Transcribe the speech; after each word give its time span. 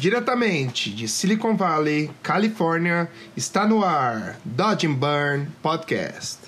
Diretamente 0.00 0.88
de 0.88 1.06
Silicon 1.06 1.54
Valley, 1.54 2.10
Califórnia, 2.22 3.06
está 3.36 3.66
no 3.66 3.84
ar 3.84 4.40
Dodge 4.46 4.86
and 4.86 4.94
Burn 4.94 5.46
Podcast. 5.62 6.38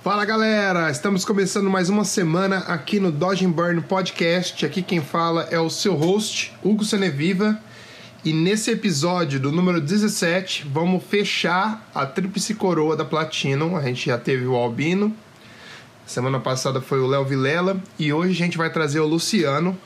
Fala 0.00 0.24
galera, 0.24 0.88
estamos 0.88 1.24
começando 1.24 1.68
mais 1.68 1.88
uma 1.88 2.04
semana 2.04 2.58
aqui 2.58 3.00
no 3.00 3.10
Dodge 3.10 3.44
and 3.44 3.50
Burn 3.50 3.80
Podcast. 3.80 4.64
Aqui 4.64 4.80
quem 4.80 5.00
fala 5.00 5.48
é 5.50 5.58
o 5.58 5.68
seu 5.68 5.96
host, 5.96 6.54
Hugo 6.62 6.84
Seneviva. 6.84 7.60
E 8.24 8.32
nesse 8.32 8.70
episódio 8.70 9.40
do 9.40 9.50
número 9.50 9.80
17, 9.80 10.68
vamos 10.72 11.02
fechar 11.02 11.90
a 11.92 12.06
tríplice 12.06 12.54
coroa 12.54 12.96
da 12.96 13.04
Platinum. 13.04 13.76
A 13.76 13.82
gente 13.82 14.06
já 14.06 14.16
teve 14.16 14.46
o 14.46 14.54
Albino, 14.54 15.12
semana 16.06 16.38
passada 16.38 16.80
foi 16.80 17.00
o 17.00 17.08
Léo 17.08 17.24
Vilela 17.24 17.82
e 17.98 18.12
hoje 18.12 18.30
a 18.30 18.36
gente 18.36 18.56
vai 18.56 18.70
trazer 18.70 19.00
o 19.00 19.08
Luciano 19.08 19.76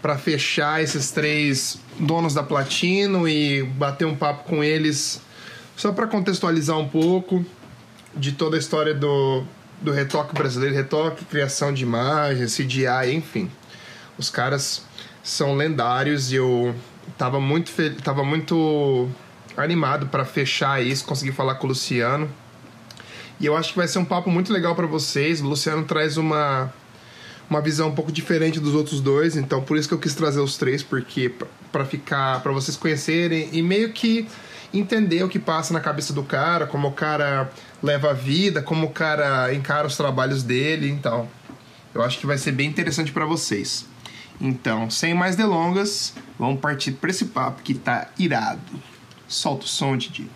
para 0.00 0.16
fechar 0.16 0.80
esses 0.84 1.10
três 1.10 1.80
donos 1.98 2.32
da 2.32 2.44
Platinum 2.44 3.26
e 3.26 3.64
bater 3.64 4.04
um 4.04 4.14
papo 4.14 4.44
com 4.44 4.62
eles, 4.62 5.20
só 5.76 5.90
para 5.90 6.06
contextualizar 6.06 6.78
um 6.78 6.88
pouco 6.88 7.44
de 8.14 8.30
toda 8.30 8.54
a 8.54 8.58
história 8.60 8.94
do, 8.94 9.42
do 9.80 9.90
retoque 9.90 10.32
brasileiro, 10.32 10.76
retoque, 10.76 11.24
criação 11.24 11.74
de 11.74 11.82
imagens, 11.82 12.56
CGI, 12.56 13.12
enfim. 13.12 13.50
Os 14.16 14.30
caras 14.30 14.84
são 15.24 15.56
lendários 15.56 16.30
e 16.30 16.36
eu 16.36 16.72
tava 17.16 17.40
muito, 17.40 17.72
tava 18.02 18.24
muito 18.24 19.08
animado 19.56 20.06
para 20.06 20.24
fechar 20.24 20.82
isso, 20.82 21.04
conseguir 21.04 21.32
falar 21.32 21.56
com 21.56 21.66
o 21.66 21.68
Luciano. 21.68 22.28
E 23.40 23.46
eu 23.46 23.56
acho 23.56 23.70
que 23.70 23.76
vai 23.76 23.88
ser 23.88 23.98
um 23.98 24.04
papo 24.04 24.30
muito 24.30 24.52
legal 24.52 24.74
para 24.74 24.86
vocês. 24.86 25.40
O 25.40 25.46
Luciano 25.46 25.84
traz 25.84 26.16
uma 26.16 26.72
uma 27.50 27.60
visão 27.60 27.88
um 27.88 27.94
pouco 27.94 28.10
diferente 28.10 28.58
dos 28.58 28.74
outros 28.74 29.00
dois, 29.00 29.36
então 29.36 29.62
por 29.62 29.76
isso 29.76 29.86
que 29.86 29.92
eu 29.92 29.98
quis 29.98 30.14
trazer 30.14 30.40
os 30.40 30.56
três, 30.56 30.82
porque 30.82 31.34
para 31.70 31.84
ficar, 31.84 32.42
para 32.42 32.50
vocês 32.50 32.78
conhecerem 32.78 33.50
e 33.52 33.60
meio 33.60 33.92
que 33.92 34.26
entender 34.72 35.22
o 35.22 35.28
que 35.28 35.38
passa 35.38 35.74
na 35.74 35.80
cabeça 35.80 36.14
do 36.14 36.22
cara, 36.22 36.66
como 36.66 36.88
o 36.88 36.92
cara 36.92 37.50
leva 37.82 38.10
a 38.10 38.14
vida, 38.14 38.62
como 38.62 38.86
o 38.86 38.90
cara 38.90 39.52
encara 39.52 39.86
os 39.86 39.96
trabalhos 39.98 40.42
dele, 40.42 40.88
então 40.88 41.28
eu 41.94 42.02
acho 42.02 42.18
que 42.18 42.26
vai 42.26 42.38
ser 42.38 42.52
bem 42.52 42.68
interessante 42.68 43.12
para 43.12 43.26
vocês. 43.26 43.86
Então, 44.40 44.90
sem 44.90 45.14
mais 45.14 45.36
delongas, 45.36 46.14
vamos 46.38 46.60
partir 46.60 46.92
para 46.92 47.10
esse 47.10 47.26
papo 47.26 47.62
que 47.62 47.74
tá 47.74 48.08
irado. 48.18 48.60
Solta 49.28 49.64
o 49.64 49.68
som, 49.68 49.96
Didi. 49.96 50.28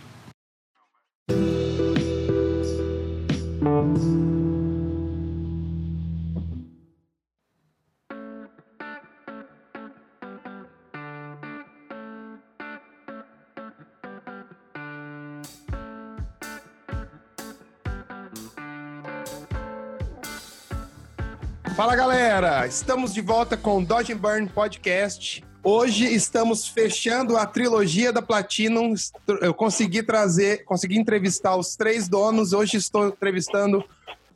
Fala 21.77 21.94
galera, 21.94 22.66
estamos 22.66 23.12
de 23.12 23.20
volta 23.20 23.55
com 23.55 23.77
o 23.77 23.84
Dodge 23.84 24.14
and 24.14 24.16
Burn 24.16 24.48
Podcast. 24.48 25.44
Hoje 25.62 26.06
estamos 26.06 26.66
fechando 26.66 27.36
a 27.36 27.44
trilogia 27.44 28.10
da 28.10 28.22
Platinum. 28.22 28.94
Eu 29.42 29.52
consegui 29.52 30.02
trazer, 30.02 30.64
consegui 30.64 30.98
entrevistar 30.98 31.55
os 31.55 31.77
três 31.77 32.08
donos. 32.08 32.55
Hoje 32.55 32.78
estou 32.78 33.08
entrevistando 33.08 33.84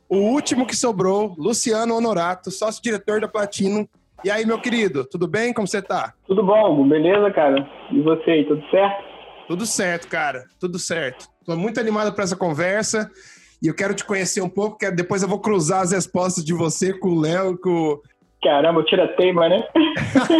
o 0.07 0.17
último 0.17 0.67
que 0.67 0.75
sobrou, 0.75 1.33
Luciano 1.35 1.95
Honorato, 1.95 2.51
sócio-diretor 2.51 3.19
da 3.19 3.27
Platinum. 3.27 3.87
E 4.23 4.29
aí, 4.29 4.45
meu 4.45 4.61
querido, 4.61 5.03
tudo 5.03 5.27
bem? 5.27 5.51
Como 5.51 5.67
você 5.67 5.81
tá? 5.81 6.13
Tudo 6.27 6.43
bom, 6.43 6.87
beleza, 6.87 7.31
cara? 7.31 7.67
E 7.91 8.03
você 8.03 8.29
aí, 8.29 8.45
tudo 8.47 8.61
certo? 8.69 9.03
Tudo 9.47 9.65
certo, 9.65 10.07
cara, 10.07 10.45
tudo 10.59 10.77
certo. 10.77 11.27
Estou 11.39 11.57
muito 11.57 11.79
animado 11.79 12.13
para 12.13 12.23
essa 12.23 12.35
conversa. 12.35 13.09
E 13.61 13.67
eu 13.67 13.73
quero 13.73 13.93
te 13.93 14.03
conhecer 14.03 14.41
um 14.41 14.49
pouco, 14.49 14.77
porque 14.77 14.89
depois 14.91 15.21
eu 15.21 15.29
vou 15.29 15.39
cruzar 15.39 15.81
as 15.81 15.91
respostas 15.91 16.43
de 16.43 16.53
você 16.53 16.93
com 16.93 17.09
o 17.09 17.19
Léo, 17.19 17.57
com. 17.57 17.99
Caramba, 18.43 18.83
tira 18.83 19.07
teima, 19.15 19.47
né? 19.47 19.63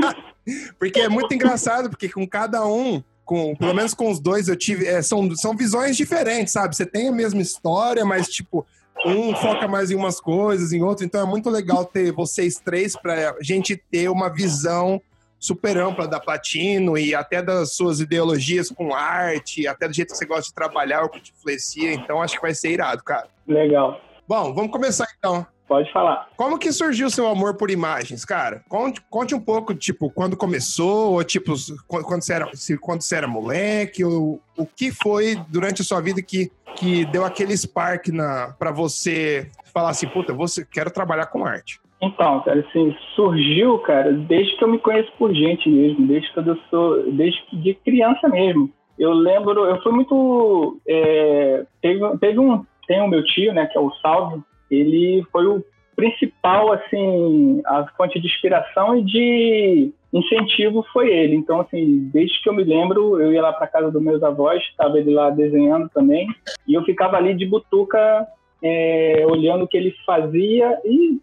porque 0.79 1.01
é 1.01 1.09
muito 1.09 1.33
engraçado, 1.33 1.89
porque 1.89 2.09
com 2.09 2.27
cada 2.27 2.65
um, 2.65 3.03
com, 3.23 3.55
pelo 3.55 3.75
menos 3.75 3.93
com 3.93 4.09
os 4.09 4.19
dois, 4.19 4.47
eu 4.47 4.55
tive. 4.55 4.87
É, 4.87 5.01
são, 5.01 5.35
são 5.35 5.55
visões 5.55 5.95
diferentes, 5.95 6.53
sabe? 6.53 6.75
Você 6.75 6.85
tem 6.85 7.09
a 7.09 7.11
mesma 7.11 7.41
história, 7.41 8.03
mas, 8.03 8.27
tipo, 8.27 8.65
um 9.05 9.35
foca 9.35 9.67
mais 9.67 9.91
em 9.91 9.95
umas 9.95 10.19
coisas, 10.19 10.73
em 10.73 10.81
outro. 10.81 11.05
Então 11.05 11.21
é 11.21 11.25
muito 11.25 11.49
legal 11.49 11.85
ter 11.85 12.11
vocês 12.11 12.59
três 12.59 12.95
para 12.95 13.31
a 13.31 13.35
gente 13.41 13.75
ter 13.75 14.09
uma 14.09 14.29
visão 14.29 15.01
super 15.41 15.75
ampla 15.75 16.07
da 16.07 16.19
Platino 16.19 16.95
e 16.95 17.15
até 17.15 17.41
das 17.41 17.73
suas 17.73 17.99
ideologias 17.99 18.69
com 18.69 18.93
arte, 18.93 19.67
até 19.67 19.87
do 19.87 19.93
jeito 19.93 20.11
que 20.11 20.17
você 20.17 20.25
gosta 20.25 20.43
de 20.43 20.53
trabalhar, 20.53 21.03
o 21.03 21.09
que 21.09 21.19
te 21.19 21.31
influencia. 21.31 21.91
Então 21.91 22.21
acho 22.21 22.35
que 22.35 22.41
vai 22.41 22.53
ser 22.53 22.69
irado, 22.69 23.03
cara. 23.03 23.27
Legal. 23.47 23.99
Bom, 24.27 24.53
vamos 24.53 24.71
começar 24.71 25.07
então. 25.17 25.45
Pode 25.67 25.91
falar. 25.91 26.29
Como 26.35 26.59
que 26.59 26.71
surgiu 26.71 27.07
o 27.07 27.09
seu 27.09 27.25
amor 27.27 27.55
por 27.55 27.71
imagens, 27.71 28.23
cara? 28.23 28.61
Conte, 28.69 29.01
conte 29.09 29.33
um 29.33 29.39
pouco, 29.39 29.73
tipo, 29.73 30.11
quando 30.11 30.37
começou, 30.37 31.13
ou 31.13 31.23
tipo, 31.23 31.53
quando 31.87 32.21
você 32.21 32.33
era, 32.33 32.51
quando 32.79 33.01
você 33.01 33.15
era 33.15 33.27
moleque, 33.27 34.03
ou 34.03 34.39
o 34.57 34.65
que 34.65 34.91
foi 34.91 35.41
durante 35.47 35.81
a 35.81 35.85
sua 35.85 36.01
vida 36.01 36.21
que, 36.21 36.51
que 36.75 37.05
deu 37.05 37.25
aquele 37.25 37.55
spark 37.55 38.09
na, 38.09 38.53
pra 38.59 38.69
você 38.69 39.49
falar 39.73 39.89
assim, 39.89 40.07
puta, 40.07 40.33
eu 40.33 40.35
vou, 40.35 40.45
quero 40.69 40.91
trabalhar 40.91 41.27
com 41.27 41.45
arte? 41.45 41.80
Então, 42.01 42.41
cara, 42.41 42.61
assim, 42.61 42.95
surgiu, 43.15 43.77
cara, 43.79 44.11
desde 44.11 44.57
que 44.57 44.63
eu 44.63 44.67
me 44.67 44.79
conheço 44.79 45.11
por 45.19 45.31
gente 45.33 45.69
mesmo, 45.69 46.07
desde 46.07 46.31
que 46.33 46.39
eu 46.39 46.57
sou, 46.69 47.11
desde 47.11 47.39
de 47.53 47.75
criança 47.75 48.27
mesmo. 48.27 48.71
Eu 48.97 49.13
lembro, 49.13 49.65
eu 49.65 49.81
fui 49.83 49.91
muito, 49.91 50.79
é, 50.87 51.63
teve, 51.81 52.17
teve 52.17 52.39
um, 52.39 52.65
tem 52.87 53.01
o 53.01 53.07
meu 53.07 53.23
tio, 53.23 53.53
né, 53.53 53.67
que 53.67 53.77
é 53.77 53.81
o 53.81 53.91
Salve, 54.01 54.41
ele 54.69 55.23
foi 55.31 55.45
o 55.45 55.63
principal, 55.95 56.71
assim, 56.71 57.61
a 57.65 57.85
fonte 57.95 58.19
de 58.19 58.25
inspiração 58.25 58.97
e 58.97 59.03
de 59.03 59.93
incentivo 60.11 60.83
foi 60.91 61.11
ele. 61.11 61.35
Então, 61.35 61.61
assim, 61.61 62.09
desde 62.11 62.41
que 62.41 62.49
eu 62.49 62.53
me 62.53 62.63
lembro, 62.63 63.21
eu 63.21 63.31
ia 63.31 63.41
lá 63.41 63.53
para 63.53 63.67
casa 63.67 63.91
dos 63.91 64.01
meus 64.01 64.23
avós, 64.23 64.63
estava 64.63 64.97
ele 64.97 65.13
lá 65.13 65.29
desenhando 65.29 65.87
também, 65.89 66.27
e 66.67 66.73
eu 66.73 66.83
ficava 66.83 67.17
ali 67.17 67.35
de 67.35 67.45
butuca, 67.45 68.27
é, 68.63 69.23
olhando 69.27 69.65
o 69.65 69.67
que 69.67 69.77
ele 69.77 69.93
fazia 70.05 70.79
e 70.83 71.19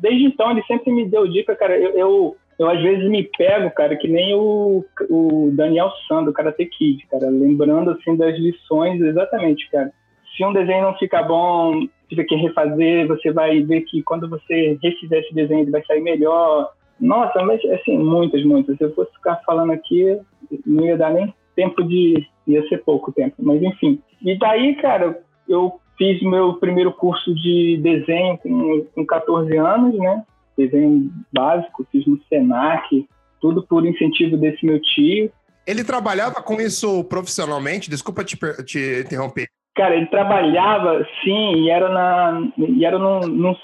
desde 0.00 0.24
então 0.24 0.50
ele 0.50 0.62
sempre 0.64 0.92
me 0.92 1.08
deu 1.08 1.28
dica, 1.28 1.54
cara. 1.54 1.76
Eu, 1.76 1.90
eu, 1.90 2.36
eu, 2.58 2.68
às 2.68 2.80
vezes 2.82 3.08
me 3.08 3.24
pego, 3.36 3.70
cara, 3.70 3.96
que 3.96 4.08
nem 4.08 4.34
o, 4.34 4.84
o 5.10 5.50
Daniel 5.52 5.90
Sando, 6.06 6.30
o 6.30 6.32
Karate 6.32 6.66
Kid, 6.66 7.06
cara, 7.10 7.28
lembrando 7.28 7.90
assim 7.90 8.16
das 8.16 8.36
lições 8.38 9.00
exatamente, 9.00 9.68
cara. 9.70 9.92
Se 10.36 10.44
um 10.44 10.52
desenho 10.52 10.82
não 10.82 10.96
fica 10.96 11.22
bom, 11.22 11.86
tiver 12.08 12.24
que 12.24 12.34
refazer, 12.36 13.06
você 13.06 13.30
vai 13.30 13.60
ver 13.62 13.82
que 13.82 14.02
quando 14.02 14.28
você 14.28 14.78
refizer 14.82 15.20
esse 15.20 15.34
desenho 15.34 15.60
ele 15.60 15.70
vai 15.70 15.84
sair 15.84 16.00
melhor. 16.00 16.70
Nossa, 16.98 17.42
mas 17.42 17.62
assim, 17.66 17.98
muitas, 17.98 18.42
muitas. 18.44 18.76
Se 18.78 18.84
eu 18.84 18.94
fosse 18.94 19.12
ficar 19.12 19.42
falando 19.44 19.72
aqui, 19.72 20.18
não 20.66 20.86
ia 20.86 20.96
dar 20.96 21.12
nem 21.12 21.34
tempo 21.54 21.82
de. 21.82 22.26
ia 22.46 22.66
ser 22.68 22.78
pouco 22.78 23.12
tempo, 23.12 23.36
mas 23.40 23.62
enfim. 23.62 24.00
E 24.22 24.38
daí, 24.38 24.74
cara, 24.76 25.20
eu 25.48 25.81
Fiz 25.98 26.22
meu 26.22 26.54
primeiro 26.54 26.92
curso 26.92 27.34
de 27.34 27.78
desenho 27.82 28.38
com, 28.38 28.86
com 28.94 29.06
14 29.06 29.56
anos, 29.56 29.96
né? 29.98 30.24
Desenho 30.56 31.10
básico, 31.32 31.86
fiz 31.90 32.06
no 32.06 32.20
Senac, 32.28 33.06
tudo 33.40 33.62
por 33.66 33.86
incentivo 33.86 34.36
desse 34.36 34.64
meu 34.64 34.80
tio. 34.80 35.30
Ele 35.66 35.84
trabalhava 35.84 36.42
com 36.42 36.60
isso 36.60 37.04
profissionalmente? 37.04 37.88
Desculpa 37.88 38.24
te, 38.24 38.36
te 38.64 39.02
interromper. 39.04 39.48
Cara, 39.74 39.96
ele 39.96 40.06
trabalhava, 40.06 41.06
sim, 41.24 41.54
e 41.62 41.70
era, 41.70 41.88
na, 41.88 42.46
e 42.58 42.84
era 42.84 42.98
num, 42.98 43.20
num, 43.20 43.56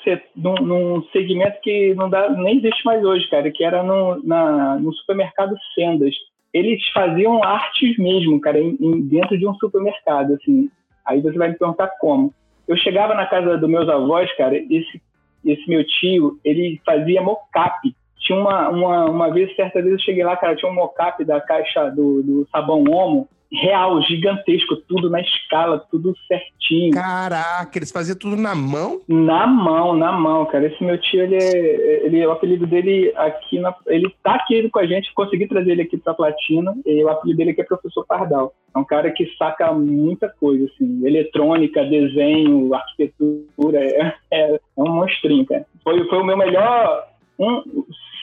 num, 0.62 1.02
segmento 1.12 1.60
que 1.62 1.94
não 1.94 2.08
dá, 2.08 2.30
nem 2.30 2.56
existe 2.56 2.82
mais 2.82 3.04
hoje, 3.04 3.28
cara, 3.28 3.50
que 3.50 3.62
era 3.62 3.82
no, 3.82 4.18
na, 4.24 4.76
no 4.76 4.90
supermercado 4.94 5.54
Sendas. 5.74 6.14
Eles 6.54 6.80
faziam 6.94 7.44
artes 7.44 7.98
mesmo, 7.98 8.40
cara, 8.40 8.58
em, 8.58 8.74
em, 8.80 9.02
dentro 9.02 9.36
de 9.36 9.46
um 9.46 9.54
supermercado, 9.56 10.32
assim. 10.32 10.70
Aí 11.08 11.22
você 11.22 11.38
vai 11.38 11.48
me 11.48 11.58
perguntar 11.58 11.88
como. 11.98 12.32
Eu 12.66 12.76
chegava 12.76 13.14
na 13.14 13.26
casa 13.26 13.56
dos 13.56 13.68
meus 13.68 13.88
avós, 13.88 14.30
cara, 14.36 14.54
esse, 14.56 15.00
esse 15.44 15.68
meu 15.68 15.82
tio, 15.84 16.38
ele 16.44 16.80
fazia 16.84 17.22
mocap. 17.22 17.74
Tinha 18.18 18.38
uma, 18.38 18.68
uma, 18.68 19.04
uma 19.06 19.30
vez, 19.32 19.54
certa 19.56 19.80
vez 19.80 19.94
eu 19.94 20.00
cheguei 20.00 20.22
lá, 20.22 20.36
cara, 20.36 20.54
tinha 20.54 20.70
um 20.70 20.74
mocap 20.74 21.24
da 21.24 21.40
caixa 21.40 21.88
do, 21.88 22.22
do 22.22 22.48
sabão 22.52 22.84
Omo, 22.84 23.26
real, 23.50 24.00
gigantesco, 24.02 24.76
tudo 24.88 25.08
na 25.08 25.20
escala, 25.20 25.78
tudo 25.90 26.14
certinho. 26.26 26.92
Caraca, 26.92 27.78
eles 27.78 27.90
faziam 27.90 28.16
tudo 28.16 28.36
na 28.36 28.54
mão? 28.54 29.00
Na 29.08 29.46
mão, 29.46 29.96
na 29.96 30.12
mão, 30.12 30.44
cara. 30.46 30.66
Esse 30.66 30.82
meu 30.84 30.98
tio, 30.98 31.22
ele, 31.22 31.36
é, 31.36 32.06
ele 32.06 32.26
o 32.26 32.30
apelido 32.30 32.66
dele 32.66 33.12
aqui, 33.16 33.58
na, 33.58 33.74
ele 33.86 34.12
tá 34.22 34.34
aqui 34.34 34.68
com 34.68 34.78
a 34.78 34.86
gente, 34.86 35.12
consegui 35.14 35.46
trazer 35.46 35.72
ele 35.72 35.82
aqui 35.82 35.96
pra 35.96 36.14
Platina, 36.14 36.74
e 36.84 37.02
o 37.02 37.08
apelido 37.08 37.38
dele 37.38 37.50
aqui 37.50 37.62
é 37.62 37.64
Professor 37.64 38.04
Pardal. 38.06 38.54
É 38.74 38.78
um 38.78 38.84
cara 38.84 39.10
que 39.10 39.26
saca 39.36 39.72
muita 39.72 40.28
coisa, 40.28 40.66
assim, 40.66 41.06
eletrônica, 41.06 41.84
desenho, 41.84 42.74
arquitetura, 42.74 43.78
é, 43.78 44.14
é, 44.30 44.54
é 44.54 44.60
um 44.76 44.90
monstrinho, 44.90 45.46
cara. 45.46 45.66
Foi, 45.82 46.06
foi 46.08 46.18
o 46.18 46.24
meu 46.24 46.36
melhor, 46.36 47.08
um, 47.38 47.62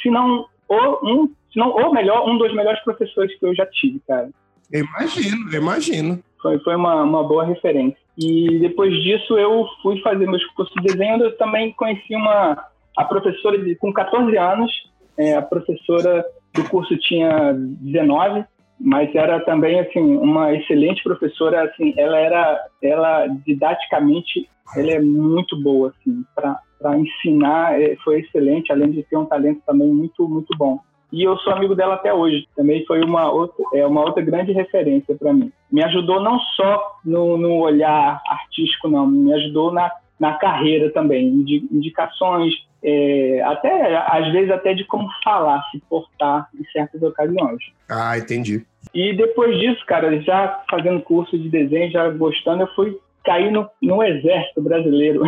se 0.02 0.10
não 0.10 0.46
o, 0.70 1.10
um, 1.10 1.28
se 1.52 1.58
não 1.60 1.72
o 1.72 1.92
melhor, 1.92 2.30
um 2.30 2.38
dos 2.38 2.54
melhores 2.54 2.84
professores 2.84 3.38
que 3.40 3.46
eu 3.46 3.56
já 3.56 3.66
tive, 3.66 4.00
cara. 4.08 4.30
Imagino, 4.72 5.54
imagino. 5.54 6.20
Foi, 6.42 6.60
foi 6.60 6.76
uma, 6.76 7.04
uma 7.04 7.24
boa 7.24 7.46
referência. 7.46 7.98
E 8.18 8.60
depois 8.60 8.94
disso 9.04 9.38
eu 9.38 9.66
fui 9.82 10.00
fazer 10.02 10.26
meus 10.28 10.46
cursos 10.54 10.74
de 10.76 10.94
desenho, 10.94 11.22
eu 11.24 11.38
também 11.38 11.74
conheci 11.74 12.16
uma 12.16 12.66
a 12.98 13.04
professora 13.04 13.58
de, 13.58 13.76
com 13.76 13.92
14 13.92 14.38
anos, 14.38 14.72
é, 15.18 15.36
a 15.36 15.42
professora 15.42 16.26
do 16.54 16.64
curso 16.70 16.96
tinha 16.98 17.54
19, 17.54 18.46
mas 18.80 19.14
era 19.14 19.42
também 19.42 19.80
assim 19.82 20.00
uma 20.00 20.54
excelente 20.54 21.04
professora, 21.04 21.64
assim, 21.64 21.94
ela 21.98 22.18
era 22.18 22.68
ela 22.82 23.28
didaticamente 23.46 24.50
ela 24.78 24.92
é 24.92 25.00
muito 25.00 25.62
boa 25.62 25.90
assim 25.90 26.24
para 26.34 26.98
ensinar, 26.98 27.82
é, 27.82 27.98
foi 27.98 28.22
excelente, 28.22 28.72
além 28.72 28.92
de 28.92 29.04
ter 29.04 29.18
um 29.18 29.26
talento 29.26 29.62
também 29.66 29.90
muito 29.90 30.28
muito 30.28 30.58
bom 30.58 30.80
e 31.12 31.24
eu 31.24 31.38
sou 31.38 31.54
amigo 31.54 31.76
dela 31.76 31.96
até 31.96 32.14
hoje. 32.14 32.48
Também 32.56 32.86
foi 32.86 33.02
uma 33.04 33.32
outra, 33.32 33.64
é 33.74 33.86
uma 33.86 34.02
outra 34.02 34.22
grande 34.22 34.52
referência 34.52 35.16
para 35.16 35.34
mim. 35.34 35.52
Me 35.72 35.84
ajudou 35.84 36.22
não 36.22 36.40
só 36.40 36.98
no, 37.04 37.38
no, 37.38 37.60
olhar 37.60 38.22
artístico, 38.28 38.88
não, 38.88 39.08
me 39.08 39.34
ajudou 39.34 39.72
na, 39.72 39.92
na 40.20 40.34
carreira 40.34 40.92
também, 40.92 41.28
indicações, 41.72 42.54
é, 42.84 43.42
até 43.44 43.98
às 44.08 44.32
vezes 44.32 44.52
até 44.52 44.74
de 44.74 44.84
como 44.86 45.08
falar, 45.24 45.64
se 45.72 45.80
portar 45.90 46.48
em 46.54 46.64
certas 46.66 47.02
ocasiões. 47.02 47.60
Ah, 47.90 48.18
entendi. 48.18 48.66
E 48.94 49.14
depois 49.14 49.58
disso, 49.60 49.84
cara, 49.86 50.22
já 50.22 50.64
fazendo 50.70 51.02
curso 51.02 51.38
de 51.38 51.50
desenho, 51.50 51.92
já 51.92 52.10
gostando, 52.10 52.64
eu 52.64 52.76
fui 52.76 52.98
cair 53.24 53.52
no, 53.52 53.68
no 53.82 54.04
exército 54.04 54.62
brasileiro. 54.62 55.24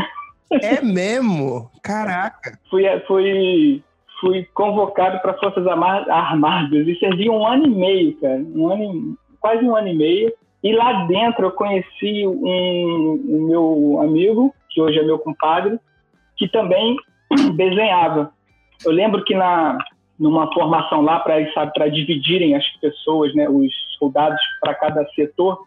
É 0.49 0.81
mesmo? 0.81 1.69
Caraca! 1.83 2.57
fui, 2.69 2.83
fui 3.05 3.83
fui 4.19 4.47
convocado 4.53 5.19
para 5.21 5.33
Forças 5.35 5.65
Armadas 5.67 6.87
e 6.87 6.99
servi 6.99 7.29
um 7.29 7.45
ano 7.45 7.65
e 7.65 7.69
meio, 7.69 8.19
cara, 8.19 8.43
um 8.55 8.71
ano, 8.71 9.17
quase 9.39 9.63
um 9.63 9.75
ano 9.75 9.87
e 9.87 9.95
meio. 9.95 10.33
E 10.63 10.73
lá 10.73 11.05
dentro 11.05 11.45
eu 11.45 11.51
conheci 11.51 12.25
um, 12.25 13.23
um 13.27 13.47
meu 13.47 14.01
amigo, 14.01 14.53
que 14.69 14.81
hoje 14.81 14.99
é 14.99 15.03
meu 15.03 15.19
compadre, 15.19 15.79
que 16.35 16.47
também 16.47 16.95
desenhava. 17.55 18.31
Eu 18.85 18.91
lembro 18.91 19.23
que 19.23 19.35
na 19.35 19.77
numa 20.19 20.51
formação 20.51 21.01
lá 21.01 21.19
para 21.19 21.35
sabe 21.53 21.71
para 21.73 21.89
dividirem 21.89 22.55
as 22.55 22.65
pessoas, 22.77 23.33
né, 23.35 23.47
os 23.47 23.71
soldados 23.99 24.41
para 24.59 24.73
cada 24.73 25.05
setor, 25.09 25.63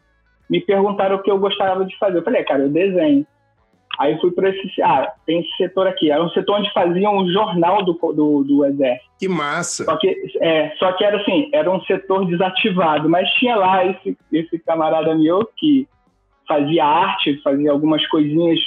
me 0.48 0.60
perguntaram 0.60 1.16
o 1.16 1.22
que 1.22 1.30
eu 1.30 1.38
gostava 1.38 1.84
de 1.84 1.96
fazer. 1.98 2.18
Eu 2.18 2.24
falei, 2.24 2.40
é, 2.40 2.44
cara, 2.44 2.62
eu 2.62 2.68
desenho. 2.68 3.24
Aí 4.00 4.18
fui 4.18 4.30
para 4.30 4.48
esse. 4.48 4.80
Ah, 4.82 5.12
tem 5.26 5.40
esse 5.40 5.56
setor 5.58 5.86
aqui. 5.86 6.10
Era 6.10 6.24
um 6.24 6.30
setor 6.30 6.58
onde 6.58 6.72
faziam 6.72 7.18
o 7.18 7.30
jornal 7.30 7.84
do, 7.84 7.92
do, 7.92 8.42
do 8.42 8.64
Exército. 8.64 9.10
Que 9.18 9.28
massa! 9.28 9.84
Só 9.84 9.94
que, 9.98 10.16
é, 10.40 10.70
só 10.78 10.90
que 10.92 11.04
era 11.04 11.20
assim, 11.20 11.50
era 11.52 11.70
um 11.70 11.82
setor 11.82 12.24
desativado, 12.24 13.10
mas 13.10 13.28
tinha 13.34 13.54
lá 13.56 13.84
esse, 13.84 14.16
esse 14.32 14.58
camarada 14.60 15.14
meu 15.14 15.46
que 15.54 15.86
fazia 16.48 16.82
arte, 16.82 17.42
fazia 17.42 17.70
algumas 17.70 18.04
coisinhas 18.06 18.58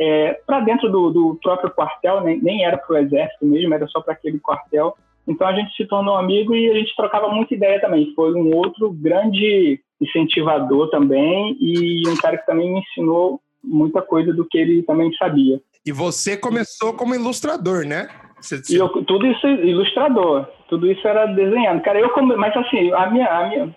é, 0.00 0.40
para 0.46 0.60
dentro 0.60 0.90
do, 0.90 1.10
do, 1.10 1.38
próprio 1.42 1.70
quartel, 1.70 2.22
nem, 2.22 2.40
nem 2.40 2.64
era 2.64 2.78
para 2.78 2.94
o 2.94 2.98
Exército 2.98 3.44
mesmo, 3.44 3.74
era 3.74 3.86
só 3.88 4.00
para 4.00 4.14
aquele 4.14 4.40
quartel. 4.40 4.96
Então 5.26 5.46
a 5.46 5.52
gente 5.52 5.70
se 5.76 5.84
tornou 5.84 6.16
amigo 6.16 6.56
e 6.56 6.70
a 6.70 6.74
gente 6.74 6.96
trocava 6.96 7.28
muita 7.28 7.52
ideia 7.52 7.78
também. 7.78 8.10
Foi 8.14 8.32
um 8.32 8.56
outro 8.56 8.90
grande 8.90 9.78
incentivador 10.00 10.88
também 10.88 11.58
e 11.60 12.08
um 12.08 12.16
cara 12.16 12.38
que 12.38 12.46
também 12.46 12.72
me 12.72 12.80
ensinou 12.80 13.38
muita 13.62 14.02
coisa 14.02 14.32
do 14.32 14.46
que 14.46 14.58
ele 14.58 14.82
também 14.82 15.12
sabia. 15.14 15.60
E 15.84 15.92
você 15.92 16.36
começou 16.36 16.92
como 16.94 17.14
ilustrador, 17.14 17.86
né? 17.86 18.08
Você, 18.40 18.58
você... 18.58 18.80
Eu, 18.80 18.88
tudo 18.88 19.26
isso 19.26 19.46
ilustrador, 19.46 20.46
tudo 20.68 20.90
isso 20.90 21.06
era 21.06 21.26
desenhando. 21.26 21.82
Cara, 21.82 21.98
eu 21.98 22.10
como, 22.10 22.36
mas 22.36 22.56
assim, 22.56 22.92
a 22.92 23.10
minha, 23.10 23.26
a 23.26 23.48
minha, 23.48 23.76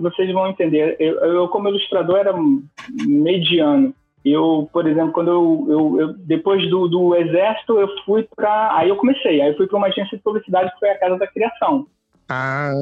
vocês 0.00 0.32
vão 0.32 0.48
entender. 0.48 0.96
Eu, 0.98 1.14
eu 1.14 1.48
como 1.48 1.68
ilustrador 1.68 2.16
era 2.16 2.34
mediano. 3.06 3.94
Eu, 4.24 4.68
por 4.72 4.88
exemplo, 4.88 5.12
quando 5.12 5.30
eu, 5.30 5.66
eu, 5.68 6.00
eu 6.00 6.12
depois 6.14 6.68
do, 6.68 6.88
do 6.88 7.14
exército, 7.14 7.78
eu 7.78 7.88
fui 8.04 8.26
para, 8.34 8.76
aí 8.76 8.88
eu 8.88 8.96
comecei, 8.96 9.40
aí 9.40 9.50
eu 9.50 9.56
fui 9.56 9.68
para 9.68 9.76
uma 9.76 9.86
agência 9.86 10.16
de 10.16 10.22
publicidade 10.22 10.72
que 10.72 10.80
foi 10.80 10.90
a 10.90 10.98
Casa 10.98 11.16
da 11.16 11.28
Criação. 11.28 11.86
Ah. 12.28 12.72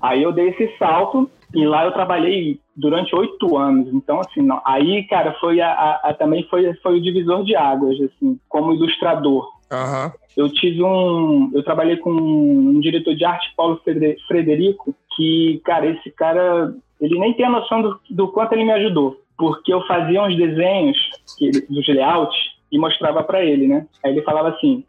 Aí 0.00 0.22
eu 0.22 0.32
dei 0.32 0.50
esse 0.50 0.78
salto 0.78 1.28
e 1.54 1.66
lá 1.66 1.84
eu 1.84 1.92
trabalhei 1.92 2.60
durante 2.76 3.14
oito 3.14 3.56
anos. 3.56 3.88
Então, 3.92 4.20
assim, 4.20 4.42
não, 4.42 4.60
aí, 4.64 5.04
cara, 5.04 5.34
foi 5.40 5.60
a, 5.60 5.70
a, 5.70 6.10
a, 6.10 6.14
também 6.14 6.46
foi, 6.48 6.72
foi 6.82 6.98
o 6.98 7.02
divisor 7.02 7.42
de 7.44 7.56
águas, 7.56 7.96
assim, 8.00 8.38
como 8.48 8.74
ilustrador. 8.74 9.48
Uhum. 9.70 10.12
Eu 10.36 10.48
tive 10.48 10.82
um. 10.82 11.50
Eu 11.54 11.62
trabalhei 11.62 11.96
com 11.96 12.10
um 12.10 12.80
diretor 12.80 13.14
de 13.14 13.24
arte, 13.24 13.52
Paulo 13.56 13.80
Frederico, 14.26 14.94
que, 15.16 15.60
cara, 15.64 15.86
esse 15.86 16.10
cara, 16.10 16.74
ele 17.00 17.18
nem 17.18 17.34
tem 17.34 17.46
a 17.46 17.50
noção 17.50 17.82
do, 17.82 18.00
do 18.10 18.28
quanto 18.28 18.52
ele 18.52 18.64
me 18.64 18.72
ajudou. 18.72 19.20
Porque 19.36 19.72
eu 19.72 19.86
fazia 19.86 20.22
uns 20.22 20.36
desenhos 20.36 20.96
que, 21.36 21.50
dos 21.50 21.86
layouts 21.88 22.36
e 22.70 22.78
mostrava 22.78 23.22
para 23.22 23.44
ele, 23.44 23.66
né? 23.66 23.86
Aí 24.04 24.12
ele 24.12 24.22
falava 24.22 24.50
assim: 24.50 24.84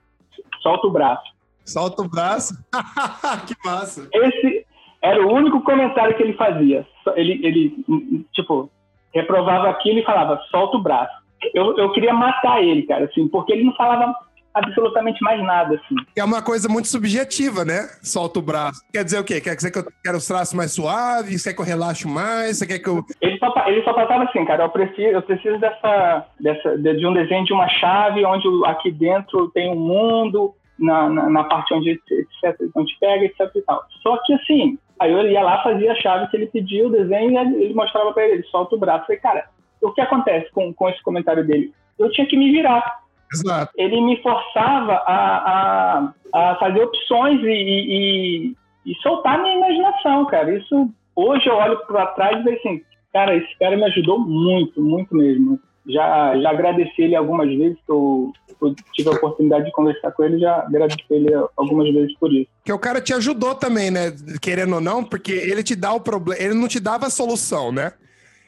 solta 0.62 0.88
o 0.88 0.92
braço. 0.92 1.40
Solta 1.66 2.02
o 2.02 2.10
braço? 2.10 2.56
que 3.48 3.56
massa! 3.64 4.08
Esse, 4.12 4.66
era 5.02 5.26
o 5.26 5.32
único 5.34 5.62
comentário 5.62 6.16
que 6.16 6.24
ele 6.24 6.34
fazia. 6.34 6.86
Ele, 7.16 7.40
ele 7.44 8.26
tipo, 8.34 8.70
reprovava 9.14 9.70
aquilo 9.70 10.00
e 10.00 10.06
falava, 10.06 10.42
solta 10.52 10.78
o 10.78 10.82
braço. 10.82 11.14
Eu, 11.54 11.78
eu 11.78 11.92
queria 11.92 12.14
matar 12.14 12.62
ele, 12.62 12.84
cara, 12.84 13.06
assim, 13.06 13.28
porque 13.28 13.54
ele 13.54 13.64
não 13.64 13.74
falava 13.76 14.14
absolutamente 14.54 15.22
mais 15.24 15.42
nada, 15.42 15.76
assim. 15.76 15.96
É 16.16 16.24
uma 16.24 16.42
coisa 16.42 16.68
muito 16.68 16.88
subjetiva, 16.88 17.64
né? 17.64 17.88
Solta 18.02 18.40
o 18.40 18.42
braço. 18.42 18.82
Quer 18.92 19.04
dizer 19.04 19.20
o 19.20 19.24
quê? 19.24 19.40
Quer 19.40 19.56
dizer 19.56 19.72
que 19.72 19.80
eu 19.80 19.86
quero 20.04 20.18
os 20.18 20.28
traços 20.28 20.54
mais 20.54 20.74
suaves? 20.74 21.44
Quer 21.44 21.54
que 21.54 21.62
eu 21.62 21.66
relaxe 21.66 22.08
mais? 22.08 22.58
Você 22.58 22.68
quer 22.68 22.80
que 22.80 22.90
eu... 22.90 23.04
Ele 23.22 23.38
só, 23.38 23.54
ele 23.68 23.84
só 23.84 23.94
passava 23.94 24.24
assim, 24.26 24.44
cara, 24.46 24.64
eu 24.64 24.70
preciso, 24.70 25.08
eu 25.08 25.22
preciso 25.22 25.60
dessa, 25.60 26.26
dessa, 26.40 26.78
de 26.78 27.06
um 27.06 27.14
desenho 27.14 27.46
de 27.46 27.54
uma 27.54 27.70
chave 27.70 28.26
onde 28.26 28.48
aqui 28.66 28.92
dentro 28.92 29.50
tem 29.52 29.72
um 29.72 29.80
mundo, 29.80 30.54
na, 30.80 31.10
na, 31.10 31.30
na 31.30 31.44
parte 31.44 31.74
onde, 31.74 31.92
etc, 31.92 32.60
onde 32.76 32.98
pega, 33.00 33.26
etc 33.26 33.50
e 33.56 33.62
tal. 33.62 33.84
Só 34.02 34.18
que, 34.26 34.34
assim, 34.34 34.78
Aí 35.00 35.14
eu 35.14 35.26
ia 35.28 35.42
lá, 35.42 35.64
fazia 35.64 35.94
a 35.94 35.96
chave 35.96 36.28
que 36.28 36.36
ele 36.36 36.48
pediu, 36.48 36.88
o 36.88 36.92
desenho, 36.92 37.32
e 37.32 37.64
ele 37.64 37.74
mostrava 37.74 38.12
para 38.12 38.26
ele, 38.26 38.34
ele 38.34 38.44
solta 38.44 38.76
o 38.76 38.80
braço. 38.80 39.04
Eu 39.04 39.06
falei, 39.06 39.22
cara, 39.22 39.46
o 39.82 39.92
que 39.94 40.02
acontece 40.02 40.52
com, 40.52 40.74
com 40.74 40.90
esse 40.90 41.02
comentário 41.02 41.46
dele? 41.48 41.74
Eu 41.98 42.12
tinha 42.12 42.28
que 42.28 42.36
me 42.36 42.52
virar. 42.52 43.00
Exato. 43.34 43.72
Ele 43.78 44.02
me 44.02 44.22
forçava 44.22 44.94
a, 45.06 46.04
a, 46.04 46.14
a 46.34 46.56
fazer 46.56 46.84
opções 46.84 47.40
e, 47.44 47.48
e, 47.48 48.56
e, 48.86 48.96
soltar 49.02 49.42
minha 49.42 49.56
imaginação, 49.56 50.26
cara. 50.26 50.54
Isso, 50.58 50.90
hoje 51.16 51.48
eu 51.48 51.56
olho 51.56 51.78
para 51.86 52.08
trás 52.08 52.38
e 52.38 52.44
vejo 52.44 52.58
assim, 52.58 52.82
cara, 53.14 53.36
esse 53.36 53.58
cara 53.58 53.78
me 53.78 53.86
ajudou 53.86 54.20
muito, 54.20 54.82
muito 54.82 55.16
mesmo 55.16 55.60
já, 55.90 56.38
já 56.40 56.50
agradeci 56.52 57.02
ele 57.02 57.16
algumas 57.16 57.48
vezes, 57.48 57.78
que 57.86 57.92
eu, 57.92 58.32
eu, 58.62 58.76
tive 58.94 59.10
a 59.10 59.14
oportunidade 59.14 59.66
de 59.66 59.72
conversar 59.72 60.12
com 60.12 60.24
ele, 60.24 60.40
já 60.40 60.60
agradeci 60.60 61.04
ele 61.10 61.34
algumas 61.58 61.92
vezes 61.92 62.16
por 62.18 62.32
isso. 62.32 62.50
Que 62.64 62.72
o 62.72 62.80
cara 62.80 63.02
te 63.02 63.14
ajudou 63.14 63.56
também, 63.56 63.90
né? 63.90 64.14
Querendo 64.42 64.76
ou 64.76 64.82
não, 64.82 65.04
porque 65.04 65.32
ele 65.32 65.64
te 65.64 65.76
dá 65.76 65.92
o 65.94 66.00
problema, 66.00 66.42
ele 66.42 66.54
não 66.54 66.68
te 66.68 66.80
dava 66.80 67.08
a 67.08 67.10
solução, 67.10 67.72
né? 67.72 67.94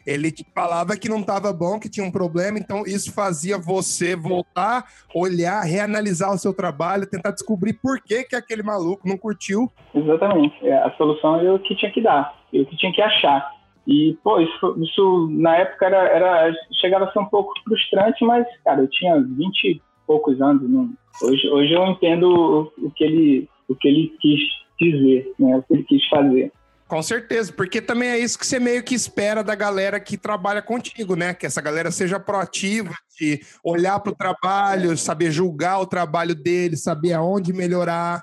Ele 0.05 0.31
te 0.31 0.45
falava 0.53 0.97
que 0.97 1.09
não 1.09 1.19
estava 1.19 1.53
bom, 1.53 1.79
que 1.79 1.89
tinha 1.89 2.05
um 2.05 2.11
problema, 2.11 2.57
então 2.57 2.83
isso 2.85 3.13
fazia 3.13 3.57
você 3.57 4.15
voltar, 4.15 4.85
olhar, 5.13 5.61
reanalisar 5.61 6.33
o 6.33 6.37
seu 6.37 6.53
trabalho, 6.53 7.05
tentar 7.05 7.31
descobrir 7.31 7.73
por 7.73 8.01
que, 8.01 8.23
que 8.23 8.35
aquele 8.35 8.63
maluco 8.63 9.07
não 9.07 9.17
curtiu. 9.17 9.71
Exatamente. 9.93 10.55
É, 10.65 10.73
a 10.73 10.91
solução 10.97 11.39
eu 11.41 11.59
que 11.59 11.75
tinha 11.75 11.91
que 11.91 12.01
dar, 12.01 12.35
eu 12.51 12.65
que 12.65 12.75
tinha 12.77 12.91
que 12.91 13.01
achar. 13.01 13.60
E, 13.87 14.17
pô, 14.23 14.39
isso, 14.39 14.75
isso 14.79 15.27
na 15.31 15.57
época 15.57 15.85
era, 15.87 16.07
era, 16.07 16.53
chegava 16.79 17.05
a 17.05 17.11
ser 17.11 17.19
um 17.19 17.25
pouco 17.25 17.51
frustrante, 17.63 18.23
mas, 18.23 18.45
cara, 18.63 18.81
eu 18.81 18.87
tinha 18.89 19.19
20 19.19 19.63
e 19.65 19.81
poucos 20.05 20.39
anos. 20.41 20.69
Não, 20.69 20.89
hoje, 21.23 21.49
hoje 21.49 21.73
eu 21.73 21.85
entendo 21.87 22.23
o, 22.77 22.85
o, 22.85 22.91
que 22.91 23.03
ele, 23.03 23.49
o 23.67 23.75
que 23.75 23.87
ele 23.87 24.13
quis 24.19 24.39
dizer, 24.79 25.33
né, 25.39 25.57
o 25.57 25.63
que 25.63 25.73
ele 25.73 25.83
quis 25.83 26.07
fazer. 26.09 26.51
Com 26.91 27.01
certeza, 27.01 27.53
porque 27.53 27.81
também 27.81 28.09
é 28.09 28.19
isso 28.19 28.37
que 28.37 28.45
você 28.45 28.59
meio 28.59 28.83
que 28.83 28.93
espera 28.93 29.41
da 29.41 29.55
galera 29.55 29.97
que 29.97 30.17
trabalha 30.17 30.61
contigo, 30.61 31.15
né? 31.15 31.33
Que 31.33 31.45
essa 31.45 31.61
galera 31.61 31.89
seja 31.89 32.19
proativa, 32.19 32.93
de 33.17 33.39
olhar 33.63 33.97
para 34.01 34.11
o 34.11 34.15
trabalho, 34.15 34.97
saber 34.97 35.31
julgar 35.31 35.79
o 35.79 35.85
trabalho 35.85 36.35
dele, 36.35 36.75
saber 36.75 37.13
aonde 37.13 37.53
melhorar. 37.53 38.21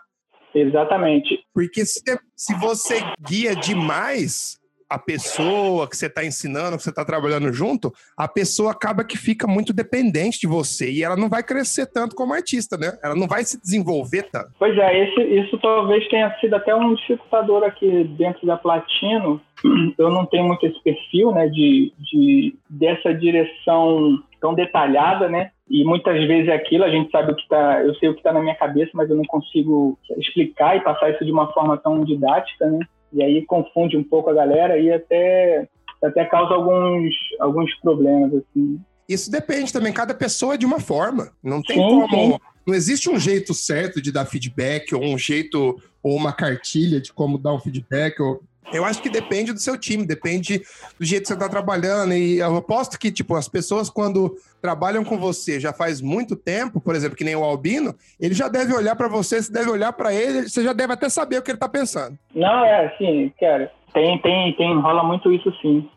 Exatamente. 0.54 1.38
Porque 1.54 1.86
se, 1.86 2.02
se 2.36 2.54
você 2.56 3.00
guia 3.26 3.56
demais, 3.56 4.57
a 4.88 4.98
pessoa 4.98 5.88
que 5.88 5.96
você 5.96 6.06
está 6.06 6.24
ensinando, 6.24 6.76
que 6.76 6.82
você 6.82 6.90
está 6.90 7.04
trabalhando 7.04 7.52
junto, 7.52 7.92
a 8.16 8.26
pessoa 8.26 8.72
acaba 8.72 9.04
que 9.04 9.18
fica 9.18 9.46
muito 9.46 9.72
dependente 9.72 10.40
de 10.40 10.46
você 10.46 10.90
e 10.90 11.04
ela 11.04 11.16
não 11.16 11.28
vai 11.28 11.42
crescer 11.42 11.86
tanto 11.86 12.16
como 12.16 12.32
artista, 12.32 12.76
né? 12.76 12.98
Ela 13.02 13.14
não 13.14 13.28
vai 13.28 13.44
se 13.44 13.60
desenvolver 13.60 14.28
tanto. 14.32 14.50
Pois 14.58 14.76
é, 14.78 15.04
esse, 15.04 15.20
isso 15.22 15.58
talvez 15.58 16.08
tenha 16.08 16.34
sido 16.40 16.54
até 16.54 16.74
um 16.74 16.94
dificultador 16.94 17.64
aqui 17.64 18.04
dentro 18.16 18.46
da 18.46 18.56
Platino. 18.56 19.40
Eu 19.98 20.10
não 20.10 20.24
tenho 20.24 20.44
muito 20.44 20.64
esse 20.66 20.82
perfil, 20.82 21.32
né, 21.32 21.48
de, 21.48 21.92
de 21.98 22.56
dessa 22.70 23.12
direção 23.12 24.18
tão 24.40 24.54
detalhada, 24.54 25.28
né? 25.28 25.50
E 25.68 25.84
muitas 25.84 26.16
vezes 26.26 26.48
é 26.48 26.54
aquilo, 26.54 26.84
a 26.84 26.90
gente 26.90 27.10
sabe 27.10 27.32
o 27.32 27.34
que 27.34 27.42
está, 27.42 27.82
eu 27.82 27.94
sei 27.96 28.08
o 28.08 28.14
que 28.14 28.20
está 28.20 28.32
na 28.32 28.40
minha 28.40 28.54
cabeça, 28.54 28.90
mas 28.94 29.10
eu 29.10 29.16
não 29.16 29.24
consigo 29.24 29.98
explicar 30.16 30.76
e 30.76 30.80
passar 30.80 31.10
isso 31.10 31.24
de 31.24 31.30
uma 31.30 31.52
forma 31.52 31.76
tão 31.76 32.02
didática, 32.04 32.66
né? 32.66 32.78
E 33.12 33.22
aí 33.22 33.44
confunde 33.46 33.96
um 33.96 34.04
pouco 34.04 34.30
a 34.30 34.34
galera 34.34 34.78
e 34.78 34.92
até, 34.92 35.68
até 36.02 36.24
causa 36.24 36.54
alguns, 36.54 37.14
alguns 37.40 37.74
problemas, 37.80 38.34
assim. 38.34 38.80
Isso 39.08 39.30
depende 39.30 39.72
também, 39.72 39.92
cada 39.92 40.14
pessoa 40.14 40.54
é 40.54 40.58
de 40.58 40.66
uma 40.66 40.78
forma. 40.78 41.32
Não 41.42 41.62
tem 41.62 41.76
sim, 41.76 41.82
como. 41.82 42.08
Sim. 42.08 42.38
Não 42.66 42.74
existe 42.74 43.08
um 43.08 43.18
jeito 43.18 43.54
certo 43.54 44.02
de 44.02 44.12
dar 44.12 44.26
feedback, 44.26 44.94
ou 44.94 45.02
um 45.02 45.16
jeito, 45.16 45.80
ou 46.02 46.14
uma 46.14 46.34
cartilha 46.34 47.00
de 47.00 47.10
como 47.10 47.38
dar 47.38 47.54
um 47.54 47.58
feedback. 47.58 48.20
Ou... 48.20 48.42
Eu 48.72 48.84
acho 48.84 49.00
que 49.00 49.08
depende 49.08 49.52
do 49.52 49.58
seu 49.58 49.78
time, 49.78 50.06
depende 50.06 50.58
do 50.98 51.04
jeito 51.04 51.22
que 51.22 51.28
você 51.28 51.34
está 51.34 51.48
trabalhando. 51.48 52.12
E 52.12 52.38
eu 52.38 52.56
aposto 52.56 52.98
que, 52.98 53.10
tipo, 53.10 53.34
as 53.34 53.48
pessoas, 53.48 53.88
quando 53.88 54.36
trabalham 54.60 55.04
com 55.04 55.16
você 55.16 55.58
já 55.58 55.72
faz 55.72 56.00
muito 56.00 56.36
tempo, 56.36 56.80
por 56.80 56.94
exemplo, 56.94 57.16
que 57.16 57.24
nem 57.24 57.36
o 57.36 57.44
Albino, 57.44 57.94
ele 58.20 58.34
já 58.34 58.48
deve 58.48 58.74
olhar 58.74 58.94
para 58.96 59.08
você, 59.08 59.42
você 59.42 59.52
deve 59.52 59.70
olhar 59.70 59.92
para 59.92 60.12
ele, 60.12 60.48
você 60.48 60.62
já 60.62 60.72
deve 60.72 60.92
até 60.92 61.08
saber 61.08 61.38
o 61.38 61.42
que 61.42 61.50
ele 61.50 61.56
está 61.56 61.68
pensando. 61.68 62.18
Não, 62.34 62.64
é 62.64 62.86
assim, 62.86 63.32
cara, 63.40 63.70
tem, 63.94 64.18
tem, 64.18 64.52
tem, 64.54 64.80
rola 64.80 65.02
muito 65.02 65.32
isso 65.32 65.52
sim. 65.62 65.88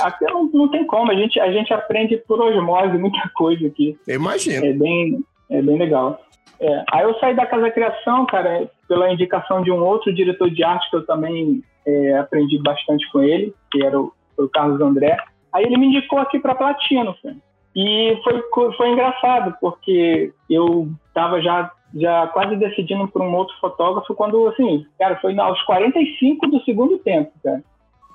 Aqui 0.00 0.24
não, 0.24 0.44
não 0.44 0.70
tem 0.70 0.86
como, 0.86 1.10
a 1.10 1.14
gente, 1.14 1.38
a 1.38 1.52
gente 1.52 1.72
aprende 1.72 2.16
por 2.26 2.40
osmose 2.40 2.96
muita 2.96 3.18
coisa 3.36 3.66
aqui. 3.66 3.98
Imagina. 4.08 4.66
É 4.66 4.72
bem, 4.72 5.22
é 5.50 5.60
bem 5.60 5.78
legal. 5.78 6.20
É, 6.58 6.84
aí 6.92 7.02
eu 7.04 7.14
saí 7.18 7.34
da 7.34 7.44
Casa 7.44 7.70
Criação, 7.70 8.24
cara, 8.26 8.70
pela 8.88 9.12
indicação 9.12 9.62
de 9.62 9.70
um 9.70 9.82
outro 9.82 10.12
diretor 10.12 10.50
de 10.50 10.62
arte 10.62 10.88
que 10.90 10.96
eu 10.96 11.06
também 11.06 11.62
é, 11.86 12.18
aprendi 12.18 12.58
bastante 12.58 13.10
com 13.10 13.22
ele, 13.22 13.54
que 13.70 13.84
era 13.84 13.98
o, 13.98 14.12
o 14.38 14.48
Carlos 14.48 14.80
André. 14.80 15.16
Aí 15.52 15.64
ele 15.64 15.76
me 15.76 15.86
indicou 15.86 16.18
aqui 16.18 16.38
para 16.38 16.54
Platino, 16.54 17.14
cara. 17.22 17.36
E 17.76 18.16
foi, 18.22 18.72
foi 18.74 18.90
engraçado, 18.90 19.56
porque 19.60 20.32
eu 20.48 20.88
estava 21.08 21.42
já, 21.42 21.70
já 21.94 22.26
quase 22.28 22.54
decidindo 22.56 23.08
por 23.08 23.20
um 23.20 23.34
outro 23.34 23.54
fotógrafo 23.60 24.14
quando, 24.14 24.46
assim, 24.48 24.86
cara, 24.98 25.16
foi 25.16 25.36
aos 25.38 25.60
45 25.62 26.46
do 26.46 26.62
segundo 26.62 26.98
tempo, 26.98 27.32
cara. 27.42 27.62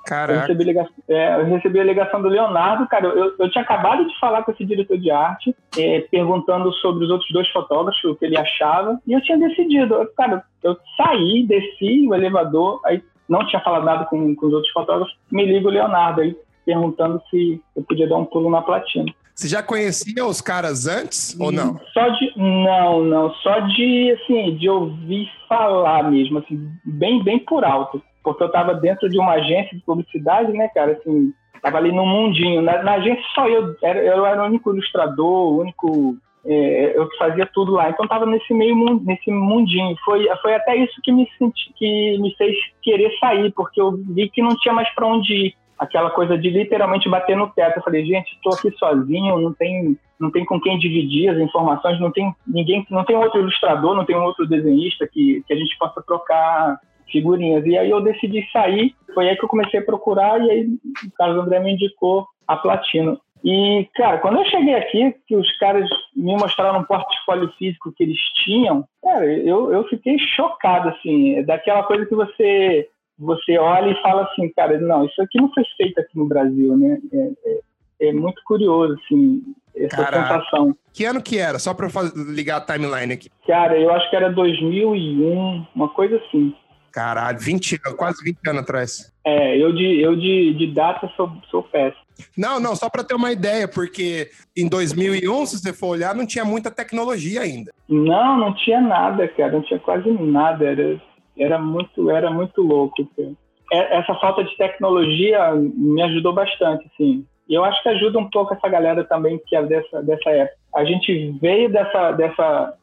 Caraca. 0.10 0.34
Eu 0.34 0.42
recebi, 0.42 0.64
ligação, 0.64 0.94
é, 1.08 1.36
eu 1.40 1.46
recebi 1.46 1.80
a 1.80 1.84
ligação 1.84 2.20
do 2.20 2.28
Leonardo, 2.28 2.88
cara. 2.88 3.06
Eu, 3.06 3.36
eu 3.38 3.52
tinha 3.52 3.64
acabado 3.64 4.08
de 4.08 4.20
falar 4.20 4.42
com 4.42 4.52
esse 4.52 4.66
diretor 4.66 4.98
de 4.98 5.12
arte, 5.12 5.56
é, 5.78 6.00
perguntando 6.10 6.74
sobre 6.74 7.06
os 7.06 7.12
outros 7.12 7.30
dois 7.32 7.48
fotógrafos, 7.50 8.04
o 8.04 8.16
que 8.16 8.26
ele 8.26 8.36
achava, 8.36 9.00
e 9.06 9.14
eu 9.14 9.22
tinha 9.22 9.38
decidido. 9.38 9.94
Eu, 9.94 10.08
cara, 10.18 10.44
eu 10.64 10.76
saí, 10.98 11.46
desci 11.48 12.08
o 12.08 12.16
elevador, 12.16 12.82
aí 12.86 13.04
não 13.30 13.46
tinha 13.46 13.62
falado 13.62 13.86
nada 13.86 14.06
com, 14.06 14.36
com 14.36 14.48
os 14.48 14.54
outros 14.54 14.74
fotógrafos, 14.74 15.16
me 15.32 15.46
liga 15.46 15.68
o 15.68 15.72
Leonardo 15.72 16.22
aí, 16.22 16.36
perguntando 16.66 17.22
se 17.30 17.62
eu 17.76 17.84
podia 17.84 18.10
dar 18.10 18.18
um 18.18 18.26
pulo 18.26 18.50
na 18.50 18.64
platina. 18.64 19.14
Você 19.36 19.48
já 19.48 19.62
conhecia 19.62 20.26
os 20.26 20.42
caras 20.42 20.88
antes 20.88 21.40
ou 21.40 21.52
não? 21.52 21.80
Só 21.94 22.10
de 22.10 22.34
não, 22.36 23.04
não, 23.04 23.32
só 23.36 23.60
de 23.60 24.12
assim, 24.12 24.56
de 24.56 24.68
ouvir 24.68 25.30
falar 25.48 26.10
mesmo, 26.10 26.40
assim, 26.40 26.68
bem 26.84 27.24
bem 27.24 27.38
por 27.38 27.64
alto, 27.64 28.02
porque 28.32 28.44
eu 28.44 28.48
estava 28.48 28.74
dentro 28.74 29.10
de 29.10 29.20
uma 29.20 29.34
agência 29.34 29.78
de 29.78 29.84
publicidade, 29.84 30.52
né, 30.54 30.68
cara, 30.70 30.94
assim, 30.94 31.34
tava 31.62 31.78
ali 31.78 31.92
no 31.92 32.06
mundinho. 32.06 32.62
Na, 32.62 32.84
na 32.84 32.94
agência 32.94 33.24
só 33.34 33.48
eu, 33.48 33.76
era, 33.82 34.00
eu 34.00 34.26
era 34.26 34.44
o 34.44 34.46
único 34.46 34.72
ilustrador, 34.72 35.54
o 35.54 35.60
único 35.60 36.18
é, 36.46 36.98
eu 36.98 37.08
fazia 37.18 37.46
tudo 37.54 37.74
lá. 37.74 37.90
Então 37.90 38.06
estava 38.06 38.26
nesse 38.26 38.54
meio 38.54 39.00
nesse 39.04 39.30
mundinho. 39.30 39.96
Foi, 40.04 40.28
foi 40.42 40.56
até 40.56 40.76
isso 40.76 41.02
que 41.04 41.12
me 41.12 41.28
senti, 41.38 41.74
que 41.76 42.18
me 42.20 42.34
fez 42.36 42.56
querer 42.82 43.12
sair, 43.20 43.52
porque 43.54 43.82
eu 43.82 43.92
vi 44.10 44.30
que 44.30 44.42
não 44.42 44.56
tinha 44.58 44.74
mais 44.74 44.90
para 44.94 45.08
onde 45.08 45.34
ir 45.34 45.56
aquela 45.78 46.10
coisa 46.10 46.38
de 46.38 46.50
literalmente 46.50 47.08
bater 47.08 47.38
no 47.38 47.50
teto. 47.50 47.78
Eu 47.78 47.84
falei, 47.84 48.06
gente, 48.06 48.34
estou 48.34 48.54
aqui 48.54 48.70
sozinho, 48.78 49.40
não 49.40 49.54
tem, 49.54 49.98
não 50.20 50.30
tem 50.30 50.44
com 50.44 50.60
quem 50.60 50.78
dividir 50.78 51.30
as 51.30 51.38
informações, 51.38 52.00
não 52.02 52.12
tem 52.12 52.34
ninguém, 52.46 52.86
não 52.90 53.06
tem 53.06 53.16
outro 53.16 53.40
ilustrador, 53.40 53.96
não 53.96 54.06
tem 54.06 54.16
outro 54.16 54.46
desenhista 54.46 55.08
que, 55.08 55.42
que 55.48 55.54
a 55.54 55.56
gente 55.56 55.78
possa 55.78 56.02
trocar 56.06 56.78
figurinhas. 57.12 57.66
E 57.66 57.78
aí 57.78 57.90
eu 57.90 58.02
decidi 58.02 58.48
sair, 58.52 58.96
foi 59.14 59.30
aí 59.30 59.36
que 59.36 59.44
eu 59.44 59.50
comecei 59.50 59.80
a 59.80 59.86
procurar 59.86 60.40
e 60.42 60.52
aí 60.52 60.66
o 60.66 61.12
Carlos 61.16 61.44
André 61.44 61.60
me 61.60 61.74
indicou 61.74 62.28
a 62.48 62.56
Platino. 62.56 63.20
E, 63.44 63.88
cara, 63.96 64.18
quando 64.18 64.38
eu 64.40 64.46
cheguei 64.46 64.76
aqui, 64.76 65.16
que 65.26 65.36
os 65.36 65.58
caras 65.60 65.90
me 66.16 66.36
mostraram 66.36 66.80
um 66.80 66.84
portfólio 66.84 67.50
físico 67.58 67.94
que 67.96 68.04
eles 68.04 68.20
tinham, 68.44 68.84
cara, 69.02 69.26
eu, 69.26 69.72
eu 69.72 69.88
fiquei 69.88 70.18
chocado, 70.20 70.90
assim, 70.90 71.42
daquela 71.44 71.84
coisa 71.84 72.06
que 72.06 72.16
você 72.16 72.88
você 73.18 73.58
olha 73.58 73.92
e 73.92 74.02
fala 74.02 74.24
assim, 74.24 74.50
cara, 74.56 74.80
não, 74.80 75.06
isso 75.06 75.22
aqui 75.22 75.42
não 75.42 75.52
foi 75.54 75.64
feito 75.76 76.00
aqui 76.00 76.18
no 76.18 76.26
Brasil, 76.26 76.78
né? 76.78 76.98
É, 77.12 77.32
é, 77.46 78.10
é 78.10 78.14
muito 78.14 78.42
curioso, 78.46 78.98
assim, 79.04 79.44
essa 79.76 79.98
Caraca. 79.98 80.40
sensação. 80.40 80.76
Que 80.94 81.04
ano 81.04 81.22
que 81.22 81.38
era? 81.38 81.60
Só 81.60 81.74
para 81.74 81.90
ligar 82.16 82.58
a 82.58 82.62
timeline 82.62 83.14
aqui. 83.14 83.30
Cara, 83.46 83.78
eu 83.78 83.92
acho 83.92 84.10
que 84.10 84.16
era 84.16 84.32
2001, 84.32 85.66
uma 85.76 85.90
coisa 85.90 86.16
assim. 86.16 86.56
Caralho, 86.92 87.40
20, 87.40 87.80
quase 87.96 88.24
20 88.24 88.38
anos 88.48 88.62
atrás. 88.62 89.14
É, 89.26 89.58
eu 89.58 89.74
de, 89.74 90.02
eu 90.02 90.16
de, 90.16 90.54
de 90.56 90.68
data 90.68 91.12
sou, 91.16 91.32
sou 91.50 91.64
péssimo. 91.64 92.04
Não, 92.38 92.60
não, 92.60 92.76
só 92.76 92.90
para 92.90 93.04
ter 93.04 93.14
uma 93.14 93.32
ideia, 93.32 93.68
porque 93.68 94.30
em 94.56 94.68
2001, 94.68 95.46
se 95.46 95.60
você 95.60 95.74
for 95.74 95.88
olhar, 95.88 96.16
não 96.16 96.26
tinha 96.26 96.44
muita 96.44 96.72
tecnologia 96.72 97.42
ainda. 97.42 97.72
Não, 97.88 98.38
não 98.38 98.54
tinha 98.54 98.82
nada, 98.82 99.28
cara, 99.28 99.54
não 99.54 99.62
tinha 99.62 99.80
quase 99.80 100.10
nada. 100.12 100.66
Era, 100.66 101.02
era 101.38 101.60
muito, 101.60 102.10
era 102.10 102.30
muito 102.32 102.62
louco. 102.62 103.02
Assim. 103.02 103.36
Essa 103.72 104.16
falta 104.16 104.44
de 104.44 104.56
tecnologia 104.58 105.54
me 105.56 106.02
ajudou 106.04 106.34
bastante, 106.34 106.90
assim. 106.94 107.26
E 107.50 107.56
eu 107.56 107.66
acho 107.66 107.82
que 107.82 107.90
ajuda 107.90 108.20
um 108.20 108.30
pouco 108.30 108.54
essa 108.54 108.70
galera 108.70 109.04
também 109.04 109.42
que 109.48 109.56
é 109.56 109.64
dessa, 109.64 110.04
dessa 110.04 110.30
época. 110.30 110.58
A 110.76 110.86
gente 110.86 111.32
veio 111.42 111.68
dessa, 111.70 112.12
dessa, 112.12 112.74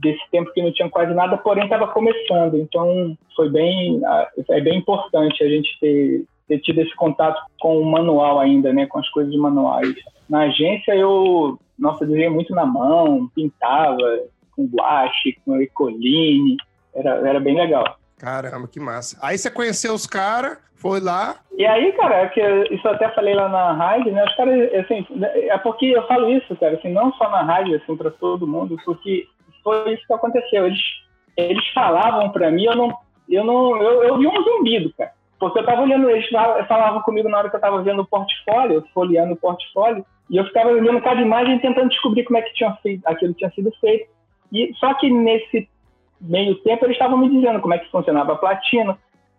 desse 0.00 0.20
tempo 0.32 0.52
que 0.52 0.60
não 0.60 0.72
tinha 0.72 0.90
quase 0.90 1.14
nada, 1.14 1.38
porém 1.38 1.64
estava 1.64 1.86
começando. 1.86 2.58
Então 2.58 3.16
foi 3.36 3.48
bem, 3.48 4.00
é 4.50 4.60
bem 4.60 4.78
importante 4.78 5.44
a 5.44 5.48
gente 5.48 5.78
ter, 5.80 6.24
ter 6.48 6.58
tido 6.58 6.80
esse 6.80 6.94
contato 6.96 7.40
com 7.60 7.78
o 7.78 7.86
manual 7.86 8.40
ainda, 8.40 8.72
né, 8.72 8.86
com 8.86 8.98
as 8.98 9.08
coisas 9.10 9.34
manuais. 9.36 9.94
Na 10.28 10.40
agência 10.40 10.92
eu, 10.96 11.56
nossa, 11.78 12.04
desenhei 12.04 12.28
muito 12.28 12.52
na 12.52 12.66
mão, 12.66 13.30
pintava 13.32 14.22
com 14.56 14.66
guache, 14.66 15.38
com 15.44 15.60
ecoline, 15.60 16.56
era, 16.92 17.28
era 17.28 17.38
bem 17.38 17.54
legal. 17.54 17.96
Caramba, 18.18 18.66
que 18.66 18.80
massa. 18.80 19.18
Aí 19.22 19.36
você 19.36 19.50
conheceu 19.50 19.92
os 19.92 20.06
caras, 20.06 20.58
foi 20.76 21.00
lá. 21.00 21.36
E 21.56 21.66
aí, 21.66 21.92
cara, 21.92 22.22
é 22.22 22.28
que 22.28 22.40
isso 22.70 22.86
eu 22.86 22.92
até 22.92 23.08
falei 23.10 23.34
lá 23.34 23.48
na 23.48 23.72
rádio, 23.72 24.12
né? 24.12 24.24
Os 24.24 24.34
caras, 24.36 24.72
assim, 24.74 25.06
é 25.22 25.58
porque 25.58 25.86
eu 25.86 26.06
falo 26.06 26.30
isso, 26.30 26.56
cara, 26.56 26.74
assim, 26.74 26.92
não 26.92 27.12
só 27.14 27.30
na 27.30 27.42
rádio, 27.42 27.76
assim, 27.76 27.96
para 27.96 28.10
todo 28.10 28.46
mundo, 28.46 28.76
porque 28.84 29.26
foi 29.62 29.94
isso 29.94 30.06
que 30.06 30.12
aconteceu. 30.12 30.66
Eles, 30.66 30.80
eles 31.36 31.68
falavam 31.74 32.30
para 32.30 32.50
mim, 32.50 32.64
eu 32.64 32.76
não, 32.76 32.96
eu 33.28 33.44
não, 33.44 33.82
eu, 33.82 34.04
eu 34.04 34.18
vi 34.18 34.26
um 34.26 34.42
zumbido, 34.42 34.92
cara. 34.96 35.12
Porque 35.38 35.58
eu 35.58 35.66
tava 35.66 35.82
olhando, 35.82 36.08
eles 36.08 36.26
falavam 36.66 37.02
comigo 37.02 37.28
na 37.28 37.38
hora 37.38 37.50
que 37.50 37.56
eu 37.56 37.60
tava 37.60 37.82
vendo 37.82 38.00
o 38.00 38.06
portfólio, 38.06 38.84
folheando 38.94 39.34
o 39.34 39.36
portfólio, 39.36 40.04
e 40.30 40.38
eu 40.38 40.44
ficava 40.46 40.70
olhando 40.70 41.02
cada 41.02 41.20
imagem 41.20 41.58
tentando 41.58 41.90
descobrir 41.90 42.24
como 42.24 42.38
é 42.38 42.42
que 42.42 42.54
tinha 42.54 42.72
feito, 42.82 43.06
aquilo 43.06 43.34
tinha 43.34 43.50
sido 43.50 43.70
feito. 43.80 44.08
E 44.52 44.72
só 44.76 44.94
que 44.94 45.10
nesse 45.10 45.68
meio 46.20 46.54
tempo 46.56 46.84
eles 46.84 46.96
estavam 46.96 47.18
me 47.18 47.30
dizendo 47.30 47.60
como 47.60 47.74
é 47.74 47.78
que 47.78 47.90
funcionava 47.90 48.32
a 48.32 48.36
platina, 48.36 48.96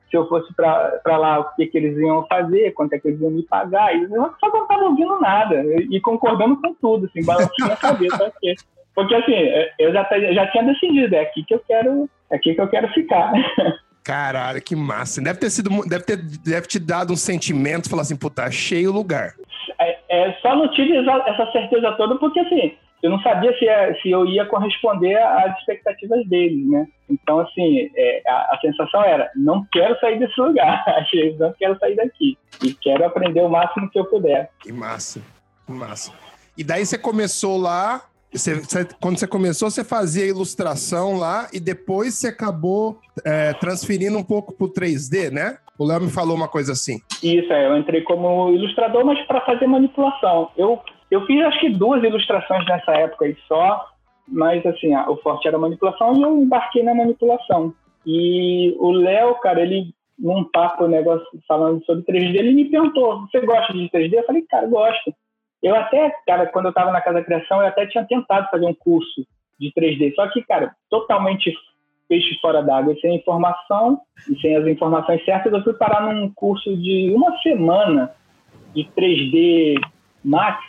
se 0.09 0.15
eu 0.15 0.27
fosse 0.27 0.53
para 0.53 1.17
lá, 1.17 1.39
o 1.39 1.55
que, 1.55 1.67
que 1.67 1.77
eles 1.77 1.97
iam 1.97 2.25
fazer, 2.27 2.73
quanto 2.73 2.93
é 2.93 2.99
que 2.99 3.09
eles 3.09 3.19
iam 3.19 3.31
me 3.31 3.43
pagar. 3.43 3.93
E 3.95 4.03
eu 4.03 4.31
só 4.39 4.49
não 4.49 4.63
estava 4.63 4.83
ouvindo 4.85 5.19
nada 5.19 5.63
e 5.91 5.99
concordando 5.99 6.61
com 6.61 6.73
tudo, 6.75 7.05
assim, 7.07 7.25
balançando 7.25 7.73
a 7.73 7.75
cabeça. 7.75 8.17
Porque, 8.31 8.55
porque 8.95 9.13
assim, 9.13 9.35
eu 9.77 9.93
já, 9.93 10.07
já 10.33 10.47
tinha 10.47 10.63
decidido, 10.63 11.15
é 11.15 11.21
aqui 11.21 11.43
que 11.43 11.53
eu 11.53 11.61
quero, 11.67 12.09
é 12.31 12.35
aqui 12.35 12.55
que 12.55 12.61
eu 12.61 12.67
quero 12.67 12.87
ficar. 12.93 13.31
Caralho, 14.03 14.61
que 14.61 14.75
massa. 14.75 15.21
Deve 15.21 15.37
ter 15.37 15.49
sido, 15.49 15.69
deve 15.87 16.03
ter, 16.03 16.17
deve 16.17 16.65
te 16.65 16.79
dado 16.79 17.11
um 17.11 17.17
sentimento, 17.17 17.89
falar 17.89 18.03
assim, 18.03 18.15
puta, 18.15 18.43
achei 18.43 18.87
o 18.87 18.91
lugar. 18.91 19.33
É, 19.77 19.99
é, 20.09 20.33
só 20.41 20.55
não 20.55 20.71
tive 20.71 20.97
essa 20.97 21.51
certeza 21.51 21.91
toda 21.91 22.15
porque, 22.15 22.39
assim, 22.39 22.73
eu 23.01 23.11
não 23.11 23.19
sabia 23.21 23.57
se, 23.57 23.67
é, 23.67 23.93
se 24.01 24.09
eu 24.09 24.25
ia 24.25 24.45
corresponder 24.45 25.15
às 25.15 25.57
expectativas 25.59 26.27
deles, 26.27 26.67
né? 26.69 26.87
Então, 27.09 27.39
assim, 27.39 27.89
é, 27.95 28.21
a, 28.27 28.55
a, 28.55 28.59
sensação 28.61 29.03
era, 29.03 29.29
não 29.35 29.65
quero 29.71 29.97
sair 29.99 30.19
desse 30.19 30.39
lugar, 30.39 30.83
não 31.39 31.53
quero 31.53 31.77
sair 31.79 31.95
daqui. 31.95 32.37
E 32.63 32.73
quero 32.73 33.05
aprender 33.05 33.41
o 33.41 33.49
máximo 33.49 33.89
que 33.89 33.99
eu 33.99 34.05
puder. 34.05 34.49
Que 34.59 34.71
massa, 34.71 35.21
que 35.65 35.71
massa. 35.71 36.11
E 36.57 36.63
daí 36.63 36.85
você 36.85 36.97
começou 36.97 37.57
lá, 37.57 38.01
Você, 38.33 38.55
você, 38.55 38.85
quando 38.99 39.17
você 39.17 39.27
começou, 39.27 39.69
você 39.69 39.83
fazia 39.83 40.25
ilustração 40.25 41.17
lá 41.17 41.47
e 41.53 41.59
depois 41.59 42.15
você 42.15 42.27
acabou 42.27 42.99
é, 43.23 43.53
transferindo 43.53 44.17
um 44.17 44.23
pouco 44.23 44.53
para 44.53 44.65
o 44.65 44.73
3D, 44.73 45.31
né? 45.31 45.57
O 45.77 45.85
Léo 45.85 46.01
me 46.01 46.09
falou 46.09 46.35
uma 46.35 46.47
coisa 46.47 46.73
assim. 46.73 46.99
Isso, 47.21 47.53
é, 47.53 47.67
eu 47.67 47.77
entrei 47.77 48.01
como 48.01 48.51
ilustrador, 48.51 49.05
mas 49.05 49.21
para 49.27 49.41
fazer 49.41 49.67
manipulação. 49.67 50.49
Eu, 50.57 50.81
eu 51.09 51.25
fiz 51.25 51.43
acho 51.45 51.59
que 51.59 51.69
duas 51.69 52.03
ilustrações 52.03 52.65
nessa 52.65 52.91
época 52.93 53.25
aí 53.25 53.37
só, 53.47 53.87
mas 54.27 54.65
assim, 54.65 54.95
o 54.95 55.15
forte 55.17 55.47
era 55.47 55.57
manipulação 55.57 56.15
e 56.15 56.21
eu 56.21 56.37
embarquei 56.37 56.83
na 56.83 56.93
manipulação. 56.93 57.73
E 58.05 58.75
o 58.79 58.91
Léo, 58.91 59.35
cara, 59.35 59.61
ele, 59.61 59.93
num 60.17 60.43
papo, 60.45 60.87
negócio 60.87 61.25
falando 61.47 61.83
sobre 61.85 62.03
3D, 62.03 62.35
ele 62.35 62.53
me 62.53 62.65
perguntou: 62.65 63.21
Você 63.21 63.39
gosta 63.41 63.73
de 63.73 63.89
3D? 63.89 64.13
Eu 64.13 64.25
falei, 64.25 64.41
cara, 64.43 64.67
gosto. 64.67 65.13
Eu 65.61 65.75
até, 65.75 66.13
cara, 66.25 66.45
quando 66.47 66.65
eu 66.65 66.69
estava 66.69 66.91
na 66.91 67.01
Casa 67.01 67.19
da 67.19 67.25
Criação, 67.25 67.61
eu 67.61 67.67
até 67.67 67.87
tinha 67.87 68.05
tentado 68.05 68.49
fazer 68.49 68.65
um 68.65 68.75
curso 68.75 69.25
de 69.59 69.73
3D, 69.73 70.13
só 70.13 70.27
que, 70.27 70.43
cara, 70.43 70.75
totalmente 70.89 71.51
peixe 72.07 72.39
fora 72.39 72.61
d'água, 72.61 72.95
sem 73.01 73.15
informação 73.15 73.99
e 74.29 74.39
sem 74.39 74.55
as 74.55 74.65
informações 74.65 75.23
certas, 75.25 75.51
eu 75.51 75.63
fui 75.63 75.73
parar 75.73 76.01
num 76.13 76.31
curso 76.33 76.75
de 76.77 77.11
uma 77.13 77.37
semana 77.39 78.13
de 78.73 78.83
3D 78.95 79.75
Max, 80.23 80.63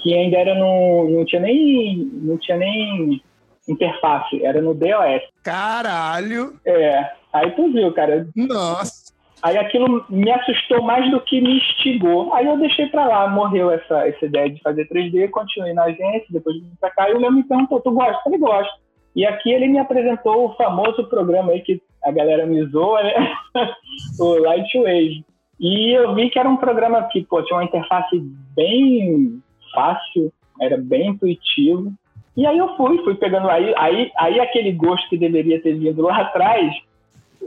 que 0.00 0.14
ainda 0.14 0.38
era 0.38 0.54
no, 0.54 1.08
não 1.10 1.24
tinha 1.24 1.42
nem, 1.42 2.10
não 2.22 2.38
tinha 2.38 2.56
nem 2.56 3.22
interface, 3.68 4.44
era 4.44 4.60
no 4.60 4.74
DOS. 4.74 5.22
Caralho! 5.42 6.54
É, 6.64 7.10
aí 7.32 7.50
tu 7.52 7.72
viu, 7.72 7.92
cara. 7.92 8.26
Nossa! 8.34 9.10
Aí 9.42 9.56
aquilo 9.56 10.04
me 10.10 10.30
assustou 10.30 10.82
mais 10.82 11.10
do 11.10 11.20
que 11.20 11.40
me 11.40 11.56
instigou. 11.56 12.32
Aí 12.34 12.46
eu 12.46 12.58
deixei 12.58 12.86
pra 12.88 13.06
lá, 13.06 13.28
morreu 13.28 13.70
essa, 13.70 14.06
essa 14.06 14.26
ideia 14.26 14.50
de 14.50 14.60
fazer 14.60 14.86
3D, 14.88 15.30
continuei 15.30 15.72
na 15.72 15.84
agência, 15.84 16.26
depois 16.30 16.56
vim 16.56 16.72
pra 16.78 16.90
cá 16.90 17.08
e 17.08 17.14
o 17.14 17.18
Léo 17.18 17.32
me 17.32 17.42
perguntou, 17.44 17.80
tu 17.80 17.90
gosta? 17.90 18.12
Eu 18.12 18.22
falei, 18.22 18.38
gosto. 18.38 18.80
E 19.16 19.26
aqui 19.26 19.50
ele 19.50 19.66
me 19.66 19.78
apresentou 19.78 20.46
o 20.46 20.54
famoso 20.56 21.04
programa 21.08 21.52
aí 21.52 21.60
que 21.60 21.80
a 22.04 22.12
galera 22.12 22.46
me 22.46 22.64
zoa, 22.66 23.02
né? 23.02 23.32
o 24.20 24.34
Lightwave. 24.34 25.24
E 25.58 25.96
eu 25.96 26.14
vi 26.14 26.30
que 26.30 26.38
era 26.38 26.48
um 26.48 26.56
programa 26.56 27.02
que 27.04 27.24
pô, 27.24 27.42
tinha 27.42 27.58
uma 27.58 27.64
interface 27.64 28.18
bem 28.54 29.42
fácil, 29.72 30.32
era 30.60 30.76
bem 30.76 31.08
intuitivo. 31.08 31.92
E 32.36 32.46
aí 32.46 32.58
eu 32.58 32.76
fui, 32.76 32.98
fui 33.02 33.14
pegando 33.14 33.48
aí, 33.48 33.74
aí, 33.76 34.10
aí 34.16 34.40
aquele 34.40 34.72
gosto 34.72 35.08
que 35.08 35.16
deveria 35.16 35.60
ter 35.60 35.74
vindo 35.74 36.02
lá 36.02 36.20
atrás 36.20 36.74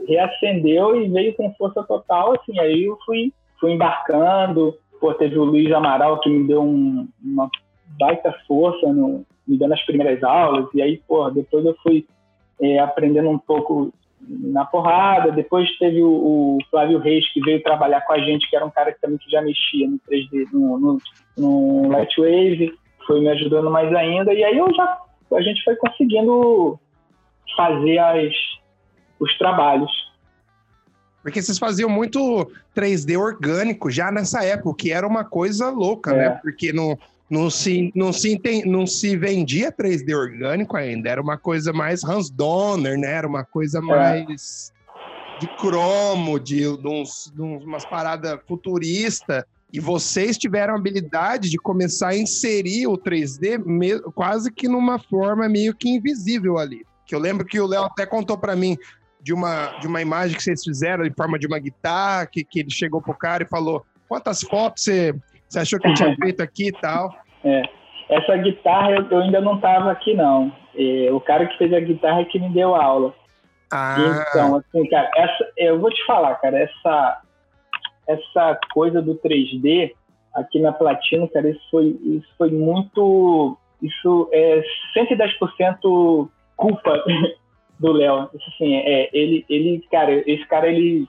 reacendeu 0.08 1.02
e 1.02 1.08
veio 1.08 1.34
com 1.36 1.54
força 1.54 1.84
total, 1.84 2.34
assim, 2.34 2.60
aí 2.60 2.84
eu 2.84 2.98
fui, 3.06 3.32
fui 3.60 3.72
embarcando, 3.72 4.76
pô, 5.00 5.14
teve 5.14 5.38
o 5.38 5.44
Luiz 5.44 5.72
Amaral 5.72 6.20
que 6.20 6.30
me 6.30 6.48
deu 6.48 6.62
um, 6.62 7.08
uma 7.24 7.50
baita 8.00 8.34
força, 8.48 8.92
no, 8.92 9.26
me 9.48 9.58
dando 9.58 9.74
as 9.74 9.86
primeiras 9.86 10.24
aulas, 10.24 10.68
e 10.74 10.82
aí, 10.82 11.02
pô, 11.08 11.30
depois 11.30 11.66
eu 11.66 11.76
fui 11.82 12.06
é, 12.62 12.80
aprendendo 12.80 13.30
um 13.30 13.38
pouco 13.38 13.94
na 14.28 14.66
porrada, 14.66 15.32
depois 15.32 15.70
teve 15.78 16.02
o, 16.02 16.10
o, 16.10 16.58
Flávio 16.70 17.00
Reis 17.00 17.32
que 17.34 17.42
veio 17.42 17.62
trabalhar 17.64 18.02
com 18.02 18.14
a 18.14 18.20
gente, 18.20 18.50
que 18.50 18.56
era 18.56 18.66
um 18.66 18.70
cara 18.70 18.94
que 18.94 19.02
também 19.02 19.18
que 19.18 19.30
já 19.30 19.42
mexia 19.42 19.90
no 19.90 20.00
3D, 20.10 20.48
no, 20.52 20.80
no, 20.80 20.98
no 21.38 21.90
Lightwave, 21.90 22.74
foi 23.06 23.22
me 23.22 23.30
ajudando 23.30 23.70
mais 23.70 23.94
ainda, 23.94 24.34
e 24.34 24.44
aí 24.44 24.58
eu 24.58 24.74
já, 24.74 24.98
a 25.34 25.42
gente 25.42 25.64
foi 25.64 25.76
conseguindo 25.76 26.80
fazer 27.56 27.98
as, 27.98 28.34
os 29.20 29.38
trabalhos. 29.38 29.92
Porque 31.22 31.42
vocês 31.42 31.58
faziam 31.58 31.90
muito 31.90 32.52
3D 32.76 33.18
orgânico 33.18 33.90
já 33.90 34.12
nessa 34.12 34.44
época, 34.44 34.78
que 34.78 34.92
era 34.92 35.08
uma 35.08 35.24
coisa 35.24 35.70
louca, 35.70 36.12
né? 36.12 36.26
é. 36.26 36.30
né? 36.30 36.40
Porque 36.42 36.74
não, 36.74 36.98
não, 37.34 37.50
se, 37.50 37.92
não, 37.96 38.14
se, 38.14 38.40
não 38.64 38.86
se 38.86 39.18
vendia 39.18 39.72
3D 39.72 40.16
orgânico 40.16 40.78
ainda, 40.78 41.10
era 41.10 41.20
uma 41.20 41.36
coisa 41.36 41.74
mais 41.74 42.04
Hans 42.04 42.30
Donner, 42.30 42.96
né? 42.96 43.12
Era 43.12 43.28
uma 43.28 43.44
coisa 43.44 43.80
é. 43.80 43.82
mais 43.82 44.72
de 45.40 45.48
cromo, 45.58 46.40
de, 46.40 46.60
de, 46.78 46.88
uns, 46.88 47.34
de 47.34 47.42
umas 47.42 47.84
paradas 47.86 48.40
futuristas. 48.48 49.44
E 49.72 49.80
vocês 49.80 50.38
tiveram 50.38 50.76
a 50.76 50.78
habilidade 50.78 51.50
de 51.50 51.58
começar 51.58 52.10
a 52.10 52.16
inserir 52.16 52.86
o 52.86 52.96
3D 52.96 54.00
quase 54.14 54.52
que 54.52 54.68
numa 54.68 55.00
forma 55.00 55.50
meio 55.50 55.74
que 55.74 55.90
invisível 55.90 56.60
ali. 56.60 56.86
Que 57.08 57.16
eu 57.16 57.20
lembro 57.20 57.48
que 57.48 57.60
o 57.60 57.66
Léo 57.66 57.86
até 57.86 58.06
contou 58.06 58.38
para 58.38 58.56
mim 58.56 58.78
de 59.20 59.34
uma, 59.34 59.80
de 59.80 59.88
uma 59.88 60.00
imagem 60.04 60.38
que 60.38 60.44
vocês 60.44 60.64
fizeram 60.64 61.04
em 61.04 61.12
forma 61.12 61.40
de 61.40 61.48
uma 61.48 61.58
guitarra, 61.58 62.28
que, 62.28 62.44
que 62.44 62.60
ele 62.60 62.70
chegou 62.70 63.02
pro 63.02 63.16
cara 63.16 63.42
e 63.42 63.48
falou: 63.48 63.84
quantas 64.08 64.42
fotos 64.42 64.84
você, 64.84 65.16
você 65.50 65.60
achou 65.60 65.80
que 65.80 65.88
eu 65.88 65.94
tinha 65.96 66.16
feito 66.22 66.42
aqui 66.42 66.68
e 66.68 66.72
tal? 66.72 67.23
É. 67.44 67.64
Essa 68.10 68.36
guitarra 68.38 68.92
eu, 68.92 69.20
ainda 69.20 69.42
não 69.42 69.56
estava 69.56 69.92
aqui, 69.92 70.14
não. 70.14 70.52
O 71.12 71.20
cara 71.22 71.46
que 71.46 71.58
fez 71.58 71.74
a 71.74 71.80
guitarra 71.80 72.22
é 72.22 72.26
que 72.26 72.40
me 72.40 72.50
deu 72.50 72.76
aula. 72.76 73.14
Ah. 73.72 73.96
Então, 74.30 74.56
assim, 74.56 74.88
cara, 74.88 75.10
essa, 75.16 75.52
eu 75.58 75.80
vou 75.80 75.90
te 75.90 76.06
falar, 76.06 76.36
cara, 76.36 76.60
essa, 76.60 77.22
essa 78.08 78.60
coisa 78.74 79.02
do 79.02 79.16
3D 79.16 79.92
aqui 80.34 80.60
na 80.60 80.72
Platino, 80.72 81.28
cara, 81.28 81.50
isso 81.50 81.62
foi, 81.72 81.98
isso 82.04 82.28
foi 82.38 82.52
muito. 82.52 83.58
Isso 83.82 84.30
é 84.32 84.64
110% 84.96 86.30
culpa 86.56 87.04
do 87.80 87.92
Léo. 87.92 88.30
Assim, 88.36 88.76
é, 88.76 89.10
ele, 89.12 89.46
ele, 89.50 89.86
cara, 89.92 90.14
esse 90.30 90.46
cara 90.46 90.68
ele 90.68 91.08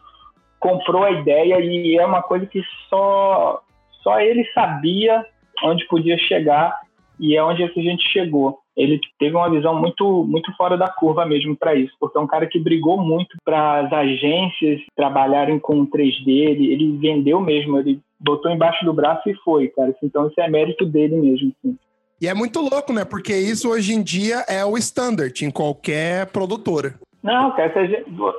comprou 0.59 1.05
a 1.05 1.11
ideia 1.11 1.61
e 1.61 1.97
é 1.97 2.07
uma 2.07 2.23
coisa 2.23 2.47
que 2.47 2.62
só 2.88 3.62
só 4.03 4.20
ele 4.20 4.44
sabia 4.53 5.25
onde 5.62 5.87
podia 5.87 6.19
chegar 6.19 6.75
e 7.19 7.37
é 7.37 7.43
onde 7.43 7.62
a 7.62 7.69
gente 7.69 8.09
chegou. 8.11 8.59
Ele 8.77 8.99
teve 9.21 9.37
uma 9.37 9.49
visão 9.49 9.79
muito 9.81 10.25
muito 10.25 10.53
fora 10.57 10.77
da 10.77 10.88
curva 10.88 11.25
mesmo 11.25 11.57
para 11.57 11.75
isso, 11.75 11.93
porque 12.01 12.19
é 12.19 12.21
um 12.21 12.27
cara 12.27 12.47
que 12.47 12.59
brigou 12.59 13.01
muito 13.01 13.37
para 13.45 13.81
as 13.81 13.93
agências 13.93 14.81
trabalharem 14.97 15.61
com 15.61 15.87
3D, 15.87 16.27
ele, 16.27 16.73
ele 16.73 16.97
vendeu 16.99 17.40
mesmo, 17.40 17.79
ele 17.79 18.01
botou 18.19 18.51
embaixo 18.51 18.85
do 18.85 18.93
braço 18.93 19.29
e 19.29 19.35
foi, 19.45 19.69
cara. 19.69 19.95
Então 20.03 20.27
isso 20.27 20.40
é 20.40 20.49
mérito 20.49 20.85
dele 20.85 21.17
mesmo. 21.17 21.53
Assim. 21.59 21.77
E 22.21 22.27
é 22.27 22.35
muito 22.35 22.61
louco, 22.61 22.93
né? 22.93 23.05
Porque 23.05 23.37
isso 23.37 23.71
hoje 23.71 23.95
em 23.95 24.03
dia 24.03 24.45
é 24.49 24.64
o 24.64 24.77
standard 24.77 25.45
em 25.45 25.51
qualquer 25.51 26.27
produtora. 26.27 26.95
Não, 27.23 27.53
cara, 27.53 27.73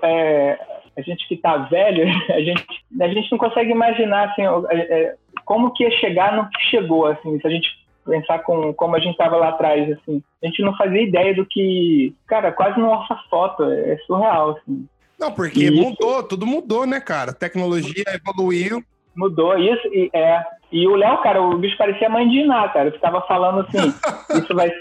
é, 0.03 0.59
a 0.97 1.01
gente 1.01 1.27
que 1.27 1.37
tá 1.37 1.57
velho, 1.57 2.05
a 2.33 2.39
gente, 2.39 2.65
a 3.01 3.07
gente 3.07 3.31
não 3.31 3.37
consegue 3.37 3.71
imaginar 3.71 4.29
assim, 4.29 4.43
é, 4.71 5.15
como 5.45 5.73
que 5.73 5.83
ia 5.83 5.91
chegar 5.91 6.35
no 6.35 6.49
que 6.49 6.61
chegou, 6.69 7.05
assim, 7.07 7.39
se 7.39 7.47
a 7.47 7.49
gente 7.49 7.69
pensar 8.05 8.39
com 8.39 8.73
como 8.73 8.95
a 8.95 8.99
gente 8.99 9.13
estava 9.13 9.35
lá 9.35 9.49
atrás, 9.49 9.91
assim. 9.91 10.21
A 10.43 10.47
gente 10.47 10.61
não 10.61 10.75
fazia 10.77 11.01
ideia 11.01 11.33
do 11.33 11.45
que, 11.45 12.13
cara, 12.27 12.51
quase 12.51 12.79
não 12.79 12.89
orça 12.89 13.17
foto, 13.29 13.63
é 13.63 13.97
surreal, 14.05 14.51
assim. 14.51 14.87
Não, 15.19 15.31
porque 15.31 15.65
e 15.65 15.71
mudou, 15.71 16.19
isso... 16.19 16.27
tudo 16.27 16.45
mudou, 16.45 16.85
né, 16.85 16.99
cara? 16.99 17.31
A 17.31 17.35
tecnologia 17.35 18.03
evoluiu. 18.13 18.83
Mudou, 19.15 19.57
isso, 19.57 19.87
e, 19.87 20.09
é, 20.13 20.43
e 20.71 20.87
o 20.87 20.95
Léo, 20.95 21.17
cara, 21.19 21.41
o 21.41 21.57
bicho 21.57 21.77
parecia 21.77 22.09
mãe 22.09 22.27
de 22.27 22.39
Iná, 22.39 22.67
cara. 22.69 22.89
Eu 22.89 22.93
ficava 22.93 23.21
falando 23.21 23.61
assim, 23.61 23.93
isso 24.43 24.53
vai, 24.53 24.71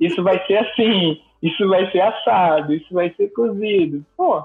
isso 0.00 0.22
vai 0.22 0.46
ser 0.46 0.58
assim, 0.58 1.20
isso 1.42 1.68
vai 1.68 1.90
ser 1.90 2.00
assado, 2.00 2.74
isso 2.74 2.92
vai 2.92 3.12
ser 3.16 3.28
cozido. 3.28 4.04
Pô. 4.16 4.44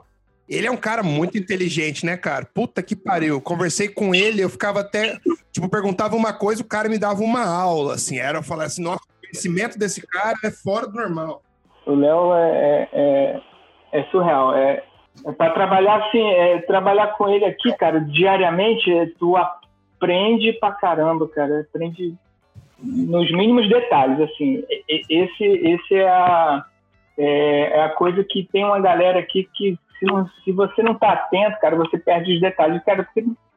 Ele 0.50 0.66
é 0.66 0.72
um 0.72 0.78
cara 0.78 1.04
muito 1.04 1.38
inteligente, 1.38 2.06
né, 2.06 2.18
cara? 2.18 2.46
Puta 2.52 2.82
que 2.82 2.96
pariu. 2.96 3.40
Conversei 3.40 3.88
com 3.88 4.16
ele, 4.16 4.42
eu 4.42 4.50
ficava 4.50 4.80
até. 4.80 5.18
Tipo, 5.52 5.70
perguntava 5.70 6.16
uma 6.16 6.34
coisa, 6.34 6.64
o 6.64 6.68
cara 6.68 6.90
me 6.90 6.98
dava 6.98 7.22
uma 7.22 7.46
aula, 7.46 7.94
assim. 7.94 8.18
Era 8.18 8.40
eu 8.40 8.44
falar 8.44 8.66
assim, 8.66 8.84
nossa, 8.84 9.04
o 9.04 9.22
conhecimento 9.22 9.78
desse 9.78 10.06
cara 10.08 10.38
é 10.44 10.50
fora 10.50 10.88
do 10.88 10.96
normal. 10.96 11.44
O 11.86 11.94
Léo 11.94 12.34
é, 12.34 12.50
é, 12.52 12.90
é, 12.92 14.00
é 14.00 14.04
surreal. 14.06 14.56
É, 14.56 14.84
é 15.26 15.32
para 15.32 15.52
trabalhar 15.52 16.04
assim, 16.06 16.28
é, 16.28 16.60
trabalhar 16.62 17.08
com 17.16 17.30
ele 17.30 17.46
aqui, 17.46 17.72
cara, 17.74 18.00
diariamente, 18.00 18.92
é, 18.92 19.06
tu 19.20 19.36
aprende 19.38 20.54
pra 20.54 20.72
caramba, 20.72 21.28
cara. 21.28 21.62
Aprende 21.62 22.16
nos 22.82 23.32
mínimos 23.32 23.70
detalhes, 23.70 24.20
assim. 24.22 24.64
Esse, 24.88 25.44
esse 25.44 25.96
é 25.96 26.08
a, 26.08 26.66
é, 27.18 27.78
é, 27.78 27.84
a 27.84 27.90
coisa 27.90 28.24
que 28.24 28.48
tem 28.52 28.64
uma 28.64 28.80
galera 28.80 29.20
aqui 29.20 29.48
que 29.54 29.78
se, 30.00 30.06
não, 30.06 30.28
se 30.44 30.52
você 30.52 30.82
não 30.82 30.96
tá 30.96 31.12
atento, 31.12 31.60
cara, 31.60 31.76
você 31.76 31.98
perde 31.98 32.34
os 32.34 32.42
detalhes. 32.42 32.84
Cara, 32.84 33.08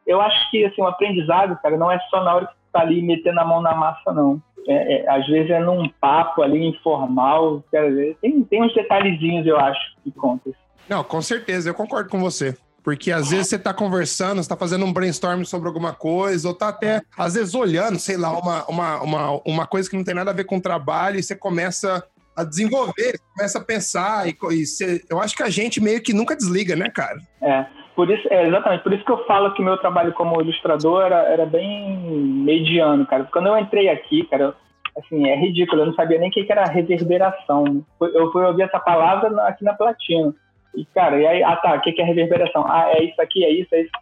eu 0.07 0.21
acho 0.21 0.51
que, 0.51 0.65
assim, 0.65 0.83
o 0.83 0.87
aprendizado, 0.87 1.59
cara, 1.63 1.77
não 1.77 1.91
é 1.91 1.99
só 2.11 2.23
na 2.23 2.35
hora 2.35 2.47
que 2.47 2.53
você 2.53 2.73
tá 2.73 2.81
ali 2.81 3.01
metendo 3.01 3.41
a 3.41 3.45
mão 3.45 3.63
na 3.63 3.75
massa, 3.75 4.13
não. 4.13 4.43
É, 4.69 5.03
é, 5.03 5.11
às 5.11 5.27
vezes 5.27 5.51
é 5.51 5.59
num 5.59 5.89
papo 6.01 6.43
ali 6.43 6.65
informal, 6.65 7.65
cara, 7.73 7.89
tem, 8.21 8.43
tem 8.45 8.63
uns 8.63 8.75
detalhezinhos, 8.75 9.47
eu 9.47 9.59
acho, 9.59 9.81
que 10.05 10.11
contam. 10.13 10.53
Não, 10.89 11.03
com 11.03 11.21
certeza, 11.21 11.71
eu 11.71 11.75
concordo 11.75 12.11
com 12.11 12.21
você. 12.21 12.57
Porque 12.83 13.13
às 13.13 13.31
vezes 13.31 13.49
você 13.49 13.57
está 13.57 13.73
conversando, 13.73 14.41
está 14.41 14.57
fazendo 14.57 14.85
um 14.85 14.93
brainstorm 14.93 15.45
sobre 15.45 15.69
alguma 15.69 15.93
coisa, 15.93 16.49
ou 16.49 16.53
está 16.53 16.69
até, 16.69 17.01
às 17.17 17.35
vezes, 17.35 17.55
olhando, 17.55 17.99
sei 17.99 18.17
lá, 18.17 18.37
uma, 18.37 18.65
uma, 18.67 19.03
uma, 19.03 19.41
uma 19.47 19.67
coisa 19.67 19.89
que 19.89 19.97
não 19.97 20.03
tem 20.03 20.15
nada 20.15 20.33
a 20.33 20.35
ver 20.35 20.45
com 20.45 20.57
o 20.57 20.61
trabalho, 20.61 21.19
e 21.19 21.23
você 21.23 21.37
começa 21.37 22.05
a 22.37 22.45
desenvolver, 22.45 23.19
começa 23.37 23.59
a 23.59 23.65
pensar, 23.65 24.27
e, 24.27 24.37
e 24.51 24.67
você, 24.67 25.03
eu 25.11 25.21
acho 25.21 25.37
que 25.37 25.43
a 25.43 25.51
gente 25.51 25.81
meio 25.81 26.03
que 26.03 26.15
nunca 26.15 26.37
desliga, 26.37 26.75
né, 26.75 26.89
cara? 26.89 27.19
É, 27.43 27.67
por 27.95 28.11
isso, 28.11 28.27
é, 28.31 28.47
exatamente, 28.47 28.83
por 28.83 28.93
isso 28.93 29.05
que 29.05 29.13
eu 29.13 29.25
falo 29.27 29.53
que 29.55 29.63
meu 29.63 29.77
trabalho 29.77 30.13
como 30.13 30.41
ilustrador 30.41 31.03
era, 31.03 31.23
era 31.25 31.47
bem 31.47 31.97
mediano, 32.45 33.07
cara. 33.07 33.29
Quando 33.33 33.49
eu 33.49 33.59
entrei 33.59 33.89
aqui, 33.89 34.25
cara, 34.25 34.55
assim, 34.97 35.29
é 35.29 35.37
ridículo. 35.37 35.83
Eu 35.83 35.87
não 35.87 35.95
sabia 35.95 36.19
nem 36.19 36.29
o 36.29 36.33
que 36.33 36.47
era 36.51 36.65
reverberação. 36.65 37.85
Eu 38.01 38.31
fui 38.33 38.45
ouvir 38.45 38.63
essa 38.63 38.79
palavra 38.79 39.29
aqui 39.47 39.65
na 39.65 39.75
Platina. 39.75 40.35
E, 40.75 40.85
cara, 40.87 41.21
e 41.21 41.27
aí, 41.27 41.43
ah 41.43 41.57
tá, 41.57 41.75
o 41.75 41.81
que 41.81 42.01
é 42.01 42.05
reverberação? 42.05 42.65
Ah, 42.67 42.91
é 42.93 43.05
isso 43.05 43.21
aqui, 43.21 43.45
é 43.45 43.51
isso, 43.51 43.75
é 43.75 43.83
isso. 43.83 43.93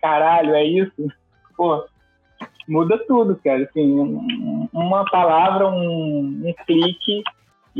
Caralho, 0.00 0.54
é 0.54 0.64
isso. 0.64 1.08
Pô, 1.56 1.84
muda 2.68 2.98
tudo, 3.06 3.38
cara. 3.42 3.64
Assim, 3.64 4.68
uma 4.72 5.04
palavra, 5.06 5.68
um, 5.68 6.42
um 6.44 6.54
clique. 6.66 7.22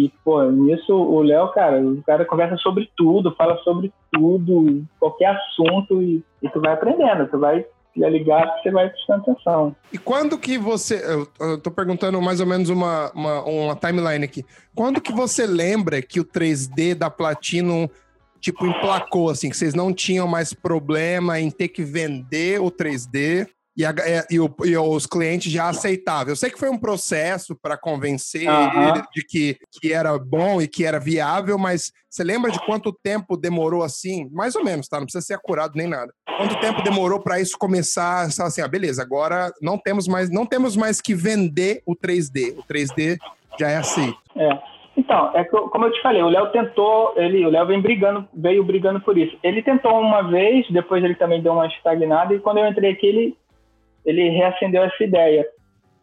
E, 0.00 0.10
pô, 0.24 0.42
nisso 0.44 0.94
o 0.94 1.20
Léo, 1.20 1.48
cara, 1.48 1.78
o 1.78 2.02
cara 2.02 2.24
conversa 2.24 2.56
sobre 2.56 2.90
tudo, 2.96 3.34
fala 3.36 3.58
sobre 3.58 3.92
tudo, 4.10 4.82
qualquer 4.98 5.36
assunto, 5.36 6.00
e, 6.00 6.24
e 6.42 6.48
tu 6.48 6.58
vai 6.60 6.72
aprendendo, 6.72 7.28
tu 7.28 7.38
vai 7.38 7.66
e 7.94 8.04
é 8.04 8.08
ligado 8.08 8.54
que 8.54 8.62
você 8.62 8.70
vai 8.70 8.88
prestando 8.88 9.22
atenção. 9.22 9.76
E 9.92 9.98
quando 9.98 10.38
que 10.38 10.56
você. 10.56 11.02
Eu, 11.04 11.28
eu 11.40 11.58
tô 11.58 11.70
perguntando 11.72 12.22
mais 12.22 12.40
ou 12.40 12.46
menos 12.46 12.68
uma, 12.70 13.10
uma, 13.12 13.42
uma, 13.42 13.76
timeline 13.76 14.24
aqui. 14.24 14.44
Quando 14.74 15.00
que 15.00 15.12
você 15.12 15.44
lembra 15.44 16.00
que 16.00 16.20
o 16.20 16.24
3D 16.24 16.94
da 16.94 17.10
Platinum, 17.10 17.88
tipo, 18.40 18.64
emplacou, 18.64 19.28
assim, 19.28 19.50
que 19.50 19.56
vocês 19.56 19.74
não 19.74 19.92
tinham 19.92 20.28
mais 20.28 20.54
problema 20.54 21.40
em 21.40 21.50
ter 21.50 21.68
que 21.68 21.82
vender 21.82 22.60
o 22.60 22.70
3D? 22.70 23.48
E, 23.80 23.86
a, 23.86 23.94
é, 24.00 24.26
e, 24.30 24.38
o, 24.38 24.54
e, 24.62 24.76
os 24.76 25.06
clientes 25.06 25.50
já 25.50 25.70
aceitavam. 25.70 26.28
Eu 26.28 26.36
sei 26.36 26.50
que 26.50 26.58
foi 26.58 26.68
um 26.68 26.76
processo 26.76 27.56
para 27.56 27.78
convencer 27.78 28.42
ele 28.42 29.02
de 29.14 29.24
que, 29.26 29.56
que 29.80 29.90
era 29.90 30.18
bom 30.18 30.60
e 30.60 30.68
que 30.68 30.84
era 30.84 31.00
viável, 31.00 31.56
mas 31.56 31.90
você 32.06 32.22
lembra 32.22 32.50
de 32.50 32.60
quanto 32.66 32.92
tempo 32.92 33.38
demorou 33.38 33.82
assim? 33.82 34.28
Mais 34.32 34.54
ou 34.54 34.62
menos, 34.62 34.86
tá? 34.86 34.98
Não 34.98 35.06
precisa 35.06 35.24
ser 35.24 35.32
acurado 35.32 35.72
nem 35.76 35.88
nada. 35.88 36.12
Quanto 36.36 36.60
tempo 36.60 36.82
demorou 36.82 37.20
para 37.20 37.40
isso 37.40 37.56
começar? 37.58 38.24
Assim, 38.24 38.60
ah, 38.60 38.68
beleza, 38.68 39.00
agora 39.00 39.50
não 39.62 39.78
temos 39.78 40.06
mais, 40.06 40.28
não 40.30 40.44
temos 40.44 40.76
mais 40.76 41.00
que 41.00 41.14
vender 41.14 41.80
o 41.86 41.96
3D. 41.96 42.58
O 42.58 42.62
3D 42.70 43.16
já 43.58 43.70
é 43.70 43.76
aceito. 43.78 44.18
É. 44.36 44.58
Então, 44.94 45.30
é 45.32 45.42
como 45.44 45.86
eu 45.86 45.92
te 45.92 46.02
falei, 46.02 46.22
o 46.22 46.28
Léo 46.28 46.48
tentou, 46.48 47.14
ele, 47.16 47.46
o 47.46 47.48
Léo 47.48 47.66
vem 47.66 47.80
brigando, 47.80 48.28
veio 48.34 48.62
brigando 48.62 49.00
por 49.00 49.16
isso. 49.16 49.38
Ele 49.42 49.62
tentou 49.62 49.98
uma 49.98 50.20
vez, 50.20 50.68
depois 50.68 51.02
ele 51.02 51.14
também 51.14 51.40
deu 51.40 51.54
uma 51.54 51.66
estagnada, 51.66 52.34
e 52.34 52.40
quando 52.40 52.58
eu 52.58 52.66
entrei 52.66 52.90
aqui, 52.90 53.06
ele 53.06 53.36
ele 54.04 54.28
reacendeu 54.30 54.82
essa 54.82 55.02
ideia. 55.02 55.46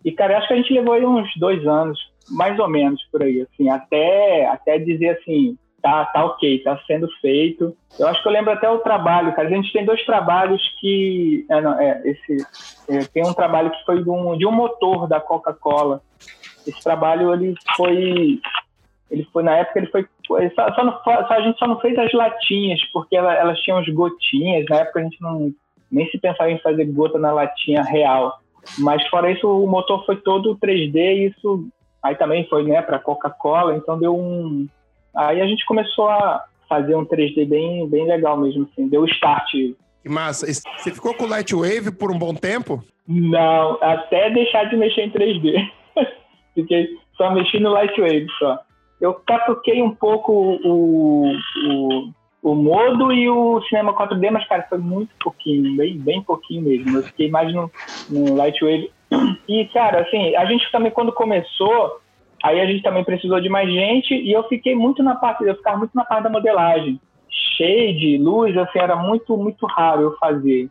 E, 0.04 0.12
cara, 0.12 0.38
acho 0.38 0.48
que 0.48 0.54
a 0.54 0.58
gente 0.58 0.74
levou 0.74 0.94
aí 0.94 1.06
uns 1.06 1.30
dois 1.38 1.66
anos, 1.66 2.00
mais 2.30 2.58
ou 2.60 2.68
menos, 2.68 3.02
por 3.12 3.24
aí, 3.24 3.42
assim, 3.42 3.70
até, 3.70 4.46
até 4.48 4.78
dizer 4.78 5.18
assim, 5.20 5.58
tá, 5.82 6.06
tá 6.06 6.26
ok, 6.26 6.60
tá 6.60 6.80
sendo 6.86 7.08
feito. 7.22 7.76
Eu 8.00 8.08
acho 8.08 8.22
que 8.22 8.28
eu 8.28 8.32
lembro 8.32 8.52
até 8.52 8.70
o 8.70 8.80
trabalho, 8.80 9.34
cara. 9.34 9.48
A 9.48 9.52
gente 9.52 9.72
tem 9.72 9.86
dois 9.86 10.04
trabalhos 10.06 10.62
que. 10.80 11.46
É, 11.50 11.62
não, 11.62 11.80
é, 11.80 12.02
esse, 12.06 12.38
é, 12.90 13.00
tem 13.06 13.24
um 13.26 13.34
trabalho 13.34 13.72
que 13.72 13.86
foi 13.86 14.04
de 14.04 14.10
um, 14.10 14.38
de 14.38 14.46
um 14.46 14.52
motor 14.52 15.08
da 15.08 15.20
Coca-Cola. 15.20 16.02
Esse 16.66 16.84
trabalho, 16.84 17.34
ele 17.34 17.56
foi. 17.76 18.40
Ele 19.10 19.28
foi, 19.32 19.44
na 19.44 19.58
época, 19.58 19.80
ele 19.80 19.88
foi. 19.88 20.08
Só, 20.54 20.74
só, 20.74 20.84
não, 20.84 21.02
só, 21.04 21.12
a 21.30 21.42
gente 21.42 21.58
só 21.58 21.68
não 21.68 21.80
fez 21.80 21.98
as 21.98 22.12
latinhas, 22.12 22.84
porque 22.92 23.16
ela, 23.16 23.34
elas 23.34 23.60
tinham 23.60 23.80
as 23.80 23.88
gotinhas. 23.88 24.66
Na 24.70 24.78
época 24.78 25.00
a 25.00 25.04
gente 25.04 25.22
não 25.22 25.54
nem 25.92 26.10
se 26.10 26.18
pensava 26.18 26.52
em 26.52 26.60
fazer 26.60 26.86
gota 26.86 27.18
na 27.18 27.32
latinha 27.32 27.82
real. 27.84 28.40
Mas 28.80 29.06
fora 29.08 29.32
isso, 29.32 29.48
o 29.48 29.68
motor 29.68 30.06
foi 30.06 30.18
todo 30.18 30.58
3D 30.58 30.96
e 30.96 31.28
isso 31.28 31.68
aí 32.04 32.16
também 32.16 32.48
foi, 32.48 32.64
né, 32.64 32.82
para 32.82 33.00
Coca-Cola, 33.00 33.76
então 33.76 33.98
deu 33.98 34.16
um 34.16 34.68
aí 35.16 35.42
a 35.42 35.48
gente 35.48 35.66
começou 35.66 36.10
a 36.10 36.44
fazer 36.70 36.96
um 36.96 37.06
3D 37.06 37.48
bem 37.48 37.88
bem 37.88 38.06
legal 38.06 38.38
mesmo 38.38 38.68
assim, 38.72 38.88
deu 38.88 39.06
start. 39.06 39.52
Que 40.04 40.10
massa. 40.10 40.46
Você 40.46 40.92
ficou 40.92 41.14
com 41.14 41.26
o 41.26 41.28
Lightwave 41.28 41.92
por 41.92 42.12
um 42.12 42.20
bom 42.20 42.34
tempo? 42.34 42.84
Não, 43.08 43.78
até 43.82 44.30
deixar 44.30 44.66
de 44.66 44.76
mexer 44.76 45.02
em 45.02 45.12
3D. 45.12 45.70
Fiquei 46.54 46.90
só 47.16 47.32
mexendo 47.32 47.64
no 47.64 47.72
Lightwave 47.72 48.28
só. 48.38 48.60
Eu 49.00 49.14
catuquei 49.14 49.82
um 49.82 49.94
pouco 49.94 50.32
o, 50.34 51.32
o 51.32 52.10
o 52.52 52.56
Modo 52.56 53.12
e 53.12 53.30
o 53.30 53.62
Cinema 53.64 53.94
4D, 53.94 54.32
mas, 54.32 54.48
cara, 54.48 54.66
foi 54.70 54.78
muito 54.78 55.10
pouquinho, 55.20 55.76
bem, 55.76 55.98
bem 55.98 56.22
pouquinho 56.22 56.62
mesmo. 56.62 56.98
Eu 56.98 57.04
fiquei 57.04 57.30
mais 57.30 57.54
no, 57.54 57.70
no 58.10 58.36
Lightwave. 58.36 58.90
E, 59.48 59.66
cara, 59.74 60.02
assim, 60.02 60.34
a 60.36 60.46
gente 60.46 60.72
também, 60.72 60.92
quando 60.92 61.12
começou, 61.12 62.00
aí 62.42 62.62
a 62.62 62.66
gente 62.66 62.82
também 62.82 63.04
precisou 63.04 63.42
de 63.42 63.50
mais 63.50 63.70
gente 63.70 64.14
e 64.14 64.32
eu 64.32 64.44
fiquei 64.48 64.76
muito 64.76 65.04
na 65.04 65.16
parte, 65.16 65.44
eu 65.44 65.56
ficava 65.56 65.78
muito 65.78 65.94
na 65.94 66.06
parte 66.06 66.24
da 66.24 66.30
modelagem. 66.30 67.00
Shade, 67.30 68.18
luz, 68.18 68.58
assim, 68.58 68.80
era 68.80 68.96
muito, 68.96 69.36
muito 69.36 69.66
raro 69.66 70.04
eu 70.04 70.18
fazer. 70.18 70.70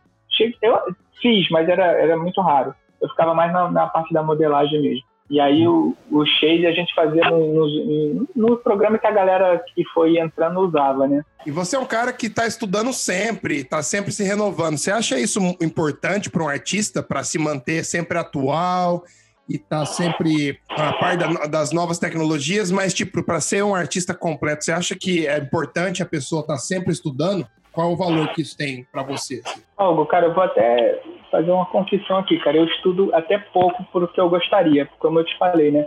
Eu 0.62 0.78
fiz, 1.20 1.48
mas 1.50 1.68
era, 1.68 1.84
era 1.84 2.16
muito 2.16 2.40
raro. 2.40 2.74
Eu 3.02 3.08
ficava 3.10 3.34
mais 3.34 3.52
na, 3.52 3.70
na 3.70 3.86
parte 3.86 4.14
da 4.14 4.22
modelagem 4.22 4.80
mesmo. 4.80 5.04
E 5.28 5.40
aí 5.40 5.66
o, 5.66 5.96
o 6.10 6.24
Shade 6.24 6.66
a 6.66 6.72
gente 6.72 6.94
fazia 6.94 7.30
no, 7.30 7.52
no, 7.52 8.28
no, 8.34 8.56
programa 8.58 8.96
que 8.96 9.06
a 9.06 9.10
galera 9.10 9.62
que 9.74 9.84
foi 9.92 10.18
entrando 10.18 10.60
usava, 10.60 11.08
né? 11.08 11.22
E 11.44 11.50
você 11.50 11.74
é 11.74 11.78
um 11.78 11.84
cara 11.84 12.12
que 12.12 12.26
está 12.26 12.46
estudando 12.46 12.92
sempre, 12.92 13.56
está 13.56 13.82
sempre 13.82 14.12
se 14.12 14.22
renovando. 14.22 14.78
Você 14.78 14.90
acha 14.90 15.18
isso 15.18 15.40
importante 15.60 16.30
para 16.30 16.44
um 16.44 16.48
artista 16.48 17.02
para 17.02 17.24
se 17.24 17.38
manter 17.38 17.84
sempre 17.84 18.16
atual 18.18 19.04
e 19.48 19.58
tá 19.58 19.84
sempre 19.84 20.60
a 20.70 20.92
par 20.92 21.16
das 21.48 21.72
novas 21.72 21.98
tecnologias, 21.98 22.70
mas 22.70 22.94
tipo 22.94 23.22
para 23.22 23.40
ser 23.40 23.64
um 23.64 23.74
artista 23.74 24.14
completo, 24.14 24.64
você 24.64 24.72
acha 24.72 24.94
que 24.94 25.26
é 25.26 25.38
importante 25.38 26.02
a 26.02 26.06
pessoa 26.06 26.40
estar 26.40 26.54
tá 26.54 26.58
sempre 26.58 26.92
estudando? 26.92 27.46
Qual 27.76 27.92
o 27.92 27.96
valor 27.96 28.32
que 28.32 28.40
isso 28.40 28.56
tem 28.56 28.86
para 28.90 29.02
você? 29.02 29.42
Assim? 29.44 29.62
Algo, 29.76 30.06
cara, 30.06 30.28
eu 30.28 30.34
vou 30.34 30.42
até 30.42 30.98
fazer 31.30 31.50
uma 31.50 31.66
confissão 31.66 32.16
aqui, 32.16 32.38
cara. 32.38 32.56
Eu 32.56 32.64
estudo 32.64 33.14
até 33.14 33.36
pouco 33.36 33.84
por 33.92 34.10
que 34.10 34.18
eu 34.18 34.30
gostaria, 34.30 34.88
como 34.98 35.18
eu 35.18 35.24
te 35.24 35.36
falei, 35.36 35.70
né? 35.70 35.86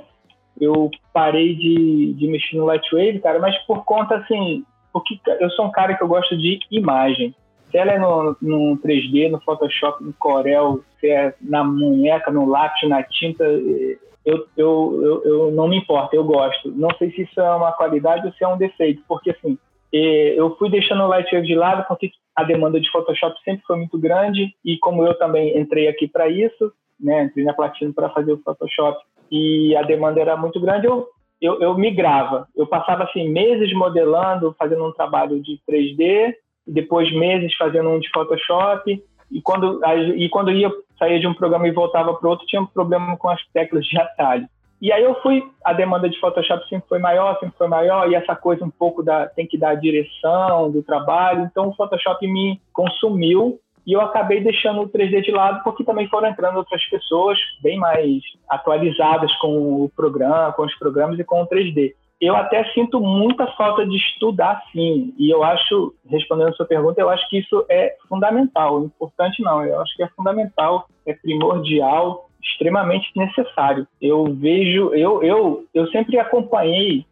Eu 0.61 0.91
parei 1.11 1.55
de, 1.55 2.13
de 2.13 2.27
mexer 2.27 2.57
no 2.57 2.65
Lightwave, 2.65 3.19
cara, 3.21 3.39
mas 3.39 3.57
por 3.65 3.83
conta, 3.85 4.17
assim, 4.17 4.63
porque 4.93 5.19
eu 5.39 5.49
sou 5.49 5.65
um 5.65 5.71
cara 5.71 5.95
que 5.97 6.03
eu 6.03 6.07
gosto 6.07 6.37
de 6.37 6.59
imagem. 6.69 7.33
Se 7.71 7.77
ela 7.79 7.93
é 7.93 7.97
no, 7.97 8.37
no 8.39 8.77
3D, 8.77 9.31
no 9.31 9.41
Photoshop, 9.41 10.03
no 10.03 10.13
Corel, 10.13 10.81
se 10.99 11.09
é 11.09 11.33
na 11.41 11.63
munheca, 11.63 12.29
no 12.29 12.47
lápis, 12.47 12.87
na 12.87 13.01
tinta, 13.01 13.43
eu, 13.43 14.47
eu, 14.55 15.01
eu, 15.01 15.23
eu 15.25 15.51
não 15.53 15.67
me 15.67 15.77
importo, 15.77 16.15
eu 16.15 16.23
gosto. 16.23 16.69
Não 16.69 16.89
sei 16.99 17.09
se 17.13 17.23
isso 17.23 17.41
é 17.41 17.55
uma 17.55 17.71
qualidade 17.71 18.27
ou 18.27 18.33
se 18.33 18.43
é 18.43 18.47
um 18.47 18.57
defeito, 18.57 19.01
porque 19.07 19.31
assim, 19.31 19.57
eu 19.91 20.55
fui 20.57 20.69
deixando 20.69 21.03
o 21.03 21.07
Lightwave 21.07 21.47
de 21.47 21.55
lado 21.55 21.85
porque 21.87 22.11
a 22.35 22.43
demanda 22.43 22.79
de 22.79 22.89
Photoshop 22.91 23.35
sempre 23.43 23.63
foi 23.65 23.77
muito 23.77 23.97
grande 23.97 24.53
e 24.63 24.77
como 24.77 25.03
eu 25.03 25.17
também 25.17 25.57
entrei 25.57 25.87
aqui 25.87 26.07
para 26.07 26.29
isso, 26.29 26.71
né, 26.99 27.23
entrei 27.23 27.43
na 27.43 27.53
Platinum 27.53 27.91
para 27.91 28.09
fazer 28.09 28.31
o 28.31 28.41
Photoshop 28.41 28.99
e 29.31 29.75
a 29.75 29.81
demanda 29.81 30.19
era 30.19 30.37
muito 30.37 30.59
grande, 30.59 30.87
eu, 30.87 31.07
eu, 31.41 31.59
eu 31.61 31.77
migrava. 31.77 32.47
Eu 32.55 32.67
passava 32.67 33.03
assim 33.03 33.29
meses 33.29 33.71
modelando, 33.73 34.55
fazendo 34.57 34.85
um 34.85 34.91
trabalho 34.91 35.41
de 35.41 35.59
3D, 35.69 36.33
e 36.67 36.71
depois 36.71 37.11
meses 37.11 37.55
fazendo 37.55 37.89
um 37.89 37.99
de 37.99 38.09
Photoshop 38.09 39.03
e 39.31 39.41
quando 39.41 39.81
e 40.15 40.29
quando 40.29 40.51
ia 40.51 40.71
sair 40.97 41.19
de 41.19 41.27
um 41.27 41.33
programa 41.33 41.67
e 41.67 41.71
voltava 41.71 42.13
para 42.13 42.29
outro 42.29 42.45
tinha 42.45 42.61
um 42.61 42.65
problema 42.65 43.17
com 43.17 43.29
as 43.29 43.41
teclas 43.51 43.85
de 43.85 43.99
atalho. 43.99 44.47
E 44.81 44.91
aí 44.93 45.03
eu 45.03 45.15
fui, 45.21 45.43
a 45.65 45.73
demanda 45.73 46.09
de 46.09 46.19
Photoshop 46.19 46.67
sempre 46.69 46.87
foi 46.87 46.99
maior, 46.99 47.37
sempre 47.39 47.57
foi 47.57 47.67
maior, 47.67 48.09
e 48.09 48.15
essa 48.15 48.35
coisa 48.35 48.63
um 48.63 48.69
pouco 48.69 49.03
da, 49.03 49.27
tem 49.27 49.45
que 49.45 49.57
dar 49.57 49.71
a 49.71 49.75
direção 49.75 50.71
do 50.71 50.81
trabalho, 50.81 51.49
então 51.51 51.67
o 51.67 51.75
Photoshop 51.75 52.25
me 52.25 52.61
consumiu 52.71 53.59
e 53.85 53.93
eu 53.93 54.01
acabei 54.01 54.41
deixando 54.41 54.81
o 54.81 54.89
3D 54.89 55.21
de 55.21 55.31
lado 55.31 55.63
porque 55.63 55.83
também 55.83 56.07
foram 56.07 56.29
entrando 56.29 56.57
outras 56.57 56.83
pessoas 56.89 57.37
bem 57.61 57.77
mais 57.77 58.21
atualizadas 58.47 59.33
com 59.37 59.83
o 59.83 59.91
programa, 59.95 60.53
com 60.53 60.63
os 60.63 60.75
programas 60.75 61.19
e 61.19 61.23
com 61.23 61.41
o 61.41 61.47
3D. 61.47 61.93
Eu 62.21 62.35
até 62.35 62.63
sinto 62.73 62.99
muita 62.99 63.47
falta 63.53 63.85
de 63.85 63.95
estudar, 63.95 64.61
sim, 64.71 65.13
e 65.17 65.29
eu 65.29 65.41
acho, 65.41 65.93
respondendo 66.07 66.49
a 66.49 66.53
sua 66.53 66.65
pergunta, 66.65 67.01
eu 67.01 67.09
acho 67.09 67.27
que 67.29 67.39
isso 67.39 67.65
é 67.69 67.95
fundamental, 68.07 68.83
importante 68.83 69.41
não, 69.41 69.63
eu 69.63 69.81
acho 69.81 69.95
que 69.95 70.03
é 70.03 70.07
fundamental, 70.09 70.85
é 71.05 71.13
primordial, 71.13 72.28
extremamente 72.41 73.11
necessário. 73.15 73.87
Eu 74.01 74.25
vejo, 74.33 74.93
eu, 74.93 75.23
eu, 75.23 75.65
eu 75.73 75.87
sempre 75.87 76.17
acompanhei 76.17 77.05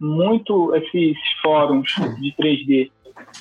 muito 0.00 0.74
esses 0.74 1.16
fóruns 1.42 1.90
de 2.20 2.32
3D. 2.32 2.90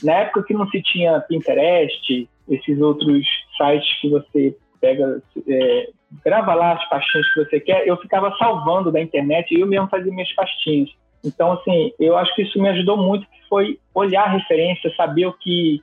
Na 0.03 0.13
época 0.13 0.43
que 0.43 0.53
não 0.53 0.67
se 0.69 0.81
tinha 0.81 1.19
Pinterest, 1.21 2.29
esses 2.49 2.81
outros 2.81 3.25
sites 3.57 4.01
que 4.01 4.09
você 4.09 4.55
pega, 4.79 5.21
é, 5.47 5.89
grava 6.23 6.53
lá 6.53 6.73
as 6.73 6.89
pastinhas 6.89 7.33
que 7.33 7.45
você 7.45 7.59
quer, 7.59 7.87
eu 7.87 7.97
ficava 7.97 8.35
salvando 8.37 8.91
da 8.91 9.01
internet 9.01 9.53
e 9.53 9.61
eu 9.61 9.67
mesmo 9.67 9.87
fazia 9.87 10.11
minhas 10.11 10.31
pastinhas. 10.33 10.89
Então, 11.23 11.53
assim, 11.53 11.93
eu 11.99 12.17
acho 12.17 12.35
que 12.35 12.41
isso 12.41 12.61
me 12.61 12.67
ajudou 12.69 12.97
muito, 12.97 13.25
que 13.25 13.47
foi 13.47 13.79
olhar 13.93 14.23
a 14.25 14.31
referência, 14.31 14.93
saber 14.95 15.25
o 15.25 15.33
que 15.33 15.81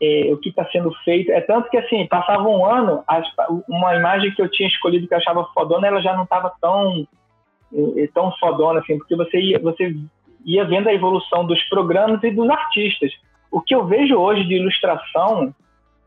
é, 0.00 0.32
o 0.32 0.38
que 0.38 0.50
está 0.50 0.64
sendo 0.70 0.92
feito. 1.04 1.30
É 1.32 1.40
tanto 1.40 1.68
que, 1.70 1.76
assim, 1.76 2.06
passava 2.06 2.42
um 2.42 2.64
ano, 2.64 3.02
as, 3.06 3.26
uma 3.68 3.94
imagem 3.96 4.32
que 4.32 4.40
eu 4.40 4.50
tinha 4.50 4.68
escolhido 4.68 5.06
que 5.06 5.14
eu 5.14 5.18
achava 5.18 5.44
fodona, 5.54 5.86
ela 5.86 6.00
já 6.00 6.14
não 6.14 6.24
estava 6.24 6.52
tão, 6.60 7.06
é, 7.96 8.08
tão 8.14 8.32
fodona, 8.38 8.80
assim, 8.80 8.98
porque 8.98 9.16
você 9.16 9.40
ia, 9.40 9.58
você 9.58 9.94
ia 10.44 10.64
vendo 10.64 10.88
a 10.88 10.94
evolução 10.94 11.44
dos 11.44 11.62
programas 11.64 12.22
e 12.22 12.30
dos 12.30 12.48
artistas. 12.48 13.12
O 13.50 13.60
que 13.60 13.74
eu 13.74 13.86
vejo 13.86 14.14
hoje 14.16 14.44
de 14.44 14.54
ilustração, 14.54 15.54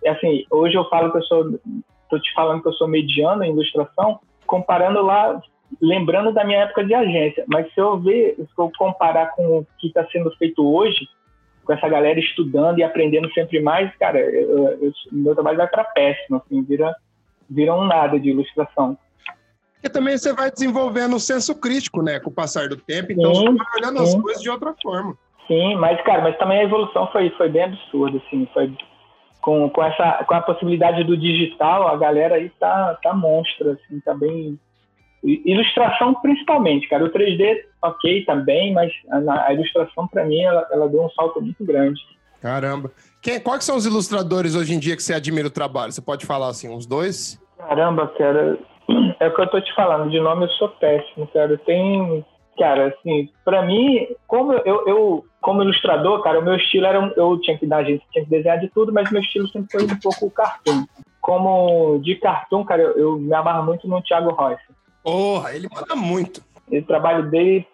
é 0.04 0.10
assim, 0.10 0.46
hoje 0.50 0.76
eu 0.76 0.88
falo 0.90 1.12
que 1.12 1.18
eu 1.18 1.24
sou, 1.24 1.60
estou 2.04 2.20
te 2.20 2.34
falando 2.34 2.62
que 2.62 2.68
eu 2.68 2.74
sou 2.74 2.88
mediano 2.88 3.44
em 3.44 3.52
ilustração, 3.52 4.20
comparando 4.46 5.02
lá 5.02 5.42
lembrando 5.80 6.34
da 6.34 6.44
minha 6.44 6.60
época 6.60 6.84
de 6.84 6.94
agência. 6.94 7.46
Mas 7.48 7.72
se 7.74 7.80
eu 7.80 7.98
ver, 8.00 8.36
se 8.36 8.48
eu 8.58 8.72
comparar 8.78 9.28
com 9.28 9.60
o 9.60 9.68
que 9.78 9.88
está 9.88 10.06
sendo 10.08 10.32
feito 10.38 10.68
hoje, 10.68 11.08
com 11.72 11.78
essa 11.78 11.88
galera 11.88 12.20
estudando 12.20 12.80
e 12.80 12.84
aprendendo 12.84 13.32
sempre 13.34 13.62
mais, 13.62 13.96
cara, 13.96 14.20
eu, 14.20 14.78
eu, 14.82 14.92
meu 15.12 15.34
trabalho 15.34 15.58
vai 15.58 15.68
para 15.68 15.86
péssimo, 15.86 16.38
assim, 16.38 16.62
vira, 16.64 16.94
vira 17.50 17.74
um 17.74 17.86
nada 17.86 18.20
de 18.20 18.30
ilustração. 18.30 18.98
Porque 19.74 19.90
também 19.90 20.18
você 20.18 20.34
vai 20.34 20.52
desenvolvendo 20.52 21.16
o 21.16 21.20
senso 21.20 21.56
crítico, 21.56 22.02
né, 22.02 22.20
com 22.20 22.30
o 22.30 22.34
passar 22.34 22.68
do 22.68 22.76
tempo, 22.76 23.14
então 23.14 23.34
sim, 23.34 23.46
você 23.46 23.58
vai 23.58 23.66
olhando 23.78 23.98
sim. 24.00 24.04
as 24.04 24.22
coisas 24.22 24.42
de 24.42 24.50
outra 24.50 24.76
forma. 24.82 25.18
Sim, 25.48 25.76
mas, 25.76 26.02
cara, 26.04 26.22
mas 26.22 26.38
também 26.38 26.60
a 26.60 26.64
evolução 26.64 27.08
foi, 27.12 27.30
foi 27.32 27.48
bem 27.48 27.64
absurda, 27.64 28.18
assim, 28.18 28.48
foi 28.54 28.76
com, 29.40 29.70
com, 29.70 29.84
essa, 29.84 30.24
com 30.26 30.34
a 30.34 30.42
possibilidade 30.42 31.04
do 31.06 31.18
digital, 31.18 31.88
a 31.88 31.96
galera 31.96 32.36
aí 32.36 32.50
tá, 32.60 33.00
tá 33.02 33.14
monstra, 33.14 33.72
assim, 33.74 34.00
tá 34.02 34.14
bem... 34.14 34.60
Ilustração 35.24 36.16
principalmente, 36.16 36.88
cara, 36.90 37.06
o 37.06 37.10
3D, 37.10 37.58
ok, 37.82 38.26
tá 38.26 38.36
bem, 38.36 38.74
mas 38.74 38.92
a, 39.10 39.48
a 39.48 39.54
ilustração, 39.54 40.08
para 40.08 40.26
mim, 40.26 40.42
ela, 40.42 40.68
ela 40.72 40.90
deu 40.90 41.04
um 41.04 41.10
salto 41.12 41.40
muito 41.42 41.64
grande. 41.64 42.02
Caramba. 42.42 42.92
Quem, 43.22 43.40
quais 43.40 43.64
são 43.64 43.78
os 43.78 43.86
ilustradores 43.86 44.56
hoje 44.56 44.74
em 44.74 44.80
dia 44.80 44.96
que 44.96 45.04
você 45.04 45.14
admira 45.14 45.48
o 45.48 45.52
trabalho? 45.52 45.92
Você 45.92 46.02
pode 46.02 46.26
falar, 46.26 46.48
assim, 46.48 46.68
uns 46.70 46.88
dois? 46.88 47.40
Caramba, 47.60 48.08
cara, 48.18 48.58
é 49.20 49.28
o 49.28 49.36
que 49.36 49.42
eu 49.42 49.48
tô 49.48 49.62
te 49.62 49.74
falando, 49.76 50.10
de 50.10 50.20
nome 50.20 50.46
eu 50.46 50.50
sou 50.50 50.70
péssimo, 50.70 51.28
cara, 51.28 51.56
tem 51.60 52.26
cara, 52.58 52.88
assim, 52.88 53.30
para 53.44 53.66
mim, 53.66 54.08
como 54.28 54.54
eu, 54.54 54.88
eu, 54.88 55.26
como 55.42 55.64
ilustrador, 55.64 56.22
cara, 56.22 56.40
o 56.40 56.44
meu 56.44 56.56
estilo 56.56 56.86
era, 56.86 57.14
eu 57.16 57.40
tinha 57.42 57.58
que 57.58 57.66
dar 57.66 57.84
gente, 57.84 58.04
tinha 58.12 58.24
que 58.24 58.30
desenhar 58.30 58.60
de 58.60 58.70
tudo, 58.70 58.94
mas 58.94 59.12
meu 59.12 59.22
estilo 59.22 59.48
sempre 59.48 59.72
foi 59.72 59.84
um 59.84 60.00
pouco 60.00 60.30
cartoon. 60.30 60.86
Como 61.20 62.00
de 62.00 62.16
cartoon, 62.16 62.64
cara, 62.64 62.82
eu, 62.82 62.98
eu 62.98 63.18
me 63.18 63.34
amarro 63.34 63.66
muito 63.66 63.88
no 63.88 64.02
Thiago 64.02 64.32
Royce. 64.32 64.62
Porra, 65.04 65.54
ele 65.56 65.68
manda 65.74 65.96
muito. 65.96 66.44
O 66.68 66.82
trabalho 66.84 67.30
dele, 67.30 67.68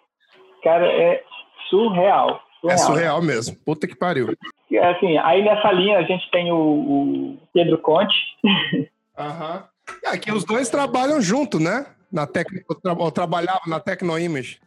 cara, 0.64 0.86
é 0.88 1.24
surreal. 1.70 2.42
surreal. 2.62 2.76
É 2.76 2.78
surreal 2.78 3.22
mesmo. 3.22 3.56
Puta 3.66 3.88
que 3.88 3.96
pariu. 3.96 4.36
Assim, 4.96 5.18
aí 5.18 5.44
nessa 5.44 5.72
linha 5.72 5.98
a 5.98 6.04
gente 6.04 6.30
tem 6.32 6.52
o, 6.52 6.58
o 6.58 7.38
Pedro 7.54 7.78
Conte. 7.80 8.16
Aham. 9.18 9.56
Uhum. 9.56 10.12
Aqui 10.12 10.32
os 10.32 10.44
dois 10.44 10.70
trabalham 10.70 11.22
junto, 11.22 11.60
né? 11.60 11.86
Na 12.12 12.24
eu, 12.24 12.76
tra... 12.76 12.94
eu 13.00 13.12
trabalhava 13.12 13.62
na 13.68 13.80
Tecno 13.80 14.18
Image. 14.20 14.60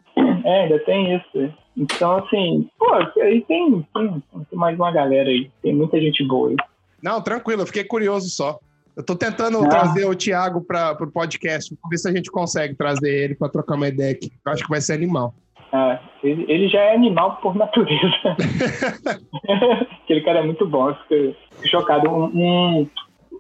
É, 0.45 0.63
ainda 0.63 0.79
tem 0.85 1.17
isso. 1.17 1.55
Então, 1.77 2.17
assim, 2.17 2.69
pô, 2.79 2.95
aí 2.95 3.43
tem, 3.43 3.87
tem, 3.95 4.23
tem, 4.51 4.59
mais 4.59 4.77
uma 4.77 4.91
galera 4.91 5.29
aí. 5.29 5.51
Tem 5.63 5.75
muita 5.75 6.01
gente 6.01 6.25
boa 6.27 6.51
aí. 6.51 6.57
Não, 7.03 7.23
tranquilo, 7.23 7.63
eu 7.63 7.67
fiquei 7.67 7.85
curioso 7.85 8.29
só. 8.29 8.59
Eu 8.97 9.05
tô 9.05 9.17
tentando 9.17 9.67
trazer 9.69 10.05
o 10.05 10.15
Thiago 10.15 10.61
para 10.63 10.97
o 11.01 11.11
podcast, 11.11 11.75
ver 11.89 11.99
se 11.99 12.09
a 12.09 12.13
gente 12.13 12.31
consegue 12.31 12.75
trazer 12.75 13.25
ele 13.25 13.35
para 13.35 13.49
trocar 13.49 13.77
uma 13.77 13.89
ideia 13.89 14.13
aqui. 14.13 14.31
Eu 14.45 14.53
acho 14.53 14.65
que 14.65 14.71
vai 14.71 14.81
ser 14.81 14.95
animal. 14.95 15.35
Ah, 15.73 16.01
ele, 16.23 16.45
ele 16.49 16.69
já 16.69 16.81
é 16.81 16.95
animal 16.95 17.37
por 17.37 17.55
natureza. 17.55 18.37
Aquele 20.03 20.21
cara 20.23 20.41
é 20.41 20.45
muito 20.45 20.67
bom, 20.67 20.91
eu 20.91 20.97
fico 20.97 21.69
chocado. 21.69 22.11
Um, 22.11 22.25
um, 22.35 22.89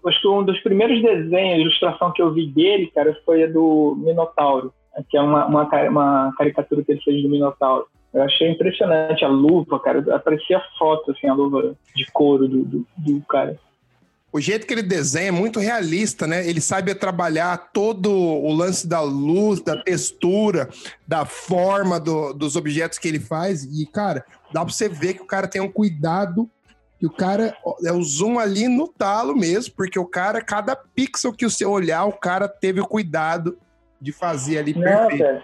acho 0.06 0.20
que 0.20 0.28
um 0.28 0.44
dos 0.44 0.60
primeiros 0.60 1.02
desenhos, 1.02 1.60
ilustração 1.60 2.12
que 2.12 2.22
eu 2.22 2.32
vi 2.32 2.46
dele, 2.46 2.90
cara, 2.94 3.16
foi 3.24 3.42
a 3.42 3.46
do 3.48 3.96
Minotauro 3.98 4.72
que 5.08 5.16
é 5.16 5.20
uma, 5.20 5.46
uma, 5.46 5.68
uma 5.88 6.34
caricatura 6.36 6.82
que 6.82 6.92
ele 6.92 7.00
fez 7.00 7.22
do 7.22 7.28
Minotauro. 7.28 7.86
Eu 8.12 8.22
achei 8.22 8.50
impressionante 8.50 9.24
a 9.24 9.28
luva, 9.28 9.78
cara. 9.78 10.04
Aparecia 10.14 10.60
foto, 10.78 11.12
assim, 11.12 11.28
a 11.28 11.34
luva 11.34 11.76
de 11.94 12.04
couro 12.12 12.48
do, 12.48 12.64
do, 12.64 12.86
do, 12.96 13.20
cara. 13.28 13.56
O 14.32 14.40
jeito 14.40 14.66
que 14.66 14.72
ele 14.72 14.82
desenha 14.82 15.28
é 15.28 15.32
muito 15.32 15.58
realista, 15.58 16.26
né? 16.26 16.46
Ele 16.48 16.60
sabe 16.60 16.94
trabalhar 16.94 17.70
todo 17.72 18.12
o 18.12 18.52
lance 18.52 18.86
da 18.86 19.00
luz, 19.00 19.60
da 19.60 19.82
textura, 19.82 20.68
da 21.06 21.24
forma 21.24 21.98
do, 21.98 22.32
dos 22.32 22.54
objetos 22.54 22.98
que 22.98 23.08
ele 23.08 23.18
faz. 23.18 23.64
E, 23.64 23.86
cara, 23.86 24.24
dá 24.52 24.64
pra 24.64 24.72
você 24.72 24.88
ver 24.88 25.14
que 25.14 25.22
o 25.22 25.26
cara 25.26 25.48
tem 25.48 25.60
um 25.60 25.70
cuidado. 25.70 26.48
Que 27.00 27.06
o 27.06 27.10
cara 27.10 27.56
é 27.84 27.92
o 27.92 28.02
zoom 28.02 28.38
ali 28.38 28.68
no 28.68 28.86
talo 28.86 29.34
mesmo, 29.34 29.74
porque 29.74 29.98
o 29.98 30.04
cara, 30.04 30.42
cada 30.42 30.76
pixel 30.76 31.32
que 31.32 31.48
você 31.48 31.64
olhar, 31.64 32.04
o 32.04 32.12
cara 32.12 32.46
teve 32.46 32.78
o 32.78 32.86
cuidado 32.86 33.56
de 34.00 34.12
fazer 34.12 34.58
ali 34.58 34.74
perfeito. 34.74 35.42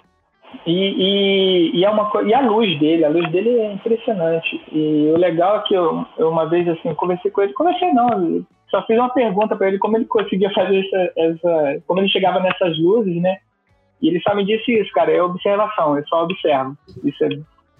E, 0.67 0.73
e, 0.73 1.79
e, 1.79 1.85
é 1.85 1.91
uma 1.91 2.11
e 2.25 2.35
a 2.35 2.41
luz 2.41 2.79
dele, 2.79 3.05
a 3.05 3.09
luz 3.09 3.31
dele 3.33 3.51
é 3.59 3.73
impressionante. 3.73 4.61
E 4.71 5.11
o 5.15 5.17
legal 5.17 5.59
é 5.59 5.63
que 5.63 5.75
eu, 5.75 6.07
eu 6.19 6.29
uma 6.29 6.49
vez 6.49 6.69
assim 6.69 6.95
conversei 6.95 7.31
com 7.31 7.43
ele, 7.43 7.53
conversei 7.53 7.93
não, 7.93 8.45
só 8.71 8.85
fiz 8.87 8.99
uma 8.99 9.11
pergunta 9.11 9.57
para 9.57 9.69
ele 9.69 9.79
como 9.79 9.97
ele 9.97 10.07
conseguia 10.07 10.51
fazer 10.53 10.81
essa, 10.81 11.13
essa, 11.17 11.83
como 11.87 12.01
ele 12.01 12.09
chegava 12.09 12.41
nessas 12.41 12.79
luzes, 12.79 13.21
né? 13.21 13.39
E 14.01 14.09
ele 14.09 14.21
só 14.21 14.35
me 14.35 14.45
disse 14.45 14.73
isso, 14.73 14.93
cara, 14.93 15.13
é 15.13 15.23
observação, 15.23 15.97
eu 15.97 16.07
só 16.07 16.25
observo. 16.25 16.77
Isso 17.05 17.25
é 17.25 17.29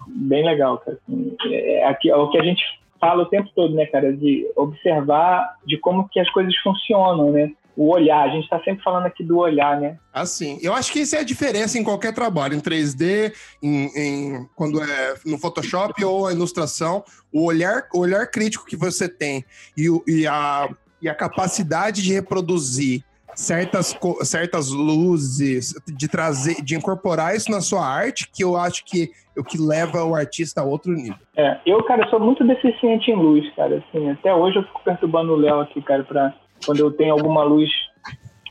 bem 0.07 0.45
legal, 0.45 0.79
cara. 0.79 0.97
É, 1.45 1.89
é, 1.89 1.97
é 2.07 2.15
o 2.15 2.29
que 2.29 2.37
a 2.37 2.43
gente 2.43 2.63
fala 2.99 3.23
o 3.23 3.27
tempo 3.27 3.49
todo, 3.55 3.73
né, 3.75 3.85
cara, 3.85 4.11
de 4.11 4.49
observar 4.55 5.55
de 5.65 5.77
como 5.77 6.09
que 6.09 6.19
as 6.19 6.29
coisas 6.31 6.55
funcionam, 6.57 7.31
né? 7.31 7.51
O 7.77 7.93
olhar. 7.93 8.27
A 8.27 8.29
gente 8.29 8.45
está 8.45 8.59
sempre 8.63 8.83
falando 8.83 9.05
aqui 9.05 9.23
do 9.23 9.37
olhar, 9.37 9.79
né? 9.79 9.97
Assim, 10.11 10.57
eu 10.63 10.73
acho 10.73 10.91
que 10.91 10.99
isso 10.99 11.15
é 11.15 11.19
a 11.19 11.23
diferença 11.23 11.77
em 11.77 11.83
qualquer 11.83 12.11
trabalho, 12.11 12.55
em 12.55 12.59
3D, 12.59 13.31
em, 13.61 13.85
em, 13.95 14.49
quando 14.55 14.81
é 14.81 15.13
no 15.23 15.37
Photoshop 15.37 16.03
ou 16.03 16.25
a 16.25 16.33
ilustração, 16.33 17.03
o 17.31 17.45
olhar, 17.45 17.87
o 17.93 17.99
olhar 17.99 18.25
crítico 18.31 18.65
que 18.65 18.75
você 18.75 19.07
tem 19.07 19.45
e, 19.77 19.87
e, 20.07 20.27
a, 20.27 20.67
e 20.99 21.07
a 21.07 21.13
capacidade 21.13 22.01
de 22.01 22.11
reproduzir 22.11 23.03
certas, 23.35 23.95
certas 24.23 24.71
luzes, 24.71 25.75
de 25.87 26.07
trazer, 26.07 26.55
de 26.63 26.75
incorporar 26.75 27.35
isso 27.35 27.51
na 27.51 27.61
sua 27.61 27.85
arte, 27.85 28.27
que 28.33 28.43
eu 28.43 28.57
acho 28.57 28.83
que 28.83 29.11
o 29.37 29.43
que 29.43 29.61
leva 29.61 30.03
o 30.03 30.15
artista 30.15 30.61
a 30.61 30.63
outro 30.63 30.91
nível. 30.91 31.15
É, 31.35 31.59
eu, 31.63 31.83
cara, 31.83 32.09
sou 32.09 32.19
muito 32.19 32.43
deficiente 32.43 33.11
em 33.11 33.15
luz, 33.15 33.47
cara, 33.55 33.83
assim, 33.87 34.09
até 34.09 34.33
hoje 34.33 34.57
eu 34.57 34.63
fico 34.63 34.81
perturbando 34.83 35.33
o 35.33 35.35
Léo 35.35 35.59
aqui, 35.59 35.79
cara, 35.83 36.03
para 36.03 36.33
quando 36.65 36.79
eu 36.79 36.91
tenho 36.91 37.13
alguma 37.13 37.43
luz 37.43 37.69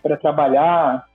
para 0.02 0.16
trabalhar, 0.16 1.06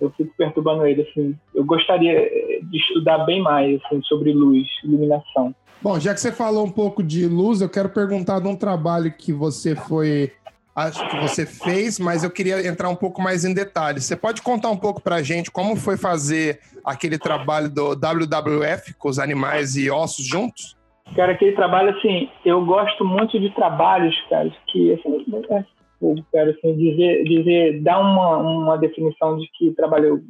eu 0.00 0.10
fico 0.10 0.32
perturbando 0.36 0.86
ele. 0.86 1.02
Assim, 1.02 1.36
eu 1.54 1.64
gostaria 1.64 2.28
de 2.62 2.78
estudar 2.78 3.18
bem 3.18 3.40
mais 3.42 3.80
assim, 3.84 4.02
sobre 4.02 4.32
luz, 4.32 4.66
iluminação. 4.82 5.54
Bom, 5.80 6.00
já 6.00 6.14
que 6.14 6.20
você 6.20 6.32
falou 6.32 6.64
um 6.64 6.70
pouco 6.70 7.02
de 7.02 7.26
luz, 7.26 7.60
eu 7.60 7.68
quero 7.68 7.88
perguntar 7.88 8.40
de 8.40 8.48
um 8.48 8.56
trabalho 8.56 9.12
que 9.12 9.32
você 9.32 9.76
foi, 9.76 10.32
acho 10.74 11.06
que 11.08 11.16
você 11.18 11.44
fez, 11.44 11.98
mas 11.98 12.24
eu 12.24 12.30
queria 12.30 12.66
entrar 12.66 12.88
um 12.88 12.96
pouco 12.96 13.20
mais 13.20 13.44
em 13.44 13.52
detalhes. 13.52 14.04
Você 14.04 14.16
pode 14.16 14.40
contar 14.40 14.70
um 14.70 14.76
pouco 14.76 15.02
para 15.02 15.16
a 15.16 15.22
gente 15.22 15.50
como 15.50 15.76
foi 15.76 15.96
fazer 15.96 16.60
aquele 16.84 17.18
trabalho 17.18 17.68
do 17.68 17.90
WWF 17.90 18.94
com 18.94 19.08
os 19.08 19.18
animais 19.18 19.76
e 19.76 19.90
ossos 19.90 20.26
juntos? 20.26 20.76
Cara, 21.14 21.32
aquele 21.32 21.52
trabalho, 21.52 21.90
assim, 21.90 22.30
eu 22.46 22.64
gosto 22.64 23.04
muito 23.04 23.38
de 23.38 23.50
trabalhos, 23.50 24.16
cara, 24.30 24.50
que 24.68 24.94
assim, 24.94 25.22
é 25.50 25.64
eu 26.10 26.24
quero 26.30 26.50
assim, 26.50 26.76
dizer, 26.76 27.24
dizer, 27.24 27.82
dar 27.82 28.00
uma, 28.00 28.38
uma 28.38 28.78
definição 28.78 29.36
de 29.38 29.48
que 29.54 29.72
trabalho, 29.72 30.22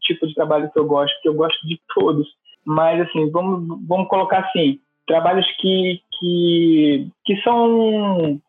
tipo 0.00 0.26
de 0.26 0.34
trabalho 0.34 0.70
que 0.70 0.78
eu 0.78 0.84
gosto, 0.84 1.20
que 1.22 1.28
eu 1.28 1.34
gosto 1.34 1.66
de 1.66 1.80
todos. 1.94 2.26
Mas, 2.64 3.00
assim, 3.00 3.30
vamos, 3.30 3.86
vamos 3.86 4.08
colocar 4.08 4.40
assim, 4.40 4.78
trabalhos 5.06 5.46
que, 5.58 6.00
que, 6.18 7.08
que 7.24 7.36
são 7.42 8.40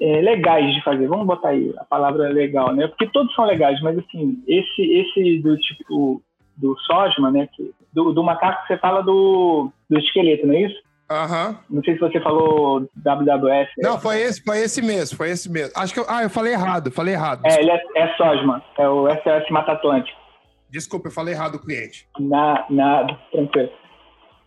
é, 0.00 0.20
legais 0.20 0.74
de 0.74 0.82
fazer. 0.82 1.06
Vamos 1.08 1.26
botar 1.26 1.50
aí 1.50 1.74
a 1.78 1.84
palavra 1.84 2.28
legal, 2.28 2.72
né? 2.74 2.86
Porque 2.86 3.06
todos 3.06 3.34
são 3.34 3.44
legais, 3.44 3.80
mas, 3.80 3.98
assim, 3.98 4.42
esse, 4.46 4.82
esse 4.82 5.38
do 5.40 5.56
tipo 5.58 6.22
do 6.56 6.76
Sosma, 6.80 7.30
né? 7.30 7.48
Que, 7.54 7.72
do, 7.92 8.12
do 8.12 8.22
macaco, 8.22 8.66
você 8.66 8.76
fala 8.78 9.02
do, 9.02 9.70
do 9.90 9.98
esqueleto, 9.98 10.46
não 10.46 10.54
é 10.54 10.62
isso? 10.62 10.85
Aham. 11.10 11.58
Não 11.70 11.82
sei 11.82 11.94
se 11.94 12.00
você 12.00 12.20
falou 12.20 12.80
WWF. 12.96 13.70
Não, 13.78 13.98
foi 13.98 14.20
esse, 14.22 14.42
foi 14.42 14.58
esse 14.58 14.82
mesmo, 14.82 15.16
foi 15.16 15.30
esse 15.30 15.50
mesmo. 15.50 15.72
Acho 15.76 15.94
que 15.94 16.00
eu, 16.00 16.06
ah, 16.08 16.22
eu 16.22 16.30
falei 16.30 16.52
errado, 16.52 16.90
falei 16.90 17.14
errado. 17.14 17.42
É, 17.44 17.60
ele 17.60 17.70
é, 17.70 17.82
é 17.94 18.14
Sosma, 18.16 18.62
é 18.76 18.88
o 18.88 19.08
SOS 19.08 19.50
Mata 19.50 19.72
Atlântico. 19.72 20.18
Desculpa, 20.68 21.08
eu 21.08 21.12
falei 21.12 21.34
errado 21.34 21.54
o 21.54 21.60
cliente. 21.60 22.08
Na, 22.18 22.66
nada, 22.68 23.16
tranquilo. 23.30 23.70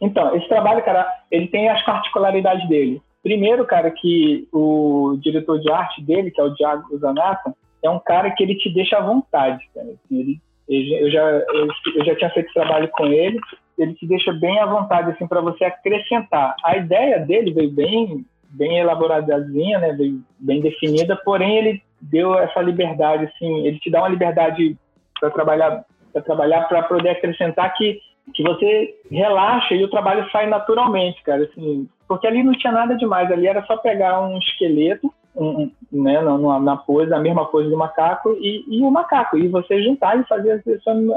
Então, 0.01 0.35
esse 0.35 0.47
trabalho, 0.47 0.83
cara, 0.83 1.07
ele 1.31 1.47
tem 1.47 1.69
as 1.69 1.81
particularidades 1.83 2.67
dele. 2.67 3.01
Primeiro, 3.23 3.65
cara, 3.65 3.91
que 3.91 4.47
o 4.51 5.17
diretor 5.21 5.59
de 5.59 5.71
arte 5.71 6.01
dele, 6.03 6.31
que 6.31 6.39
é 6.39 6.43
o 6.43 6.53
Diago 6.53 6.97
Zanata, 6.97 7.53
é 7.83 7.89
um 7.89 7.99
cara 7.99 8.31
que 8.31 8.43
ele 8.43 8.55
te 8.55 8.73
deixa 8.73 8.97
à 8.97 9.01
vontade, 9.01 9.59
cara. 9.73 9.87
Ele, 10.09 10.39
eu, 10.69 11.11
já, 11.11 11.21
eu 11.21 12.05
já 12.05 12.15
tinha 12.15 12.29
feito 12.29 12.53
trabalho 12.53 12.87
com 12.89 13.05
ele, 13.07 13.39
ele 13.79 13.95
te 13.95 14.05
deixa 14.05 14.31
bem 14.33 14.59
à 14.59 14.65
vontade 14.65 15.11
assim 15.11 15.25
para 15.25 15.41
você 15.41 15.63
acrescentar. 15.63 16.55
A 16.63 16.77
ideia 16.77 17.19
dele 17.19 17.53
veio 17.53 17.71
bem 17.71 18.25
bem 18.51 18.79
elaboradazinha, 18.79 19.77
né, 19.77 19.93
veio 19.93 20.23
bem 20.39 20.59
definida, 20.59 21.15
porém 21.15 21.57
ele 21.57 21.83
deu 22.01 22.33
essa 22.33 22.59
liberdade 22.61 23.25
assim, 23.25 23.67
ele 23.67 23.77
te 23.79 23.91
dá 23.91 23.99
uma 23.99 24.09
liberdade 24.09 24.75
para 25.19 25.29
trabalhar 25.29 25.85
para 26.11 26.21
trabalhar 26.23 26.61
para 26.67 26.83
poder 26.83 27.09
acrescentar 27.09 27.73
que 27.75 27.99
que 28.33 28.43
você 28.43 28.95
relaxa 29.09 29.73
e 29.73 29.83
o 29.83 29.89
trabalho 29.89 30.29
sai 30.31 30.47
naturalmente, 30.47 31.21
cara, 31.23 31.43
assim, 31.43 31.87
porque 32.07 32.27
ali 32.27 32.43
não 32.43 32.53
tinha 32.53 32.71
nada 32.71 32.95
demais, 32.95 33.31
ali 33.31 33.47
era 33.47 33.65
só 33.65 33.77
pegar 33.77 34.21
um 34.21 34.37
esqueleto, 34.37 35.11
um, 35.35 35.71
né, 35.91 36.21
na, 36.21 36.59
na 36.59 36.77
pose, 36.77 37.13
a 37.13 37.19
mesma 37.19 37.45
pose 37.45 37.69
do 37.69 37.77
macaco 37.77 38.31
e, 38.39 38.63
e 38.67 38.81
o 38.81 38.91
macaco, 38.91 39.37
e 39.37 39.47
você 39.47 39.81
juntar 39.83 40.19
e 40.19 40.23
fazer 40.25 40.61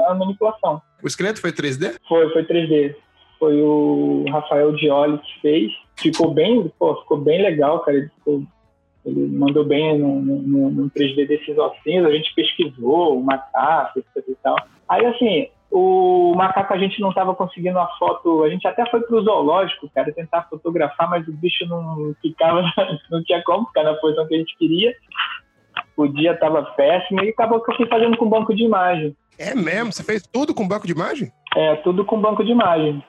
a 0.07 0.13
manipulação. 0.15 0.81
O 1.01 1.07
esqueleto 1.07 1.41
foi 1.41 1.51
3D? 1.51 1.95
Foi, 2.07 2.29
foi 2.31 2.45
3D. 2.45 2.95
Foi 3.37 3.61
o 3.61 4.23
Rafael 4.29 4.71
Dioli 4.73 5.17
que 5.17 5.41
fez. 5.41 5.71
Ficou 5.97 6.33
bem, 6.33 6.71
pô, 6.79 6.95
ficou 7.01 7.17
bem 7.17 7.41
legal, 7.41 7.81
cara. 7.81 7.97
Ele, 7.97 8.09
ficou, 8.17 8.43
ele 9.05 9.27
mandou 9.27 9.65
bem 9.65 9.99
no 9.99 10.89
3D 10.91 11.27
desses 11.27 11.57
ossinhos. 11.57 12.05
A 12.05 12.11
gente 12.11 12.33
pesquisou 12.33 13.17
o 13.17 13.23
macaco, 13.23 13.99
etc 13.99 14.29
e 14.29 14.35
tal. 14.41 14.55
Aí, 14.87 15.05
assim, 15.05 15.49
o 15.75 16.35
macaco 16.35 16.71
a 16.71 16.77
gente 16.77 17.01
não 17.01 17.09
estava 17.09 17.33
conseguindo 17.33 17.79
a 17.79 17.87
foto. 17.97 18.43
A 18.43 18.49
gente 18.49 18.67
até 18.67 18.85
foi 18.91 19.01
pro 19.01 19.23
zoológico, 19.23 19.89
cara, 19.89 20.13
tentar 20.13 20.43
fotografar, 20.43 21.09
mas 21.09 21.27
o 21.27 21.31
bicho 21.31 21.65
não 21.65 22.15
ficava, 22.21 22.61
não 23.09 23.23
tinha 23.23 23.41
como 23.43 23.65
ficar 23.65 23.83
na 23.83 23.95
posição 23.95 24.27
que 24.27 24.35
a 24.35 24.37
gente 24.37 24.55
queria. 24.55 24.93
O 25.97 26.07
dia 26.07 26.33
estava 26.33 26.61
péssimo 26.61 27.23
e 27.23 27.29
acabou 27.29 27.59
que 27.59 27.71
eu 27.71 27.75
fui 27.75 27.87
fazendo 27.87 28.15
com 28.17 28.29
banco 28.29 28.53
de 28.53 28.63
imagem. 28.63 29.17
É 29.39 29.55
mesmo? 29.55 29.91
Você 29.91 30.03
fez 30.03 30.21
tudo 30.21 30.53
com 30.53 30.67
banco 30.67 30.85
de 30.85 30.93
imagem? 30.93 31.31
É, 31.55 31.75
tudo 31.77 32.05
com 32.05 32.21
banco 32.21 32.43
de 32.45 32.51
imagem. 32.51 33.03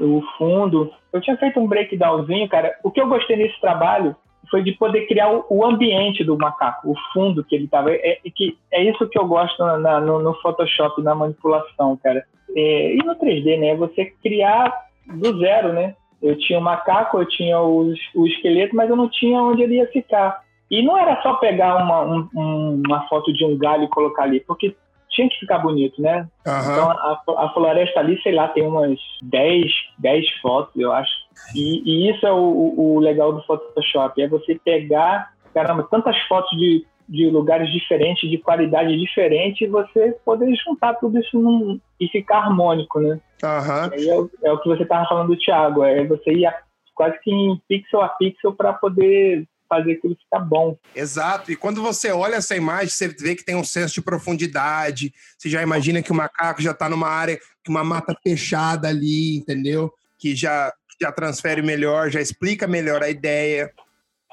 O 0.00 0.22
fundo. 0.38 0.90
Eu 1.12 1.20
tinha 1.20 1.36
feito 1.36 1.60
um 1.60 1.66
breakdownzinho, 1.66 2.48
cara. 2.48 2.74
O 2.82 2.90
que 2.90 3.02
eu 3.02 3.06
gostei 3.06 3.36
nesse 3.36 3.60
trabalho 3.60 4.16
foi 4.50 4.62
de 4.62 4.72
poder 4.72 5.06
criar 5.06 5.30
o, 5.48 5.64
ambiente 5.64 6.24
do 6.24 6.36
macaco, 6.36 6.90
o 6.90 6.94
fundo 7.12 7.44
que 7.44 7.54
ele 7.54 7.64
estava. 7.64 7.90
É, 7.92 8.18
é, 8.24 8.30
que, 8.34 8.56
é 8.72 8.82
isso 8.82 9.08
que 9.08 9.18
eu 9.18 9.26
gosto 9.26 9.58
na, 9.64 10.00
no, 10.00 10.20
no, 10.20 10.34
Photoshop, 10.40 11.02
na 11.02 11.14
manipulação, 11.14 11.96
cara. 12.02 12.24
É, 12.56 12.94
e 12.94 12.98
no 12.98 13.14
3D, 13.16 13.58
né? 13.58 13.74
Você 13.76 14.06
criar 14.22 14.72
do 15.06 15.38
zero, 15.38 15.72
né? 15.72 15.94
Eu 16.22 16.36
tinha 16.38 16.58
o 16.58 16.62
macaco, 16.62 17.18
eu 17.18 17.26
tinha 17.26 17.60
os, 17.60 17.98
o 18.14 18.26
esqueleto, 18.26 18.74
mas 18.74 18.90
eu 18.90 18.96
não 18.96 19.08
tinha 19.08 19.40
onde 19.40 19.62
ele 19.62 19.76
ia 19.76 19.86
ficar. 19.88 20.42
E 20.70 20.82
não 20.82 20.98
era 20.98 21.20
só 21.22 21.34
pegar 21.34 21.76
uma, 21.76 22.02
um, 22.04 22.82
uma 22.86 23.08
foto 23.08 23.32
de 23.32 23.44
um 23.44 23.56
galho 23.56 23.84
e 23.84 23.88
colocar 23.88 24.24
ali, 24.24 24.40
porque 24.40 24.74
tinha 25.18 25.28
que 25.28 25.40
ficar 25.40 25.58
bonito, 25.58 26.00
né? 26.00 26.28
Uhum. 26.46 26.72
Então 26.72 26.90
a, 26.90 27.22
a, 27.38 27.50
floresta 27.52 27.98
ali, 27.98 28.20
sei 28.22 28.32
lá, 28.32 28.48
tem 28.48 28.64
umas 28.64 28.98
10, 29.22 29.70
10 29.98 30.30
fotos, 30.40 30.74
eu 30.76 30.92
acho. 30.92 31.12
E, 31.54 31.82
e 31.84 32.10
isso 32.10 32.24
é 32.26 32.32
o, 32.32 32.74
o, 32.76 33.00
legal 33.00 33.32
do 33.32 33.42
Photoshop, 33.42 34.20
é 34.22 34.28
você 34.28 34.58
pegar, 34.64 35.32
caramba, 35.52 35.86
tantas 35.90 36.16
fotos 36.28 36.56
de, 36.56 36.86
de 37.08 37.28
lugares 37.28 37.70
diferentes, 37.72 38.30
de 38.30 38.38
qualidade 38.38 38.96
diferente, 38.96 39.64
e 39.64 39.68
você 39.68 40.16
poder 40.24 40.54
juntar 40.56 40.94
tudo 40.94 41.18
isso 41.18 41.38
num, 41.38 41.80
e 42.00 42.08
ficar 42.08 42.38
harmônico, 42.38 43.00
né? 43.00 43.18
Uhum. 43.42 44.28
É, 44.44 44.48
é, 44.48 44.52
o 44.52 44.58
que 44.58 44.68
você 44.68 44.84
estava 44.84 45.08
falando 45.08 45.28
do 45.28 45.38
Thiago, 45.38 45.82
é 45.82 46.04
você 46.04 46.30
ir 46.32 46.46
a, 46.46 46.54
quase 46.94 47.18
que 47.20 47.32
em 47.32 47.60
pixel 47.68 48.02
a 48.02 48.08
pixel 48.08 48.52
para 48.52 48.72
poder 48.72 49.46
fazer 49.68 49.92
aquilo 49.92 50.16
ficar 50.16 50.40
bom. 50.40 50.76
Exato. 50.94 51.52
E 51.52 51.56
quando 51.56 51.82
você 51.82 52.10
olha 52.10 52.36
essa 52.36 52.56
imagem, 52.56 52.88
você 52.88 53.08
vê 53.08 53.34
que 53.34 53.44
tem 53.44 53.54
um 53.54 53.64
senso 53.64 53.94
de 53.94 54.02
profundidade. 54.02 55.12
Você 55.36 55.48
já 55.48 55.62
imagina 55.62 56.02
que 56.02 56.10
o 56.12 56.14
macaco 56.14 56.62
já 56.62 56.70
está 56.70 56.88
numa 56.88 57.08
área, 57.08 57.38
que 57.62 57.70
uma 57.70 57.84
mata 57.84 58.16
fechada 58.22 58.88
ali, 58.88 59.36
entendeu? 59.36 59.92
Que 60.18 60.34
já, 60.34 60.72
já 61.00 61.12
transfere 61.12 61.62
melhor, 61.62 62.10
já 62.10 62.20
explica 62.20 62.66
melhor 62.66 63.02
a 63.02 63.10
ideia. 63.10 63.72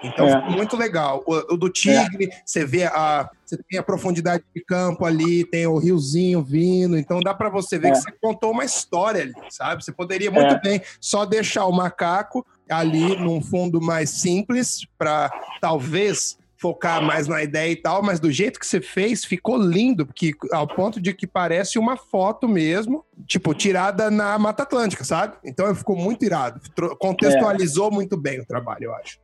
Então, 0.03 0.27
é. 0.27 0.49
muito 0.49 0.75
legal. 0.75 1.23
O, 1.25 1.53
o 1.53 1.57
do 1.57 1.69
tigre, 1.69 2.25
é. 2.25 2.41
você 2.45 2.65
vê 2.65 2.83
a, 2.83 3.29
você 3.45 3.57
tem 3.69 3.79
a 3.79 3.83
profundidade 3.83 4.43
de 4.53 4.61
campo 4.63 5.05
ali, 5.05 5.45
tem 5.45 5.65
o 5.67 5.77
riozinho 5.77 6.43
vindo, 6.43 6.97
então 6.97 7.19
dá 7.21 7.33
para 7.33 7.49
você 7.49 7.79
ver 7.79 7.89
é. 7.89 7.91
que 7.91 7.97
você 7.97 8.11
contou 8.21 8.51
uma 8.51 8.65
história 8.65 9.21
ali, 9.21 9.33
sabe? 9.49 9.83
Você 9.83 9.91
poderia 9.91 10.29
muito 10.29 10.53
é. 10.53 10.59
bem 10.59 10.81
só 10.99 11.25
deixar 11.25 11.65
o 11.65 11.71
macaco 11.71 12.45
ali 12.69 13.15
num 13.17 13.41
fundo 13.41 13.81
mais 13.81 14.09
simples 14.09 14.85
para 14.97 15.29
talvez 15.61 16.37
focar 16.57 17.01
mais 17.01 17.27
na 17.27 17.43
ideia 17.43 17.71
e 17.71 17.75
tal, 17.75 18.01
mas 18.01 18.19
do 18.19 18.31
jeito 18.31 18.59
que 18.59 18.65
você 18.65 18.81
fez, 18.81 19.23
ficou 19.23 19.57
lindo, 19.57 20.05
porque 20.05 20.31
ao 20.51 20.65
ponto 20.65 21.01
de 21.01 21.13
que 21.13 21.27
parece 21.27 21.77
uma 21.77 21.95
foto 21.95 22.47
mesmo, 22.47 23.03
tipo, 23.27 23.53
tirada 23.53 24.09
na 24.09 24.39
Mata 24.39 24.63
Atlântica, 24.63 25.03
sabe? 25.03 25.35
Então 25.45 25.73
ficou 25.75 25.95
muito 25.95 26.25
irado. 26.25 26.59
Contextualizou 26.99 27.89
é. 27.89 27.93
muito 27.93 28.17
bem 28.17 28.39
o 28.39 28.47
trabalho, 28.47 28.85
eu 28.85 28.95
acho. 28.95 29.19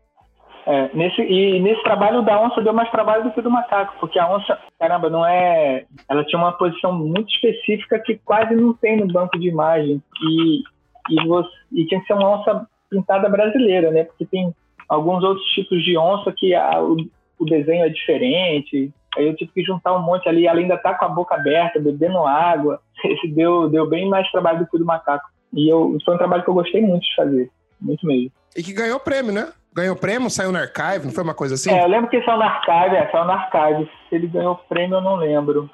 É, 0.67 0.95
nesse, 0.95 1.21
e 1.21 1.60
nesse 1.60 1.82
trabalho 1.82 2.21
da 2.21 2.39
onça 2.39 2.62
deu 2.62 2.73
mais 2.73 2.91
trabalho 2.91 3.23
do 3.23 3.32
que 3.32 3.41
do 3.41 3.49
macaco, 3.49 3.95
porque 3.99 4.19
a 4.19 4.32
onça, 4.32 4.60
caramba, 4.80 5.10
não 5.10 5.25
é. 5.25 5.86
Ela 6.08 6.23
tinha 6.25 6.39
uma 6.39 6.51
posição 6.51 6.93
muito 6.93 7.34
específica 7.34 7.99
que 7.99 8.19
quase 8.23 8.54
não 8.54 8.73
tem 8.73 8.97
no 8.97 9.08
banco 9.08 9.39
de 9.39 9.47
imagem. 9.47 10.01
E, 10.21 10.62
e, 11.10 11.27
você, 11.27 11.49
e 11.71 11.88
tinha 11.88 11.99
que 11.99 12.06
ser 12.06 12.13
uma 12.13 12.39
onça 12.39 12.67
pintada 12.91 13.30
brasileira, 13.30 13.89
né? 13.89 14.04
Porque 14.04 14.25
tem 14.25 14.54
alguns 14.88 15.23
outros 15.23 15.45
tipos 15.54 15.82
de 15.84 15.97
onça 15.97 16.34
que 16.38 16.54
a, 16.54 16.84
o, 16.84 16.97
o, 17.39 17.45
desenho 17.45 17.86
é 17.86 17.89
diferente. 17.89 18.91
Aí 19.17 19.25
eu 19.25 19.36
tive 19.36 19.51
que 19.54 19.63
juntar 19.63 19.95
um 19.95 20.01
monte 20.01 20.27
ali, 20.27 20.45
ela 20.45 20.60
ainda 20.60 20.77
tá 20.77 20.93
com 20.93 21.06
a 21.06 21.10
boca 21.10 21.34
aberta, 21.36 21.80
bebendo 21.80 22.19
água. 22.19 22.82
Esse 23.04 23.30
deu, 23.30 23.69
deu 23.69 23.88
bem 23.89 24.10
mais 24.10 24.30
trabalho 24.32 24.60
do 24.60 24.67
que 24.67 24.75
o 24.75 24.80
do 24.80 24.86
macaco. 24.86 25.25
E 25.54 25.71
eu, 25.71 25.97
foi 26.04 26.15
um 26.15 26.17
trabalho 26.17 26.43
que 26.43 26.49
eu 26.49 26.54
gostei 26.54 26.82
muito 26.82 27.04
de 27.04 27.15
fazer. 27.15 27.49
Muito 27.80 28.06
mesmo. 28.06 28.32
E 28.56 28.62
que 28.62 28.73
ganhou 28.73 28.99
prêmio, 28.99 29.32
né? 29.32 29.51
Ganhou 29.73 29.95
prêmio, 29.95 30.30
saiu 30.30 30.51
no 30.51 30.58
Archive, 30.58 31.06
não 31.06 31.13
foi 31.13 31.23
uma 31.23 31.34
coisa 31.34 31.56
assim? 31.56 31.71
É, 31.71 31.84
eu 31.84 31.88
lembro 31.88 32.10
que 32.10 32.21
saiu 32.23 32.38
no 32.38 32.43
Archive, 32.43 32.95
é, 32.95 33.10
saiu 33.10 33.25
no 33.25 33.32
Archive. 33.32 33.89
Se 34.10 34.15
ele 34.15 34.27
ganhou 34.27 34.56
prêmio, 34.67 34.97
eu 34.97 35.01
não 35.01 35.15
lembro. 35.15 35.69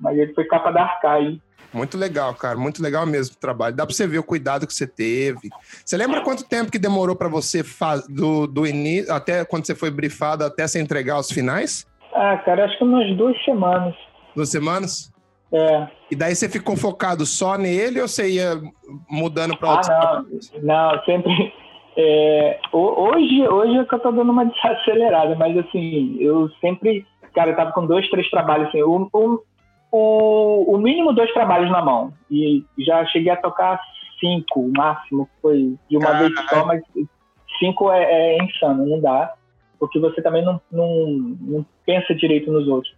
Mas 0.00 0.18
ele 0.18 0.32
foi 0.32 0.44
capa 0.46 0.70
da 0.70 0.82
Archive. 0.82 1.40
Muito 1.72 1.96
legal, 1.96 2.34
cara. 2.34 2.58
Muito 2.58 2.82
legal 2.82 3.06
mesmo 3.06 3.34
o 3.34 3.40
trabalho. 3.40 3.74
Dá 3.74 3.86
pra 3.86 3.94
você 3.94 4.06
ver 4.06 4.18
o 4.18 4.24
cuidado 4.24 4.66
que 4.66 4.74
você 4.74 4.86
teve. 4.86 5.48
Você 5.84 5.96
lembra 5.96 6.20
quanto 6.20 6.48
tempo 6.48 6.70
que 6.70 6.78
demorou 6.78 7.16
para 7.16 7.28
você 7.28 7.64
do, 8.08 8.46
do 8.46 8.66
início 8.66 9.12
até 9.12 9.44
quando 9.44 9.66
você 9.66 9.74
foi 9.74 9.90
brifado 9.90 10.44
até 10.44 10.66
você 10.66 10.80
entregar 10.80 11.18
os 11.18 11.30
finais? 11.30 11.86
Ah, 12.14 12.36
cara, 12.38 12.66
acho 12.66 12.76
que 12.76 12.84
umas 12.84 13.16
duas 13.16 13.42
semanas. 13.44 13.94
Duas 14.36 14.50
semanas? 14.50 15.12
É. 15.52 15.88
E 16.10 16.16
daí 16.16 16.34
você 16.34 16.48
ficou 16.48 16.76
focado 16.76 17.26
só 17.26 17.56
nele 17.56 18.00
ou 18.00 18.08
você 18.08 18.28
ia 18.30 18.60
mudando 19.08 19.56
para 19.56 19.70
outros? 19.70 19.90
Ah, 19.90 20.22
não. 20.62 20.92
Não, 20.92 21.04
sempre. 21.04 21.52
É, 21.94 22.58
hoje, 22.72 23.46
hoje 23.48 23.78
é 23.78 23.84
que 23.84 23.94
eu 23.94 23.98
tô 23.98 24.10
dando 24.12 24.32
uma 24.32 24.46
desacelerada, 24.48 25.34
mas 25.36 25.56
assim, 25.58 26.16
eu 26.20 26.48
sempre. 26.60 27.06
Cara, 27.34 27.50
eu 27.50 27.56
tava 27.56 27.72
com 27.72 27.86
dois, 27.86 28.08
três 28.10 28.28
trabalhos 28.30 28.68
assim. 28.68 28.82
Um, 28.82 29.08
um, 29.14 29.38
o, 29.92 30.74
o 30.74 30.78
mínimo 30.78 31.12
dois 31.12 31.32
trabalhos 31.32 31.70
na 31.70 31.82
mão. 31.82 32.12
E 32.30 32.64
já 32.78 33.04
cheguei 33.06 33.30
a 33.30 33.36
tocar 33.36 33.78
cinco, 34.18 34.60
o 34.60 34.72
máximo 34.74 35.28
foi 35.40 35.76
de 35.88 35.96
uma 35.96 36.14
vez 36.14 36.32
só, 36.48 36.64
mas 36.64 36.82
cinco 37.58 37.92
é, 37.92 38.02
é, 38.02 38.42
insano, 38.42 38.86
não 38.86 39.00
dá. 39.00 39.34
Porque 39.78 39.98
você 39.98 40.22
também 40.22 40.44
não, 40.44 40.60
não, 40.70 41.36
não 41.40 41.66
pensa 41.84 42.14
direito 42.14 42.50
nos 42.50 42.66
outros. 42.66 42.94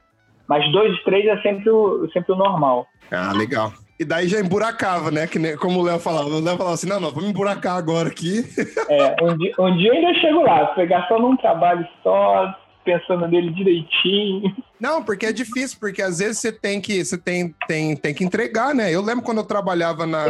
Mas 0.47 0.71
dois, 0.71 1.03
três 1.03 1.27
é 1.27 1.41
sempre 1.41 1.69
o, 1.71 2.09
sempre 2.13 2.33
o 2.33 2.37
normal. 2.37 2.87
Ah, 3.11 3.33
legal. 3.33 3.73
E 3.99 4.05
daí 4.05 4.29
já 4.29 4.41
emburacava, 4.41 5.11
né? 5.11 5.27
Que 5.27 5.39
nem, 5.39 5.57
como 5.57 5.81
o 5.81 5.83
Léo 5.83 5.99
falava. 5.99 6.29
O 6.29 6.41
Léo 6.41 6.57
falava 6.57 6.75
assim: 6.75 6.89
não, 6.89 7.01
não, 7.01 7.11
vamos 7.11 7.31
emburacar 7.31 7.77
agora 7.77 8.09
aqui. 8.09 8.45
É, 8.91 9.25
um 9.25 9.39
dia, 9.39 9.55
um 9.59 9.77
dia 9.77 9.89
eu 9.89 9.95
ainda 9.95 10.21
chego 10.21 10.43
lá. 10.43 10.67
Pegar 10.75 11.07
só 11.09 11.19
num 11.19 11.37
trabalho 11.37 11.87
só, 12.03 12.55
pensando 12.85 13.27
nele 13.27 13.51
direitinho. 13.51 14.55
Não, 14.79 15.03
porque 15.03 15.27
é 15.27 15.33
difícil, 15.33 15.79
porque 15.81 16.03
às 16.03 16.19
vezes 16.19 16.39
você 16.39 16.53
tem 16.53 16.81
que, 16.81 17.05
você 17.05 17.17
tem, 17.17 17.55
tem, 17.67 17.97
tem 17.97 18.15
que 18.15 18.25
entregar, 18.25 18.75
né? 18.75 18.93
Eu 18.93 19.01
lembro 19.01 19.25
quando 19.25 19.39
eu 19.39 19.45
trabalhava 19.45 20.07
na, 20.07 20.27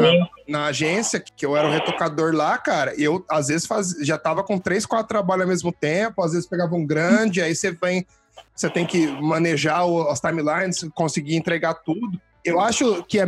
na 0.47 0.67
agência, 0.67 1.19
que 1.21 1.45
eu 1.45 1.57
era 1.57 1.69
o 1.69 1.71
retocador 1.71 2.33
lá, 2.35 2.57
cara, 2.57 2.95
eu 2.97 3.25
às 3.29 3.49
vezes 3.49 3.67
faz, 3.67 3.91
já 4.03 4.17
tava 4.17 4.45
com 4.45 4.59
três, 4.59 4.87
quatro 4.87 5.09
trabalhos 5.09 5.43
ao 5.43 5.49
mesmo 5.49 5.73
tempo, 5.73 6.23
às 6.23 6.33
vezes 6.33 6.47
pegava 6.47 6.75
um 6.75 6.87
grande, 6.87 7.43
aí 7.43 7.55
você 7.55 7.73
vem, 7.73 8.07
você 8.55 8.71
tem 8.71 8.87
que 8.87 9.07
manejar 9.21 9.85
o, 9.87 10.09
as 10.09 10.21
timelines, 10.21 10.87
conseguir 10.95 11.37
entregar 11.37 11.75
tudo. 11.75 12.21
Eu 12.45 12.61
acho 12.61 13.03
que 13.05 13.19
é, 13.19 13.25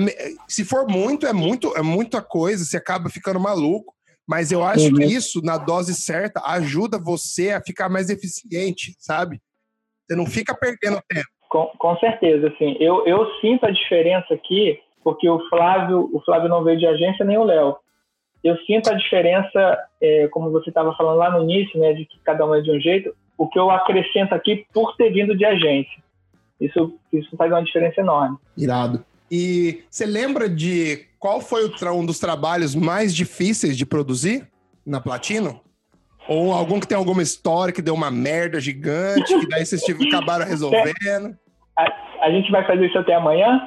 se 0.47 0.65
for 0.65 0.87
muito, 0.87 1.27
é 1.27 1.33
muito, 1.33 1.75
é 1.77 1.83
muita 1.83 2.21
coisa, 2.21 2.65
você 2.65 2.77
acaba 2.77 3.09
ficando 3.09 3.41
maluco. 3.41 3.96
Mas 4.27 4.51
eu 4.51 4.65
acho 4.65 4.93
que 4.93 5.05
isso, 5.05 5.41
na 5.43 5.57
dose 5.57 5.95
certa, 5.95 6.41
ajuda 6.45 6.99
você 6.99 7.53
a 7.53 7.61
ficar 7.61 7.89
mais 7.89 8.11
eficiente, 8.11 8.95
sabe? 8.99 9.41
Você 10.07 10.17
não 10.17 10.27
fica 10.27 10.55
perdendo 10.55 11.01
tempo. 11.09 11.29
Com, 11.49 11.67
com 11.79 11.97
certeza, 11.99 12.49
assim. 12.49 12.77
Eu, 12.81 13.07
eu 13.07 13.25
sinto 13.41 13.67
a 13.67 13.71
diferença 13.71 14.35
aqui, 14.35 14.81
porque 15.05 15.29
o 15.29 15.49
Flávio, 15.49 16.11
o 16.13 16.21
Flávio 16.25 16.49
não 16.49 16.65
veio 16.65 16.79
de 16.79 16.87
agência 16.87 17.25
nem 17.25 17.39
o 17.39 17.45
Léo. 17.45 17.77
Eu 18.43 18.57
sinto 18.65 18.91
a 18.91 18.95
diferença, 18.95 19.79
é, 20.01 20.29
como 20.29 20.51
você 20.51 20.71
estava 20.71 20.95
falando 20.97 21.19
lá 21.19 21.31
no 21.31 21.45
início, 21.45 21.79
né, 21.79 21.93
de 21.93 22.05
que 22.05 22.19
cada 22.25 22.45
um 22.45 22.55
é 22.55 22.61
de 22.61 22.71
um 22.71 22.81
jeito, 22.81 23.15
o 23.39 23.49
que 23.49 23.59
eu 23.59 23.71
acrescento 23.71 24.35
aqui 24.35 24.67
por 24.73 24.97
ter 24.97 25.11
vindo 25.11 25.37
de 25.37 25.45
agência. 25.45 26.03
Isso, 26.61 26.99
isso 27.13 27.37
faz 27.37 27.51
uma 27.53 27.63
diferença 27.63 28.01
enorme. 28.01 28.37
Irado. 28.57 29.05
E 29.31 29.85
você 29.91 30.07
lembra 30.07 30.49
de 30.49 31.07
qual 31.27 31.41
foi 31.41 31.69
um 31.93 32.07
dos 32.07 32.21
trabalhos 32.21 32.77
mais 32.77 33.13
difíceis 33.13 33.77
de 33.77 33.85
produzir 33.85 34.49
na 34.87 35.01
Platino? 35.01 35.61
Ou 36.29 36.53
algum 36.53 36.79
que 36.79 36.87
tem 36.87 36.97
alguma 36.97 37.21
história 37.21 37.75
que 37.75 37.83
deu 37.83 37.95
uma 37.95 38.13
merda 38.13 38.61
gigante, 38.61 39.37
que 39.37 39.49
daí 39.49 39.67
vocês 39.67 39.83
acabaram 40.07 40.47
resolvendo? 40.47 41.37
A, 41.77 42.27
a, 42.27 42.31
gente 42.31 42.49
vai 42.53 42.65
fazer 42.65 42.87
isso 42.87 42.97
até 42.97 43.15
amanhã? 43.15 43.61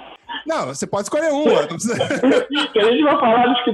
Não, 0.47 0.67
você 0.67 0.87
pode 0.87 1.03
escolher 1.03 1.33
uma. 1.33 1.63
Precisa... 1.67 2.01
a 2.01 2.91
gente 2.91 3.03
vai 3.03 3.19
falar 3.19 3.47
dos 3.47 3.61
que 3.65 3.73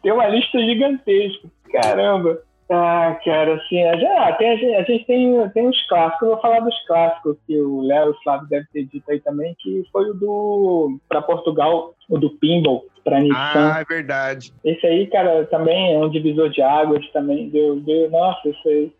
tem 0.00 0.12
uma 0.12 0.28
lista 0.28 0.60
gigantesca. 0.60 1.48
Caramba. 1.72 2.38
Ah, 2.70 3.18
cara, 3.22 3.56
assim, 3.56 3.76
já, 4.00 4.32
tem, 4.32 4.50
a, 4.50 4.56
gente, 4.56 4.74
a 4.74 4.82
gente 4.82 5.04
tem, 5.04 5.48
tem 5.50 5.68
uns 5.68 5.86
clássicos, 5.86 6.22
eu 6.22 6.28
vou 6.28 6.40
falar 6.40 6.60
dos 6.60 6.86
clássicos 6.86 7.36
que 7.46 7.58
o 7.60 7.82
Léo 7.82 8.08
e 8.08 8.10
o 8.10 8.22
Flávio 8.22 8.48
devem 8.48 8.66
ter 8.72 8.84
dito 8.86 9.10
aí 9.10 9.20
também, 9.20 9.54
que 9.58 9.84
foi 9.92 10.10
o 10.10 10.14
do, 10.14 10.98
para 11.06 11.20
Portugal, 11.20 11.94
o 12.08 12.18
do 12.18 12.30
Pinball, 12.30 12.86
para 13.04 13.20
Nissan. 13.20 13.36
Ah, 13.36 13.80
é 13.80 13.84
verdade. 13.84 14.50
Esse 14.64 14.86
aí, 14.86 15.06
cara, 15.08 15.44
também 15.46 15.94
é 15.94 15.98
um 15.98 16.08
divisor 16.08 16.48
de 16.48 16.62
águas, 16.62 17.06
também 17.10 17.50
deu, 17.50 17.80
deu 17.80 18.10
nossa, 18.10 18.48
isso 18.48 18.68
aí. 18.68 18.92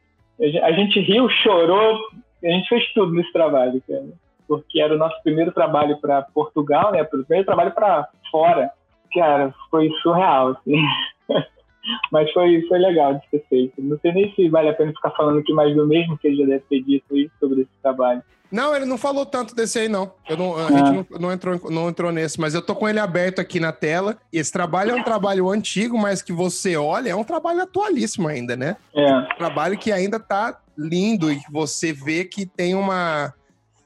A 0.62 0.73
gente 0.73 1.01
riu, 1.01 1.27
chorou, 1.31 1.99
a 2.45 2.49
gente 2.49 2.69
fez 2.69 2.93
tudo 2.93 3.15
nesse 3.15 3.33
trabalho, 3.33 3.83
cara, 3.89 4.05
porque 4.47 4.79
era 4.79 4.95
o 4.95 4.99
nosso 4.99 5.23
primeiro 5.23 5.53
trabalho 5.53 5.97
para 6.03 6.21
Portugal, 6.21 6.93
né, 6.93 7.01
o 7.01 7.07
primeiro 7.07 7.47
trabalho 7.47 7.73
para 7.73 8.09
fora. 8.31 8.71
Cara, 9.15 9.55
foi 9.71 9.89
surreal, 10.03 10.49
assim. 10.49 10.83
Mas 12.11 12.30
foi, 12.32 12.62
foi 12.68 12.78
legal 12.78 13.14
de 13.14 13.28
ser 13.30 13.45
feito. 13.49 13.74
Não 13.78 13.99
sei 14.01 14.12
nem 14.12 14.32
se 14.35 14.49
vale 14.49 14.68
a 14.68 14.74
pena 14.74 14.93
ficar 14.93 15.11
falando 15.11 15.41
aqui 15.41 15.53
mais 15.53 15.74
do 15.74 15.87
mesmo 15.87 16.16
que 16.18 16.28
ele 16.28 16.37
já 16.37 16.47
deve 16.47 16.64
ter 16.68 16.82
dito 16.82 17.05
aí 17.12 17.30
sobre 17.39 17.62
esse 17.62 17.70
trabalho. 17.82 18.22
Não, 18.51 18.74
ele 18.74 18.85
não 18.85 18.97
falou 18.97 19.26
tanto 19.26 19.55
desse 19.55 19.80
aí, 19.80 19.89
não. 19.89 20.12
Eu 20.28 20.37
não 20.37 20.57
a 20.57 20.66
ah. 20.66 20.70
gente 20.70 21.11
não, 21.11 21.18
não, 21.18 21.32
entrou, 21.32 21.61
não 21.70 21.89
entrou 21.89 22.12
nesse, 22.12 22.41
mas 22.41 22.55
eu 22.55 22.62
tô 22.62 22.74
com 22.74 22.89
ele 22.89 23.01
aberto 23.01 23.41
aqui 23.41 23.59
na 23.59 23.72
tela. 23.72 24.16
E 24.32 24.39
esse 24.39 24.53
trabalho 24.53 24.93
é 24.93 24.95
um 24.95 25.03
trabalho 25.03 25.51
antigo, 25.51 25.99
mas 25.99 26.22
que 26.22 26.32
você 26.32 26.76
olha, 26.76 27.11
é 27.11 27.16
um 27.16 27.24
trabalho 27.24 27.62
atualíssimo 27.62 28.28
ainda, 28.28 28.57
né? 28.57 28.76
É. 28.95 29.12
Um 29.12 29.37
trabalho 29.37 29.76
que 29.76 29.91
ainda 29.91 30.20
tá 30.20 30.57
lindo 30.78 31.32
e 31.32 31.37
que 31.37 31.51
você 31.51 31.93
vê 31.93 32.24
que 32.24 32.47
tem 32.47 32.74
uma 32.74 33.35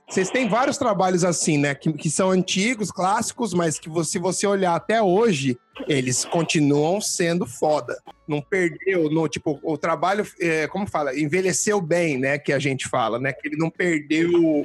vocês 0.08 0.30
têm 0.30 0.48
vários 0.48 0.78
trabalhos 0.78 1.22
assim, 1.22 1.58
né? 1.58 1.74
Que, 1.74 1.92
que 1.92 2.08
são 2.08 2.30
antigos, 2.30 2.90
clássicos, 2.90 3.52
mas 3.52 3.78
que 3.78 3.90
se 4.04 4.18
você 4.18 4.46
olhar 4.46 4.74
até 4.74 5.02
hoje, 5.02 5.58
eles 5.86 6.24
continuam 6.24 6.98
sendo 6.98 7.44
foda. 7.44 7.94
Não 8.26 8.40
perdeu, 8.40 9.10
no, 9.10 9.28
tipo, 9.28 9.60
o 9.62 9.76
trabalho, 9.76 10.24
é, 10.40 10.66
como 10.66 10.88
fala, 10.88 11.18
envelheceu 11.18 11.80
bem, 11.80 12.16
né? 12.16 12.38
Que 12.38 12.54
a 12.54 12.58
gente 12.58 12.88
fala, 12.88 13.18
né? 13.18 13.34
Que 13.34 13.48
ele 13.48 13.58
não 13.58 13.68
perdeu 13.68 14.64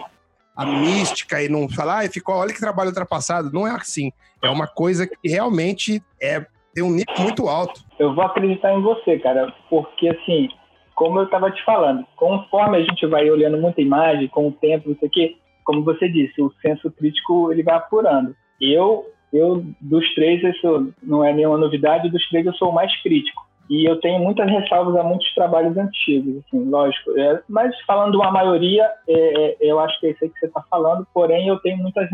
a 0.55 0.65
mística 0.65 1.41
e 1.43 1.49
não 1.49 1.67
falar, 1.67 2.05
ah, 2.05 2.09
ficou, 2.09 2.35
olha 2.35 2.53
que 2.53 2.59
trabalho 2.59 2.89
ultrapassado. 2.89 3.51
Não 3.51 3.67
é 3.67 3.71
assim. 3.71 4.13
É 4.41 4.49
uma 4.49 4.67
coisa 4.67 5.05
que 5.05 5.27
realmente 5.27 6.01
é, 6.21 6.45
tem 6.73 6.83
um 6.83 6.91
nível 6.91 7.15
muito 7.19 7.49
alto. 7.49 7.81
Eu 7.99 8.15
vou 8.15 8.23
acreditar 8.23 8.73
em 8.73 8.81
você, 8.81 9.19
cara, 9.19 9.53
porque 9.69 10.07
assim, 10.07 10.47
como 10.95 11.19
eu 11.19 11.25
estava 11.25 11.51
te 11.51 11.63
falando, 11.63 12.05
conforme 12.15 12.77
a 12.77 12.81
gente 12.81 13.05
vai 13.07 13.29
olhando 13.29 13.57
muita 13.57 13.81
imagem, 13.81 14.27
com 14.27 14.47
o 14.47 14.51
tempo, 14.51 14.89
não 14.89 14.97
sei 14.97 15.07
o 15.07 15.11
quê, 15.11 15.35
como 15.63 15.83
você 15.83 16.09
disse, 16.09 16.41
o 16.41 16.51
senso 16.61 16.91
crítico 16.91 17.51
ele 17.51 17.63
vai 17.63 17.75
apurando. 17.75 18.35
Eu, 18.59 19.05
eu 19.31 19.63
dos 19.81 20.13
três, 20.13 20.43
isso 20.43 20.93
não 21.01 21.23
é 21.23 21.33
nenhuma 21.33 21.57
novidade, 21.57 22.09
dos 22.09 22.27
três 22.29 22.45
eu 22.45 22.53
sou 22.53 22.69
o 22.69 22.73
mais 22.73 22.95
crítico. 23.01 23.43
E 23.69 23.89
eu 23.89 23.99
tenho 24.01 24.19
muitas 24.19 24.49
ressalvas 24.49 24.95
a 24.95 25.03
muitos 25.03 25.33
trabalhos 25.33 25.77
antigos, 25.77 26.43
assim, 26.45 26.69
lógico. 26.69 27.17
É, 27.17 27.41
mas 27.47 27.73
falando 27.87 28.15
uma 28.15 28.29
maioria, 28.29 28.89
é, 29.07 29.13
é, 29.13 29.57
eu 29.61 29.79
acho 29.79 29.99
que 29.99 30.07
é 30.07 30.09
isso 30.11 30.23
aí 30.23 30.29
que 30.29 30.39
você 30.39 30.47
está 30.47 30.61
falando, 30.69 31.07
porém 31.13 31.47
eu 31.47 31.57
tenho 31.59 31.77
muitas 31.77 32.07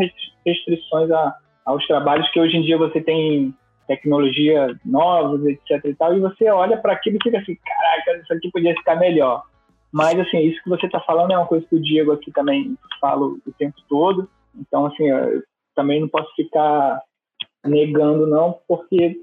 restrições 0.45 1.09
a, 1.09 1.35
aos 1.65 1.85
trabalhos 1.87 2.29
que 2.31 2.39
hoje 2.39 2.55
em 2.55 2.61
dia 2.61 2.77
você 2.77 3.01
tem 3.01 3.53
tecnologia 3.89 4.79
novas, 4.85 5.43
etc 5.47 5.83
e 5.83 5.95
tal, 5.95 6.15
e 6.15 6.19
você 6.19 6.47
olha 6.47 6.77
para 6.77 6.93
aquilo 6.93 7.17
e 7.17 7.23
fica 7.23 7.39
assim, 7.39 7.57
caraca, 7.65 8.21
isso 8.21 8.33
aqui 8.33 8.51
podia 8.51 8.75
ficar 8.75 8.95
melhor. 8.95 9.43
Mas, 9.91 10.19
assim, 10.19 10.37
isso 10.41 10.61
que 10.63 10.69
você 10.69 10.85
está 10.85 10.99
falando 10.99 11.33
é 11.33 11.37
uma 11.37 11.47
coisa 11.47 11.65
que 11.67 11.75
o 11.75 11.81
Diego 11.81 12.11
aqui 12.11 12.31
também 12.31 12.77
fala 13.01 13.25
o 13.25 13.41
tempo 13.57 13.75
todo. 13.89 14.29
Então, 14.55 14.85
assim, 14.85 15.09
eu 15.09 15.41
também 15.75 15.99
não 15.99 16.07
posso 16.07 16.29
ficar 16.35 17.01
negando, 17.65 18.27
não, 18.27 18.59
porque 18.67 19.17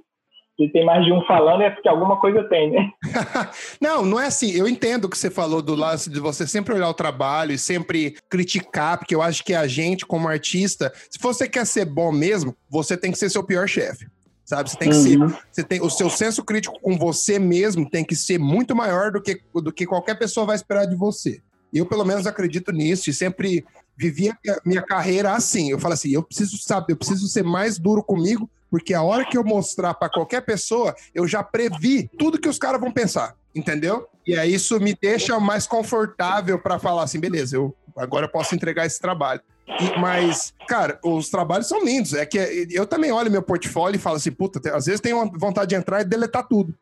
se 0.56 0.68
tem 0.70 0.84
mais 0.84 1.04
de 1.04 1.12
um 1.12 1.24
falando 1.26 1.62
é 1.62 1.70
porque 1.70 1.88
alguma 1.88 2.18
coisa 2.18 2.42
tem, 2.48 2.72
né? 2.72 2.90
não, 3.80 4.04
não 4.04 4.18
é 4.18 4.26
assim. 4.26 4.50
Eu 4.50 4.66
entendo 4.66 5.04
o 5.04 5.08
que 5.08 5.16
você 5.16 5.30
falou 5.30 5.62
do 5.62 5.76
lance 5.76 6.10
de 6.10 6.18
você 6.18 6.44
sempre 6.44 6.74
olhar 6.74 6.88
o 6.88 6.94
trabalho 6.94 7.52
e 7.52 7.58
sempre 7.58 8.16
criticar, 8.28 8.98
porque 8.98 9.14
eu 9.14 9.22
acho 9.22 9.44
que 9.44 9.54
a 9.54 9.68
gente, 9.68 10.04
como 10.04 10.26
artista, 10.26 10.92
se 11.08 11.20
você 11.20 11.48
quer 11.48 11.64
ser 11.66 11.84
bom 11.84 12.10
mesmo, 12.10 12.56
você 12.68 12.96
tem 12.96 13.12
que 13.12 13.18
ser 13.18 13.30
seu 13.30 13.44
pior 13.44 13.68
chefe 13.68 14.06
sabe? 14.46 14.70
Você 14.70 14.76
tem 14.76 14.88
que 14.88 14.96
uhum. 14.96 15.28
ser, 15.28 15.38
você 15.50 15.62
tem 15.64 15.82
o 15.82 15.90
seu 15.90 16.08
senso 16.08 16.44
crítico 16.44 16.80
com 16.80 16.96
você 16.96 17.38
mesmo 17.38 17.90
tem 17.90 18.04
que 18.04 18.14
ser 18.14 18.38
muito 18.38 18.74
maior 18.74 19.10
do 19.10 19.20
que, 19.20 19.42
do 19.52 19.72
que 19.72 19.84
qualquer 19.84 20.14
pessoa 20.14 20.46
vai 20.46 20.56
esperar 20.56 20.86
de 20.86 20.94
você. 20.94 21.42
Eu 21.74 21.84
pelo 21.84 22.04
menos 22.04 22.26
acredito 22.26 22.72
nisso 22.72 23.10
e 23.10 23.12
sempre 23.12 23.66
vivi 23.96 24.30
a 24.30 24.38
minha, 24.42 24.60
minha 24.64 24.82
carreira 24.82 25.32
assim. 25.32 25.70
Eu 25.70 25.78
falo 25.78 25.94
assim, 25.94 26.10
eu 26.10 26.22
preciso 26.22 26.56
saber, 26.58 26.92
eu 26.92 26.96
preciso 26.96 27.26
ser 27.26 27.42
mais 27.42 27.76
duro 27.76 28.02
comigo, 28.02 28.48
porque 28.70 28.94
a 28.94 29.02
hora 29.02 29.24
que 29.24 29.36
eu 29.36 29.44
mostrar 29.44 29.94
para 29.94 30.08
qualquer 30.08 30.42
pessoa, 30.42 30.94
eu 31.12 31.26
já 31.26 31.42
previ 31.42 32.08
tudo 32.16 32.40
que 32.40 32.48
os 32.48 32.58
caras 32.58 32.80
vão 32.80 32.92
pensar, 32.92 33.34
entendeu? 33.54 34.06
E 34.24 34.38
aí 34.38 34.54
isso 34.54 34.78
me 34.78 34.94
deixa 34.94 35.38
mais 35.40 35.66
confortável 35.66 36.58
para 36.58 36.78
falar 36.78 37.02
assim, 37.02 37.18
beleza, 37.18 37.56
eu 37.56 37.74
agora 37.96 38.26
eu 38.26 38.30
posso 38.30 38.54
entregar 38.54 38.86
esse 38.86 39.00
trabalho. 39.00 39.40
E, 39.68 39.98
mas, 39.98 40.54
cara, 40.68 40.98
os 41.04 41.28
trabalhos 41.28 41.68
são 41.68 41.84
lindos. 41.84 42.14
É 42.14 42.24
que 42.24 42.38
eu 42.70 42.86
também 42.86 43.12
olho 43.12 43.30
meu 43.30 43.42
portfólio 43.42 43.96
e 43.96 44.00
falo 44.00 44.16
assim, 44.16 44.30
puta, 44.30 44.60
às 44.74 44.86
vezes 44.86 45.00
tenho 45.00 45.30
vontade 45.34 45.70
de 45.70 45.74
entrar 45.74 46.00
e 46.00 46.04
deletar 46.04 46.46
tudo. 46.46 46.74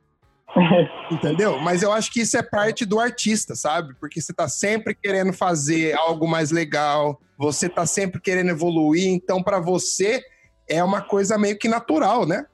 Entendeu? 1.11 1.59
Mas 1.59 1.83
eu 1.83 1.93
acho 1.93 2.13
que 2.13 2.21
isso 2.21 2.37
é 2.37 2.43
parte 2.43 2.85
do 2.85 3.01
artista, 3.01 3.55
sabe? 3.55 3.95
Porque 3.99 4.21
você 4.21 4.33
tá 4.33 4.49
sempre 4.49 4.95
querendo 4.95 5.33
fazer 5.33 5.97
algo 5.97 6.29
mais 6.29 6.51
legal, 6.51 7.19
você 7.37 7.69
tá 7.69 7.87
sempre 7.87 8.21
querendo 8.21 8.51
evoluir, 8.51 9.09
então 9.09 9.43
para 9.43 9.59
você 9.59 10.23
é 10.69 10.83
uma 10.83 11.03
coisa 11.03 11.37
meio 11.37 11.59
que 11.59 11.69
natural, 11.69 12.27
né? 12.27 12.47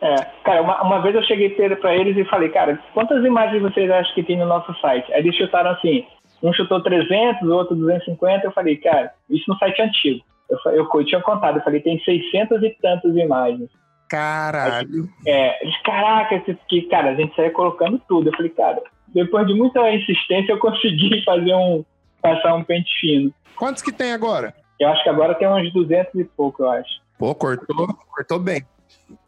É, 0.00 0.16
cara, 0.44 0.62
uma, 0.62 0.82
uma 0.82 1.00
vez 1.00 1.14
eu 1.14 1.22
cheguei 1.22 1.50
para 1.50 1.94
eles 1.94 2.16
e 2.16 2.28
falei, 2.28 2.48
cara, 2.48 2.78
quantas 2.92 3.24
imagens 3.24 3.62
vocês 3.62 3.88
acham 3.90 4.14
que 4.14 4.24
tem 4.24 4.36
no 4.36 4.46
nosso 4.46 4.74
site? 4.80 5.12
Aí 5.12 5.20
eles 5.20 5.36
chutaram 5.36 5.70
assim, 5.70 6.04
um 6.42 6.52
chutou 6.52 6.82
300, 6.82 7.42
o 7.42 7.54
outro 7.54 7.76
250. 7.76 8.46
Eu 8.46 8.52
falei, 8.52 8.76
cara, 8.76 9.12
isso 9.30 9.44
no 9.48 9.56
site 9.58 9.80
antigo. 9.80 10.24
Eu, 10.50 10.58
eu, 10.72 10.88
eu 10.92 11.04
tinha 11.04 11.20
contado, 11.20 11.58
eu 11.58 11.62
falei, 11.62 11.80
tem 11.80 11.98
600 12.00 12.62
e 12.62 12.70
tantas 12.80 13.16
imagens. 13.16 13.70
Caralho. 14.08 15.08
É, 15.26 15.64
eles, 15.64 15.80
caraca, 15.82 16.38
que, 16.68 16.82
cara, 16.82 17.10
a 17.10 17.14
gente 17.14 17.34
saia 17.34 17.50
colocando 17.50 18.00
tudo. 18.06 18.28
Eu 18.28 18.36
falei, 18.36 18.50
cara, 18.50 18.82
depois 19.08 19.46
de 19.46 19.54
muita 19.54 19.90
insistência, 19.90 20.52
eu 20.52 20.58
consegui 20.58 21.22
fazer 21.24 21.54
um, 21.54 21.84
passar 22.20 22.54
um 22.54 22.64
pente 22.64 22.90
fino. 23.00 23.32
Quantos 23.56 23.82
que 23.82 23.92
tem 23.92 24.12
agora? 24.12 24.54
Eu 24.78 24.88
acho 24.88 25.02
que 25.02 25.08
agora 25.08 25.34
tem 25.34 25.48
uns 25.48 25.72
200 25.72 26.14
e 26.16 26.24
pouco, 26.24 26.62
eu 26.62 26.70
acho. 26.70 27.00
Pô, 27.18 27.34
cortou, 27.34 27.86
cortou 28.14 28.38
bem. 28.38 28.62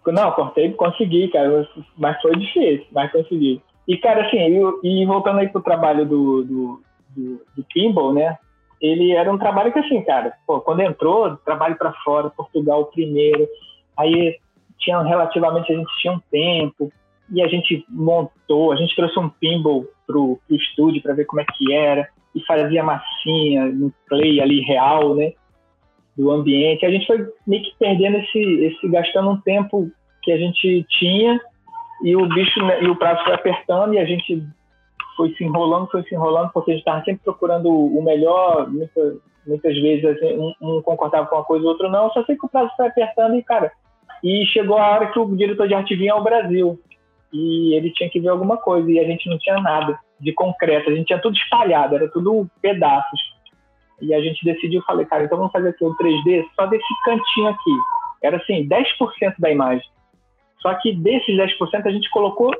Não, 0.06 0.32
cortei, 0.32 0.72
consegui, 0.72 1.28
cara, 1.28 1.66
mas 1.96 2.20
foi 2.20 2.36
difícil, 2.36 2.86
mas 2.92 3.10
consegui. 3.12 3.62
E, 3.86 3.96
cara, 3.98 4.26
assim, 4.26 4.38
eu, 4.38 4.80
e 4.82 5.04
voltando 5.06 5.38
aí 5.38 5.48
pro 5.48 5.62
trabalho 5.62 6.04
do, 6.04 6.42
do, 6.42 6.82
do, 7.16 7.42
do 7.56 7.64
pinball, 7.72 8.12
né? 8.12 8.38
Ele 8.80 9.12
era 9.12 9.32
um 9.32 9.38
trabalho 9.38 9.72
que, 9.72 9.78
assim, 9.78 10.02
cara, 10.02 10.34
pô, 10.46 10.60
quando 10.60 10.80
entrou, 10.80 11.36
trabalho 11.38 11.76
para 11.76 11.92
fora, 12.04 12.30
Portugal 12.30 12.86
primeiro, 12.86 13.48
aí 13.96 14.38
tinha 14.78 15.00
relativamente, 15.02 15.72
a 15.72 15.76
gente 15.76 16.00
tinha 16.00 16.12
um 16.12 16.20
tempo, 16.30 16.92
e 17.30 17.42
a 17.42 17.48
gente 17.48 17.84
montou, 17.88 18.72
a 18.72 18.76
gente 18.76 18.94
trouxe 18.94 19.18
um 19.18 19.28
pinball 19.28 19.86
pro, 20.06 20.38
pro 20.46 20.56
estúdio 20.56 21.02
para 21.02 21.14
ver 21.14 21.24
como 21.24 21.40
é 21.40 21.44
que 21.44 21.72
era, 21.72 22.08
e 22.34 22.44
fazia 22.44 22.82
massinha, 22.82 23.64
um 23.64 23.90
play 24.08 24.40
ali 24.40 24.60
real, 24.60 25.14
né? 25.14 25.32
Do 26.16 26.30
ambiente. 26.30 26.84
A 26.84 26.90
gente 26.90 27.06
foi 27.06 27.26
meio 27.46 27.62
que 27.62 27.74
perdendo 27.78 28.18
esse, 28.18 28.38
esse 28.38 28.88
gastando 28.88 29.30
um 29.30 29.40
tempo 29.40 29.90
que 30.22 30.32
a 30.32 30.36
gente 30.36 30.84
tinha 30.88 31.40
e 32.02 32.16
o 32.16 32.26
bicho 32.28 32.62
né, 32.64 32.82
e 32.82 32.88
o 32.88 32.96
prazo 32.96 33.22
foi 33.24 33.34
apertando 33.34 33.94
e 33.94 33.98
a 33.98 34.04
gente 34.04 34.42
foi 35.16 35.32
se 35.34 35.44
enrolando, 35.44 35.90
foi 35.90 36.02
se 36.04 36.14
enrolando, 36.14 36.50
porque 36.52 36.70
a 36.70 36.74
gente 36.74 36.82
estava 36.82 37.04
sempre 37.04 37.22
procurando 37.24 37.68
o 37.68 38.02
melhor, 38.02 38.70
muitas, 38.70 39.18
muitas 39.46 39.74
vezes 39.80 40.04
assim, 40.04 40.38
um, 40.38 40.54
um, 40.60 40.82
concordava 40.82 41.26
com 41.26 41.36
uma 41.36 41.44
coisa, 41.44 41.64
o 41.64 41.68
outro 41.68 41.90
não, 41.90 42.10
só 42.10 42.24
sei 42.24 42.36
que 42.36 42.46
o 42.46 42.48
prazo 42.48 42.70
foi 42.76 42.86
apertando 42.86 43.36
e, 43.36 43.42
cara, 43.42 43.72
e 44.22 44.44
chegou 44.46 44.78
a 44.78 44.90
hora 44.90 45.06
que 45.08 45.18
o 45.18 45.36
diretor 45.36 45.68
de 45.68 45.74
arte 45.74 45.94
vinha 45.94 46.12
ao 46.12 46.22
Brasil 46.22 46.80
e 47.32 47.74
ele 47.74 47.90
tinha 47.90 48.08
que 48.08 48.20
ver 48.20 48.28
alguma 48.28 48.56
coisa 48.56 48.90
e 48.90 48.98
a 48.98 49.04
gente 49.04 49.28
não 49.28 49.38
tinha 49.38 49.60
nada 49.60 49.98
de 50.20 50.32
concreto, 50.32 50.90
a 50.90 50.94
gente 50.94 51.06
tinha 51.06 51.20
tudo 51.20 51.36
espalhado, 51.36 51.96
era 51.96 52.08
tudo 52.08 52.48
pedaços. 52.62 53.20
E 54.00 54.12
a 54.12 54.20
gente 54.20 54.44
decidiu, 54.44 54.82
falei, 54.82 55.06
cara, 55.06 55.24
então 55.24 55.38
vamos 55.38 55.52
fazer 55.52 55.70
aqui 55.70 55.84
um 55.84 55.94
3D 55.96 56.44
só 56.54 56.66
desse 56.66 56.84
cantinho 57.04 57.48
aqui. 57.48 57.70
Era 58.22 58.36
assim, 58.38 58.68
10% 58.68 59.34
da 59.38 59.50
imagem. 59.50 59.86
Só 60.60 60.74
que 60.74 60.94
desses 60.94 61.36
10% 61.36 61.86
a 61.86 61.90
gente 61.90 62.10
colocou 62.10 62.50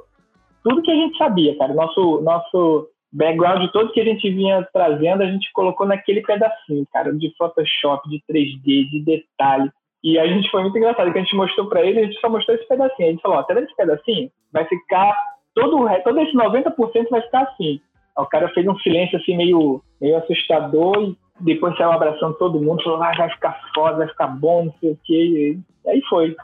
tudo 0.64 0.82
que 0.82 0.90
a 0.90 0.94
gente 0.94 1.16
sabia, 1.18 1.56
cara. 1.58 1.74
Nosso, 1.74 2.22
nosso 2.22 2.88
background 3.12 3.70
todo 3.70 3.92
que 3.92 4.00
a 4.00 4.04
gente 4.04 4.28
vinha 4.30 4.66
trazendo, 4.72 5.22
a 5.22 5.26
gente 5.26 5.52
colocou 5.52 5.86
naquele 5.86 6.22
pedacinho, 6.22 6.84
cara, 6.92 7.12
de 7.12 7.32
Photoshop, 7.36 8.08
de 8.08 8.20
3D, 8.28 8.88
de 8.90 9.04
detalhe. 9.04 9.70
E 10.02 10.18
a 10.18 10.26
gente 10.26 10.50
foi 10.50 10.62
muito 10.62 10.76
engraçado, 10.76 11.12
que 11.12 11.18
a 11.18 11.22
gente 11.22 11.36
mostrou 11.36 11.66
para 11.68 11.82
ele, 11.82 12.00
a 12.00 12.04
gente 12.04 12.20
só 12.20 12.28
mostrou 12.28 12.56
esse 12.56 12.66
pedacinho. 12.66 13.08
A 13.08 13.12
gente 13.12 13.22
falou, 13.22 13.38
ó, 13.38 13.42
tá 13.42 13.54
vendo 13.54 13.64
esse 13.64 13.76
pedacinho? 13.76 14.30
Vai 14.52 14.66
ficar, 14.66 15.14
todo, 15.54 15.82
o 15.82 16.02
todo 16.02 16.20
esse 16.20 16.34
90% 16.34 17.08
vai 17.10 17.22
ficar 17.22 17.42
assim. 17.42 17.80
o 18.18 18.26
cara 18.26 18.48
fez 18.48 18.66
um 18.66 18.76
silêncio 18.78 19.18
assim 19.18 19.36
meio, 19.36 19.82
meio 20.00 20.16
assustador 20.16 21.02
e 21.02 21.16
depois 21.40 21.76
saiu 21.76 21.92
abraçando 21.92 22.34
todo 22.34 22.60
mundo, 22.60 22.82
falou, 22.82 23.02
ah, 23.02 23.12
vai 23.16 23.30
ficar 23.30 23.60
foda, 23.74 23.98
vai 23.98 24.08
ficar 24.08 24.26
bom, 24.28 24.66
não 24.66 24.74
sei 24.80 24.90
o 24.92 24.98
quê. 25.04 25.58
E 25.84 25.90
aí 25.90 26.02
foi. 26.08 26.34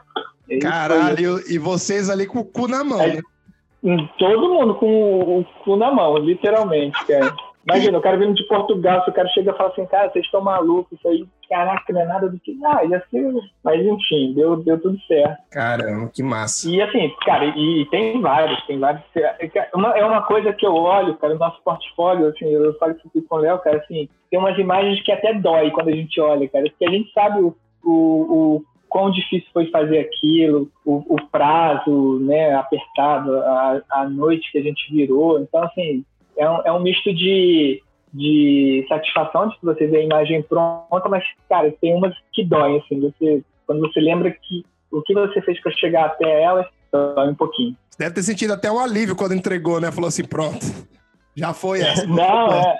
Caralho, 0.61 1.39
foi. 1.39 1.53
e 1.53 1.57
vocês 1.57 2.09
ali 2.09 2.25
com 2.25 2.39
o 2.39 2.45
cu 2.45 2.67
na 2.67 2.83
mão, 2.83 2.99
aí, 2.99 3.17
né? 3.17 3.21
Todo 4.17 4.53
mundo 4.53 4.75
com 4.75 5.39
o 5.39 5.45
cu 5.63 5.75
na 5.75 5.91
mão, 5.91 6.17
literalmente, 6.17 7.03
cara. 7.05 7.33
Imagina, 7.67 7.97
o 7.99 8.01
cara 8.01 8.17
vindo 8.17 8.33
de 8.33 8.43
Portugal, 8.47 9.03
se 9.03 9.11
o 9.11 9.13
cara 9.13 9.27
chega 9.29 9.51
e 9.51 9.57
fala 9.57 9.69
assim, 9.69 9.85
cara, 9.85 10.09
vocês 10.09 10.25
estão 10.25 10.41
malucos, 10.41 10.97
isso 10.97 11.07
aí, 11.07 11.27
caraca, 11.47 11.93
não 11.93 12.01
é 12.01 12.05
nada 12.05 12.27
do 12.27 12.39
que. 12.39 12.57
Ah, 12.65 12.83
ia 12.83 13.03
ser. 13.11 13.33
Mas 13.63 13.85
enfim, 13.85 14.33
deu, 14.33 14.57
deu 14.57 14.81
tudo 14.81 14.99
certo. 15.01 15.37
Caramba, 15.51 16.09
que 16.11 16.23
massa. 16.23 16.69
E 16.69 16.81
assim, 16.81 17.11
cara, 17.23 17.45
e, 17.45 17.81
e 17.81 17.85
tem 17.89 18.19
vários, 18.19 18.65
tem 18.65 18.79
vários. 18.79 19.03
É 19.15 19.69
uma, 19.75 19.89
é 19.95 20.03
uma 20.03 20.23
coisa 20.23 20.51
que 20.53 20.65
eu 20.65 20.73
olho, 20.73 21.15
cara, 21.17 21.33
no 21.33 21.39
nosso 21.39 21.61
portfólio, 21.63 22.27
assim, 22.27 22.45
eu 22.45 22.75
falo 22.79 22.93
isso 22.93 23.07
aqui 23.07 23.21
com 23.21 23.35
o 23.35 23.39
Léo, 23.39 23.59
cara, 23.59 23.77
assim, 23.77 24.09
tem 24.31 24.39
umas 24.39 24.57
imagens 24.57 25.01
que 25.03 25.11
até 25.11 25.33
dói 25.33 25.69
quando 25.69 25.89
a 25.89 25.95
gente 25.95 26.19
olha, 26.19 26.49
cara, 26.49 26.65
porque 26.65 26.85
a 26.85 26.91
gente 26.91 27.11
sabe 27.13 27.41
o, 27.41 27.55
o, 27.83 27.91
o 27.91 28.65
quão 28.91 29.09
difícil 29.09 29.47
foi 29.53 29.67
fazer 29.71 29.99
aquilo, 29.99 30.69
o, 30.85 31.15
o 31.15 31.15
prazo, 31.31 32.19
né, 32.19 32.53
apertado, 32.55 33.37
a, 33.37 33.81
a 33.89 34.09
noite 34.09 34.51
que 34.51 34.57
a 34.57 34.61
gente 34.61 34.93
virou. 34.93 35.39
Então, 35.39 35.63
assim, 35.63 36.03
é 36.37 36.47
um, 36.49 36.61
é 36.65 36.71
um 36.73 36.81
misto 36.81 37.13
de, 37.13 37.81
de 38.13 38.85
satisfação 38.89 39.47
de 39.47 39.55
você 39.63 39.87
vê 39.87 39.99
a 39.99 40.03
imagem 40.03 40.43
pronta, 40.43 41.07
mas, 41.09 41.23
cara, 41.47 41.73
tem 41.79 41.95
umas 41.95 42.13
que 42.33 42.43
doem, 42.43 42.79
assim, 42.79 42.99
você, 42.99 43.41
quando 43.65 43.79
você 43.79 44.01
lembra 44.01 44.29
que 44.29 44.65
o 44.91 45.01
que 45.01 45.13
você 45.13 45.41
fez 45.41 45.61
para 45.61 45.71
chegar 45.71 46.07
até 46.07 46.43
elas, 46.43 46.67
dói 46.91 47.29
um 47.29 47.35
pouquinho. 47.35 47.77
Deve 47.97 48.15
ter 48.15 48.23
sentido 48.23 48.51
até 48.51 48.69
um 48.69 48.77
alívio 48.77 49.15
quando 49.15 49.33
entregou, 49.33 49.79
né? 49.79 49.89
Falou 49.89 50.09
assim, 50.09 50.25
pronto, 50.25 50.59
já 51.35 51.53
foi 51.53 51.81
essa. 51.83 52.05
não, 52.05 52.51
é, 52.51 52.79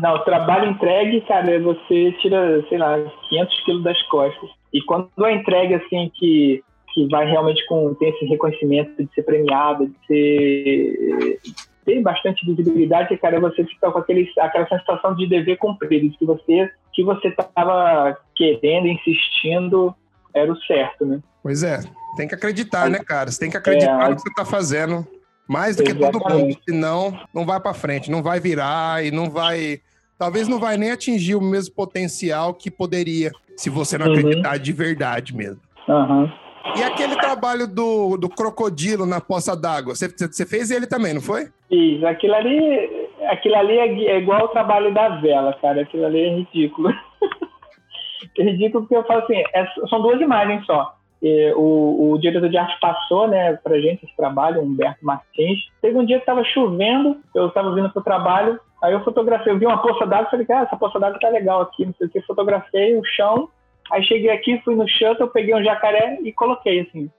não, 0.00 0.14
o 0.14 0.18
trabalho 0.20 0.70
entregue, 0.70 1.20
cara, 1.22 1.58
você 1.60 2.12
tira, 2.20 2.64
sei 2.68 2.78
lá, 2.78 2.98
500 3.28 3.64
quilos 3.64 3.84
das 3.84 4.02
costas. 4.08 4.50
E 4.72 4.82
quando 4.82 5.08
a 5.24 5.32
entrega, 5.32 5.76
assim, 5.76 6.10
que 6.14 6.62
que 6.94 7.06
vai 7.08 7.26
realmente 7.26 7.64
com 7.66 7.94
tem 7.94 8.08
esse 8.08 8.24
reconhecimento 8.24 9.04
de 9.04 9.12
ser 9.14 9.22
premiado, 9.22 9.86
de 9.86 10.06
ser 10.06 11.38
ter 11.84 12.02
bastante 12.02 12.44
visibilidade, 12.44 13.16
cara, 13.16 13.40
você 13.40 13.64
fica 13.64 13.90
com 13.90 13.98
aquele, 13.98 14.30
aquela 14.38 14.68
sensação 14.68 15.14
de 15.14 15.26
dever 15.26 15.56
cumprido, 15.56 16.08
de 16.08 16.18
que 16.18 16.26
você 16.26 16.70
que 16.92 17.04
você 17.04 17.28
estava 17.28 18.18
querendo, 18.34 18.88
insistindo, 18.88 19.94
era 20.34 20.52
o 20.52 20.56
certo, 20.62 21.06
né? 21.06 21.20
Pois 21.42 21.62
é, 21.62 21.80
tem 22.16 22.26
que 22.26 22.34
acreditar, 22.34 22.90
né, 22.90 22.98
cara? 22.98 23.30
Você 23.30 23.38
tem 23.38 23.50
que 23.50 23.56
acreditar 23.56 24.06
é, 24.06 24.10
no 24.10 24.16
que 24.16 24.22
você 24.22 24.28
está 24.28 24.44
fazendo, 24.44 25.06
mais 25.48 25.76
do 25.76 25.82
exatamente. 25.82 26.12
que 26.12 26.18
todo 26.18 26.38
mundo, 26.38 26.56
senão 26.68 27.18
não 27.32 27.46
vai 27.46 27.58
para 27.58 27.72
frente, 27.72 28.10
não 28.10 28.22
vai 28.22 28.38
virar 28.38 29.04
e 29.04 29.10
não 29.10 29.30
vai, 29.30 29.80
talvez 30.18 30.46
não 30.46 30.60
vai 30.60 30.76
nem 30.76 30.90
atingir 30.90 31.34
o 31.34 31.40
mesmo 31.40 31.74
potencial 31.74 32.52
que 32.52 32.70
poderia, 32.70 33.32
se 33.56 33.70
você 33.70 33.96
não 33.96 34.06
uhum. 34.06 34.12
acreditar 34.12 34.58
de 34.58 34.72
verdade 34.72 35.34
mesmo. 35.34 35.60
Uhum. 35.88 36.30
E 36.76 36.82
aquele 36.82 37.16
trabalho 37.16 37.66
do, 37.66 38.18
do 38.18 38.28
crocodilo 38.28 39.06
na 39.06 39.20
poça 39.20 39.56
d'água, 39.56 39.94
você, 39.94 40.08
você 40.08 40.44
fez 40.44 40.70
ele 40.70 40.86
também, 40.86 41.14
não 41.14 41.20
foi? 41.22 41.48
Isso, 41.70 42.06
aquilo 42.06 42.34
ali, 42.34 43.08
aquilo 43.28 43.56
ali 43.56 43.78
é, 43.78 44.04
é 44.12 44.18
igual 44.18 44.44
o 44.44 44.48
trabalho 44.48 44.92
da 44.92 45.08
vela, 45.20 45.54
cara. 45.62 45.82
Aquilo 45.82 46.04
ali 46.04 46.20
é 46.20 46.36
ridículo. 46.36 46.90
é 48.38 48.42
ridículo 48.42 48.84
porque 48.84 48.96
eu 48.96 49.04
falo 49.04 49.22
assim, 49.22 49.42
é, 49.54 49.66
são 49.88 50.02
duas 50.02 50.20
imagens 50.20 50.64
só. 50.66 50.97
E, 51.22 51.52
o, 51.56 52.12
o, 52.12 52.18
diretor 52.18 52.48
de 52.48 52.56
arte 52.56 52.78
passou 52.80 53.26
né, 53.26 53.54
pra 53.54 53.80
gente 53.80 54.04
esse 54.04 54.16
trabalho, 54.16 54.62
Humberto 54.62 55.04
Martins. 55.04 55.58
Teve 55.82 55.98
um 55.98 56.04
dia 56.04 56.16
que 56.16 56.22
estava 56.22 56.44
chovendo, 56.44 57.16
eu 57.34 57.48
estava 57.48 57.74
vindo 57.74 57.90
pro 57.90 58.02
trabalho, 58.02 58.60
aí 58.82 58.92
eu 58.92 59.02
fotografei, 59.02 59.52
eu 59.52 59.58
vi 59.58 59.66
uma 59.66 59.82
poça 59.82 60.06
d'água 60.06 60.28
e 60.28 60.30
falei, 60.30 60.46
cara, 60.46 60.66
essa 60.66 60.76
poça 60.76 61.00
d'água 61.00 61.18
tá 61.18 61.28
legal 61.28 61.62
aqui, 61.62 61.84
não 61.84 61.94
sei 61.94 62.06
o 62.06 62.10
que, 62.10 62.22
fotografei 62.22 62.96
o 62.96 63.04
chão 63.04 63.48
Aí 63.90 64.04
cheguei 64.04 64.30
aqui, 64.30 64.60
fui 64.64 64.74
no 64.74 64.86
shuttle, 64.86 65.28
peguei 65.28 65.54
um 65.54 65.64
jacaré 65.64 66.18
e 66.22 66.32
coloquei, 66.32 66.80
assim. 66.80 67.10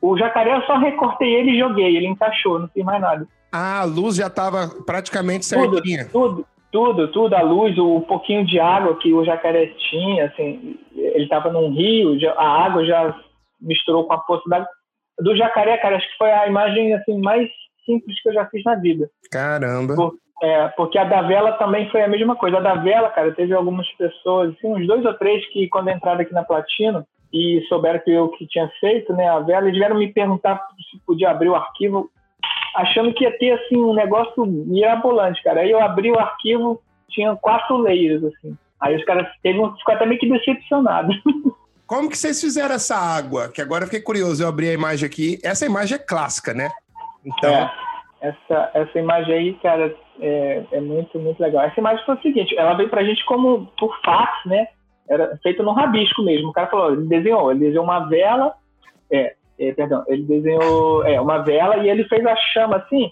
O 0.00 0.16
jacaré 0.16 0.56
eu 0.56 0.62
só 0.62 0.76
recortei 0.76 1.34
ele 1.34 1.52
e 1.52 1.58
joguei, 1.58 1.96
ele 1.96 2.06
encaixou, 2.06 2.58
não 2.58 2.68
fiz 2.68 2.84
mais 2.84 3.00
nada. 3.00 3.26
Ah, 3.50 3.80
a 3.80 3.84
luz 3.84 4.16
já 4.16 4.26
estava 4.26 4.68
praticamente 4.84 5.44
certinha. 5.44 6.08
Tudo, 6.10 6.46
tudo, 6.70 7.08
tudo, 7.08 7.34
a 7.34 7.42
luz, 7.42 7.76
o 7.78 8.00
pouquinho 8.02 8.44
de 8.44 8.60
água 8.60 8.96
que 8.96 9.12
o 9.12 9.24
jacaré 9.24 9.66
tinha, 9.90 10.26
assim, 10.26 10.76
ele 10.94 11.24
estava 11.24 11.50
num 11.50 11.72
rio, 11.72 12.16
a 12.36 12.64
água 12.64 12.84
já 12.84 13.14
misturou 13.64 14.06
com 14.06 14.12
a 14.12 14.18
poça 14.18 14.48
d'água. 14.48 14.68
Do 15.18 15.36
jacaré, 15.36 15.76
cara, 15.78 15.96
acho 15.96 16.08
que 16.10 16.18
foi 16.18 16.30
a 16.30 16.46
imagem 16.46 16.94
assim 16.94 17.20
mais 17.20 17.48
simples 17.84 18.20
que 18.22 18.28
eu 18.28 18.34
já 18.34 18.46
fiz 18.46 18.62
na 18.64 18.74
vida. 18.74 19.08
Caramba. 19.30 19.94
Por, 19.94 20.14
é, 20.42 20.68
porque 20.68 20.98
a 20.98 21.04
da 21.04 21.22
vela 21.22 21.52
também 21.52 21.88
foi 21.90 22.02
a 22.02 22.08
mesma 22.08 22.34
coisa. 22.36 22.58
A 22.58 22.60
da 22.60 22.74
vela, 22.74 23.10
cara, 23.10 23.32
teve 23.32 23.54
algumas 23.54 23.88
pessoas, 23.92 24.54
assim, 24.54 24.68
uns 24.68 24.86
dois 24.86 25.04
ou 25.04 25.14
três 25.14 25.46
que, 25.50 25.68
quando 25.68 25.90
entraram 25.90 26.20
aqui 26.20 26.34
na 26.34 26.44
Platina 26.44 27.06
e 27.32 27.64
souberam 27.68 28.00
que 28.00 28.10
eu 28.10 28.28
que 28.28 28.46
tinha 28.46 28.68
feito, 28.80 29.12
né, 29.12 29.28
a 29.28 29.40
vela, 29.40 29.66
eles 29.66 29.78
vieram 29.78 29.96
me 29.96 30.12
perguntar 30.12 30.60
se 30.90 30.98
podia 31.04 31.30
abrir 31.30 31.48
o 31.48 31.54
arquivo, 31.54 32.10
achando 32.76 33.12
que 33.12 33.24
ia 33.24 33.36
ter, 33.38 33.52
assim, 33.52 33.76
um 33.76 33.94
negócio 33.94 34.44
mirabolante, 34.46 35.42
cara. 35.42 35.60
Aí 35.60 35.70
eu 35.70 35.80
abri 35.80 36.10
o 36.10 36.18
arquivo, 36.18 36.80
tinha 37.08 37.34
quatro 37.36 37.76
layers, 37.76 38.22
assim. 38.24 38.56
Aí 38.80 38.96
os 38.96 39.04
caras 39.04 39.26
teve 39.42 39.58
um, 39.58 39.74
ficou 39.76 39.94
até 39.94 40.04
meio 40.04 40.20
que 40.20 40.28
decepcionado. 40.28 41.12
Como 41.86 42.08
que 42.08 42.16
vocês 42.16 42.40
fizeram 42.40 42.74
essa 42.74 42.96
água? 42.96 43.48
Que 43.48 43.60
agora 43.60 43.84
eu 43.84 43.88
fiquei 43.88 44.00
curioso, 44.00 44.42
eu 44.42 44.48
abri 44.48 44.68
a 44.68 44.72
imagem 44.72 45.06
aqui. 45.06 45.38
Essa 45.42 45.66
imagem 45.66 45.96
é 45.96 45.98
clássica, 45.98 46.54
né? 46.54 46.70
Então. 47.24 47.50
É, 47.50 47.70
essa, 48.20 48.70
essa 48.72 48.98
imagem 48.98 49.34
aí, 49.34 49.54
cara, 49.54 49.94
é, 50.20 50.64
é, 50.72 50.80
muito, 50.80 51.18
muito 51.18 51.40
legal. 51.40 51.62
Essa 51.64 51.78
imagem 51.78 52.04
foi 52.06 52.14
o 52.14 52.22
seguinte, 52.22 52.56
ela 52.56 52.74
veio 52.74 52.88
pra 52.88 53.04
gente 53.04 53.24
como 53.26 53.66
por 53.78 53.94
fax, 54.02 54.32
né? 54.46 54.68
Era 55.08 55.38
feita 55.42 55.62
no 55.62 55.72
rabisco 55.72 56.22
mesmo. 56.22 56.48
O 56.48 56.52
cara 56.52 56.68
falou, 56.68 56.92
ele 56.92 57.06
desenhou, 57.06 57.50
ele 57.50 57.60
desenhou 57.60 57.84
uma 57.84 58.00
vela, 58.08 58.54
é, 59.10 59.34
é, 59.58 59.72
perdão, 59.72 60.02
ele 60.08 60.22
desenhou 60.22 61.04
é, 61.04 61.20
uma 61.20 61.38
vela 61.38 61.76
e 61.78 61.90
ele 61.90 62.04
fez 62.04 62.24
a 62.24 62.34
chama 62.36 62.76
assim. 62.76 63.10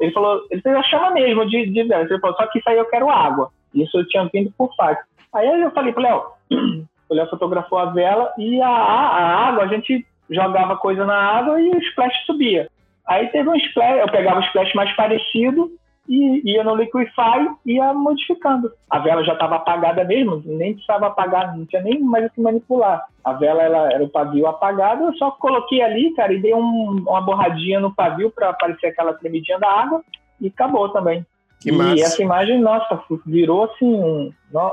Ele 0.00 0.12
falou, 0.12 0.46
ele 0.50 0.62
fez 0.62 0.74
a 0.74 0.82
chama 0.82 1.10
mesmo 1.10 1.46
de, 1.46 1.66
de 1.66 1.82
vela. 1.84 2.04
Ele 2.04 2.20
falou, 2.20 2.36
só 2.36 2.46
que 2.46 2.58
isso 2.58 2.70
aí 2.70 2.78
eu 2.78 2.86
quero 2.86 3.10
água. 3.10 3.50
Isso 3.74 3.98
eu 3.98 4.08
tinha 4.08 4.28
vindo 4.32 4.50
por 4.56 4.74
fax. 4.76 5.04
Aí 5.34 5.46
eu 5.60 5.70
falei 5.72 5.92
pro 5.92 6.02
Léo, 6.02 6.22
o 7.08 7.14
Léo 7.14 7.28
fotografou 7.28 7.78
a 7.78 7.86
vela 7.86 8.32
e 8.38 8.60
a, 8.60 8.68
a 8.68 9.48
água, 9.48 9.64
a 9.64 9.68
gente 9.68 10.06
jogava 10.30 10.76
coisa 10.76 11.04
na 11.04 11.16
água 11.16 11.60
e 11.60 11.70
o 11.70 11.78
splash 11.78 12.14
subia. 12.26 12.68
Aí 13.06 13.26
teve 13.28 13.48
um 13.48 13.56
splash, 13.56 14.00
eu 14.00 14.10
pegava 14.10 14.40
o 14.40 14.44
splash 14.44 14.74
mais 14.74 14.90
parecido 14.96 15.70
e 16.08 16.52
ia 16.52 16.62
no 16.62 16.74
Liquify 16.74 17.48
e 17.64 17.74
ia 17.74 17.92
modificando. 17.92 18.70
A 18.90 18.98
vela 18.98 19.24
já 19.24 19.32
estava 19.32 19.56
apagada 19.56 20.04
mesmo, 20.04 20.42
nem 20.44 20.74
precisava 20.74 21.06
apagar, 21.06 21.56
não 21.56 21.64
tinha 21.66 21.82
nem 21.82 22.00
mais 22.00 22.26
o 22.26 22.30
que 22.30 22.40
manipular. 22.40 23.06
A 23.24 23.32
vela 23.32 23.62
ela, 23.62 23.92
era 23.92 24.04
o 24.04 24.08
pavio 24.08 24.46
apagado, 24.46 25.04
eu 25.04 25.14
só 25.14 25.30
coloquei 25.32 25.82
ali, 25.82 26.12
cara, 26.14 26.32
e 26.32 26.40
dei 26.40 26.54
um, 26.54 27.02
uma 27.06 27.20
borradinha 27.20 27.80
no 27.80 27.94
pavio 27.94 28.30
para 28.30 28.50
aparecer 28.50 28.88
aquela 28.88 29.14
tremidinha 29.14 29.58
da 29.58 29.68
água 29.70 30.02
e 30.40 30.48
acabou 30.48 30.88
também. 30.90 31.24
Que 31.64 31.70
e 31.70 31.72
massa. 31.72 32.04
essa 32.04 32.22
imagem, 32.22 32.60
nossa, 32.60 33.02
virou 33.24 33.64
assim 33.64 33.86
um, 33.86 34.30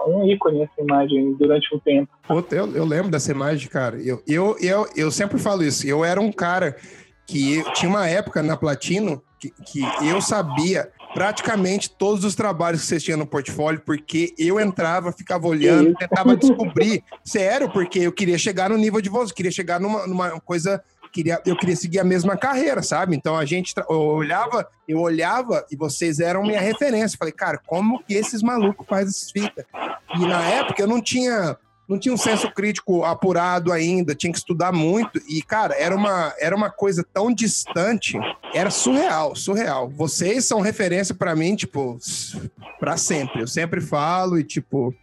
um 0.07 0.25
ícone 0.25 0.63
essa 0.63 0.81
imagem 0.81 1.33
durante 1.35 1.73
um 1.73 1.79
tempo. 1.79 2.11
Puta, 2.27 2.53
eu, 2.53 2.69
eu 2.75 2.83
lembro 2.83 3.09
dessa 3.09 3.31
imagem, 3.31 3.69
cara. 3.69 3.95
Eu, 3.95 4.21
eu, 4.27 4.57
eu, 4.59 4.85
eu 4.93 5.09
sempre 5.09 5.39
falo 5.39 5.63
isso. 5.63 5.87
Eu 5.87 6.03
era 6.03 6.19
um 6.19 6.33
cara 6.33 6.75
que 7.25 7.63
tinha 7.75 7.89
uma 7.89 8.09
época 8.09 8.43
na 8.43 8.57
Platino 8.57 9.23
que, 9.39 9.51
que 9.65 9.81
eu 10.05 10.21
sabia 10.21 10.91
praticamente 11.13 11.89
todos 11.89 12.25
os 12.25 12.35
trabalhos 12.35 12.81
que 12.81 12.87
vocês 12.87 13.03
tinham 13.03 13.17
no 13.17 13.25
portfólio, 13.25 13.81
porque 13.85 14.33
eu 14.37 14.59
entrava, 14.59 15.13
ficava 15.13 15.47
olhando, 15.47 15.93
tentava 15.95 16.35
descobrir. 16.35 17.03
Sério, 17.23 17.69
porque 17.71 17.99
eu 17.99 18.11
queria 18.11 18.37
chegar 18.37 18.69
no 18.69 18.77
nível 18.77 18.99
de 18.99 19.09
vocês, 19.09 19.31
queria 19.31 19.51
chegar 19.51 19.79
numa, 19.79 20.05
numa 20.05 20.41
coisa. 20.41 20.83
Queria, 21.11 21.41
eu 21.45 21.55
queria 21.55 21.75
seguir 21.75 21.99
a 21.99 22.03
mesma 22.03 22.37
carreira, 22.37 22.81
sabe? 22.81 23.15
Então 23.15 23.37
a 23.37 23.45
gente 23.45 23.73
eu 23.89 23.99
olhava, 23.99 24.67
eu 24.87 24.99
olhava 24.99 25.65
e 25.69 25.75
vocês 25.75 26.19
eram 26.19 26.43
minha 26.43 26.61
referência. 26.61 27.17
Falei, 27.17 27.33
cara, 27.33 27.59
como 27.65 28.03
que 28.03 28.13
esses 28.13 28.41
malucos 28.41 28.87
fazem 28.87 29.09
essas 29.09 29.31
fitas? 29.31 29.65
E 30.15 30.25
na 30.25 30.43
época 30.43 30.81
eu 30.81 30.87
não 30.87 31.01
tinha 31.01 31.57
não 31.91 31.99
tinha 31.99 32.13
um 32.13 32.17
senso 32.17 32.49
crítico 32.49 33.03
apurado 33.03 33.69
ainda, 33.69 34.15
tinha 34.15 34.31
que 34.31 34.39
estudar 34.39 34.71
muito. 34.71 35.21
E, 35.27 35.41
cara, 35.41 35.75
era 35.77 35.93
uma, 35.93 36.33
era 36.39 36.55
uma 36.55 36.69
coisa 36.69 37.05
tão 37.13 37.33
distante, 37.33 38.17
era 38.53 38.69
surreal, 38.69 39.35
surreal. 39.35 39.89
Vocês 39.89 40.45
são 40.45 40.61
referência 40.61 41.13
para 41.13 41.35
mim, 41.35 41.53
tipo, 41.53 41.99
para 42.79 42.95
sempre. 42.95 43.41
Eu 43.41 43.47
sempre 43.47 43.81
falo 43.81 44.39
e, 44.39 44.43
tipo, 44.43 44.95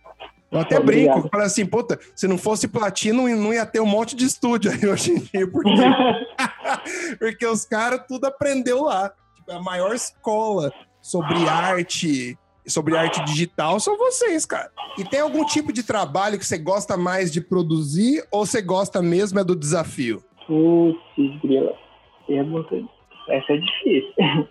eu 0.51 0.61
até 0.61 0.79
Obrigado. 0.79 1.15
brinco, 1.15 1.29
falo 1.29 1.43
assim, 1.45 1.67
puta, 1.67 1.99
se 2.15 2.27
não 2.27 2.39
fosse 2.39 2.67
platino, 2.67 3.29
não 3.29 3.53
ia 3.53 3.67
ter 3.67 3.81
um 3.81 3.87
monte 3.87 4.17
de 4.17 4.25
estúdio 4.25 4.71
aí 4.71 4.89
hoje 4.89 5.13
em 5.13 5.19
dia, 5.19 5.51
porque, 5.51 5.71
porque 7.19 7.47
os 7.47 7.65
caras 7.67 8.03
tudo 8.09 8.27
aprendeu 8.27 8.85
lá. 8.85 9.13
Tipo, 9.37 9.53
a 9.53 9.61
maior 9.61 9.95
escola 9.95 10.73
sobre 11.03 11.47
arte, 11.49 12.39
sobre 12.67 12.97
arte 12.97 13.23
digital 13.25 13.79
são 13.79 13.99
vocês, 13.99 14.47
cara. 14.47 14.71
E 14.97 15.05
tem 15.05 15.21
algum 15.21 15.45
tipo 15.45 15.73
de 15.73 15.83
trabalho 15.83 16.39
que 16.39 16.47
você 16.47 16.57
gosta 16.59 16.97
mais 16.97 17.31
de 17.31 17.41
produzir 17.43 18.27
ou 18.31 18.47
você 18.47 18.63
gosta 18.63 19.03
mesmo 19.03 19.39
é 19.39 19.45
do 19.45 19.55
desafio? 19.55 20.25
Putz, 20.47 20.99
grila. 21.43 21.75
Essa 23.29 23.53
é 23.53 23.57
difícil. 23.59 24.49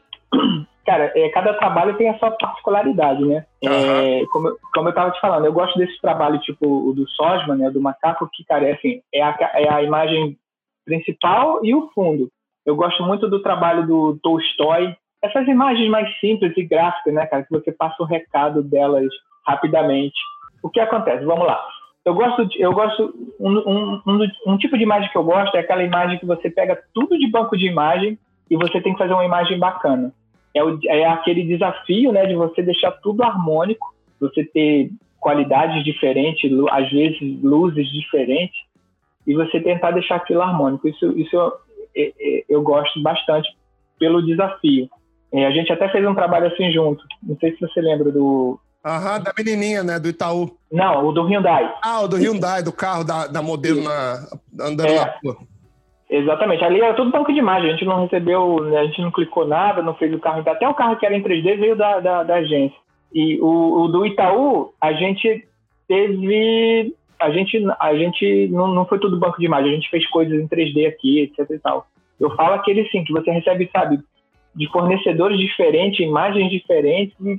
Cara, 0.88 1.12
é, 1.14 1.28
cada 1.30 1.54
trabalho 1.56 1.98
tem 1.98 2.08
a 2.08 2.18
sua 2.18 2.32
particularidade, 2.32 3.22
né? 3.26 3.46
Uhum. 3.62 3.70
É, 3.70 4.26
como, 4.32 4.58
como 4.74 4.88
eu 4.88 4.94
tava 4.94 5.12
te 5.12 5.20
falando, 5.20 5.44
eu 5.44 5.52
gosto 5.52 5.78
desse 5.78 6.00
trabalho, 6.00 6.40
tipo 6.40 6.66
o 6.66 6.94
do 6.94 7.06
Sosma, 7.10 7.58
né? 7.58 7.70
Do 7.70 7.82
macaco, 7.82 8.30
que, 8.32 8.46
cara, 8.46 8.66
é 8.66 8.72
assim, 8.72 9.02
é 9.14 9.22
a, 9.22 9.38
é 9.56 9.70
a 9.70 9.84
imagem 9.84 10.38
principal 10.86 11.60
e 11.62 11.76
o 11.76 11.90
fundo. 11.94 12.30
Eu 12.66 12.78
gosto 12.78 13.04
muito 13.04 13.30
do 13.30 13.42
trabalho 13.42 13.86
do 13.86 14.18
Tolstói. 14.24 14.96
Essas 15.22 15.46
imagens 15.50 15.90
mais 15.90 16.08
simples 16.22 16.56
e 16.56 16.64
gráficas, 16.64 17.14
né, 17.14 17.26
cara, 17.26 17.44
que 17.44 17.52
você 17.52 17.70
passa 17.70 18.02
o 18.02 18.06
recado 18.06 18.64
delas 18.64 19.10
rapidamente. 19.46 20.18
O 20.64 20.70
que 20.70 20.80
acontece? 20.80 21.26
Vamos 21.26 21.46
lá. 21.46 21.62
Eu 22.06 22.14
gosto, 22.14 22.46
de, 22.46 22.62
eu 22.62 22.72
gosto 22.72 23.14
um, 23.38 23.58
um, 23.58 24.02
um, 24.08 24.28
um, 24.54 24.58
tipo 24.58 24.78
de 24.78 24.84
imagem 24.84 25.12
que 25.12 25.18
eu 25.18 25.24
gosto 25.24 25.54
é 25.58 25.60
aquela 25.60 25.84
imagem 25.84 26.18
que 26.18 26.26
você 26.26 26.50
pega 26.50 26.82
tudo 26.94 27.18
de 27.18 27.30
banco 27.30 27.58
de 27.58 27.68
imagem 27.68 28.18
e 28.50 28.56
você 28.56 28.80
tem 28.80 28.94
que 28.94 29.00
fazer 29.00 29.12
uma 29.12 29.26
imagem 29.26 29.60
bacana. 29.60 30.14
É, 30.58 30.64
o, 30.64 30.80
é 30.86 31.06
aquele 31.06 31.44
desafio, 31.44 32.12
né, 32.12 32.26
de 32.26 32.36
você 32.36 32.62
deixar 32.62 32.92
tudo 32.92 33.24
harmônico, 33.24 33.94
você 34.20 34.44
ter 34.44 34.90
qualidades 35.20 35.84
diferentes, 35.84 36.52
às 36.72 36.90
vezes 36.90 37.20
luzes 37.42 37.88
diferentes, 37.92 38.58
e 39.26 39.34
você 39.34 39.60
tentar 39.60 39.92
deixar 39.92 40.16
aquilo 40.16 40.42
harmônico. 40.42 40.88
Isso, 40.88 41.06
isso 41.18 41.36
eu, 41.36 41.54
eu, 41.96 42.44
eu 42.50 42.62
gosto 42.62 43.02
bastante 43.02 43.50
pelo 44.00 44.26
desafio. 44.26 44.90
É, 45.32 45.46
a 45.46 45.52
gente 45.52 45.72
até 45.72 45.90
fez 45.90 46.06
um 46.08 46.16
trabalho 46.16 46.48
assim 46.48 46.72
junto. 46.72 47.04
Não 47.22 47.38
sei 47.38 47.54
se 47.54 47.60
você 47.60 47.82
lembra 47.82 48.12
do 48.12 48.60
Aham, 48.86 49.20
da 49.20 49.34
menininha, 49.38 49.84
né? 49.84 50.00
Do 50.00 50.08
Itaú. 50.08 50.58
Não, 50.72 51.08
o 51.08 51.12
do 51.12 51.24
Hyundai. 51.24 51.76
Ah, 51.84 52.02
o 52.02 52.08
do 52.08 52.16
Hyundai, 52.16 52.64
do 52.64 52.72
carro 52.72 53.04
da, 53.04 53.28
da 53.28 53.42
modelo 53.42 53.84
na, 53.84 54.26
andando 54.62 54.88
é. 54.88 54.96
na 54.96 55.14
rua. 55.22 55.38
Exatamente. 56.10 56.64
Ali 56.64 56.80
era 56.80 56.94
tudo 56.94 57.12
banco 57.12 57.34
de 57.34 57.40
imagem. 57.40 57.70
A 57.70 57.72
gente 57.74 57.86
não 57.86 58.04
recebeu, 58.04 58.64
né, 58.64 58.80
a 58.80 58.86
gente 58.86 59.02
não 59.02 59.12
clicou 59.12 59.46
nada, 59.46 59.82
não 59.82 59.94
fez 59.96 60.14
o 60.14 60.20
carro. 60.20 60.44
Até 60.46 60.68
o 60.68 60.74
carro 60.74 60.96
que 60.98 61.06
era 61.06 61.16
em 61.16 61.24
3D 61.24 61.58
veio 61.58 61.76
da, 61.76 62.00
da, 62.00 62.24
da 62.24 62.36
agência. 62.36 62.78
E 63.14 63.40
o, 63.42 63.82
o, 63.82 63.88
do 63.88 64.06
Itaú, 64.06 64.74
a 64.80 64.94
gente 64.94 65.48
teve. 65.88 66.94
A 67.20 67.32
gente, 67.32 67.66
a 67.80 67.96
gente 67.96 68.48
não, 68.50 68.68
não 68.68 68.86
foi 68.86 69.00
tudo 69.00 69.20
banco 69.20 69.40
de 69.40 69.46
imagem, 69.46 69.72
a 69.72 69.76
gente 69.76 69.90
fez 69.90 70.08
coisas 70.08 70.40
em 70.40 70.48
3D 70.48 70.88
aqui, 70.88 71.22
etc 71.22 71.50
e 71.50 71.60
tal. 71.60 71.88
Eu 72.20 72.30
falo 72.36 72.54
aquele 72.54 72.88
sim, 72.90 73.04
que 73.04 73.12
você 73.12 73.32
recebe, 73.32 73.68
sabe, 73.72 74.00
de 74.56 74.72
fornecedores 74.72 75.40
diferentes, 75.40 76.00
imagens 76.00 76.52
diferentes, 76.52 77.16
e 77.20 77.36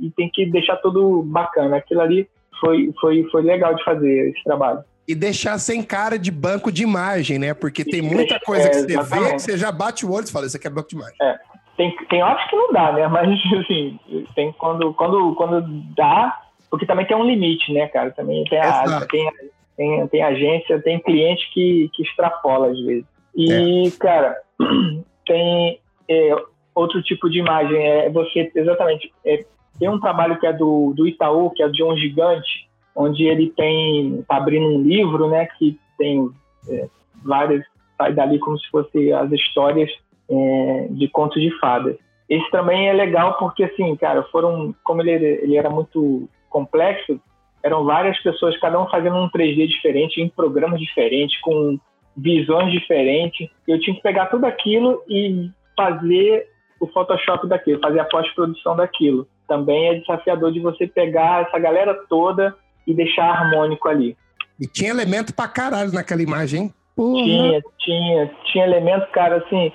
e 0.00 0.10
tem 0.10 0.28
que 0.28 0.46
deixar 0.46 0.76
tudo 0.76 1.22
bacana. 1.22 1.76
Aquilo 1.76 2.00
ali 2.00 2.28
foi, 2.58 2.92
foi, 3.00 3.24
foi 3.30 3.42
legal 3.42 3.74
de 3.74 3.84
fazer 3.84 4.30
esse 4.30 4.42
trabalho. 4.42 4.82
E 5.10 5.14
deixar 5.14 5.58
sem 5.58 5.82
cara 5.82 6.16
de 6.16 6.30
banco 6.30 6.70
de 6.70 6.84
imagem, 6.84 7.36
né? 7.36 7.52
Porque 7.52 7.84
tem 7.84 8.00
muita 8.00 8.38
coisa 8.38 8.66
é, 8.66 8.68
que 8.68 8.76
você 8.76 8.92
exatamente. 8.92 9.28
vê 9.28 9.34
que 9.34 9.42
você 9.42 9.58
já 9.58 9.72
bate 9.72 10.06
o 10.06 10.12
olho 10.12 10.24
e 10.24 10.30
fala, 10.30 10.46
isso 10.46 10.56
aqui 10.56 10.68
é 10.68 10.70
banco 10.70 10.88
de 10.88 10.94
imagem. 10.94 11.16
É. 11.20 11.38
Tem, 11.76 11.96
tem 12.08 12.22
horas 12.22 12.48
que 12.48 12.54
não 12.54 12.72
dá, 12.72 12.92
né? 12.92 13.08
Mas, 13.10 13.28
assim, 13.58 13.98
tem 14.36 14.52
quando, 14.52 14.94
quando, 14.94 15.34
quando 15.34 15.62
dá, 15.96 16.40
porque 16.70 16.86
também 16.86 17.06
tem 17.06 17.16
um 17.16 17.24
limite, 17.24 17.72
né, 17.72 17.88
cara? 17.88 18.12
Também 18.12 18.44
tem, 18.44 18.60
a, 18.60 19.06
tem, 19.10 19.28
tem, 19.76 20.06
tem 20.06 20.22
agência, 20.22 20.80
tem 20.80 21.00
cliente 21.00 21.50
que, 21.52 21.90
que 21.92 22.02
extrapola 22.02 22.68
às 22.68 22.78
vezes. 22.84 23.04
E, 23.34 23.88
é. 23.88 23.90
cara, 23.98 24.36
tem 25.26 25.80
é, 26.08 26.36
outro 26.72 27.02
tipo 27.02 27.28
de 27.28 27.40
imagem, 27.40 27.76
é 27.84 28.08
você, 28.10 28.50
exatamente, 28.54 29.12
é 29.26 29.44
tem 29.80 29.88
um 29.88 29.98
trabalho 29.98 30.38
que 30.38 30.46
é 30.46 30.52
do, 30.52 30.92
do 30.94 31.08
Itaú, 31.08 31.50
que 31.50 31.62
é 31.62 31.68
de 31.68 31.82
um 31.82 31.96
gigante, 31.96 32.68
onde 32.94 33.24
ele 33.24 33.50
tem, 33.50 34.22
tá 34.28 34.36
abrindo 34.36 34.66
um 34.66 34.82
livro, 34.82 35.28
né, 35.28 35.46
que 35.58 35.78
tem 35.98 36.28
é, 36.68 36.88
várias, 37.24 37.64
sai 37.96 38.12
dali 38.12 38.38
como 38.38 38.58
se 38.58 38.68
fossem 38.70 39.12
as 39.12 39.30
histórias 39.32 39.90
é, 40.28 40.88
de 40.90 41.08
contos 41.08 41.40
de 41.40 41.50
fadas. 41.58 41.96
Esse 42.28 42.48
também 42.50 42.88
é 42.88 42.92
legal 42.92 43.36
porque, 43.38 43.64
assim, 43.64 43.96
cara, 43.96 44.22
foram, 44.24 44.74
como 44.84 45.02
ele, 45.02 45.12
ele 45.12 45.56
era 45.56 45.68
muito 45.68 46.28
complexo, 46.48 47.20
eram 47.62 47.84
várias 47.84 48.18
pessoas, 48.22 48.58
cada 48.58 48.80
um 48.80 48.88
fazendo 48.88 49.16
um 49.16 49.28
3D 49.28 49.66
diferente, 49.66 50.20
em 50.20 50.28
programas 50.28 50.80
diferentes, 50.80 51.38
com 51.40 51.78
visões 52.16 52.72
diferentes. 52.72 53.48
Eu 53.66 53.80
tinha 53.80 53.94
que 53.94 54.02
pegar 54.02 54.26
tudo 54.26 54.44
aquilo 54.46 55.02
e 55.08 55.50
fazer 55.76 56.48
o 56.80 56.86
Photoshop 56.86 57.46
daquilo, 57.46 57.80
fazer 57.80 58.00
a 58.00 58.04
pós-produção 58.04 58.76
daquilo 58.76 59.26
também 59.50 59.88
é 59.88 59.94
desafiador 59.96 60.52
de 60.52 60.60
você 60.60 60.86
pegar 60.86 61.42
essa 61.42 61.58
galera 61.58 61.92
toda 62.08 62.54
e 62.90 62.94
deixar 62.94 63.30
harmônico 63.30 63.88
ali. 63.88 64.16
E 64.58 64.66
tinha 64.66 64.90
elemento 64.90 65.34
pra 65.34 65.48
caralho 65.48 65.92
naquela 65.92 66.22
imagem, 66.22 66.62
hein? 66.62 66.74
Tinha, 66.96 67.62
tinha, 67.78 68.30
tinha 68.44 68.64
elemento, 68.64 69.10
cara, 69.10 69.36
assim. 69.36 69.72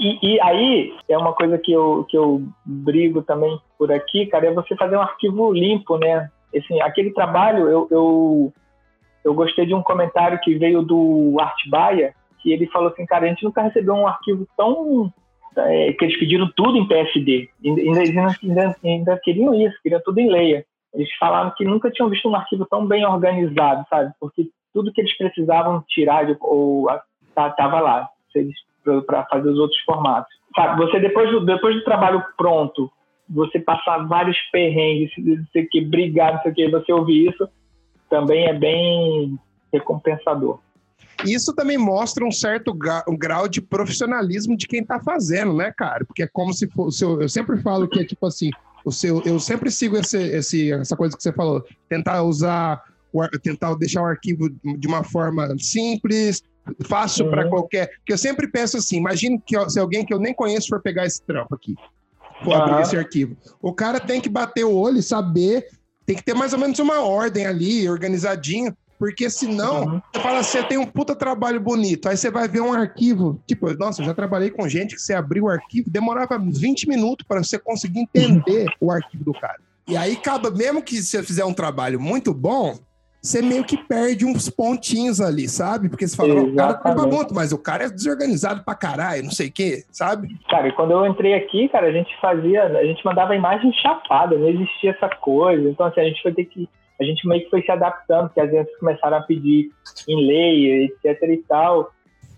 E, 0.00 0.18
e, 0.22 0.40
aí 0.40 0.94
é 1.08 1.18
uma 1.18 1.32
coisa 1.32 1.58
que 1.58 1.72
eu, 1.72 2.06
que 2.08 2.16
eu 2.16 2.42
brigo 2.64 3.20
também 3.22 3.60
por 3.76 3.92
aqui, 3.92 4.26
cara, 4.26 4.46
é 4.46 4.54
você 4.54 4.76
fazer 4.76 4.96
um 4.96 5.02
arquivo 5.02 5.52
limpo, 5.52 5.98
né? 5.98 6.30
Assim, 6.56 6.80
aquele 6.80 7.10
trabalho, 7.10 7.68
eu, 7.68 7.88
eu, 7.90 8.52
eu 9.24 9.34
gostei 9.34 9.66
de 9.66 9.74
um 9.74 9.82
comentário 9.82 10.40
que 10.40 10.54
veio 10.54 10.82
do 10.82 11.36
Art 11.40 11.68
Baia, 11.68 12.14
que 12.40 12.52
ele 12.52 12.66
falou 12.68 12.90
assim, 12.90 13.04
cara, 13.04 13.26
a 13.26 13.28
gente 13.28 13.44
nunca 13.44 13.60
recebeu 13.60 13.92
um 13.94 14.06
arquivo 14.06 14.46
tão 14.56 15.12
é, 15.56 15.92
que 15.92 16.04
eles 16.04 16.18
pediram 16.18 16.50
tudo 16.56 16.78
em 16.78 16.86
PSD. 16.86 17.48
Ainda, 17.64 18.00
ainda, 18.00 18.76
ainda, 18.84 19.20
queriam 19.22 19.54
isso, 19.54 19.76
queriam 19.82 20.00
tudo 20.04 20.20
em 20.20 20.30
leia. 20.30 20.64
Eles 20.94 21.08
falaram 21.16 21.52
que 21.56 21.64
nunca 21.64 21.90
tinham 21.90 22.08
visto 22.08 22.28
um 22.28 22.34
arquivo 22.34 22.66
tão 22.66 22.86
bem 22.86 23.04
organizado, 23.04 23.84
sabe? 23.90 24.12
Porque 24.18 24.48
tudo 24.72 24.92
que 24.92 25.00
eles 25.00 25.16
precisavam 25.16 25.84
tirar 25.88 26.26
de, 26.26 26.36
ou 26.40 26.88
estava 27.28 27.54
tá, 27.54 27.80
lá 27.80 28.08
para 29.06 29.24
fazer 29.26 29.48
os 29.48 29.58
outros 29.58 29.80
formatos. 29.80 30.32
Sabe? 30.54 30.84
Você 30.84 30.98
depois 31.00 31.30
do, 31.30 31.44
depois 31.44 31.74
do 31.74 31.84
trabalho 31.84 32.22
pronto, 32.36 32.90
você 33.28 33.58
passar 33.58 33.98
vários 34.06 34.38
perrengues, 34.50 35.10
você 35.46 35.64
que 35.64 35.80
brigar, 35.80 36.34
não 36.34 36.42
sei 36.42 36.52
o 36.52 36.54
que, 36.54 36.70
você 36.70 36.92
ouvir 36.92 37.28
isso, 37.28 37.48
também 38.08 38.46
é 38.46 38.54
bem 38.54 39.38
recompensador. 39.72 40.58
Isso 41.24 41.54
também 41.54 41.76
mostra 41.76 42.24
um 42.24 42.30
certo 42.30 42.72
grau 42.72 43.48
de 43.48 43.60
profissionalismo 43.60 44.56
de 44.56 44.66
quem 44.66 44.80
está 44.80 45.00
fazendo, 45.00 45.52
né, 45.52 45.72
cara? 45.76 46.04
Porque 46.04 46.22
é 46.22 46.28
como 46.32 46.52
se 46.52 46.68
fosse. 46.70 47.04
Eu 47.04 47.28
sempre 47.28 47.60
falo 47.60 47.88
que 47.88 48.00
é 48.00 48.04
tipo 48.04 48.24
assim: 48.24 48.50
o 48.84 48.92
seu, 48.92 49.22
eu 49.24 49.38
sempre 49.40 49.70
sigo 49.70 49.96
esse, 49.96 50.18
esse, 50.18 50.72
essa 50.72 50.96
coisa 50.96 51.16
que 51.16 51.22
você 51.22 51.32
falou, 51.32 51.64
tentar 51.88 52.22
usar, 52.22 52.82
tentar 53.42 53.74
deixar 53.74 54.02
o 54.02 54.06
arquivo 54.06 54.48
de 54.50 54.86
uma 54.86 55.02
forma 55.02 55.54
simples, 55.58 56.42
fácil 56.86 57.26
uhum. 57.26 57.30
para 57.30 57.48
qualquer. 57.48 57.88
Porque 57.98 58.12
eu 58.12 58.18
sempre 58.18 58.46
penso 58.48 58.76
assim: 58.76 58.96
imagine 58.96 59.40
que 59.44 59.56
se 59.70 59.78
alguém 59.78 60.04
que 60.04 60.12
eu 60.12 60.18
nem 60.18 60.34
conheço 60.34 60.68
for 60.68 60.80
pegar 60.80 61.06
esse 61.06 61.22
trampo 61.22 61.54
aqui, 61.54 61.74
for 62.44 62.54
uhum. 62.54 62.62
abrir 62.62 62.82
esse 62.82 62.96
arquivo. 62.96 63.36
O 63.60 63.72
cara 63.72 64.00
tem 64.00 64.20
que 64.20 64.28
bater 64.28 64.64
o 64.64 64.74
olho 64.74 64.98
e 64.98 65.02
saber, 65.02 65.68
tem 66.06 66.16
que 66.16 66.24
ter 66.24 66.34
mais 66.34 66.52
ou 66.52 66.58
menos 66.58 66.78
uma 66.78 67.00
ordem 67.00 67.46
ali, 67.46 67.88
organizadinho. 67.88 68.76
Porque 68.98 69.30
senão, 69.30 69.84
uhum. 69.84 70.02
você 70.12 70.20
fala 70.20 70.38
assim, 70.40 70.58
você 70.58 70.64
tem 70.64 70.78
um 70.78 70.86
puta 70.86 71.14
trabalho 71.14 71.60
bonito, 71.60 72.08
aí 72.08 72.16
você 72.16 72.30
vai 72.30 72.48
ver 72.48 72.60
um 72.60 72.72
arquivo. 72.72 73.40
Tipo, 73.46 73.72
nossa, 73.74 74.02
eu 74.02 74.06
já 74.06 74.14
trabalhei 74.14 74.50
com 74.50 74.68
gente 74.68 74.96
que 74.96 75.00
você 75.00 75.14
abriu 75.14 75.44
o 75.44 75.48
arquivo, 75.48 75.88
demorava 75.88 76.38
20 76.38 76.88
minutos 76.88 77.26
para 77.26 77.42
você 77.42 77.58
conseguir 77.58 78.00
entender 78.00 78.66
o 78.80 78.90
arquivo 78.90 79.24
do 79.24 79.32
cara. 79.32 79.60
E 79.86 79.96
aí 79.96 80.14
acaba, 80.14 80.50
mesmo 80.50 80.82
que 80.82 81.00
você 81.00 81.22
fizer 81.22 81.44
um 81.44 81.54
trabalho 81.54 82.00
muito 82.00 82.34
bom, 82.34 82.76
você 83.22 83.40
meio 83.42 83.64
que 83.64 83.76
perde 83.76 84.24
uns 84.24 84.48
pontinhos 84.48 85.20
ali, 85.20 85.48
sabe? 85.48 85.88
Porque 85.88 86.06
você 86.06 86.16
fala, 86.16 86.34
o 86.34 86.54
cara 86.54 86.74
trampa 86.74 87.06
muito, 87.06 87.34
mas 87.34 87.52
o 87.52 87.58
cara 87.58 87.84
é 87.84 87.90
desorganizado 87.90 88.64
pra 88.64 88.74
caralho, 88.74 89.24
não 89.24 89.30
sei 89.30 89.48
o 89.48 89.52
quê, 89.52 89.84
sabe? 89.90 90.28
Cara, 90.48 90.70
quando 90.72 90.92
eu 90.92 91.06
entrei 91.06 91.34
aqui, 91.34 91.68
cara, 91.68 91.86
a 91.86 91.92
gente 91.92 92.10
fazia, 92.20 92.64
a 92.64 92.84
gente 92.84 93.04
mandava 93.04 93.34
imagem 93.34 93.72
chapada, 93.72 94.36
não 94.36 94.48
existia 94.48 94.90
essa 94.90 95.08
coisa. 95.08 95.68
Então, 95.68 95.86
assim, 95.86 96.00
a 96.00 96.04
gente 96.04 96.22
foi 96.22 96.32
ter 96.32 96.44
que 96.44 96.68
a 97.00 97.04
gente 97.04 97.26
meio 97.26 97.44
que 97.44 97.50
foi 97.50 97.62
se 97.62 97.70
adaptando, 97.70 98.28
porque 98.28 98.40
as 98.40 98.50
vezes 98.50 98.76
começaram 98.78 99.16
a 99.18 99.22
pedir 99.22 99.70
em 100.08 100.26
lei, 100.26 100.84
etc 100.84 101.22
e 101.22 101.36
tal, 101.48 101.92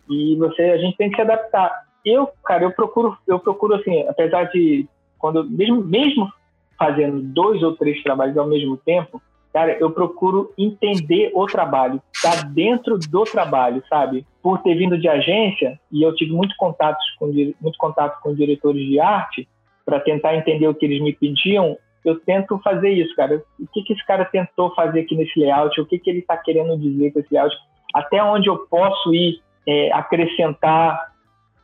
e 0.08 0.36
você, 0.36 0.62
a 0.62 0.78
gente 0.78 0.96
tem 0.96 1.08
que 1.08 1.16
se 1.16 1.22
adaptar. 1.22 1.70
Eu, 2.04 2.28
cara, 2.44 2.64
eu 2.64 2.72
procuro, 2.72 3.16
eu 3.26 3.38
procuro 3.38 3.74
assim, 3.74 4.06
apesar 4.08 4.44
de 4.44 4.86
quando 5.18 5.48
mesmo 5.48 5.82
mesmo 5.84 6.30
fazendo 6.78 7.20
dois 7.20 7.62
ou 7.62 7.76
três 7.76 8.02
trabalhos 8.02 8.36
ao 8.38 8.46
mesmo 8.46 8.76
tempo, 8.78 9.20
cara, 9.52 9.76
eu 9.78 9.90
procuro 9.90 10.52
entender 10.56 11.30
o 11.34 11.46
trabalho, 11.46 12.00
tá 12.22 12.42
dentro 12.42 12.98
do 12.98 13.24
trabalho, 13.24 13.82
sabe? 13.88 14.26
Por 14.42 14.62
ter 14.62 14.74
vindo 14.74 14.98
de 14.98 15.06
agência 15.06 15.78
e 15.92 16.02
eu 16.02 16.14
tive 16.14 16.32
muito 16.32 16.54
contatos 16.56 17.04
com 17.18 17.26
muito 17.60 17.76
contato 17.78 18.20
com 18.22 18.34
diretores 18.34 18.86
de 18.86 18.98
arte 18.98 19.46
para 19.84 20.00
tentar 20.00 20.34
entender 20.34 20.68
o 20.68 20.74
que 20.74 20.86
eles 20.86 21.02
me 21.02 21.12
pediam 21.12 21.76
eu 22.04 22.18
tento 22.20 22.58
fazer 22.62 22.90
isso, 22.90 23.14
cara. 23.14 23.42
O 23.58 23.66
que, 23.66 23.82
que 23.82 23.92
esse 23.92 24.04
cara 24.06 24.24
tentou 24.24 24.74
fazer 24.74 25.00
aqui 25.00 25.16
nesse 25.16 25.38
layout? 25.38 25.80
O 25.80 25.86
que, 25.86 25.98
que 25.98 26.08
ele 26.08 26.20
está 26.20 26.36
querendo 26.36 26.78
dizer 26.78 27.12
com 27.12 27.20
esse 27.20 27.32
layout? 27.32 27.54
Até 27.94 28.22
onde 28.22 28.48
eu 28.48 28.58
posso 28.70 29.12
ir 29.12 29.40
é, 29.66 29.92
acrescentar, 29.92 31.12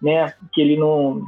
né? 0.01 0.33
Que 0.53 0.61
ele 0.61 0.77
não. 0.77 1.23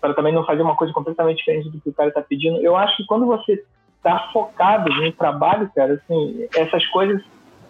para 0.00 0.14
também 0.14 0.32
não 0.32 0.44
fazer 0.44 0.62
uma 0.62 0.76
coisa 0.76 0.92
completamente 0.92 1.38
diferente 1.38 1.70
do 1.70 1.80
que 1.80 1.88
o 1.88 1.94
cara 1.94 2.08
está 2.08 2.22
pedindo. 2.22 2.60
Eu 2.60 2.76
acho 2.76 2.96
que 2.96 3.06
quando 3.06 3.26
você 3.26 3.64
está 3.96 4.30
focado 4.32 4.88
no 4.90 5.12
trabalho, 5.12 5.70
cara, 5.74 5.94
assim, 5.94 6.46
essas 6.56 6.86
coisas 6.86 7.20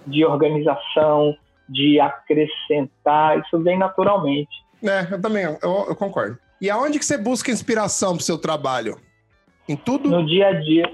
de 0.06 0.24
organização, 0.24 1.34
de 1.68 1.98
acrescentar, 1.98 3.40
isso 3.40 3.58
vem 3.60 3.78
naturalmente. 3.78 4.50
É, 4.84 5.14
eu 5.14 5.20
também, 5.20 5.44
eu, 5.44 5.58
eu 5.88 5.96
concordo. 5.96 6.38
E 6.60 6.70
aonde 6.70 6.98
que 6.98 7.04
você 7.04 7.18
busca 7.18 7.50
inspiração 7.50 8.12
para 8.12 8.20
o 8.20 8.24
seu 8.24 8.38
trabalho? 8.38 8.98
Em 9.68 9.76
tudo? 9.76 10.08
No 10.08 10.24
dia 10.24 10.48
a 10.48 10.52
dia. 10.52 10.90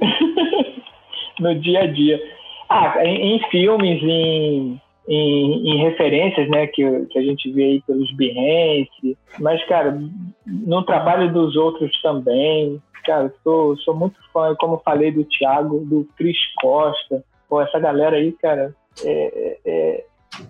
no 1.38 1.54
dia 1.60 1.80
a 1.80 1.86
dia. 1.86 2.20
Ah, 2.68 3.04
em, 3.04 3.36
em, 3.36 3.50
filmes, 3.50 4.02
em, 4.02 4.80
em, 5.06 5.68
em, 5.68 5.82
referências, 5.82 6.48
né, 6.48 6.66
que, 6.68 7.06
que 7.06 7.18
a 7.18 7.22
gente 7.22 7.52
vê 7.52 7.64
aí 7.64 7.82
pelos 7.82 8.10
Behance, 8.12 9.18
mas, 9.38 9.62
cara, 9.66 10.00
no 10.46 10.82
trabalho 10.82 11.30
dos 11.32 11.54
outros 11.54 12.00
também, 12.00 12.80
cara, 13.04 13.32
sou, 13.42 13.76
sou 13.78 13.94
muito 13.94 14.16
fã, 14.32 14.54
como 14.58 14.80
falei, 14.82 15.10
do 15.10 15.24
Thiago, 15.24 15.84
do 15.84 16.08
Cris 16.16 16.38
Costa, 16.62 17.22
pô, 17.46 17.60
essa 17.60 17.78
galera 17.78 18.16
aí, 18.16 18.32
cara, 18.32 18.74
é, 19.04 19.10
é, 19.10 19.58
é 19.66 20.04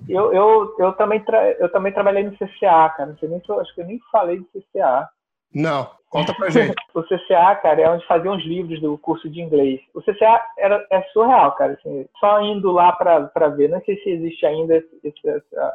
eu, 0.09 0.33
eu, 0.33 0.77
eu, 0.79 0.93
também 0.93 1.19
tra, 1.21 1.51
eu 1.59 1.69
também 1.71 1.93
trabalhei 1.93 2.23
no 2.23 2.33
CCA, 2.33 2.89
cara, 2.97 3.17
não 3.21 3.29
nem, 3.29 3.43
acho 3.59 3.75
que 3.75 3.81
eu 3.81 3.87
nem 3.87 3.99
falei 4.13 4.39
do 4.39 4.47
CCA. 4.53 5.09
Não, 5.53 5.91
conta 6.13 6.33
pra 6.35 6.51
gente. 6.51 6.75
o 6.95 7.03
CCA, 7.03 7.57
cara, 7.57 7.81
é 7.81 7.91
onde 7.91 8.07
faziam 8.07 8.37
os 8.37 8.45
livros 8.45 8.81
do 8.81 8.97
curso 8.99 9.29
de 9.29 9.41
inglês. 9.41 9.81
O 9.93 10.01
CCA 10.01 10.41
era, 10.57 10.87
é 10.91 11.03
surreal, 11.13 11.53
cara, 11.53 11.73
assim, 11.73 12.07
só 12.21 12.41
indo 12.41 12.71
lá 12.71 12.93
pra, 12.93 13.23
pra 13.23 13.49
ver, 13.49 13.69
não 13.69 13.81
sei 13.81 13.97
se 13.97 14.11
existe 14.11 14.47
ainda 14.47 14.77
esse, 14.77 15.29
essa, 15.29 15.75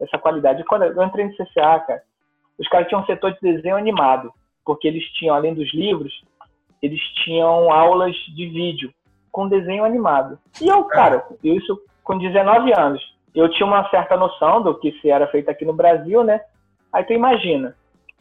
essa 0.00 0.18
qualidade. 0.18 0.64
Quando 0.64 0.84
eu 0.84 1.02
entrei 1.02 1.26
no 1.26 1.34
CCA, 1.34 1.80
cara, 1.80 2.02
os 2.58 2.68
caras 2.68 2.86
tinham 2.86 3.00
um 3.00 3.06
setor 3.06 3.32
de 3.32 3.40
desenho 3.40 3.76
animado 3.76 4.32
porque 4.64 4.86
eles 4.86 5.04
tinham, 5.14 5.34
além 5.34 5.52
dos 5.52 5.72
livros, 5.74 6.22
eles 6.80 7.00
tinham 7.24 7.72
aulas 7.72 8.14
de 8.36 8.46
vídeo 8.46 8.94
com 9.32 9.48
desenho 9.48 9.84
animado. 9.84 10.38
E 10.60 10.68
eu, 10.68 10.84
cara, 10.84 11.26
eu 11.42 11.56
isso 11.56 11.80
com 12.04 12.18
19 12.18 12.72
anos, 12.78 13.02
eu 13.34 13.48
tinha 13.50 13.66
uma 13.66 13.88
certa 13.90 14.16
noção 14.16 14.62
do 14.62 14.78
que 14.78 14.92
se 15.00 15.10
era 15.10 15.26
feito 15.28 15.50
aqui 15.50 15.64
no 15.64 15.72
Brasil, 15.72 16.22
né? 16.24 16.40
Aí 16.92 17.04
tu 17.04 17.12
imagina, 17.12 17.74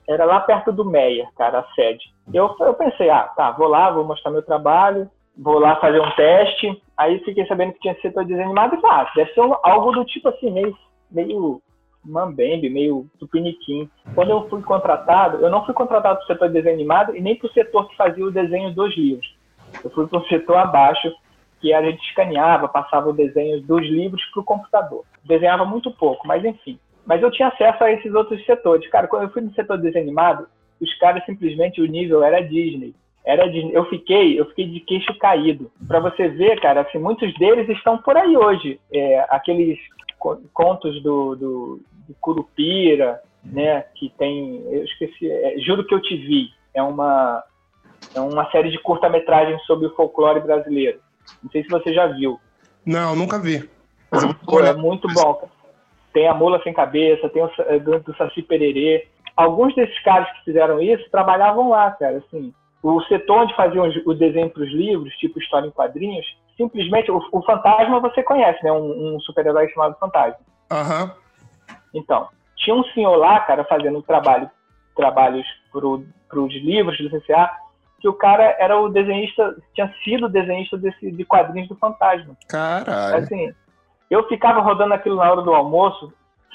era 0.10 0.26
lá 0.26 0.40
perto 0.40 0.72
do 0.72 0.84
Meia, 0.84 1.30
cara, 1.38 1.60
a 1.60 1.74
sede. 1.76 2.04
Eu, 2.34 2.56
eu 2.62 2.74
pensei, 2.74 3.12
ah, 3.12 3.26
tá, 3.36 3.52
vou 3.52 3.68
lá, 3.68 3.92
vou 3.92 4.04
mostrar 4.04 4.32
meu 4.32 4.42
trabalho, 4.42 5.08
vou 5.38 5.60
lá 5.60 5.76
fazer 5.76 6.02
um 6.02 6.12
teste. 6.16 6.82
Aí 6.98 7.20
fiquei 7.20 7.46
sabendo 7.46 7.74
que 7.74 7.80
tinha 7.80 7.96
setor 8.02 8.24
de 8.24 8.30
desenho 8.30 8.48
animado 8.48 8.76
e 8.76 8.86
ah, 8.88 9.08
deve 9.16 9.32
ser 9.34 9.42
algo 9.64 9.92
do 9.92 10.04
tipo 10.06 10.30
assim, 10.30 10.50
meio, 10.50 10.76
meio 11.12 11.62
mambembe, 12.04 12.72
meio 12.72 13.06
tupiniquim. 13.20 13.88
Quando 14.16 14.32
eu 14.32 14.50
fui 14.50 14.64
contratado, 14.64 15.38
eu 15.46 15.50
não 15.52 15.64
fui 15.64 15.76
contratado 15.76 16.16
para 16.16 16.24
o 16.24 16.28
setor 16.28 16.48
de 16.48 16.56
desenho 16.56 16.76
animado 16.76 17.16
e 17.16 17.22
nem 17.22 17.36
para 17.36 17.48
o 17.48 17.54
setor 17.54 17.88
que 17.88 17.96
fazia 17.96 18.26
o 18.26 18.32
desenho 18.32 18.74
dos 18.74 18.98
livros. 18.98 19.38
Eu 19.84 19.92
fui 19.92 20.08
para 20.08 20.18
o 20.18 20.28
setor 20.28 20.58
abaixo, 20.58 21.14
que 21.62 21.72
a 21.72 21.84
gente 21.84 22.02
escaneava, 22.08 22.68
passava 22.68 23.10
o 23.10 23.14
desenho 23.14 23.62
dos 23.62 23.84
livros 23.84 24.26
para 24.34 24.42
o 24.42 24.46
computador. 24.46 25.04
Desenhava 25.24 25.66
muito 25.66 25.92
pouco, 25.92 26.28
mas 26.28 26.44
enfim. 26.44 26.80
Mas 27.06 27.22
eu 27.22 27.32
tinha 27.32 27.48
acesso 27.48 27.84
a 27.84 27.92
esses 27.92 28.14
outros 28.14 28.44
setores. 28.46 28.90
Cara, 28.90 29.08
quando 29.08 29.24
eu 29.24 29.30
fui 29.30 29.42
no 29.42 29.54
setor 29.54 29.78
de 29.78 29.84
desenho 29.84 30.06
animado, 30.06 30.48
os 30.80 30.94
caras 30.98 31.26
simplesmente 31.26 31.82
o 31.82 31.86
nível 31.86 32.24
era 32.24 32.42
Disney. 32.42 32.94
Era 33.26 33.50
Disney. 33.50 33.72
Eu 33.74 33.86
fiquei, 33.86 34.40
eu 34.40 34.46
fiquei 34.46 34.68
de 34.68 34.80
queixo 34.82 35.14
caído. 35.18 35.72
Para 35.88 36.00
você 36.00 36.28
ver, 36.28 36.60
cara, 36.62 36.82
assim, 36.82 36.98
muitos 36.98 37.34
deles 37.36 37.68
estão 37.70 37.98
por 37.98 38.16
aí 38.16 38.36
hoje. 38.38 38.80
É, 38.92 39.26
aqueles 39.30 39.78
contos 40.54 41.02
do, 41.02 41.36
do, 41.36 41.82
do, 42.08 42.16
Curupira, 42.20 43.22
né? 43.44 43.82
Que 43.96 44.10
tem, 44.18 44.64
eu 44.72 44.84
esqueci, 44.84 45.30
é, 45.30 45.60
Juro 45.60 45.86
que 45.86 45.94
eu 45.94 46.02
te 46.02 46.16
vi. 46.16 46.50
É 46.74 46.82
uma 46.82 47.44
é 48.16 48.20
uma 48.20 48.50
série 48.52 48.72
de 48.72 48.80
curta-metragem 48.80 49.60
sobre 49.60 49.88
o 49.88 49.96
folclore 49.96 50.40
brasileiro. 50.40 51.00
Não 51.44 51.52
sei 51.52 51.64
se 51.64 51.70
você 51.70 51.94
já 51.94 52.08
viu. 52.08 52.40
Não, 52.86 53.16
nunca 53.16 53.40
vi. 53.40 53.70
Pô, 54.46 54.62
é 54.62 54.74
muito 54.74 55.08
bom. 55.14 55.48
Tem 56.14 56.28
a 56.28 56.34
Mula 56.34 56.62
Sem 56.64 56.74
Cabeça, 56.74 57.30
tem 57.30 57.44
o 57.44 57.52
é, 57.60 57.80
do, 57.80 58.00
do 58.00 58.16
Saci 58.16 58.42
Pererê. 58.42 59.08
Alguns 59.36 59.74
desses 59.76 59.98
caras 60.04 60.30
que 60.34 60.46
fizeram 60.46 60.82
isso 60.82 61.10
trabalhavam 61.12 61.70
lá, 61.70 61.92
cara. 61.92 62.18
Assim, 62.18 62.54
o 62.82 63.02
setor 63.04 63.44
onde 63.44 63.56
faziam 63.56 63.90
o 64.06 64.14
desenho 64.14 64.50
para 64.50 64.64
os 64.64 64.72
livros, 64.72 65.14
tipo 65.16 65.40
história 65.40 65.68
em 65.68 65.72
quadrinhos, 65.72 66.26
simplesmente 66.58 67.12
o, 67.12 67.22
o 67.32 67.42
Fantasma 67.44 68.00
você 68.00 68.24
conhece, 68.24 68.64
né? 68.64 68.72
Um, 68.72 69.16
um 69.16 69.20
super-herói 69.22 69.70
chamado 69.70 69.98
Fantasma. 70.00 70.40
Aham. 70.72 71.04
Uhum. 71.04 71.30
Então, 71.94 72.28
tinha 72.56 72.76
um 72.76 72.84
senhor 72.86 73.16
lá, 73.16 73.40
cara, 73.40 73.64
fazendo 73.64 74.02
trabalho, 74.04 74.50
trabalhos 74.96 75.46
para 75.72 76.40
os 76.40 76.54
livros 76.54 76.98
do 76.98 77.10
CCA, 77.10 77.50
que 78.00 78.08
o 78.08 78.14
cara 78.14 78.56
era 78.60 78.80
o 78.80 78.90
desenhista, 78.90 79.56
tinha 79.74 79.92
sido 80.04 80.30
desenhista 80.30 80.78
desse, 80.78 81.12
de 81.12 81.26
quadrinhos 81.26 81.68
do 81.68 81.76
Fantasma. 81.76 82.36
Caralho. 82.48 83.24
Assim, 83.24 83.54
eu 84.10 84.28
ficava 84.28 84.60
rodando 84.62 84.94
aquilo 84.94 85.16
na 85.16 85.32
hora 85.32 85.42
do 85.42 85.54
almoço, 85.54 86.14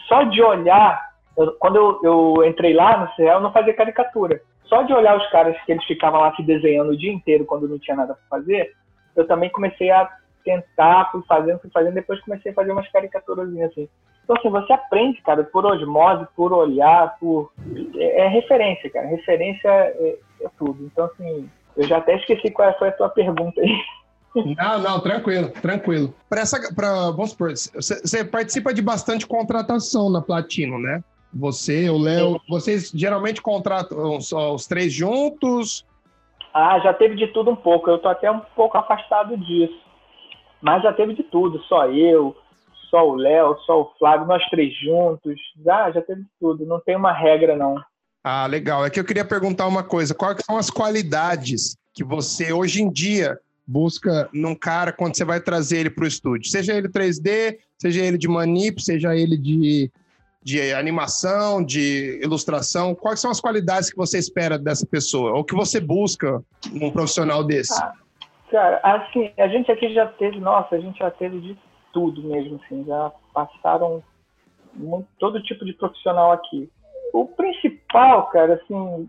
só 0.08 0.22
de 0.24 0.42
olhar, 0.42 1.00
eu, 1.36 1.52
quando 1.52 1.76
eu, 1.76 2.00
eu 2.02 2.44
entrei 2.44 2.74
lá 2.74 2.98
no 2.98 3.08
CCA, 3.12 3.34
eu 3.34 3.40
não 3.40 3.52
fazia 3.52 3.74
caricatura. 3.74 4.40
Só 4.64 4.82
de 4.82 4.92
olhar 4.92 5.16
os 5.16 5.26
caras 5.30 5.56
que 5.64 5.72
eles 5.72 5.84
ficavam 5.84 6.20
lá 6.20 6.34
se 6.34 6.42
desenhando 6.42 6.90
o 6.92 6.96
dia 6.96 7.12
inteiro 7.12 7.44
quando 7.44 7.68
não 7.68 7.78
tinha 7.78 7.96
nada 7.96 8.14
para 8.14 8.38
fazer, 8.38 8.72
eu 9.14 9.26
também 9.26 9.50
comecei 9.50 9.90
a 9.90 10.10
tentar, 10.44 11.10
fui 11.10 11.22
fazendo, 11.26 11.58
fui 11.60 11.70
fazendo, 11.70 11.94
depois 11.94 12.20
comecei 12.20 12.52
a 12.52 12.54
fazer 12.54 12.72
umas 12.72 12.88
caricaturas 12.90 13.48
assim. 13.62 13.88
Então, 14.22 14.36
assim, 14.38 14.48
você 14.48 14.72
aprende, 14.72 15.20
cara, 15.22 15.44
por 15.44 15.66
osmose, 15.66 16.26
por 16.34 16.52
olhar, 16.52 17.16
por. 17.18 17.52
É, 17.96 18.22
é 18.22 18.28
referência, 18.28 18.90
cara. 18.90 19.06
Referência 19.06 19.68
é, 19.68 20.18
é, 20.40 20.48
tudo. 20.58 20.84
Então, 20.84 21.06
assim, 21.06 21.48
eu 21.76 21.84
já 21.84 21.98
até 21.98 22.16
esqueci 22.16 22.50
qual 22.50 22.76
foi 22.78 22.88
a 22.88 22.92
tua 22.92 23.08
pergunta 23.10 23.60
aí. 23.60 23.82
Não, 24.34 24.78
não, 24.80 25.00
tranquilo, 25.00 25.50
tranquilo. 25.62 26.14
Para 26.28 26.40
essa, 26.40 26.74
para 26.74 27.10
vamos 27.10 27.30
supor, 27.30 27.52
você, 27.52 28.24
participa 28.24 28.74
de 28.74 28.82
bastante 28.82 29.26
contratação 29.26 30.10
na 30.10 30.20
Platino, 30.20 30.78
né? 30.78 31.02
Você, 31.32 31.88
o 31.90 31.98
Léo, 31.98 32.40
vocês 32.48 32.90
geralmente 32.94 33.42
contratam 33.42 34.20
só 34.20 34.54
os 34.54 34.66
três 34.66 34.92
juntos 34.92 35.84
ah, 36.54 36.78
já 36.78 36.94
teve 36.94 37.16
de 37.16 37.26
tudo 37.26 37.50
um 37.50 37.56
pouco. 37.56 37.90
Eu 37.90 37.98
tô 37.98 38.08
até 38.08 38.30
um 38.30 38.38
pouco 38.54 38.78
afastado 38.78 39.36
disso. 39.36 39.76
Mas 40.62 40.84
já 40.84 40.92
teve 40.92 41.12
de 41.12 41.24
tudo. 41.24 41.60
Só 41.64 41.88
eu, 41.88 42.36
só 42.88 43.08
o 43.08 43.16
Léo, 43.16 43.58
só 43.66 43.80
o 43.80 43.92
Flávio, 43.98 44.28
nós 44.28 44.48
três 44.50 44.72
juntos. 44.78 45.34
Já, 45.64 45.90
já 45.90 46.00
teve 46.00 46.22
de 46.22 46.28
tudo. 46.38 46.64
Não 46.64 46.78
tem 46.78 46.94
uma 46.94 47.12
regra, 47.12 47.56
não. 47.56 47.74
Ah, 48.22 48.46
legal. 48.46 48.86
É 48.86 48.88
que 48.88 49.00
eu 49.00 49.04
queria 49.04 49.24
perguntar 49.24 49.66
uma 49.66 49.82
coisa. 49.82 50.14
Quais 50.14 50.38
são 50.46 50.56
as 50.56 50.70
qualidades 50.70 51.76
que 51.92 52.04
você, 52.04 52.52
hoje 52.52 52.82
em 52.82 52.90
dia, 52.90 53.36
busca 53.66 54.28
num 54.32 54.54
cara 54.54 54.92
quando 54.92 55.16
você 55.16 55.24
vai 55.24 55.40
trazer 55.40 55.78
ele 55.78 55.90
para 55.90 56.04
o 56.04 56.08
estúdio? 56.08 56.50
Seja 56.50 56.74
ele 56.74 56.88
3D, 56.88 57.58
seja 57.78 58.04
ele 58.04 58.18
de 58.18 58.28
manip, 58.28 58.82
seja 58.82 59.16
ele 59.16 59.36
de 59.36 59.90
de 60.44 60.74
animação, 60.74 61.64
de 61.64 62.20
ilustração? 62.22 62.94
Quais 62.94 63.18
são 63.18 63.30
as 63.30 63.40
qualidades 63.40 63.90
que 63.90 63.96
você 63.96 64.18
espera 64.18 64.58
dessa 64.58 64.86
pessoa? 64.86 65.32
Ou 65.32 65.42
que 65.42 65.54
você 65.54 65.80
busca 65.80 66.44
num 66.70 66.90
profissional 66.90 67.42
desse? 67.42 67.82
Ah, 67.82 67.94
cara, 68.50 68.78
assim, 68.82 69.32
a 69.38 69.48
gente 69.48 69.72
aqui 69.72 69.94
já 69.94 70.06
teve, 70.06 70.38
nossa, 70.38 70.76
a 70.76 70.78
gente 70.78 70.98
já 70.98 71.10
teve 71.10 71.40
de 71.40 71.58
tudo 71.94 72.22
mesmo, 72.22 72.60
assim, 72.62 72.84
já 72.86 73.10
passaram 73.32 74.02
muito, 74.74 75.08
todo 75.18 75.42
tipo 75.42 75.64
de 75.64 75.72
profissional 75.72 76.32
aqui. 76.32 76.68
O 77.14 77.24
principal, 77.24 78.26
cara, 78.26 78.54
assim, 78.54 79.08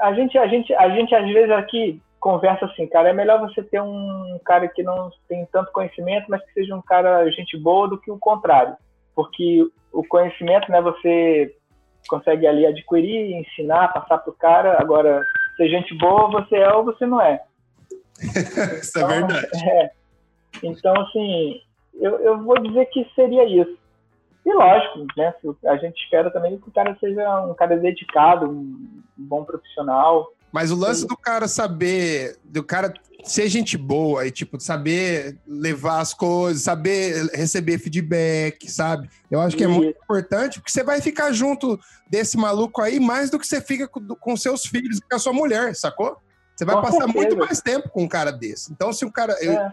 a 0.00 0.14
gente, 0.14 0.38
a 0.38 0.46
gente, 0.46 0.72
a 0.72 0.88
gente 0.88 1.14
às 1.14 1.26
vezes 1.30 1.50
aqui 1.50 2.00
conversa 2.20 2.66
assim, 2.66 2.86
cara, 2.86 3.08
é 3.08 3.12
melhor 3.12 3.40
você 3.40 3.62
ter 3.62 3.80
um 3.80 4.38
cara 4.44 4.68
que 4.68 4.82
não 4.82 5.10
tem 5.28 5.46
tanto 5.50 5.72
conhecimento, 5.72 6.26
mas 6.28 6.44
que 6.44 6.52
seja 6.52 6.76
um 6.76 6.82
cara 6.82 7.28
gente 7.30 7.56
boa 7.58 7.88
do 7.88 7.98
que 7.98 8.10
o 8.10 8.18
contrário 8.18 8.76
porque 9.14 9.66
o 9.92 10.02
conhecimento, 10.04 10.70
né, 10.70 10.80
você 10.80 11.54
consegue 12.08 12.46
ali 12.46 12.64
adquirir, 12.64 13.34
ensinar, 13.34 13.92
passar 13.92 14.18
para 14.18 14.30
o 14.30 14.36
cara. 14.36 14.80
Agora, 14.80 15.22
ser 15.56 15.68
gente 15.68 15.94
boa, 15.98 16.30
você 16.30 16.56
é 16.56 16.72
ou 16.72 16.84
você 16.84 17.04
não 17.04 17.20
é. 17.20 17.42
isso 18.80 18.98
é 18.98 19.02
então, 19.02 19.10
é 19.10 19.18
verdade. 19.18 19.68
É. 19.68 19.90
Então, 20.62 20.94
assim, 21.02 21.60
eu, 21.94 22.18
eu 22.20 22.42
vou 22.42 22.58
dizer 22.60 22.86
que 22.86 23.06
seria 23.14 23.44
isso. 23.44 23.78
E 24.46 24.52
lógico, 24.52 25.06
né? 25.16 25.34
A 25.66 25.76
gente 25.76 26.02
espera 26.02 26.30
também 26.30 26.58
que 26.58 26.68
o 26.68 26.72
cara 26.72 26.96
seja 26.98 27.44
um 27.44 27.52
cara 27.52 27.76
dedicado, 27.76 28.48
um 28.48 28.98
bom 29.16 29.44
profissional. 29.44 30.32
Mas 30.52 30.70
o 30.70 30.74
lance 30.74 31.06
do 31.06 31.16
cara 31.16 31.46
saber, 31.46 32.38
do 32.44 32.62
cara 32.62 32.92
ser 33.24 33.48
gente 33.48 33.76
boa 33.76 34.26
e, 34.26 34.30
tipo, 34.30 34.60
saber 34.60 35.38
levar 35.46 36.00
as 36.00 36.14
coisas, 36.14 36.62
saber 36.62 37.26
receber 37.32 37.78
feedback, 37.78 38.70
sabe? 38.70 39.08
Eu 39.30 39.40
acho 39.40 39.56
que 39.56 39.64
é 39.64 39.68
muito 39.68 39.98
importante, 40.02 40.58
porque 40.58 40.72
você 40.72 40.82
vai 40.82 41.00
ficar 41.00 41.32
junto 41.32 41.78
desse 42.08 42.36
maluco 42.36 42.80
aí 42.80 42.98
mais 42.98 43.30
do 43.30 43.38
que 43.38 43.46
você 43.46 43.60
fica 43.60 43.86
com, 43.86 44.06
com 44.06 44.36
seus 44.36 44.64
filhos 44.64 44.98
e 44.98 45.02
com 45.02 45.14
a 45.14 45.18
sua 45.18 45.32
mulher, 45.32 45.74
sacou? 45.76 46.16
Você 46.56 46.64
vai 46.64 46.74
com 46.74 46.82
passar 46.82 47.04
certeza. 47.04 47.18
muito 47.18 47.36
mais 47.36 47.60
tempo 47.60 47.88
com 47.88 48.02
um 48.02 48.08
cara 48.08 48.30
desse. 48.30 48.70
Então, 48.72 48.92
se 48.92 49.04
o 49.04 49.10
cara. 49.10 49.32
É. 49.40 49.72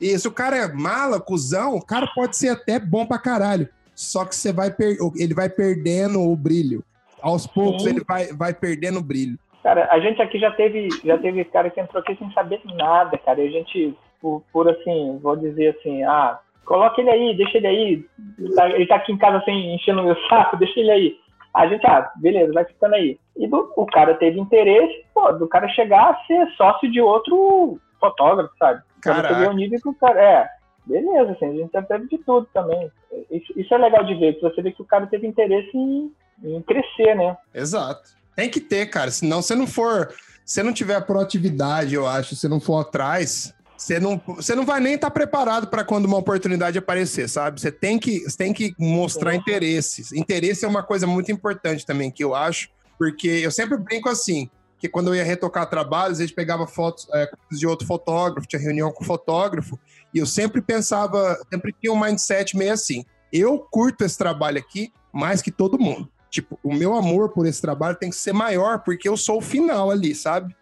E 0.00 0.18
se 0.18 0.28
o 0.28 0.32
cara 0.32 0.56
é 0.56 0.72
mala, 0.72 1.20
cuzão, 1.20 1.74
o 1.74 1.84
cara 1.84 2.06
pode 2.14 2.36
ser 2.36 2.48
até 2.48 2.78
bom 2.78 3.04
pra 3.04 3.18
caralho. 3.18 3.68
Só 3.94 4.24
que 4.24 4.34
você 4.34 4.52
vai 4.52 4.70
per... 4.70 4.96
ele 5.16 5.34
vai 5.34 5.48
perdendo 5.48 6.20
o 6.20 6.36
brilho. 6.36 6.84
Aos 7.20 7.46
poucos 7.46 7.82
Sim. 7.82 7.90
ele 7.90 8.04
vai, 8.06 8.32
vai 8.32 8.54
perdendo 8.54 9.00
o 9.00 9.02
brilho. 9.02 9.38
Cara, 9.68 9.86
a 9.90 10.00
gente 10.00 10.22
aqui 10.22 10.38
já 10.38 10.50
teve, 10.50 10.88
já 11.04 11.18
teve 11.18 11.44
cara 11.44 11.68
que 11.68 11.78
entrou 11.78 12.00
aqui 12.00 12.16
sem 12.16 12.32
saber 12.32 12.58
nada, 12.64 13.18
cara. 13.18 13.42
E 13.42 13.48
a 13.48 13.50
gente, 13.50 13.94
por, 14.18 14.42
por 14.50 14.66
assim, 14.66 15.18
vou 15.22 15.36
dizer 15.36 15.76
assim, 15.76 16.02
ah, 16.04 16.38
coloca 16.64 16.98
ele 16.98 17.10
aí, 17.10 17.36
deixa 17.36 17.58
ele 17.58 17.66
aí. 17.66 18.04
Ele 18.38 18.54
tá, 18.54 18.70
ele 18.70 18.86
tá 18.86 18.96
aqui 18.96 19.12
em 19.12 19.18
casa 19.18 19.44
sem 19.44 19.74
enchendo 19.74 20.00
o 20.00 20.04
meu 20.04 20.16
saco, 20.26 20.56
deixa 20.56 20.80
ele 20.80 20.90
aí. 20.90 21.16
A 21.52 21.66
gente, 21.66 21.86
ah, 21.86 22.10
beleza, 22.16 22.50
vai 22.50 22.64
ficando 22.64 22.94
aí. 22.94 23.18
E 23.36 23.46
do, 23.46 23.70
o 23.76 23.84
cara 23.84 24.14
teve 24.14 24.40
interesse, 24.40 25.04
pô, 25.12 25.32
do 25.32 25.46
cara 25.46 25.68
chegar 25.68 26.12
a 26.12 26.26
ser 26.26 26.48
sócio 26.56 26.90
de 26.90 27.02
outro 27.02 27.78
fotógrafo, 28.00 28.54
sabe? 28.58 28.80
Cara, 29.02 29.28
você 29.28 29.34
vê 29.34 29.46
o 29.48 29.52
nível 29.52 29.78
que 29.82 29.88
o 29.90 29.94
cara 29.94 30.18
é. 30.18 30.48
beleza, 30.86 31.32
assim, 31.32 31.44
a 31.44 31.52
gente 31.52 31.86
teve 31.86 32.08
de 32.08 32.16
tudo 32.24 32.48
também. 32.54 32.90
Isso, 33.30 33.52
isso, 33.54 33.74
é 33.74 33.76
legal 33.76 34.02
de 34.02 34.14
ver, 34.14 34.32
que 34.32 34.40
você 34.40 34.62
vê 34.62 34.72
que 34.72 34.80
o 34.80 34.86
cara 34.86 35.06
teve 35.06 35.26
interesse 35.26 35.76
em, 35.76 36.10
em 36.42 36.62
crescer, 36.62 37.14
né? 37.14 37.36
Exato. 37.54 38.16
Tem 38.38 38.48
que 38.48 38.60
ter, 38.60 38.86
cara, 38.86 39.10
senão 39.10 39.42
você 39.42 39.56
não 39.56 39.66
for, 39.66 40.14
se 40.46 40.62
não 40.62 40.72
tiver 40.72 41.00
proatividade, 41.00 41.92
eu 41.92 42.06
acho, 42.06 42.36
se 42.36 42.46
não 42.46 42.60
for 42.60 42.78
atrás, 42.78 43.52
você 43.76 43.98
não, 43.98 44.22
você 44.28 44.54
não 44.54 44.64
vai 44.64 44.78
nem 44.78 44.94
estar 44.94 45.08
tá 45.08 45.10
preparado 45.12 45.66
para 45.66 45.82
quando 45.82 46.04
uma 46.04 46.18
oportunidade 46.18 46.78
aparecer, 46.78 47.28
sabe? 47.28 47.60
Você 47.60 47.72
tem 47.72 47.98
que, 47.98 48.20
você 48.20 48.36
tem 48.36 48.52
que 48.52 48.76
mostrar 48.78 49.32
Sim. 49.32 49.38
interesses. 49.38 50.12
Interesse 50.12 50.64
é 50.64 50.68
uma 50.68 50.84
coisa 50.84 51.04
muito 51.04 51.32
importante 51.32 51.84
também, 51.84 52.12
que 52.12 52.22
eu 52.22 52.32
acho, 52.32 52.68
porque 52.96 53.26
eu 53.26 53.50
sempre 53.50 53.76
brinco 53.76 54.08
assim, 54.08 54.48
que 54.78 54.88
quando 54.88 55.08
eu 55.08 55.16
ia 55.16 55.24
retocar 55.24 55.68
trabalhos, 55.68 56.20
a 56.20 56.22
gente 56.22 56.34
pegava 56.34 56.64
fotos 56.64 57.08
é, 57.12 57.28
de 57.50 57.66
outro 57.66 57.88
fotógrafo, 57.88 58.46
tinha 58.46 58.62
reunião 58.62 58.92
com 58.92 59.02
o 59.02 59.06
fotógrafo, 59.06 59.76
e 60.14 60.18
eu 60.18 60.26
sempre 60.26 60.62
pensava, 60.62 61.36
sempre 61.52 61.74
tinha 61.80 61.92
um 61.92 62.00
mindset 62.00 62.56
meio 62.56 62.72
assim, 62.72 63.04
eu 63.32 63.58
curto 63.58 64.04
esse 64.04 64.16
trabalho 64.16 64.58
aqui 64.58 64.92
mais 65.12 65.42
que 65.42 65.50
todo 65.50 65.76
mundo. 65.76 66.08
Tipo, 66.30 66.58
o 66.62 66.72
meu 66.74 66.94
amor 66.94 67.30
por 67.30 67.46
esse 67.46 67.60
trabalho 67.60 67.96
tem 67.96 68.10
que 68.10 68.16
ser 68.16 68.32
maior, 68.32 68.80
porque 68.80 69.08
eu 69.08 69.16
sou 69.16 69.38
o 69.38 69.42
final 69.42 69.90
ali, 69.90 70.14
sabe? 70.14 70.54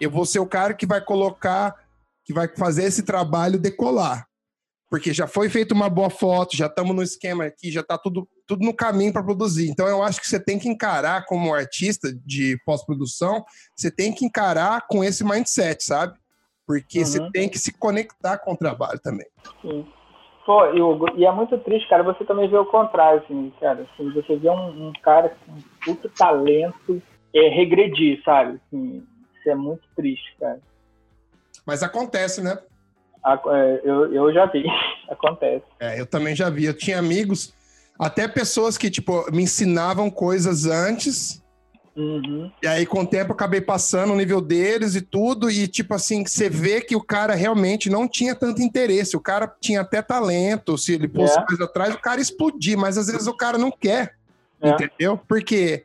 Eu 0.00 0.10
vou 0.10 0.24
ser 0.24 0.38
o 0.38 0.46
cara 0.46 0.72
que 0.72 0.86
vai 0.86 1.00
colocar, 1.00 1.74
que 2.24 2.32
vai 2.32 2.48
fazer 2.48 2.84
esse 2.84 3.02
trabalho 3.02 3.58
decolar. 3.58 4.26
Porque 4.88 5.12
já 5.12 5.26
foi 5.26 5.48
feita 5.48 5.72
uma 5.72 5.88
boa 5.88 6.10
foto, 6.10 6.56
já 6.56 6.66
estamos 6.66 6.96
no 6.96 7.02
esquema 7.02 7.44
aqui, 7.44 7.70
já 7.70 7.80
está 7.80 7.96
tudo, 7.96 8.28
tudo 8.46 8.64
no 8.64 8.74
caminho 8.74 9.12
para 9.12 9.22
produzir. 9.22 9.68
Então 9.68 9.86
eu 9.86 10.02
acho 10.02 10.20
que 10.20 10.28
você 10.28 10.40
tem 10.40 10.58
que 10.58 10.68
encarar 10.68 11.26
como 11.26 11.54
artista 11.54 12.12
de 12.24 12.60
pós-produção, 12.64 13.44
você 13.76 13.90
tem 13.90 14.12
que 14.12 14.24
encarar 14.24 14.86
com 14.88 15.04
esse 15.04 15.22
mindset, 15.22 15.84
sabe? 15.84 16.18
Porque 16.66 17.00
uhum. 17.00 17.04
você 17.04 17.30
tem 17.30 17.48
que 17.48 17.58
se 17.58 17.72
conectar 17.72 18.38
com 18.38 18.52
o 18.52 18.56
trabalho 18.56 18.98
também. 18.98 19.26
Sim. 19.62 19.86
Pô, 20.50 20.64
Hugo, 20.64 21.06
e 21.16 21.24
é 21.24 21.30
muito 21.30 21.56
triste, 21.58 21.88
cara, 21.88 22.02
você 22.02 22.24
também 22.24 22.48
vê 22.50 22.56
o 22.56 22.66
contrário, 22.66 23.22
assim, 23.22 23.52
cara. 23.60 23.86
Assim, 23.94 24.10
você 24.10 24.34
vê 24.34 24.50
um, 24.50 24.88
um 24.88 24.92
cara 25.00 25.28
com 25.28 25.52
muito 25.86 26.08
talento 26.08 27.00
é, 27.32 27.48
regredir, 27.50 28.20
sabe? 28.24 28.58
Assim, 28.66 29.06
isso 29.38 29.48
é 29.48 29.54
muito 29.54 29.84
triste, 29.94 30.34
cara. 30.40 30.58
Mas 31.64 31.84
acontece, 31.84 32.42
né? 32.42 32.58
É, 33.24 33.80
eu, 33.84 34.12
eu 34.12 34.32
já 34.32 34.46
vi, 34.46 34.64
acontece. 35.08 35.64
É, 35.78 36.00
eu 36.00 36.04
também 36.04 36.34
já 36.34 36.50
vi. 36.50 36.64
Eu 36.64 36.76
tinha 36.76 36.98
amigos, 36.98 37.54
até 37.96 38.26
pessoas 38.26 38.76
que, 38.76 38.90
tipo, 38.90 39.30
me 39.30 39.44
ensinavam 39.44 40.10
coisas 40.10 40.66
antes 40.66 41.40
Uhum. 41.96 42.50
E 42.62 42.66
aí, 42.66 42.86
com 42.86 43.00
o 43.00 43.06
tempo, 43.06 43.30
eu 43.30 43.34
acabei 43.34 43.60
passando 43.60 44.12
o 44.12 44.16
nível 44.16 44.40
deles 44.40 44.94
e 44.94 45.00
tudo, 45.00 45.50
e 45.50 45.66
tipo 45.66 45.94
assim, 45.94 46.24
você 46.24 46.48
vê 46.48 46.80
que 46.80 46.94
o 46.94 47.02
cara 47.02 47.34
realmente 47.34 47.90
não 47.90 48.08
tinha 48.08 48.34
tanto 48.34 48.62
interesse. 48.62 49.16
O 49.16 49.20
cara 49.20 49.52
tinha 49.60 49.80
até 49.80 50.00
talento, 50.00 50.78
se 50.78 50.94
ele 50.94 51.08
fosse 51.08 51.38
é. 51.38 51.44
mais 51.44 51.60
atrás, 51.60 51.94
o 51.94 52.00
cara 52.00 52.20
explodir, 52.20 52.78
mas 52.78 52.96
às 52.96 53.08
vezes 53.08 53.26
o 53.26 53.34
cara 53.34 53.58
não 53.58 53.70
quer. 53.70 54.14
É. 54.62 54.70
Entendeu? 54.70 55.18
Porque 55.28 55.84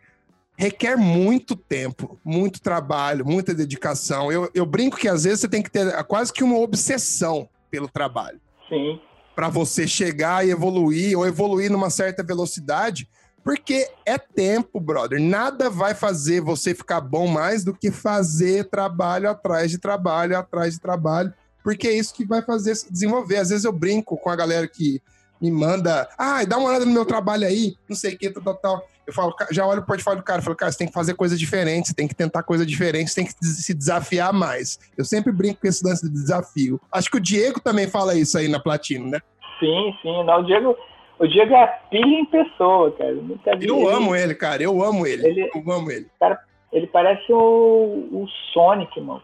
requer 0.57 0.95
muito 0.95 1.55
tempo, 1.55 2.19
muito 2.23 2.61
trabalho, 2.61 3.25
muita 3.25 3.53
dedicação. 3.53 4.31
Eu, 4.31 4.49
eu 4.53 4.65
brinco 4.65 4.97
que 4.97 5.07
às 5.07 5.23
vezes 5.23 5.41
você 5.41 5.49
tem 5.49 5.61
que 5.61 5.71
ter 5.71 6.03
quase 6.05 6.31
que 6.31 6.43
uma 6.43 6.57
obsessão 6.57 7.49
pelo 7.69 7.87
trabalho. 7.87 8.39
Sim. 8.69 8.99
Para 9.35 9.49
você 9.49 9.85
chegar 9.85 10.45
e 10.45 10.51
evoluir, 10.51 11.17
ou 11.17 11.27
evoluir 11.27 11.69
numa 11.69 11.89
certa 11.89 12.23
velocidade 12.23 13.09
porque 13.45 13.87
é 14.03 14.17
tempo, 14.17 14.79
brother. 14.79 15.21
Nada 15.21 15.69
vai 15.69 15.93
fazer 15.93 16.41
você 16.41 16.73
ficar 16.73 16.99
bom 16.99 17.27
mais 17.27 17.63
do 17.63 17.75
que 17.75 17.91
fazer 17.91 18.67
trabalho 18.67 19.29
atrás 19.29 19.69
de 19.69 19.77
trabalho, 19.77 20.35
atrás 20.35 20.73
de 20.73 20.79
trabalho. 20.81 21.31
Porque 21.63 21.87
é 21.87 21.93
isso 21.93 22.15
que 22.15 22.25
vai 22.25 22.41
fazer 22.41 22.73
se 22.73 22.91
desenvolver. 22.91 23.37
Às 23.37 23.49
vezes 23.49 23.63
eu 23.63 23.71
brinco 23.71 24.17
com 24.17 24.31
a 24.31 24.35
galera 24.35 24.67
que 24.67 24.99
me 25.39 25.51
manda, 25.51 26.09
ah, 26.17 26.43
dá 26.43 26.57
uma 26.57 26.69
olhada 26.69 26.85
no 26.85 26.91
meu 26.91 27.05
trabalho 27.05 27.45
aí, 27.45 27.75
não 27.87 27.95
sei 27.95 28.15
o 28.15 28.17
que, 28.17 28.31
tal, 28.31 28.41
tal, 28.41 28.55
tal. 28.55 28.87
Eu 29.05 29.13
falo, 29.13 29.35
já 29.51 29.63
olho 29.63 29.81
o 29.81 29.85
portfólio 29.85 30.21
do 30.21 30.25
cara, 30.25 30.41
falo, 30.41 30.55
cara, 30.55 30.71
você 30.71 30.79
tem 30.79 30.87
que 30.87 30.93
fazer 30.93 31.13
coisa 31.13 31.37
diferente, 31.37 31.89
você 31.89 31.93
tem 31.93 32.07
que 32.07 32.15
tentar 32.15 32.41
coisa 32.41 32.65
diferente, 32.65 33.11
você 33.11 33.15
tem 33.15 33.25
que 33.25 33.33
se 33.45 33.73
desafiar 33.75 34.33
mais. 34.33 34.79
Eu 34.97 35.05
sempre 35.05 35.31
brinco 35.31 35.61
com 35.61 35.67
esse 35.67 35.85
lance 35.85 36.09
de 36.09 36.11
desafio. 36.11 36.81
Acho 36.91 37.11
que 37.11 37.17
o 37.17 37.21
Diego 37.21 37.59
também 37.59 37.87
fala 37.87 38.15
isso 38.15 38.39
aí 38.39 38.47
na 38.47 38.59
Platino, 38.59 39.07
né? 39.07 39.19
Sim, 39.59 39.93
sim. 40.01 40.23
Não, 40.23 40.39
o 40.39 40.43
Diego, 40.43 40.75
o 41.19 41.27
Diego 41.27 41.53
é 41.53 41.63
a 41.63 41.67
pilha 41.67 42.19
em 42.19 42.25
pessoa, 42.25 42.91
cara. 42.91 43.13
Nunca 43.13 43.55
vi 43.55 43.67
eu 43.67 43.79
ele. 43.79 43.89
amo 43.89 44.15
ele, 44.15 44.35
cara. 44.35 44.61
Eu 44.61 44.83
amo 44.83 45.07
ele. 45.07 45.25
ele 45.25 45.49
eu 45.53 45.71
amo 45.71 45.91
ele. 45.91 46.07
Cara, 46.19 46.39
ele 46.71 46.87
parece 46.87 47.31
o, 47.31 48.09
o 48.11 48.27
Sonic, 48.53 48.99
mano. 48.99 49.23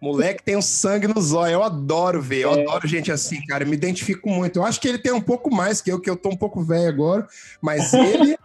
Moleque 0.00 0.44
tem 0.44 0.56
um 0.56 0.62
sangue 0.62 1.08
no 1.08 1.20
zóio. 1.20 1.54
Eu 1.54 1.62
adoro 1.62 2.20
ver. 2.20 2.44
Eu 2.44 2.54
é. 2.54 2.62
adoro 2.62 2.86
gente 2.86 3.10
assim, 3.10 3.44
cara. 3.46 3.64
Eu 3.64 3.68
me 3.68 3.76
identifico 3.76 4.28
muito. 4.28 4.58
Eu 4.58 4.64
acho 4.64 4.80
que 4.80 4.88
ele 4.88 4.98
tem 4.98 5.12
um 5.12 5.20
pouco 5.20 5.52
mais 5.52 5.80
que 5.80 5.90
eu, 5.90 6.00
que 6.00 6.08
eu 6.08 6.16
tô 6.16 6.28
um 6.28 6.36
pouco 6.36 6.62
velho 6.62 6.88
agora. 6.88 7.26
Mas 7.60 7.92
ele. 7.94 8.36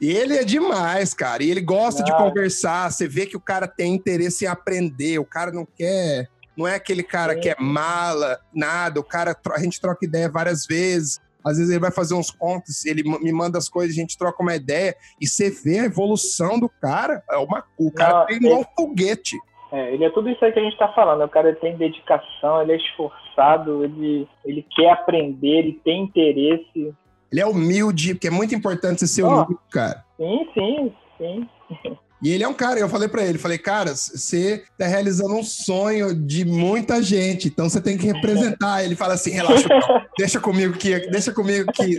ele 0.00 0.36
é 0.36 0.44
demais, 0.44 1.12
cara. 1.12 1.42
E 1.42 1.50
ele 1.50 1.60
gosta 1.60 2.02
de 2.02 2.16
conversar. 2.16 2.90
Você 2.90 3.08
vê 3.08 3.26
que 3.26 3.36
o 3.36 3.40
cara 3.40 3.66
tem 3.66 3.94
interesse 3.94 4.44
em 4.44 4.48
aprender. 4.48 5.18
O 5.18 5.24
cara 5.24 5.50
não 5.50 5.66
quer. 5.66 6.28
Não 6.56 6.66
é 6.66 6.74
aquele 6.74 7.02
cara 7.02 7.36
que 7.36 7.48
é 7.48 7.56
mala, 7.58 8.38
nada. 8.54 9.00
O 9.00 9.04
cara, 9.04 9.36
a 9.52 9.60
gente 9.60 9.80
troca 9.80 10.04
ideia 10.04 10.28
várias 10.28 10.66
vezes. 10.66 11.20
Às 11.44 11.56
vezes 11.56 11.70
ele 11.70 11.80
vai 11.80 11.90
fazer 11.90 12.14
uns 12.14 12.30
contos, 12.30 12.84
ele 12.84 13.02
me 13.02 13.32
manda 13.32 13.58
as 13.58 13.68
coisas, 13.68 13.96
a 13.96 14.00
gente 14.00 14.18
troca 14.18 14.42
uma 14.42 14.54
ideia, 14.54 14.94
e 15.20 15.26
você 15.26 15.50
vê 15.50 15.80
a 15.80 15.84
evolução 15.84 16.58
do 16.58 16.68
cara. 16.68 17.22
É 17.30 17.36
uma, 17.36 17.64
o 17.78 17.90
cara 17.90 18.20
Não, 18.20 18.26
tem 18.26 18.54
um 18.54 18.64
foguete. 18.76 19.36
É, 19.70 19.92
ele 19.92 20.04
é 20.04 20.10
tudo 20.10 20.30
isso 20.30 20.44
aí 20.44 20.52
que 20.52 20.58
a 20.58 20.62
gente 20.62 20.72
está 20.72 20.88
falando. 20.88 21.24
O 21.24 21.28
cara 21.28 21.54
tem 21.54 21.76
dedicação, 21.76 22.62
ele 22.62 22.72
é 22.72 22.76
esforçado, 22.76 23.84
ele, 23.84 24.28
ele 24.44 24.66
quer 24.74 24.90
aprender, 24.90 25.58
ele 25.58 25.80
tem 25.84 26.04
interesse. 26.04 26.94
Ele 27.30 27.40
é 27.40 27.46
humilde, 27.46 28.14
porque 28.14 28.28
é 28.28 28.30
muito 28.30 28.54
importante 28.54 29.00
você 29.00 29.06
ser 29.06 29.22
oh, 29.22 29.28
humilde, 29.28 29.58
cara. 29.70 30.04
Sim, 30.16 30.48
sim, 30.54 30.94
sim. 31.18 31.48
E 32.22 32.32
ele 32.32 32.42
é 32.42 32.48
um 32.48 32.54
cara, 32.54 32.80
eu 32.80 32.88
falei 32.88 33.08
para 33.08 33.22
ele, 33.22 33.38
falei, 33.38 33.58
cara, 33.58 33.94
você 33.94 34.64
tá 34.76 34.86
realizando 34.86 35.34
um 35.34 35.42
sonho 35.42 36.14
de 36.14 36.44
muita 36.44 37.00
gente, 37.02 37.48
então 37.48 37.68
você 37.68 37.80
tem 37.80 37.96
que 37.96 38.06
representar. 38.06 38.84
Ele 38.84 38.96
fala 38.96 39.14
assim, 39.14 39.30
relaxa, 39.30 39.68
deixa 40.18 40.40
comigo 40.40 40.76
que, 40.76 40.98
deixa 41.10 41.32
comigo 41.32 41.70
que, 41.72 41.98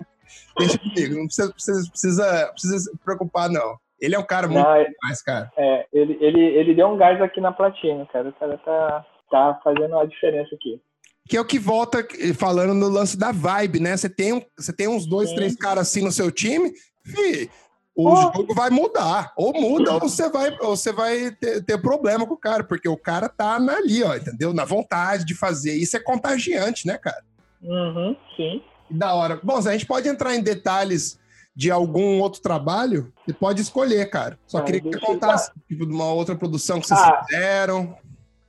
deixa 0.58 0.78
comigo, 0.78 1.16
não 1.16 1.26
precisa, 1.26 1.54
precisa, 1.54 1.90
precisa, 1.90 2.48
precisa 2.52 2.80
se 2.80 2.98
preocupar, 3.04 3.50
não. 3.50 3.78
Ele 4.00 4.16
é 4.16 4.20
um 4.20 4.26
cara 4.26 4.48
muito 4.48 4.66
não, 4.66 4.86
mais, 5.04 5.22
cara. 5.22 5.52
É, 5.58 5.86
ele, 5.92 6.18
ele, 6.22 6.42
ele 6.42 6.74
deu 6.74 6.88
um 6.88 6.98
gás 6.98 7.22
aqui 7.22 7.42
na 7.42 7.52
platina, 7.52 8.08
cara. 8.12 8.30
O 8.30 8.34
cara 8.34 8.58
tá, 8.58 9.06
tá 9.30 9.60
fazendo 9.64 9.98
a 9.98 10.06
diferença 10.06 10.56
aqui. 10.56 10.82
Que 11.28 11.38
é 11.38 11.42
o 11.42 11.46
que 11.46 11.60
volta 11.60 12.06
falando 12.36 12.74
no 12.74 12.88
lance 12.88 13.18
da 13.18 13.32
vibe, 13.32 13.80
né? 13.82 13.96
Você 13.96 14.10
tem, 14.10 14.34
um, 14.34 14.42
você 14.58 14.74
tem 14.74 14.88
uns 14.88 15.06
dois, 15.06 15.30
Sim. 15.30 15.36
três 15.36 15.56
caras 15.56 15.88
assim 15.88 16.02
no 16.02 16.12
seu 16.12 16.32
time, 16.32 16.72
fi, 17.04 17.50
o 17.96 18.10
oh. 18.10 18.16
jogo 18.16 18.54
vai 18.54 18.70
mudar. 18.70 19.34
Ou 19.36 19.54
muda, 19.54 19.94
ou 19.94 20.00
você 20.00 20.30
vai, 20.30 20.56
ou 20.62 20.76
você 20.76 20.92
vai 20.92 21.32
ter, 21.32 21.64
ter, 21.64 21.82
problema 21.82 22.26
com 22.26 22.34
o 22.34 22.38
cara, 22.38 22.64
porque 22.64 22.88
o 22.88 22.98
cara 22.98 23.28
tá 23.28 23.56
ali, 23.56 24.04
ó, 24.04 24.16
entendeu? 24.16 24.54
Na 24.54 24.66
vontade 24.66 25.26
de 25.26 25.36
fazer. 25.36 25.74
Isso 25.74 25.98
é 25.98 26.00
contagiante, 26.00 26.88
né, 26.88 26.98
cara? 26.98 27.24
Uhum, 27.62 28.16
sim. 28.36 28.62
Da 28.90 29.14
hora. 29.14 29.40
Bom, 29.44 29.58
a 29.58 29.72
gente 29.72 29.86
pode 29.86 30.08
entrar 30.08 30.36
em 30.36 30.42
detalhes 30.42 31.20
de 31.56 31.70
algum 31.70 32.22
outro 32.22 32.42
trabalho, 32.42 33.12
você 33.26 33.34
pode 33.34 33.62
escolher, 33.62 34.10
cara. 34.10 34.40
Só 34.48 34.60
ah, 34.60 34.62
queria 34.62 34.80
que 34.80 34.88
você 34.88 35.00
contasse, 35.00 35.52
tipo, 35.68 35.86
de 35.86 35.94
uma 35.94 36.14
outra 36.14 36.36
produção 36.36 36.80
que 36.80 36.88
vocês 36.88 37.00
ah, 37.00 37.22
fizeram. 37.26 37.98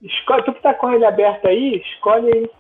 Escolhe, 0.01 0.45
tu 0.45 0.55
que 0.55 0.63
tá 0.63 0.75
com 0.75 0.91
ele 0.91 1.05
aberto 1.05 1.47
aí, 1.47 1.83
escolhe 1.93 2.33
aí. 2.33 2.51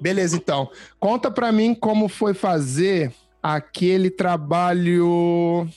Beleza, 0.00 0.36
então. 0.36 0.70
Conta 1.00 1.28
pra 1.28 1.50
mim 1.50 1.74
como 1.74 2.08
foi 2.08 2.34
fazer 2.34 3.12
aquele 3.42 4.10
trabalho 4.10 5.68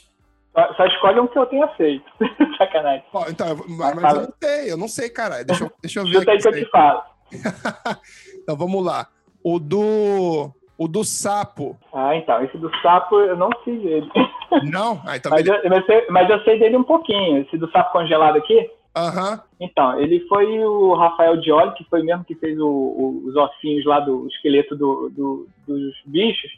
só, 0.76 0.86
escolhe 0.88 1.20
um 1.20 1.28
que 1.28 1.38
eu 1.38 1.46
tenha 1.46 1.68
feito. 1.70 2.06
Sacanagem. 2.58 3.04
Ó, 3.14 3.26
então, 3.30 3.48
mas, 3.70 3.96
mas 3.96 4.14
eu 4.14 4.22
não 4.22 4.34
sei, 4.42 4.72
eu 4.72 4.78
não 4.78 4.88
sei, 4.88 5.10
caralho. 5.10 5.46
Deixa, 5.46 5.64
eu, 5.66 5.72
deixa 5.82 6.00
eu 6.00 6.06
ver. 6.06 6.14
Chuta 6.14 6.32
aí 6.32 6.38
que 6.40 6.48
eu 6.48 6.54
te 6.54 6.66
falo. 6.72 7.04
então 8.42 8.56
vamos 8.56 8.84
lá. 8.84 9.08
O 9.44 9.60
do. 9.60 10.52
O 10.78 10.88
do 10.88 11.04
sapo. 11.04 11.78
Ah, 11.94 12.16
então. 12.16 12.44
Esse 12.44 12.58
do 12.58 12.72
sapo 12.82 13.20
eu 13.20 13.36
não 13.36 13.50
fiz 13.64 13.84
ele. 13.84 14.10
Não? 14.72 15.02
Ah, 15.06 15.18
então 15.18 15.30
mas, 15.30 15.46
eu, 15.46 15.60
mas, 15.70 15.90
eu, 15.90 16.06
mas, 16.10 16.30
eu, 16.30 16.40
sei 16.44 16.58
dele 16.58 16.78
um 16.78 16.84
pouquinho. 16.84 17.42
Esse 17.42 17.58
do 17.58 17.70
sapo 17.72 17.92
congelado 17.92 18.38
aqui. 18.38 18.70
Aham. 18.96 19.32
Uhum. 19.32 19.40
Então, 19.60 20.00
ele 20.00 20.26
foi 20.28 20.64
o 20.64 20.94
Rafael 20.94 21.38
Dioli, 21.42 21.74
que 21.74 21.84
foi 21.86 22.02
mesmo 22.02 22.24
que 22.24 22.36
fez 22.36 22.58
o, 22.60 22.68
o, 22.68 23.24
os 23.26 23.36
ossinhos 23.36 23.86
lá 23.86 24.00
do 24.00 24.28
esqueleto 24.28 24.76
do, 24.76 25.10
do, 25.10 25.48
dos 25.68 25.94
bichos. 26.06 26.52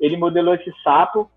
Ele 0.00 0.16
modelou 0.16 0.54
esse 0.54 0.72
sapo, 0.82 1.30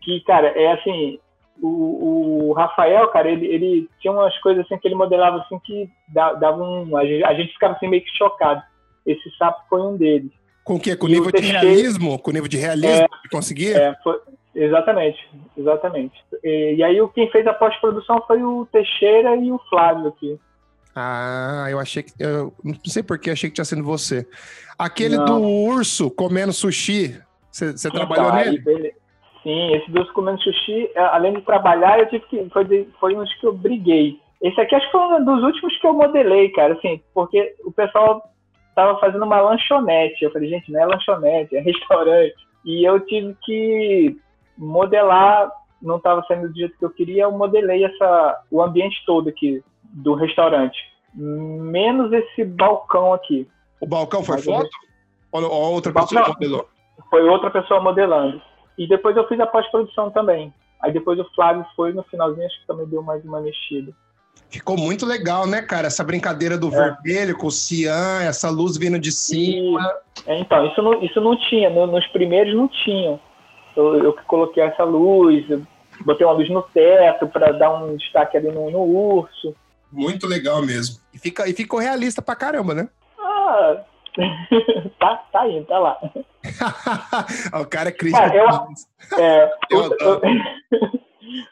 que, 0.00 0.20
cara, 0.22 0.48
é 0.48 0.72
assim, 0.72 1.18
o, 1.62 2.48
o, 2.48 2.52
Rafael, 2.52 3.08
cara, 3.08 3.30
ele, 3.30 3.46
ele 3.46 3.90
tinha 4.00 4.12
umas 4.12 4.36
coisas 4.38 4.64
assim 4.64 4.78
que 4.78 4.88
ele 4.88 4.94
modelava 4.94 5.38
assim 5.38 5.58
que 5.60 5.88
dava 6.08 6.62
um. 6.62 6.96
A 6.96 7.04
gente, 7.04 7.24
a 7.24 7.34
gente 7.34 7.52
ficava 7.52 7.74
assim 7.74 7.88
meio 7.88 8.02
que 8.02 8.16
chocado. 8.16 8.62
Esse 9.06 9.30
sapo 9.36 9.62
foi 9.68 9.80
um 9.80 9.96
deles. 9.96 10.30
Com 10.64 10.76
o 10.76 10.80
quê? 10.80 10.94
Com 10.94 11.06
o 11.06 11.08
nível 11.08 11.30
de 11.30 11.42
realismo? 11.42 12.18
Com 12.18 12.30
o 12.30 12.34
nível 12.34 12.48
de 12.48 12.56
realismo 12.56 13.04
é, 13.04 13.22
que 13.22 13.28
conseguia? 13.30 13.76
É, 13.76 13.96
foi, 14.02 14.20
exatamente, 14.54 15.18
exatamente. 15.56 16.14
E, 16.44 16.76
e, 16.76 16.82
aí 16.82 16.96
quem 17.14 17.30
fez 17.30 17.46
a 17.46 17.54
pós-produção 17.54 18.22
foi 18.26 18.42
o 18.42 18.66
Teixeira 18.70 19.36
e 19.36 19.50
o 19.50 19.58
Flávio 19.68 20.08
aqui. 20.08 20.38
Ah, 20.94 21.66
eu 21.70 21.78
achei 21.78 22.02
que. 22.02 22.12
Eu 22.18 22.52
não 22.64 22.74
sei 22.84 23.02
por 23.02 23.18
que 23.18 23.30
achei 23.30 23.48
que 23.48 23.54
tinha 23.54 23.64
sido 23.64 23.82
você. 23.82 24.26
Aquele 24.78 25.16
não. 25.16 25.24
do 25.24 25.40
urso 25.42 26.10
comendo 26.10 26.52
sushi, 26.52 27.20
você 27.50 27.90
trabalhou 27.90 28.32
nele? 28.32 28.94
Sim, 29.42 29.72
esse 29.74 29.90
do 29.90 30.00
urso 30.00 30.12
comendo 30.12 30.40
sushi, 30.42 30.90
é, 30.94 31.00
além 31.00 31.32
de 31.32 31.42
trabalhar, 31.42 31.98
eu 31.98 32.08
tive 32.08 32.24
que. 32.26 32.50
Foi, 32.50 32.88
foi 32.98 33.16
uns 33.16 33.32
que 33.34 33.46
eu 33.46 33.52
briguei. 33.52 34.20
Esse 34.42 34.60
aqui 34.60 34.74
acho 34.74 34.86
que 34.86 34.92
foi 34.92 35.00
um 35.00 35.24
dos 35.24 35.42
últimos 35.42 35.76
que 35.78 35.86
eu 35.86 35.92
modelei, 35.94 36.48
cara, 36.50 36.74
assim, 36.74 37.00
porque 37.14 37.54
o 37.64 37.72
pessoal 37.72 38.22
tava 38.74 38.98
fazendo 38.98 39.24
uma 39.24 39.40
lanchonete. 39.40 40.24
Eu 40.24 40.30
falei, 40.30 40.48
gente, 40.48 40.70
não 40.72 40.80
é 40.80 40.86
lanchonete, 40.86 41.56
é 41.56 41.60
restaurante. 41.62 42.34
E 42.64 42.84
eu 42.86 43.00
tive 43.00 43.34
que 43.42 44.16
modelar, 44.56 45.50
não 45.80 45.96
estava 45.96 46.22
saindo 46.26 46.48
do 46.48 46.54
jeito 46.54 46.76
que 46.78 46.84
eu 46.84 46.90
queria, 46.90 47.24
eu 47.24 47.32
modelei 47.32 47.84
essa, 47.84 48.42
o 48.50 48.62
ambiente 48.62 49.02
todo 49.06 49.28
aqui 49.28 49.62
do 49.84 50.14
restaurante. 50.14 50.78
Menos 51.14 52.12
esse 52.12 52.44
balcão 52.44 53.12
aqui. 53.12 53.48
O 53.80 53.86
balcão 53.86 54.22
foi 54.22 54.36
Mas 54.36 54.44
foto? 54.44 54.68
Ou, 55.32 55.72
outra 55.72 55.92
pessoa 55.92 56.28
modelou? 56.28 56.68
Foi 57.08 57.22
outra 57.22 57.50
pessoa 57.50 57.80
modelando. 57.80 58.40
E 58.78 58.88
depois 58.88 59.16
eu 59.16 59.26
fiz 59.28 59.38
a 59.40 59.46
pós-produção 59.46 60.10
também. 60.10 60.52
Aí 60.80 60.92
depois 60.92 61.18
o 61.18 61.28
Flávio 61.34 61.64
foi 61.76 61.92
no 61.92 62.02
finalzinho, 62.04 62.46
acho 62.46 62.60
que 62.60 62.66
também 62.66 62.86
deu 62.86 63.02
mais 63.02 63.24
uma 63.24 63.40
mexida. 63.40 63.92
Ficou 64.48 64.76
muito 64.76 65.06
legal, 65.06 65.46
né, 65.46 65.62
cara? 65.62 65.86
Essa 65.86 66.02
brincadeira 66.02 66.58
do 66.58 66.68
é. 66.68 66.70
vermelho 66.70 67.36
com 67.36 67.46
o 67.46 67.50
cian, 67.52 68.22
essa 68.22 68.50
luz 68.50 68.76
vindo 68.76 68.98
de 68.98 69.12
cima. 69.12 69.80
E, 70.26 70.30
é, 70.30 70.40
então, 70.40 70.66
isso 70.66 70.82
não, 70.82 71.02
isso 71.02 71.20
não 71.20 71.36
tinha. 71.48 71.70
No, 71.70 71.86
nos 71.86 72.06
primeiros 72.08 72.54
não 72.54 72.66
tinham. 72.66 73.20
Eu, 73.76 74.02
eu 74.02 74.12
coloquei 74.26 74.62
essa 74.62 74.82
luz, 74.82 75.46
botei 76.04 76.26
uma 76.26 76.32
luz 76.32 76.50
no 76.50 76.62
teto 76.62 77.28
para 77.28 77.52
dar 77.52 77.72
um 77.72 77.96
destaque 77.96 78.36
ali 78.36 78.50
no, 78.50 78.70
no, 78.70 78.80
urso. 78.80 79.54
Muito 79.92 80.26
legal 80.26 80.62
mesmo. 80.62 80.96
E, 81.14 81.18
fica, 81.18 81.48
e 81.48 81.52
ficou 81.52 81.78
realista 81.78 82.20
pra 82.20 82.34
caramba, 82.34 82.74
né? 82.74 82.88
Ah, 83.18 83.82
tá, 84.98 85.16
tá 85.32 85.48
indo, 85.48 85.66
tá 85.66 85.78
lá. 85.78 85.98
o 87.60 87.66
cara 87.66 87.88
é 87.88 87.92
crítico. 87.92 88.20
Cara, 88.20 88.36
eu, 88.36 89.18
é, 89.18 89.52
eu, 89.70 89.96
eu, 90.00 90.20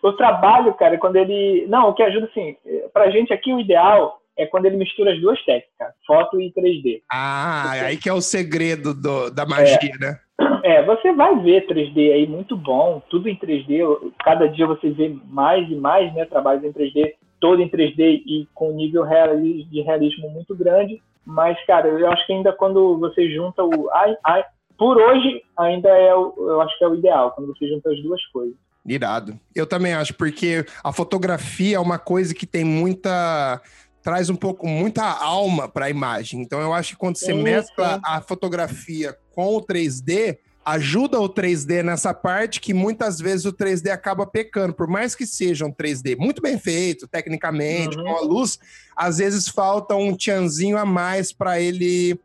o 0.03 0.13
trabalho, 0.13 0.75
cara, 0.75 0.99
quando 0.99 1.17
ele. 1.17 1.67
Não, 1.69 1.91
o 1.91 1.95
que 1.95 2.03
ajuda, 2.03 2.27
assim, 2.27 2.57
pra 2.93 3.11
gente 3.11 3.33
aqui 3.33 3.53
o 3.53 3.61
ideal 3.61 4.21
é 4.37 4.47
quando 4.47 4.67
ele 4.67 4.77
mistura 4.77 5.13
as 5.13 5.21
duas 5.21 5.43
técnicas, 5.45 5.93
foto 6.07 6.41
e 6.41 6.53
3D. 6.53 7.03
Ah, 7.13 7.71
Porque... 7.71 7.85
aí 7.85 7.97
que 7.97 8.09
é 8.09 8.13
o 8.13 8.21
segredo 8.21 8.95
do, 8.95 9.31
da 9.31 9.45
magia, 9.45 9.93
é. 9.95 9.99
né? 9.99 10.19
É, 10.63 10.85
você 10.85 11.13
vai 11.13 11.37
ver 11.41 11.67
3D 11.67 12.13
aí 12.13 12.27
muito 12.27 12.57
bom, 12.57 13.03
tudo 13.11 13.29
em 13.29 13.37
3D. 13.37 14.13
Cada 14.23 14.49
dia 14.49 14.67
você 14.67 14.91
vê 14.91 15.15
mais 15.25 15.69
e 15.69 15.75
mais, 15.75 16.15
né, 16.15 16.25
trabalhos 16.25 16.63
em 16.63 16.73
3D, 16.73 17.15
todo 17.41 17.61
em 17.61 17.69
3D 17.69 18.23
e 18.25 18.49
com 18.55 18.73
nível 18.73 19.05
de 19.05 19.81
realismo 19.83 20.31
muito 20.31 20.55
grande. 20.55 21.03
Mas, 21.29 21.63
cara, 21.67 21.89
eu 21.89 22.11
acho 22.11 22.27
que 22.27 22.33
ainda 22.33 22.55
quando 22.55 22.99
você 22.99 23.31
junta 23.31 23.63
o. 23.63 23.91
Ai, 23.93 24.17
ai, 24.25 24.45
por 24.79 24.97
hoje, 24.97 25.43
ainda 25.59 25.91
é 25.91 26.15
o, 26.15 26.35
eu 26.39 26.63
acho 26.63 26.79
que 26.79 26.85
é 26.85 26.89
o 26.89 26.95
ideal, 26.95 27.33
quando 27.33 27.49
você 27.49 27.69
junta 27.69 27.91
as 27.91 28.03
duas 28.03 28.25
coisas. 28.29 28.57
Irado. 28.87 29.39
Eu 29.55 29.67
também 29.67 29.93
acho, 29.93 30.15
porque 30.15 30.65
a 30.83 30.91
fotografia 30.91 31.77
é 31.77 31.81
uma 31.81 31.99
coisa 31.99 32.35
que 32.35 32.47
tem 32.47 32.65
muita. 32.65 33.61
traz 34.03 34.31
um 34.31 34.37
pouco, 34.37 34.67
muita 34.67 35.05
alma 35.05 35.69
para 35.69 35.85
a 35.85 35.91
imagem. 35.91 36.41
Então 36.41 36.63
eu 36.63 36.73
acho 36.73 36.93
que 36.93 36.97
quando 36.97 37.17
você 37.17 37.35
mescla 37.35 38.01
a 38.03 38.23
fotografia 38.23 39.15
com 39.31 39.55
o 39.55 39.61
3D, 39.61 40.39
ajuda 40.73 41.21
o 41.21 41.29
3D 41.29 41.83
nessa 41.83 42.13
parte 42.13 42.61
que 42.61 42.75
muitas 42.75 43.21
vezes 43.21 43.47
o 43.47 43.53
3D 43.53 43.91
acaba 43.91 44.27
pecando. 44.27 44.75
Por 44.75 44.87
mais 44.87 45.15
que 45.15 45.27
seja 45.27 45.67
um 45.67 45.73
3D 45.73 46.17
muito 46.17 46.43
bem 46.43 46.59
feito, 46.59 47.07
tecnicamente, 47.09 47.97
uhum. 47.97 48.05
com 48.05 48.17
a 48.17 48.21
luz, 48.21 48.59
às 48.97 49.19
vezes 49.19 49.49
falta 49.49 49.95
um 49.95 50.17
tchanzinho 50.17 50.79
a 50.79 50.85
mais 50.85 51.33
para 51.33 51.61
ele 51.61 52.19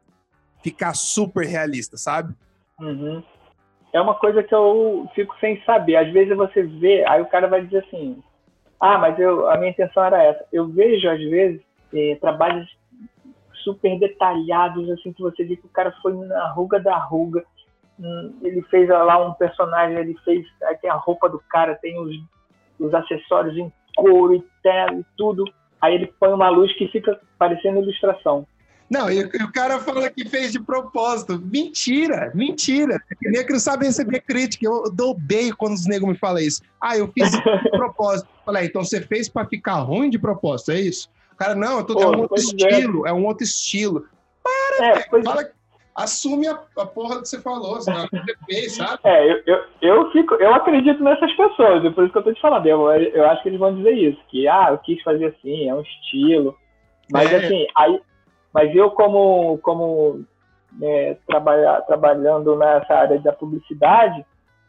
ficar 0.64 0.96
super 0.96 1.46
realista, 1.46 1.98
sabe? 1.98 2.34
Uhum 2.80 3.24
é 3.94 4.02
uma 4.02 4.16
coisa 4.16 4.44
que 4.44 4.54
eu 4.54 5.08
fico 5.14 5.36
sem 5.40 5.62
saber. 5.64 5.96
Às 5.96 6.12
vezes 6.12 6.36
você 6.36 6.64
vê, 6.64 7.06
aí 7.08 7.22
o 7.22 7.28
cara 7.28 7.48
vai 7.48 7.64
dizer 7.64 7.86
assim: 7.86 8.22
ah, 8.80 8.98
mas 8.98 9.18
eu, 9.20 9.48
a 9.50 9.58
minha 9.58 9.70
intenção 9.70 10.04
era 10.04 10.22
essa. 10.22 10.44
Eu 10.52 10.68
vejo, 10.68 11.08
às 11.08 11.22
vezes, 11.22 11.62
eh, 11.94 12.18
trabalhos 12.20 12.68
super 13.64 13.98
detalhados, 14.00 14.90
assim, 14.90 15.14
que 15.14 15.22
você 15.22 15.46
vê 15.46 15.56
que 15.56 15.68
o 15.68 15.70
cara 15.70 15.94
foi 16.02 16.14
na 16.14 16.52
ruga 16.52 16.80
da 16.80 16.98
ruga. 16.98 17.46
Ele 18.42 18.62
fez 18.64 18.90
lá 18.90 19.26
um 19.26 19.34
personagem, 19.34 19.98
ele 19.98 20.18
fez. 20.26 20.46
Aí 20.64 20.76
tem 20.78 20.90
a 20.90 20.96
roupa 20.96 21.30
do 21.30 21.40
cara, 21.50 21.76
tem 21.76 22.00
os, 22.00 22.16
os 22.80 22.94
acessórios 22.94 23.58
em 23.58 23.72
couro 23.96 24.36
e 24.36 24.44
tela 24.62 24.94
e 24.94 25.06
tudo. 25.16 25.44
Aí 25.82 25.96
ele 25.96 26.08
põe 26.20 26.32
uma 26.34 26.50
luz 26.50 26.76
que 26.78 26.88
fica 26.88 27.20
parecendo 27.38 27.82
ilustração. 27.82 28.48
Não, 28.90 29.10
e, 29.10 29.24
o 29.24 29.52
cara 29.52 29.80
fala 29.80 30.10
que 30.10 30.28
fez 30.28 30.52
de 30.52 30.60
propósito. 30.60 31.42
Mentira, 31.44 32.32
mentira. 32.36 33.02
É 33.26 33.30
nem 33.30 33.46
que 33.46 33.54
não 33.54 33.60
sabe 33.60 33.86
receber 33.86 34.22
crítica. 34.22 34.66
Eu, 34.66 34.84
odeio 34.84 35.56
quando 35.58 35.74
os 35.74 35.88
negros 35.88 36.12
me 36.12 36.18
falam 36.18 36.40
isso. 36.40 36.62
Ah, 36.80 36.96
eu 36.98 37.12
fiz 37.12 37.32
de 37.32 37.42
propósito. 37.72 38.30
Falei, 38.46 38.66
então 38.66 38.84
você 38.84 39.02
fez 39.02 39.28
para 39.28 39.48
ficar 39.48 39.80
ruim 39.80 40.10
de 40.10 40.20
propósito, 40.20 40.72
é 40.72 40.80
isso? 40.80 41.10
O 41.32 41.36
cara, 41.36 41.56
não, 41.56 41.84
tô, 41.84 41.96
Pô, 41.96 42.02
é 42.04 42.08
um 42.08 42.20
outro 42.20 42.36
estilo, 42.36 43.08
é. 43.08 43.10
é. 43.10 43.14
um 43.14 43.26
outro 43.26 43.44
estilo. 43.44 44.08
Para, 44.44 44.88
é, 44.88 45.24
fala, 45.24 45.50
assume 45.96 46.48
a, 46.48 46.60
a, 46.78 46.86
porra 46.86 47.22
que 47.22 47.28
você 47.28 47.42
falou, 47.42 47.80
fez, 48.46 48.76
sabe? 48.76 49.00
É, 49.04 49.32
eu, 49.32 49.44
eu, 49.46 49.64
eu, 49.82 50.12
fico, 50.12 50.36
eu 50.36 50.54
acredito 50.54 51.04
nessas 51.04 51.32
pessoas, 51.34 51.86
é 51.86 51.90
por 51.90 52.04
isso 52.04 52.14
que 52.14 52.20
eu 52.20 52.24
tô 52.24 52.34
te 52.34 52.42
falando. 52.42 52.66
Eu, 52.66 52.92
eu 52.92 53.30
acho 53.30 53.44
que 53.44 53.50
eles 53.50 53.60
vão 53.60 53.76
dizer 53.76 53.92
isso, 53.92 54.20
que 54.30 54.48
ah, 54.48 54.68
eu 54.72 54.78
quis 54.80 55.02
fazer 55.04 55.26
assim, 55.26 55.70
é 55.70 55.76
um 55.76 55.82
estilo. 55.82 56.58
Mas 57.12 57.32
é. 57.32 57.38
assim, 57.38 57.68
aí 57.76 58.02
mas 58.54 58.74
eu, 58.76 58.92
como, 58.92 59.58
como 59.64 60.24
é, 60.82 61.18
trabalhar, 61.26 61.82
trabalhando 61.82 62.56
nessa 62.56 62.94
área 62.94 63.20
da 63.20 63.34
publicidade, 63.34 64.24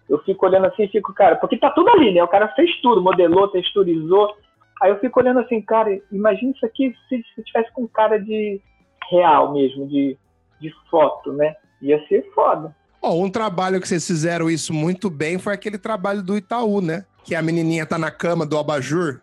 eu 0.08 0.18
fico 0.20 0.46
olhando 0.46 0.66
assim 0.66 0.84
e 0.84 0.88
fico, 0.88 1.12
cara, 1.12 1.36
porque 1.36 1.58
tá 1.58 1.70
tudo 1.70 1.90
ali, 1.90 2.12
né? 2.12 2.22
O 2.24 2.28
cara 2.28 2.48
fez 2.48 2.74
tudo, 2.80 3.02
modelou, 3.02 3.48
texturizou. 3.48 4.34
Aí 4.82 4.90
eu 4.90 4.98
fico 4.98 5.20
olhando 5.20 5.40
assim, 5.40 5.60
cara, 5.60 5.90
imagina 6.10 6.52
isso 6.52 6.64
aqui 6.64 6.94
se, 7.08 7.22
se 7.34 7.42
tivesse 7.44 7.70
com 7.72 7.86
cara 7.86 8.18
de 8.18 8.60
real 9.10 9.52
mesmo, 9.52 9.86
de, 9.86 10.16
de 10.60 10.72
foto, 10.90 11.32
né? 11.32 11.54
Ia 11.82 12.04
ser 12.08 12.30
foda. 12.34 12.74
Oh, 13.02 13.22
um 13.22 13.30
trabalho 13.30 13.80
que 13.80 13.86
vocês 13.86 14.06
fizeram 14.06 14.48
isso 14.48 14.72
muito 14.72 15.10
bem 15.10 15.38
foi 15.38 15.52
aquele 15.52 15.76
trabalho 15.76 16.22
do 16.22 16.36
Itaú, 16.36 16.80
né? 16.80 17.04
Que 17.22 17.34
a 17.34 17.42
menininha 17.42 17.84
tá 17.84 17.98
na 17.98 18.10
cama 18.10 18.46
do 18.46 18.56
abajur. 18.56 19.20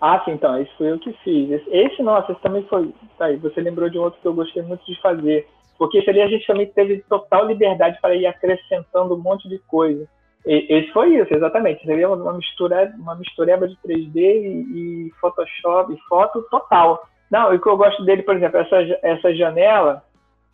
Ah, 0.00 0.22
sim, 0.24 0.32
então, 0.32 0.58
esse 0.60 0.70
foi 0.78 0.90
eu 0.90 0.98
que 0.98 1.12
fiz. 1.24 1.50
Esse, 1.50 1.70
esse 1.70 2.02
nossa, 2.02 2.32
esse 2.32 2.40
também 2.40 2.64
foi. 2.68 2.94
Tá 3.18 3.26
aí, 3.26 3.36
você 3.36 3.60
lembrou 3.60 3.90
de 3.90 3.98
outro 3.98 4.20
que 4.20 4.26
eu 4.26 4.32
gostei 4.32 4.62
muito 4.62 4.84
de 4.86 5.00
fazer. 5.00 5.46
Porque 5.76 5.98
esse 5.98 6.08
ali 6.08 6.22
a 6.22 6.28
gente 6.28 6.46
também 6.46 6.66
teve 6.66 7.04
total 7.08 7.46
liberdade 7.46 7.98
para 8.00 8.14
ir 8.14 8.26
acrescentando 8.26 9.14
um 9.14 9.18
monte 9.18 9.48
de 9.48 9.58
coisa. 9.60 10.06
E, 10.46 10.66
esse 10.70 10.92
foi 10.92 11.16
isso, 11.16 11.34
exatamente. 11.34 11.84
Seria 11.84 12.08
uma 12.08 12.32
mistura, 12.32 12.92
uma 12.98 13.14
mistureba 13.14 13.68
de 13.68 13.76
3D 13.86 14.16
e, 14.16 15.06
e 15.06 15.12
Photoshop, 15.20 15.92
e 15.92 16.00
foto 16.08 16.42
total. 16.50 17.06
Não, 17.30 17.52
e 17.52 17.56
o 17.56 17.60
que 17.60 17.68
eu 17.68 17.76
gosto 17.76 18.04
dele, 18.04 18.22
por 18.22 18.36
exemplo, 18.36 18.58
essa, 18.58 18.76
essa 19.02 19.34
janela, 19.34 20.02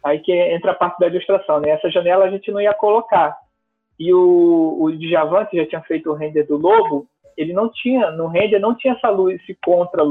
aí 0.05 0.18
que 0.20 0.32
entra 0.32 0.72
a 0.72 0.74
parte 0.74 0.98
da 0.98 1.07
ilustração, 1.07 1.61
né? 1.61 1.70
Essa 1.70 1.90
janela 1.90 2.26
a 2.26 2.30
gente 2.30 2.52
não 2.52 2.61
ia 2.61 2.74
colocar. 2.74 3.34
E 3.98 4.12
o, 4.12 4.76
o 4.80 4.92
Djavan, 4.92 5.46
que 5.46 5.57
já 5.57 5.66
tinha 5.66 5.80
feito 5.82 6.11
o 6.11 6.14
render 6.14 6.44
do 6.44 6.57
lobo, 6.57 7.09
ele 7.36 7.52
não 7.52 7.70
tinha, 7.70 8.11
no 8.11 8.26
render 8.26 8.59
não 8.59 8.74
tinha 8.74 8.94
essa 8.94 9.09
luz, 9.09 9.40
esse 9.40 9.57
contra, 9.64 10.02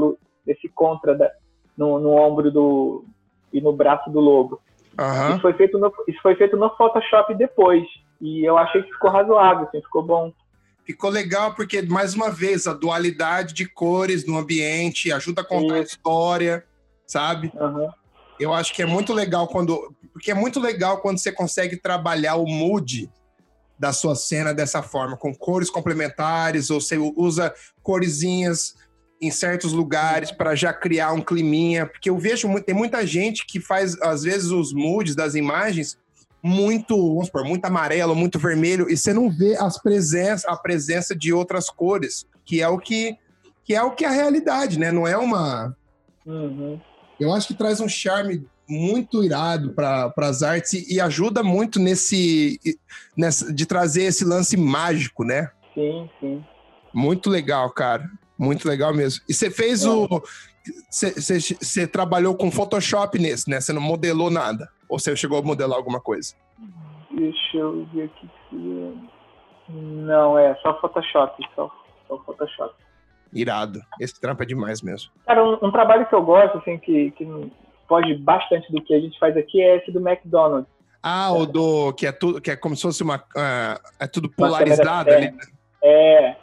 esse 0.46 0.68
contra 0.68 1.14
da, 1.14 1.30
no, 1.76 1.98
no 1.98 2.10
ombro 2.10 2.50
do 2.50 3.04
e 3.52 3.60
no 3.60 3.72
braço 3.72 4.10
do 4.10 4.20
lobo. 4.20 4.60
Uhum. 4.98 5.30
Isso, 5.30 5.40
foi 5.40 5.52
feito 5.52 5.78
no, 5.78 5.92
isso 6.08 6.20
foi 6.20 6.34
feito 6.34 6.56
no 6.56 6.74
Photoshop 6.76 7.34
depois. 7.34 7.84
E 8.20 8.44
eu 8.44 8.58
achei 8.58 8.82
que 8.82 8.92
ficou 8.92 9.10
razoável, 9.10 9.66
assim, 9.68 9.80
ficou 9.80 10.02
bom. 10.02 10.32
Ficou 10.84 11.10
legal 11.10 11.54
porque, 11.54 11.82
mais 11.82 12.14
uma 12.14 12.30
vez, 12.30 12.66
a 12.66 12.74
dualidade 12.74 13.54
de 13.54 13.66
cores 13.66 14.26
no 14.26 14.36
ambiente 14.36 15.12
ajuda 15.12 15.42
a 15.42 15.44
contar 15.44 15.74
isso. 15.74 15.76
a 15.76 15.80
história, 15.82 16.64
sabe? 17.06 17.52
Uhum. 17.54 17.88
Eu 18.38 18.52
acho 18.52 18.74
que 18.74 18.82
é 18.82 18.86
muito 18.86 19.12
legal 19.12 19.48
quando. 19.48 19.94
Porque 20.12 20.30
é 20.30 20.34
muito 20.34 20.60
legal 20.60 20.98
quando 20.98 21.18
você 21.18 21.32
consegue 21.32 21.76
trabalhar 21.76 22.36
o 22.36 22.46
mood 22.46 23.10
da 23.78 23.92
sua 23.92 24.14
cena 24.14 24.54
dessa 24.54 24.82
forma, 24.82 25.16
com 25.16 25.34
cores 25.34 25.68
complementares, 25.68 26.70
ou 26.70 26.80
você 26.80 26.96
usa 26.96 27.52
coresinhas 27.82 28.74
em 29.20 29.30
certos 29.30 29.72
lugares 29.72 30.30
para 30.30 30.54
já 30.54 30.72
criar 30.72 31.12
um 31.12 31.20
climinha, 31.20 31.86
porque 31.86 32.10
eu 32.10 32.18
vejo 32.18 32.48
muito, 32.48 32.64
tem 32.64 32.74
muita 32.74 33.06
gente 33.06 33.46
que 33.46 33.60
faz 33.60 34.00
às 34.02 34.22
vezes 34.22 34.50
os 34.50 34.72
moods 34.72 35.14
das 35.14 35.34
imagens 35.34 35.98
muito, 36.42 36.96
vamos 36.96 37.26
supor, 37.26 37.44
muito 37.44 37.64
amarelo, 37.64 38.14
muito 38.14 38.38
vermelho, 38.38 38.90
e 38.90 38.96
você 38.96 39.14
não 39.14 39.30
vê 39.30 39.56
as 39.56 39.80
presença, 39.80 40.50
a 40.50 40.56
presença 40.56 41.16
de 41.16 41.32
outras 41.32 41.70
cores, 41.70 42.26
que 42.44 42.60
é 42.60 42.68
o 42.68 42.78
que 42.78 43.16
que 43.64 43.74
é 43.74 43.82
o 43.82 43.92
que 43.92 44.04
é 44.04 44.08
a 44.08 44.10
realidade, 44.10 44.78
né? 44.78 44.92
Não 44.92 45.08
é 45.08 45.16
uma 45.16 45.74
uhum. 46.26 46.78
Eu 47.18 47.32
acho 47.32 47.48
que 47.48 47.54
traz 47.54 47.80
um 47.80 47.88
charme 47.88 48.46
muito 48.68 49.22
irado 49.22 49.72
para 49.74 50.12
as 50.18 50.42
artes 50.42 50.72
e, 50.72 50.94
e, 50.94 51.00
ajuda 51.00 51.42
muito 51.42 51.78
nesse, 51.78 52.58
nessa, 53.16 53.52
de 53.52 53.66
trazer 53.66 54.04
esse 54.04 54.24
lance 54.24 54.56
mágico, 54.56 55.24
né? 55.24 55.50
Sim, 55.74 56.08
sim. 56.20 56.44
Muito 56.92 57.28
legal, 57.28 57.70
cara. 57.70 58.08
Muito 58.38 58.66
legal 58.66 58.94
mesmo. 58.94 59.22
E 59.28 59.34
você 59.34 59.50
fez 59.50 59.84
é. 59.84 59.88
o. 59.88 60.22
Você 60.90 61.86
trabalhou 61.86 62.34
com 62.34 62.50
Photoshop 62.50 63.18
nesse, 63.18 63.50
né? 63.50 63.60
Você 63.60 63.72
não 63.72 63.82
modelou 63.82 64.30
nada? 64.30 64.68
Ou 64.88 64.98
você 64.98 65.14
chegou 65.14 65.38
a 65.38 65.42
modelar 65.42 65.76
alguma 65.76 66.00
coisa? 66.00 66.34
Deixa 67.10 67.58
eu 67.58 67.86
ver 67.92 68.04
aqui. 68.04 68.30
Não, 69.68 70.38
é 70.38 70.54
só 70.56 70.80
Photoshop. 70.80 71.46
Só, 71.54 71.70
só 72.08 72.18
Photoshop. 72.24 72.74
Irado. 73.34 73.80
Esse 74.00 74.20
trampo 74.20 74.42
é 74.42 74.46
demais 74.46 74.80
mesmo. 74.80 75.10
Cara, 75.26 75.44
um, 75.44 75.58
um 75.60 75.70
trabalho 75.70 76.06
que 76.06 76.14
eu 76.14 76.22
gosto, 76.22 76.58
assim, 76.58 76.78
que, 76.78 77.10
que 77.12 77.26
foge 77.88 78.14
bastante 78.14 78.70
do 78.72 78.80
que 78.80 78.94
a 78.94 79.00
gente 79.00 79.18
faz 79.18 79.36
aqui 79.36 79.60
é 79.60 79.76
esse 79.76 79.90
do 79.90 80.00
McDonald's. 80.00 80.72
Ah, 81.02 81.30
o 81.32 81.44
do. 81.44 81.92
Que 81.92 82.06
é 82.06 82.12
tudo, 82.12 82.40
que 82.40 82.50
é 82.50 82.56
como 82.56 82.74
se 82.74 82.80
fosse 82.80 83.02
uma. 83.02 83.16
Uh, 83.16 83.78
é 84.00 84.06
tudo 84.06 84.30
polarizado 84.30 85.10
ali. 85.10 85.30
Né? 85.30 85.38
É. 85.82 86.36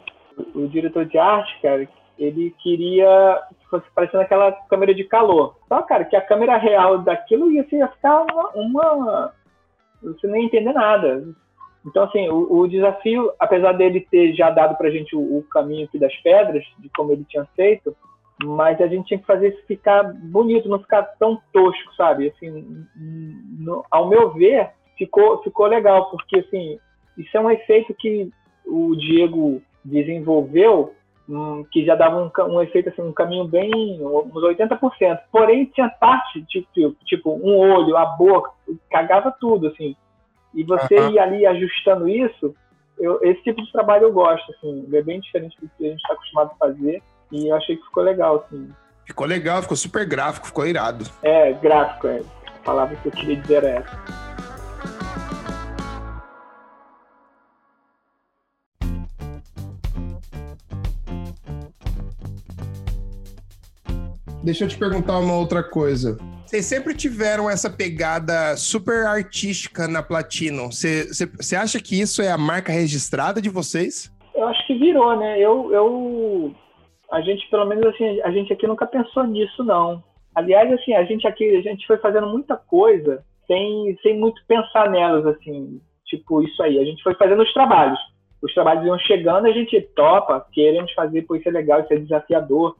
O, 0.54 0.68
diretor 0.68 1.04
de 1.04 1.18
arte, 1.18 1.60
cara, 1.60 1.86
ele 2.16 2.54
queria 2.62 3.42
que 3.58 3.68
fosse 3.68 3.84
parecendo 3.92 4.22
aquela 4.22 4.52
câmera 4.70 4.94
de 4.94 5.02
calor. 5.02 5.56
Só, 5.68 5.82
cara, 5.82 6.04
que 6.04 6.14
a 6.14 6.20
câmera 6.20 6.56
real 6.58 6.98
daquilo 6.98 7.50
ia, 7.50 7.66
ia 7.72 7.88
ficar 7.88 8.22
uma, 8.22 8.50
uma. 8.54 9.34
Você 10.00 10.26
não 10.28 10.36
ia 10.36 10.44
entender 10.44 10.72
nada. 10.72 11.24
Então, 11.84 12.04
assim, 12.04 12.28
o, 12.28 12.60
o, 12.60 12.68
desafio, 12.68 13.32
apesar 13.38 13.72
dele 13.72 14.06
ter 14.08 14.34
já 14.34 14.50
dado 14.50 14.76
pra 14.76 14.90
gente 14.90 15.16
o, 15.16 15.38
o, 15.38 15.42
caminho 15.50 15.88
das 15.94 16.14
pedras, 16.18 16.64
de 16.78 16.88
como 16.90 17.12
ele 17.12 17.24
tinha 17.28 17.44
feito, 17.56 17.94
mas 18.44 18.80
a 18.80 18.86
gente 18.86 19.06
tinha 19.06 19.18
que 19.18 19.26
fazer 19.26 19.48
isso 19.48 19.66
ficar 19.66 20.04
bonito, 20.04 20.68
não 20.68 20.78
ficar 20.78 21.02
tão 21.18 21.40
tosco, 21.52 21.94
sabe? 21.96 22.28
Assim, 22.28 22.86
no, 23.58 23.84
ao 23.90 24.08
meu 24.08 24.30
ver, 24.30 24.70
ficou, 24.96 25.42
ficou 25.42 25.66
legal, 25.66 26.08
porque, 26.10 26.38
assim, 26.38 26.78
isso 27.18 27.36
é 27.36 27.40
um 27.40 27.50
efeito 27.50 27.92
que 27.94 28.30
o 28.64 28.94
Diego 28.94 29.60
desenvolveu, 29.84 30.94
hum, 31.28 31.64
que 31.70 31.84
já 31.84 31.96
dava 31.96 32.22
um, 32.22 32.52
um 32.52 32.62
efeito, 32.62 32.90
assim, 32.90 33.02
um 33.02 33.12
caminho 33.12 33.44
bem, 33.44 34.00
uns 34.00 34.32
80%. 34.32 35.18
Porém, 35.32 35.64
tinha 35.66 35.88
parte, 35.88 36.42
tipo, 36.44 36.94
tipo 37.04 37.30
um 37.32 37.58
olho, 37.58 37.96
a 37.96 38.06
boca, 38.06 38.52
cagava 38.88 39.32
tudo, 39.32 39.66
assim 39.66 39.96
e 40.54 40.64
você 40.64 40.94
ir 40.94 41.18
ali 41.18 41.46
ajustando 41.46 42.08
isso, 42.08 42.54
eu, 42.98 43.18
esse 43.22 43.42
tipo 43.42 43.62
de 43.62 43.72
trabalho 43.72 44.04
eu 44.04 44.12
gosto, 44.12 44.52
assim, 44.52 44.86
é 44.92 45.02
bem 45.02 45.20
diferente 45.20 45.56
do 45.60 45.70
que 45.76 45.86
a 45.86 45.90
gente 45.90 46.00
está 46.00 46.14
acostumado 46.14 46.50
a 46.52 46.66
fazer, 46.66 47.02
e 47.30 47.48
eu 47.48 47.56
achei 47.56 47.76
que 47.76 47.84
ficou 47.84 48.02
legal, 48.02 48.44
assim. 48.46 48.68
Ficou 49.06 49.26
legal, 49.26 49.62
ficou 49.62 49.76
super 49.76 50.06
gráfico, 50.06 50.46
ficou 50.46 50.66
irado. 50.66 51.04
É, 51.22 51.52
gráfico, 51.54 52.06
é. 52.06 52.20
A 52.46 52.64
palavra 52.64 52.96
que 52.96 53.06
eu 53.06 53.12
queria 53.12 53.36
dizer 53.36 53.64
é 53.64 53.76
essa. 53.76 54.32
Deixa 64.44 64.64
eu 64.64 64.68
te 64.68 64.76
perguntar 64.76 65.18
uma 65.18 65.34
outra 65.34 65.62
coisa. 65.62 66.18
Vocês 66.52 66.66
sempre 66.66 66.94
tiveram 66.94 67.48
essa 67.48 67.70
pegada 67.70 68.54
super 68.58 69.06
artística 69.06 69.88
na 69.88 70.02
Platino. 70.02 70.66
Você 70.66 71.56
acha 71.56 71.80
que 71.80 71.98
isso 71.98 72.20
é 72.20 72.30
a 72.30 72.36
marca 72.36 72.70
registrada 72.70 73.40
de 73.40 73.48
vocês? 73.48 74.14
Eu 74.34 74.46
acho 74.46 74.66
que 74.66 74.74
virou, 74.74 75.16
né? 75.16 75.40
Eu, 75.40 75.72
eu, 75.72 76.54
a 77.10 77.22
gente, 77.22 77.48
pelo 77.48 77.64
menos 77.64 77.86
assim, 77.86 78.20
a 78.20 78.30
gente 78.30 78.52
aqui 78.52 78.66
nunca 78.66 78.84
pensou 78.84 79.26
nisso, 79.26 79.64
não. 79.64 80.04
Aliás, 80.34 80.70
assim, 80.74 80.92
a 80.92 81.02
gente 81.04 81.26
aqui, 81.26 81.56
a 81.56 81.62
gente 81.62 81.86
foi 81.86 81.96
fazendo 81.96 82.26
muita 82.26 82.54
coisa 82.54 83.24
sem, 83.46 83.98
sem 84.02 84.20
muito 84.20 84.38
pensar 84.46 84.90
nelas, 84.90 85.24
assim, 85.24 85.80
tipo 86.04 86.42
isso 86.42 86.62
aí. 86.62 86.78
A 86.78 86.84
gente 86.84 87.02
foi 87.02 87.14
fazendo 87.14 87.42
os 87.42 87.52
trabalhos. 87.54 87.98
Os 88.42 88.52
trabalhos 88.52 88.84
iam 88.84 88.98
chegando, 88.98 89.46
a 89.46 89.52
gente 89.52 89.80
topa, 89.96 90.46
queremos 90.52 90.92
fazer, 90.92 91.22
pois 91.22 91.40
isso 91.40 91.48
é 91.48 91.52
legal, 91.52 91.80
isso 91.80 91.94
é 91.94 91.96
desafiador. 91.96 92.76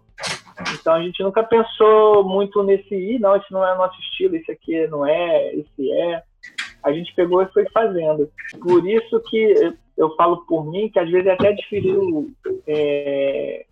Então 0.75 0.95
a 0.95 1.03
gente 1.03 1.23
nunca 1.23 1.43
pensou 1.43 2.25
muito 2.25 2.63
nesse, 2.63 2.95
Ih, 2.95 3.19
não, 3.19 3.37
esse 3.37 3.51
não 3.53 3.67
é 3.67 3.77
nosso 3.77 3.99
estilo, 4.01 4.37
esse 4.37 4.51
aqui 4.51 4.87
não 4.89 5.07
é, 5.07 5.55
esse 5.55 5.93
é. 5.93 6.23
A 6.83 6.93
gente 6.93 7.15
pegou 7.15 7.43
e 7.43 7.53
foi 7.53 7.69
fazendo. 7.71 8.31
Por 8.61 8.87
isso 8.89 9.21
que 9.29 9.75
eu 9.97 10.15
falo 10.17 10.45
por 10.47 10.67
mim 10.71 10.89
que 10.89 10.99
às 10.99 11.11
vezes 11.11 11.27
é 11.27 11.33
até 11.33 11.53
difícil 11.53 12.31
é, 12.67 13.65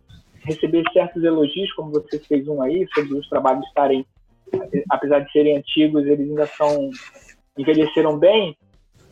receber 0.45 0.85
certos 0.93 1.23
elogios, 1.25 1.73
como 1.73 1.91
você 1.91 2.19
fez 2.19 2.47
um 2.47 2.63
aí, 2.63 2.87
sobre 2.95 3.15
os 3.15 3.29
trabalhos 3.29 3.67
estarem, 3.67 4.07
apesar 4.91 5.21
de 5.21 5.33
serem 5.33 5.57
antigos, 5.57 6.07
eles 6.07 6.29
ainda 6.29 6.47
são 6.47 6.91
envelheceram 7.59 8.17
bem. 8.19 8.57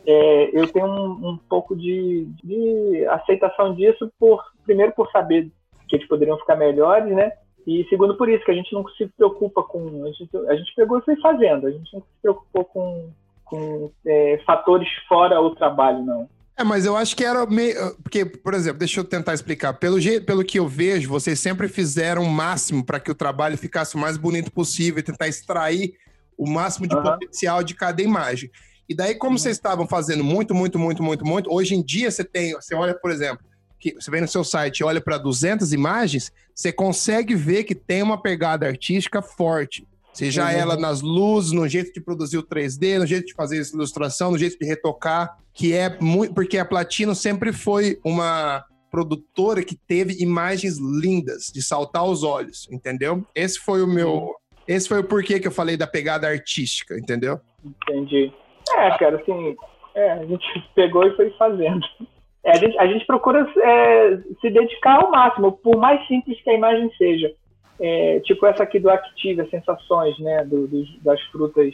É, 0.05 0.49
eu 0.53 0.67
tenho 0.71 0.87
um, 0.87 1.29
um 1.29 1.37
pouco 1.37 1.75
de, 1.75 2.25
de 2.43 3.05
aceitação 3.07 3.75
disso, 3.75 4.11
por 4.17 4.43
primeiro 4.65 4.93
por 4.93 5.09
saber 5.11 5.51
que 5.87 5.97
eles 5.97 6.07
poderiam 6.07 6.37
ficar 6.37 6.55
melhores, 6.55 7.13
né? 7.13 7.31
E 7.67 7.85
segundo, 7.89 8.15
por 8.15 8.29
isso, 8.29 8.43
que 8.43 8.51
a 8.51 8.55
gente 8.55 8.73
não 8.73 8.87
se 8.89 9.07
preocupa 9.07 9.63
com. 9.63 10.05
A 10.05 10.11
gente, 10.11 10.37
a 10.47 10.55
gente 10.55 10.73
pegou 10.75 10.99
e 10.99 11.03
foi 11.03 11.15
fazendo, 11.17 11.67
a 11.67 11.71
gente 11.71 11.93
não 11.93 12.01
se 12.01 12.07
preocupou 12.21 12.65
com, 12.65 13.09
com 13.45 13.91
é, 14.05 14.41
fatores 14.45 14.87
fora 15.07 15.39
o 15.39 15.55
trabalho, 15.55 16.03
não. 16.03 16.29
É, 16.57 16.63
mas 16.63 16.85
eu 16.85 16.97
acho 16.97 17.15
que 17.15 17.23
era 17.23 17.45
meio. 17.45 17.95
Porque, 18.03 18.25
por 18.25 18.53
exemplo, 18.53 18.79
deixa 18.79 18.99
eu 18.99 19.05
tentar 19.05 19.33
explicar. 19.33 19.73
Pelo, 19.73 19.97
pelo 20.25 20.43
que 20.43 20.59
eu 20.59 20.67
vejo, 20.67 21.09
vocês 21.09 21.39
sempre 21.39 21.69
fizeram 21.69 22.23
o 22.23 22.29
máximo 22.29 22.85
para 22.85 22.99
que 22.99 23.09
o 23.09 23.15
trabalho 23.15 23.57
ficasse 23.57 23.95
o 23.95 23.99
mais 23.99 24.17
bonito 24.17 24.51
possível 24.51 24.99
e 24.99 25.03
tentar 25.03 25.29
extrair 25.29 25.93
o 26.37 26.49
máximo 26.49 26.85
de 26.85 26.95
uhum. 26.95 27.03
potencial 27.03 27.63
de 27.63 27.75
cada 27.75 28.01
imagem. 28.01 28.51
E 28.89 28.95
daí, 28.95 29.15
como 29.15 29.33
uhum. 29.33 29.37
vocês 29.37 29.55
estavam 29.55 29.87
fazendo 29.87 30.23
muito, 30.23 30.53
muito, 30.53 30.77
muito, 30.77 31.01
muito, 31.01 31.25
muito, 31.25 31.53
hoje 31.53 31.75
em 31.75 31.83
dia 31.83 32.11
você 32.11 32.23
tem. 32.23 32.53
Você 32.53 32.75
olha, 32.75 32.93
por 32.93 33.11
exemplo, 33.11 33.45
que 33.79 33.93
você 33.93 34.11
vem 34.11 34.21
no 34.21 34.27
seu 34.27 34.43
site 34.43 34.79
e 34.79 34.83
olha 34.83 34.99
para 34.99 35.17
200 35.17 35.71
imagens, 35.73 36.31
você 36.53 36.71
consegue 36.71 37.35
ver 37.35 37.63
que 37.63 37.73
tem 37.73 38.03
uma 38.03 38.21
pegada 38.21 38.67
artística 38.67 39.21
forte. 39.21 39.87
Seja 40.11 40.43
uhum. 40.43 40.49
ela 40.49 40.75
nas 40.75 41.01
luzes, 41.01 41.51
no 41.51 41.67
jeito 41.67 41.93
de 41.93 42.01
produzir 42.01 42.37
o 42.37 42.43
3D, 42.43 42.99
no 42.99 43.05
jeito 43.05 43.27
de 43.27 43.33
fazer 43.33 43.59
essa 43.59 43.75
ilustração, 43.75 44.31
no 44.31 44.37
jeito 44.37 44.57
de 44.59 44.65
retocar, 44.65 45.37
que 45.53 45.73
é 45.73 45.97
muito. 45.99 46.33
Porque 46.33 46.57
a 46.57 46.65
Platino 46.65 47.15
sempre 47.15 47.53
foi 47.53 47.99
uma 48.03 48.65
produtora 48.91 49.63
que 49.63 49.75
teve 49.75 50.21
imagens 50.21 50.77
lindas, 50.77 51.51
de 51.53 51.61
saltar 51.61 52.05
os 52.05 52.23
olhos, 52.23 52.67
entendeu? 52.71 53.23
Esse 53.35 53.59
foi 53.59 53.81
o 53.83 53.87
meu. 53.87 54.13
Uhum. 54.13 54.33
Esse 54.67 54.89
foi 54.89 54.99
o 54.99 55.03
porquê 55.03 55.39
que 55.39 55.47
eu 55.47 55.51
falei 55.51 55.77
da 55.77 55.87
pegada 55.87 56.27
artística, 56.27 56.97
entendeu? 56.97 57.39
Entendi. 57.63 58.31
É, 58.75 58.97
cara, 58.97 59.21
assim, 59.21 59.55
é, 59.95 60.11
a 60.11 60.25
gente 60.25 60.45
pegou 60.75 61.05
e 61.05 61.15
foi 61.15 61.31
fazendo. 61.37 61.81
É, 62.49 62.51
a, 62.51 62.55
gente, 62.55 62.79
a 62.79 62.87
gente 62.87 63.05
procura 63.05 63.47
é, 63.57 64.17
se 64.41 64.49
dedicar 64.49 65.03
ao 65.03 65.11
máximo, 65.11 65.51
por 65.51 65.77
mais 65.77 66.05
simples 66.07 66.41
que 66.41 66.49
a 66.49 66.55
imagem 66.55 66.91
seja. 66.97 67.31
É, 67.79 68.19
tipo 68.21 68.45
essa 68.45 68.63
aqui 68.63 68.79
do 68.79 68.89
Active, 68.89 69.41
as 69.41 69.49
sensações 69.49 70.17
né, 70.19 70.43
do, 70.43 70.67
do, 70.67 70.83
das 71.01 71.21
frutas 71.27 71.73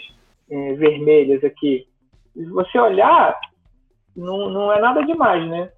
é, 0.52 0.74
vermelhas 0.74 1.44
aqui. 1.44 1.88
Se 2.34 2.46
você 2.48 2.78
olhar, 2.78 3.40
não, 4.16 4.50
não 4.50 4.72
é 4.72 4.82
nada 4.82 5.02
demais, 5.04 5.48
né? 5.50 5.72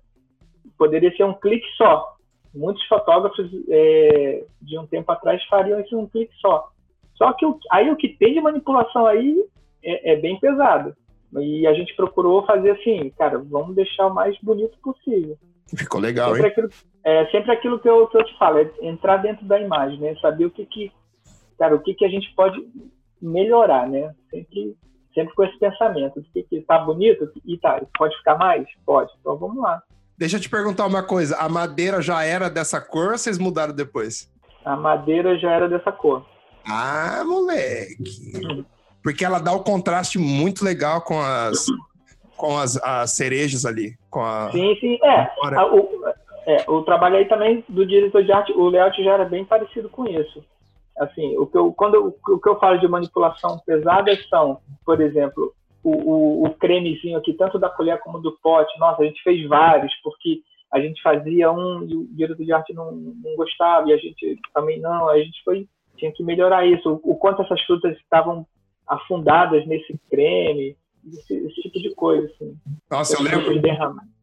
Poderia 0.78 1.16
ser 1.16 1.24
um 1.24 1.34
clique 1.34 1.68
só. 1.78 2.16
Muitos 2.54 2.84
fotógrafos 2.88 3.48
é, 3.70 4.44
de 4.62 4.80
um 4.80 4.88
tempo 4.88 5.12
atrás 5.12 5.44
fariam 5.46 5.80
isso 5.80 5.98
um 5.98 6.08
clique 6.08 6.34
só. 6.42 6.70
Só 7.14 7.34
que 7.34 7.46
o, 7.46 7.60
aí 7.72 7.92
o 7.92 7.96
que 7.96 8.10
tem 8.10 8.34
de 8.34 8.42
manipulação 8.42 9.06
aí 9.06 9.46
é, 9.84 10.14
é 10.14 10.16
bem 10.16 10.40
pesado. 10.40 10.96
E 11.40 11.68
a 11.68 11.74
gente 11.74 11.96
procurou 11.96 12.46
fazer 12.46 12.72
assim, 12.72 13.10
cara, 13.18 13.38
vamos 13.38 13.76
deixar 13.76 14.08
o 14.08 14.14
mais 14.14 14.38
bonito 14.42 14.78
possível. 14.80 15.38
Ficou 15.76 16.00
legal, 16.00 16.36
sempre 16.36 16.46
hein? 16.46 16.52
Aquilo, 16.52 16.70
é 17.04 17.26
sempre 17.28 17.52
aquilo 17.52 17.80
que 17.80 17.90
eu, 17.90 18.08
que 18.08 18.18
eu 18.18 18.24
te 18.24 18.38
falo, 18.38 18.60
é 18.60 18.72
entrar 18.82 19.18
dentro 19.18 19.46
da 19.46 19.60
imagem, 19.60 20.00
né? 20.00 20.16
Saber 20.22 20.46
o 20.46 20.52
que 20.52 20.66
que, 20.66 20.92
cara, 21.60 21.76
o 21.76 21.80
que 21.80 21.94
que 21.94 22.06
a 22.06 22.10
gente 22.10 22.34
pode 22.36 22.66
melhorar, 23.22 23.88
né? 23.90 24.14
Sempre, 24.30 24.78
sempre 25.14 25.36
com 25.36 25.44
esse 25.44 25.60
pensamento, 25.60 26.20
o 26.20 26.24
que 26.24 26.44
que 26.44 26.62
tá 26.62 26.80
bonito 26.80 27.30
e 27.46 27.58
tá, 27.58 27.82
pode 27.98 28.16
ficar 28.18 28.38
mais? 28.38 28.66
Pode. 28.86 29.12
Então 29.20 29.38
vamos 29.38 29.62
lá. 29.62 29.84
Deixa 30.18 30.38
eu 30.38 30.42
te 30.42 30.50
perguntar 30.50 30.88
uma 30.88 31.04
coisa, 31.04 31.38
a 31.38 31.50
madeira 31.50 32.02
já 32.02 32.24
era 32.24 32.50
dessa 32.50 32.82
cor 32.82 33.12
ou 33.12 33.18
vocês 33.18 33.38
mudaram 33.38 33.76
depois? 33.76 34.32
A 34.66 34.76
madeira 34.76 35.38
já 35.38 35.52
era 35.52 35.68
dessa 35.68 35.92
cor. 35.92 36.26
Ah, 36.66 37.24
moleque. 37.26 38.66
Porque 39.08 39.24
ela 39.24 39.40
dá 39.40 39.54
o 39.54 39.62
um 39.62 39.64
contraste 39.64 40.20
muito 40.20 40.66
legal 40.66 41.00
com 41.00 41.18
as 41.18 41.66
com 42.36 42.58
as, 42.58 42.76
as 42.84 43.12
cerejas 43.12 43.66
ali. 43.66 43.96
Com 44.12 44.22
a, 44.22 44.52
sim, 44.52 44.76
sim. 44.82 45.00
É, 45.02 45.32
a, 45.56 45.66
o, 45.66 45.90
é, 46.46 46.66
o 46.70 46.82
trabalho 46.84 47.16
aí 47.16 47.24
também 47.24 47.64
do 47.70 47.86
diretor 47.86 48.22
de 48.22 48.34
arte, 48.34 48.52
o 48.52 48.68
layout 48.68 49.02
já 49.02 49.14
era 49.14 49.24
bem 49.24 49.46
parecido 49.46 49.88
com 49.88 50.06
isso. 50.06 50.44
Assim, 51.00 51.38
o 51.38 51.48
que 51.48 51.58
eu, 51.58 51.72
quando 51.72 51.96
eu, 51.96 52.18
o 52.28 52.38
que 52.38 52.50
eu 52.50 52.60
falo 52.60 52.78
de 52.82 52.88
manipulação 52.90 53.58
pesada 53.66 54.14
são, 54.30 54.60
por 54.86 55.00
exemplo, 55.00 55.54
o, 55.82 55.92
o, 55.92 56.46
o 56.48 56.50
cremezinho 56.56 57.18
aqui, 57.18 57.32
tanto 57.32 57.58
da 57.58 57.70
colher 57.70 58.02
como 58.02 58.20
do 58.20 58.38
pote. 58.44 58.78
Nossa, 58.78 59.04
a 59.04 59.06
gente 59.06 59.24
fez 59.24 59.48
vários, 59.48 59.94
porque 60.04 60.42
a 60.74 60.82
gente 60.82 61.02
fazia 61.02 61.50
um 61.50 61.82
e 61.82 61.96
o 61.96 62.08
diretor 62.12 62.44
de 62.44 62.52
arte 62.52 62.74
não, 62.74 62.92
não 62.92 63.38
gostava, 63.38 63.88
e 63.88 63.94
a 63.94 63.98
gente 63.98 64.38
também 64.54 64.82
não. 64.82 65.08
A 65.08 65.18
gente 65.18 65.42
foi 65.46 65.66
tinha 65.96 66.12
que 66.12 66.24
melhorar 66.24 66.68
isso. 66.68 67.00
O, 67.04 67.12
o 67.14 67.16
quanto 67.16 67.42
essas 67.42 67.62
frutas 67.62 67.96
estavam 67.98 68.46
afundadas 68.88 69.66
nesse 69.68 70.00
creme, 70.10 70.76
esse, 71.08 71.34
esse 71.34 71.62
tipo 71.62 71.80
de 71.80 71.94
coisa. 71.96 72.28
Assim. 72.28 72.56
Nossa, 72.90 73.16
eu 73.16 73.22
lembro. 73.22 73.62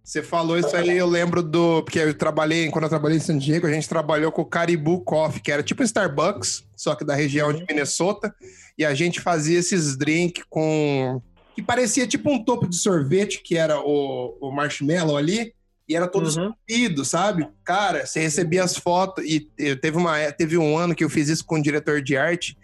Você 0.03 0.23
falou 0.23 0.59
isso 0.59 0.77
aí, 0.77 0.99
eu 0.99 1.07
lembro 1.07 1.43
do. 1.43 1.83
Porque 1.83 1.99
eu 1.99 2.13
trabalhei, 2.15 2.69
quando 2.71 2.85
eu 2.85 2.91
trabalhei 2.91 3.17
em 3.17 3.21
San 3.21 3.39
Diego, 3.39 3.67
a 3.67 3.73
gente 3.73 3.89
trabalhou 3.89 4.31
com 4.31 4.43
o 4.43 4.47
Caribou 4.47 5.01
Coffee, 5.01 5.41
que 5.41 5.51
era 5.51 5.63
tipo 5.63 5.83
um 5.83 5.85
Starbucks, 5.85 6.63
só 6.77 6.95
que 6.95 7.05
da 7.07 7.15
região 7.15 7.53
de 7.53 7.65
Minnesota. 7.67 8.35
E 8.77 8.85
a 8.85 8.93
gente 8.93 9.21
fazia 9.21 9.59
esses 9.59 9.97
drinks 9.97 10.45
com. 10.51 11.23
que 11.55 11.63
parecia 11.63 12.07
tipo 12.07 12.31
um 12.31 12.43
topo 12.45 12.69
de 12.69 12.77
sorvete, 12.77 13.41
que 13.43 13.57
era 13.57 13.81
o, 13.81 14.37
o 14.43 14.51
marshmallow 14.51 15.17
ali, 15.17 15.55
e 15.89 15.97
era 15.97 16.07
todo 16.07 16.25
Uhum. 16.25 16.29
esculpido, 16.29 17.05
sabe? 17.05 17.49
Cara, 17.65 18.05
você 18.05 18.21
recebia 18.21 18.63
as 18.63 18.77
fotos, 18.77 19.25
e 19.25 19.41
teve, 19.77 19.97
uma, 19.97 20.19
teve 20.33 20.59
um 20.59 20.77
ano 20.77 20.95
que 20.95 21.05
eu 21.05 21.09
fiz 21.09 21.29
isso 21.31 21.47
com 21.47 21.59
o 21.59 21.63
diretor 21.63 22.03
de 22.03 22.15
arte. 22.15 22.59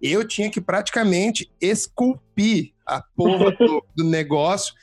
Eu 0.00 0.26
tinha 0.26 0.50
que 0.50 0.60
praticamente 0.60 1.50
esculpir 1.60 2.72
a 2.84 3.02
porra 3.16 3.52
do, 3.52 3.84
do 3.94 4.04
negócio. 4.04 4.74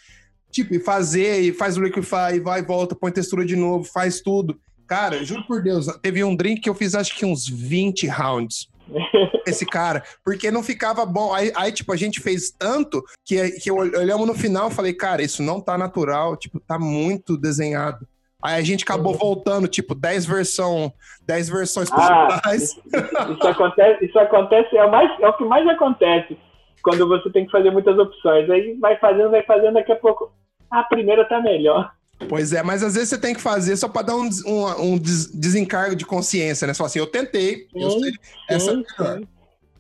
Tipo, 0.52 0.76
e 0.76 0.80
fazer, 0.80 1.42
e 1.42 1.52
faz 1.52 1.78
o 1.78 1.82
liquify, 1.82 2.36
e 2.36 2.40
vai 2.40 2.60
e 2.60 2.64
volta, 2.64 2.96
põe 2.96 3.12
textura 3.12 3.44
de 3.44 3.56
novo, 3.56 3.84
faz 3.84 4.22
tudo. 4.22 4.60
Cara, 4.86 5.24
juro 5.24 5.44
por 5.48 5.64
Deus, 5.64 5.88
teve 6.02 6.24
um 6.24 6.36
drink 6.36 6.62
que 6.62 6.70
eu 6.70 6.76
fiz 6.76 6.94
acho 6.94 7.16
que 7.18 7.26
uns 7.26 7.48
20 7.48 8.06
rounds. 8.08 8.68
Esse 9.48 9.66
cara, 9.66 10.04
porque 10.24 10.52
não 10.52 10.62
ficava 10.62 11.06
bom. 11.06 11.34
Aí, 11.34 11.52
aí, 11.56 11.72
tipo, 11.72 11.92
a 11.92 11.96
gente 11.96 12.20
fez 12.20 12.52
tanto 12.52 13.04
que, 13.26 13.52
que 13.52 13.72
eu 13.72 13.78
olhamos 13.78 14.28
no 14.28 14.34
final 14.36 14.70
e 14.70 14.74
falei, 14.74 14.94
cara, 14.94 15.24
isso 15.24 15.42
não 15.42 15.60
tá 15.60 15.78
natural, 15.78 16.38
tipo, 16.38 16.60
tá 16.60 16.78
muito 16.78 17.38
desenhado. 17.38 18.08
Aí 18.44 18.56
a 18.56 18.62
gente 18.62 18.84
acabou 18.84 19.14
voltando, 19.14 19.68
tipo, 19.68 19.96
10 19.96 20.26
versão, 20.26 20.92
10 21.26 21.48
versões 21.50 21.90
Ah, 21.94 22.42
isso, 22.54 22.82
isso 22.92 23.48
acontece, 23.48 24.06
isso 24.06 24.20
acontece 24.20 24.76
é, 24.78 24.84
o 24.84 24.92
mais, 24.92 25.20
é 25.22 25.28
o 25.28 25.34
que 25.34 25.46
mais 25.46 25.66
acontece 25.68 26.38
quando 26.84 27.08
você 27.08 27.30
tem 27.32 27.46
que 27.46 27.52
fazer 27.52 27.72
muitas 27.72 27.98
opções. 27.98 28.50
Aí 28.50 28.78
vai 28.80 28.98
fazendo, 28.98 29.30
vai 29.32 29.44
fazendo, 29.44 29.76
daqui 29.76 29.92
a 29.94 29.96
pouco 29.96 30.34
a 30.70 30.84
primeira 30.84 31.24
tá 31.26 31.40
melhor. 31.40 31.92
Pois 32.28 32.52
é, 32.54 32.62
mas 32.62 32.84
às 32.84 32.96
vezes 32.96 33.10
você 33.10 33.18
tem 33.18 33.34
que 33.34 33.42
fazer 33.42 33.76
só 33.78 33.88
pra 33.88 34.02
dar 34.02 34.16
um, 34.16 34.30
um, 34.46 34.82
um 34.94 34.98
des- 34.98 35.32
desencargo 35.34 35.96
de 35.96 36.06
consciência, 36.06 36.68
né? 36.68 36.74
Só 36.74 36.86
assim, 36.86 37.00
eu 37.00 37.08
tentei, 37.08 37.68
eu 37.76 37.90
Sim, 37.92 38.00
sei, 38.02 38.12
essa 38.50 38.72
é 38.72 38.74
Sim, 38.74 38.86
melhor. 39.00 39.18
sim. 39.20 39.28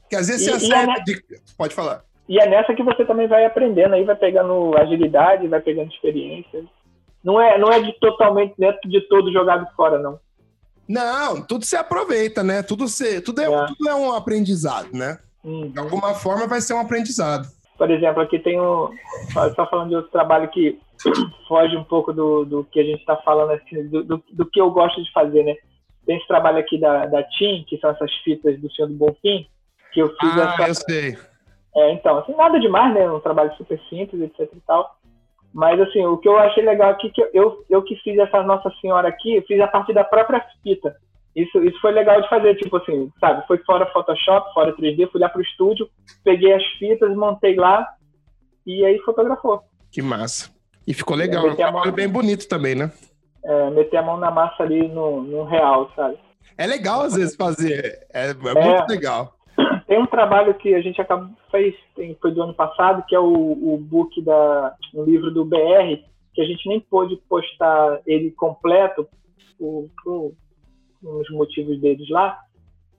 Porque 0.01 0.15
às 0.15 0.27
vezes 0.27 0.47
E- 0.47 0.51
você 0.51 0.67
e 0.67 0.73
acerta 0.73 1.01
é, 1.01 1.03
de... 1.03 1.23
Pode 1.57 1.73
falar. 1.75 2.01
E 2.29 2.39
é 2.39 2.47
nessa 2.47 2.73
que 2.73 2.83
você 2.83 3.03
também 3.05 3.27
vai 3.27 3.43
aprendendo, 3.45 3.93
aí 3.95 4.03
vai 4.05 4.15
pegando 4.15 4.73
agilidade, 4.77 5.47
vai 5.47 5.59
pegando 5.59 5.91
experiência. 5.91 6.63
Não 7.23 7.39
é, 7.39 7.57
não 7.57 7.69
é 7.71 7.81
de 7.81 7.93
totalmente 7.99 8.53
dentro 8.57 8.89
de 8.89 9.01
todo 9.07 9.31
jogado 9.31 9.65
fora, 9.75 9.97
não. 9.97 10.19
Não, 10.87 11.41
tudo 11.41 11.63
você 11.63 11.77
aproveita, 11.77 12.43
né? 12.43 12.61
Tudo, 12.61 12.87
você, 12.87 13.21
tudo, 13.21 13.41
é, 13.41 13.45
É. 13.45 13.65
tudo 13.67 13.89
é 13.89 13.95
um 13.95 14.13
aprendizado, 14.13 14.89
né? 14.93 15.17
Hum. 15.43 15.69
De 15.71 15.79
alguma 15.79 16.13
forma 16.13 16.47
vai 16.47 16.59
ser 16.59 16.73
um 16.73 16.79
aprendizado. 16.79 17.47
Por 17.77 17.89
exemplo, 17.89 18.21
aqui 18.21 18.39
tem 18.39 18.59
um. 18.59 18.89
Só 19.55 19.65
falando 19.69 19.89
de 19.89 19.95
outro 19.95 20.11
trabalho 20.11 20.49
que 20.49 20.79
foge 21.47 21.75
um 21.75 21.83
pouco 21.83 22.13
do, 22.13 22.45
do 22.45 22.63
que 22.65 22.79
a 22.79 22.83
gente 22.83 22.99
está 22.99 23.15
falando, 23.17 23.51
assim, 23.51 23.87
do, 23.87 24.03
do, 24.03 24.23
do 24.31 24.45
que 24.45 24.59
eu 24.59 24.69
gosto 24.71 25.01
de 25.03 25.11
fazer, 25.11 25.43
né? 25.43 25.55
Tem 26.05 26.17
esse 26.17 26.27
trabalho 26.27 26.57
aqui 26.57 26.77
da, 26.79 27.05
da 27.05 27.23
TIM, 27.23 27.63
que 27.67 27.77
são 27.77 27.89
essas 27.89 28.13
fitas 28.23 28.59
do 28.59 28.71
Senhor 28.73 28.89
do 28.89 28.93
Bonfim, 28.95 29.47
que 29.93 30.01
eu 30.01 30.09
fiz 30.19 30.37
Ah, 30.37 30.55
essa, 30.59 30.67
eu 30.67 30.75
sei. 30.75 31.17
É, 31.75 31.91
então, 31.93 32.17
assim, 32.19 32.35
nada 32.35 32.59
demais, 32.59 32.93
né? 32.93 33.09
Um 33.09 33.19
trabalho 33.19 33.53
super 33.55 33.79
simples, 33.89 34.21
etc 34.21 34.49
e 34.53 34.59
tal. 34.67 34.97
Mas, 35.53 35.79
assim, 35.79 36.03
o 36.05 36.17
que 36.17 36.27
eu 36.27 36.37
achei 36.37 36.63
legal 36.63 36.89
aqui, 36.91 37.09
que 37.11 37.21
eu, 37.33 37.63
eu 37.69 37.83
que 37.83 37.95
fiz 37.97 38.17
essa 38.17 38.41
Nossa 38.41 38.71
Senhora 38.81 39.07
aqui, 39.07 39.35
eu 39.35 39.43
fiz 39.43 39.59
a 39.61 39.67
partir 39.67 39.93
da 39.93 40.03
própria 40.03 40.43
fita. 40.63 40.95
Isso, 41.35 41.63
isso 41.63 41.79
foi 41.81 41.91
legal 41.91 42.21
de 42.21 42.29
fazer, 42.29 42.55
tipo 42.55 42.77
assim, 42.77 43.11
sabe? 43.19 43.45
Foi 43.47 43.57
fora 43.59 43.85
Photoshop, 43.91 44.53
fora 44.53 44.75
3D, 44.75 45.09
fui 45.11 45.19
lá 45.21 45.29
pro 45.29 45.41
estúdio, 45.41 45.87
peguei 46.23 46.53
as 46.53 46.63
fitas, 46.79 47.15
montei 47.15 47.55
lá 47.55 47.87
e 48.65 48.83
aí 48.85 48.99
fotografou. 48.99 49.61
Que 49.91 50.01
massa. 50.01 50.51
E 50.87 50.93
ficou 50.93 51.15
legal, 51.15 51.45
É, 51.45 51.49
é 51.49 51.51
um 51.51 51.55
trabalho 51.55 51.85
mão- 51.87 51.95
bem 51.95 52.07
bonito 52.09 52.47
também, 52.47 52.75
né? 52.75 52.91
É, 53.45 53.69
meter 53.71 53.97
a 53.97 54.01
mão 54.03 54.17
na 54.17 54.31
massa 54.31 54.63
ali 54.63 54.87
no, 54.87 55.21
no 55.21 55.43
real, 55.43 55.91
sabe? 55.95 56.17
É 56.57 56.67
legal 56.67 57.01
às 57.01 57.15
vezes 57.15 57.35
fazer, 57.35 58.05
é, 58.13 58.29
é 58.29 58.33
muito 58.33 58.87
legal. 58.89 59.33
Tem 59.87 59.99
um 60.01 60.05
trabalho 60.07 60.53
que 60.55 60.73
a 60.73 60.81
gente 60.81 60.99
acabou 61.01 61.29
fez, 61.51 61.75
tem- 61.95 62.17
foi 62.19 62.31
do 62.31 62.41
ano 62.41 62.53
passado, 62.53 63.03
que 63.07 63.15
é 63.15 63.19
o, 63.19 63.73
o 63.73 63.77
book 63.77 64.19
da 64.21 64.75
um 64.93 65.03
livro 65.03 65.29
do 65.31 65.45
BR, 65.45 66.03
que 66.33 66.41
a 66.41 66.45
gente 66.45 66.67
nem 66.67 66.79
pôde 66.79 67.15
postar 67.29 68.01
ele 68.07 68.31
completo 68.31 69.07
por, 69.59 69.89
por 70.03 70.33
uns 71.03 71.29
motivos 71.31 71.79
deles 71.79 72.09
lá. 72.09 72.39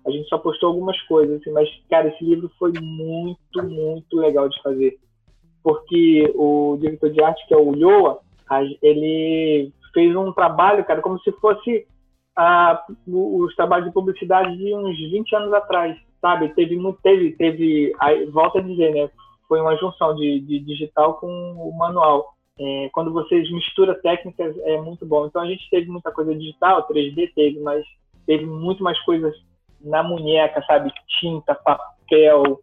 A 0.07 0.11
gente 0.11 0.29
só 0.29 0.39
postou 0.39 0.69
algumas 0.69 1.01
coisas, 1.03 1.41
assim, 1.41 1.51
mas 1.51 1.69
cara, 1.91 2.09
esse 2.09 2.23
livro 2.25 2.51
foi 2.59 2.73
muito, 2.81 3.63
muito 3.63 4.17
legal 4.17 4.49
de 4.49 4.61
fazer, 4.63 4.99
porque 5.63 6.31
o 6.37 6.77
diretor 6.81 7.11
de 7.11 7.23
arte 7.23 7.45
que 7.49 7.55
é 7.55 7.57
o 7.57 7.75
Yoa, 7.75 8.21
a- 8.49 8.63
ele 8.83 9.73
fez 9.93 10.15
um 10.15 10.33
trabalho, 10.33 10.85
cara, 10.85 11.01
como 11.01 11.19
se 11.21 11.33
fosse 11.33 11.87
a, 12.37 12.85
o- 13.09 13.43
os 13.45 13.55
trabalhos 13.57 13.87
de 13.89 13.95
publicidade 13.95 14.57
de 14.57 14.75
uns 14.75 14.97
20 14.99 15.35
anos 15.35 15.53
atrás, 15.55 15.97
sabe? 16.25 16.49
Teve 16.55 16.79
teve, 17.03 17.33
teve, 17.33 17.93
aí, 18.01 18.25
volta 18.31 18.59
a 18.59 18.63
dizer, 18.63 18.95
né? 18.95 19.11
Foi 19.47 19.61
uma 19.61 19.77
junção 19.77 20.17
de, 20.17 20.41
de 20.41 20.59
digital 20.61 21.19
com 21.19 21.27
o 21.29 21.77
manual. 21.77 22.33
É, 22.59 22.89
quando 22.95 23.13
vocês 23.13 23.51
misturam 23.53 23.95
técnicas 24.01 24.57
é 24.61 24.81
muito 24.81 25.05
bom. 25.05 25.27
Então 25.27 25.43
a 25.43 25.47
gente 25.47 25.69
teve 25.69 25.87
muita 25.91 26.11
coisa 26.11 26.35
digital, 26.35 26.89
3D 26.89 27.31
teve, 27.35 27.61
mas 27.61 27.85
teve 28.27 28.47
muito 28.47 28.83
mais 28.83 28.99
coisas 29.05 29.35
na 29.83 30.03
munheca, 30.03 30.65
sabe? 30.67 30.91
Tinta, 31.21 31.55
papel 31.55 32.59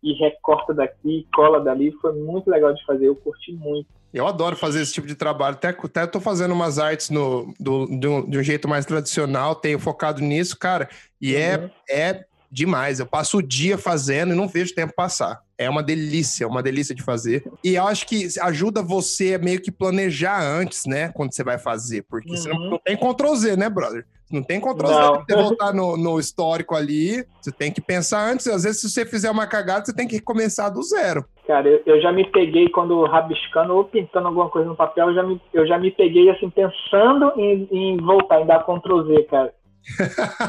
e 0.00 0.12
recorta 0.12 0.72
daqui, 0.72 1.26
cola 1.34 1.58
dali. 1.58 1.90
Foi 2.00 2.12
muito 2.12 2.48
legal 2.48 2.72
de 2.72 2.84
fazer. 2.84 3.06
Eu 3.06 3.16
curti 3.16 3.52
muito. 3.52 3.88
Eu 4.14 4.26
adoro 4.26 4.54
fazer 4.54 4.82
esse 4.82 4.92
tipo 4.92 5.06
de 5.08 5.16
trabalho. 5.16 5.56
Até, 5.56 5.68
até 5.70 6.06
tô 6.06 6.20
fazendo 6.20 6.52
umas 6.54 6.78
artes 6.78 7.10
no, 7.10 7.52
do, 7.58 7.86
de, 7.86 8.06
um, 8.06 8.28
de 8.28 8.38
um 8.38 8.42
jeito 8.42 8.68
mais 8.68 8.86
tradicional, 8.86 9.56
tenho 9.56 9.80
focado 9.80 10.20
nisso, 10.20 10.56
cara. 10.56 10.88
E 11.20 11.34
Uhum. 11.34 11.40
é, 11.40 11.70
é 11.90 12.29
demais. 12.50 12.98
Eu 13.00 13.06
passo 13.06 13.38
o 13.38 13.42
dia 13.42 13.78
fazendo 13.78 14.32
e 14.32 14.36
não 14.36 14.48
vejo 14.48 14.72
o 14.72 14.74
tempo 14.74 14.92
passar. 14.94 15.40
É 15.56 15.68
uma 15.68 15.82
delícia, 15.82 16.48
uma 16.48 16.62
delícia 16.62 16.94
de 16.94 17.02
fazer. 17.02 17.44
E 17.62 17.74
eu 17.74 17.86
acho 17.86 18.06
que 18.06 18.26
ajuda 18.40 18.82
você 18.82 19.34
a 19.34 19.38
meio 19.38 19.60
que 19.60 19.70
planejar 19.70 20.42
antes, 20.42 20.86
né? 20.86 21.08
Quando 21.14 21.34
você 21.34 21.44
vai 21.44 21.58
fazer. 21.58 22.04
Porque 22.08 22.36
você 22.36 22.48
não, 22.48 22.56
Uhum. 22.56 22.70
não 22.70 22.78
tem 22.78 22.96
Ctrl 22.96 23.34
Z, 23.34 23.56
né, 23.56 23.68
brother? 23.68 24.06
Não 24.30 24.42
tem 24.42 24.60
Ctrl 24.60 24.86
Z 24.86 24.92
Não. 25.00 25.24
você 25.24 25.34
voltar 25.36 25.74
no, 25.74 25.96
no 25.96 26.18
histórico 26.18 26.74
ali. 26.74 27.24
Você 27.42 27.50
tem 27.52 27.70
que 27.72 27.80
pensar 27.80 28.30
antes. 28.30 28.46
Às 28.46 28.62
vezes, 28.62 28.80
se 28.80 28.88
você 28.90 29.04
fizer 29.04 29.30
uma 29.30 29.46
cagada, 29.46 29.84
você 29.84 29.92
tem 29.94 30.06
que 30.08 30.20
começar 30.20 30.68
do 30.70 30.82
zero. 30.82 31.24
Cara, 31.46 31.68
eu, 31.68 31.82
eu 31.84 32.00
já 32.00 32.12
me 32.12 32.24
peguei 32.30 32.68
quando 32.68 33.02
rabiscando 33.04 33.74
ou 33.74 33.84
pintando 33.84 34.28
alguma 34.28 34.48
coisa 34.48 34.68
no 34.68 34.76
papel, 34.76 35.08
eu 35.08 35.14
já 35.14 35.22
me, 35.24 35.40
eu 35.52 35.66
já 35.66 35.76
me 35.78 35.90
peguei 35.90 36.30
assim, 36.30 36.48
pensando 36.48 37.32
em, 37.36 37.68
em 37.72 37.96
voltar, 37.96 38.40
em 38.40 38.46
dar 38.46 38.60
Ctrl 38.64 39.02
Z, 39.02 39.22
cara. 39.24 39.52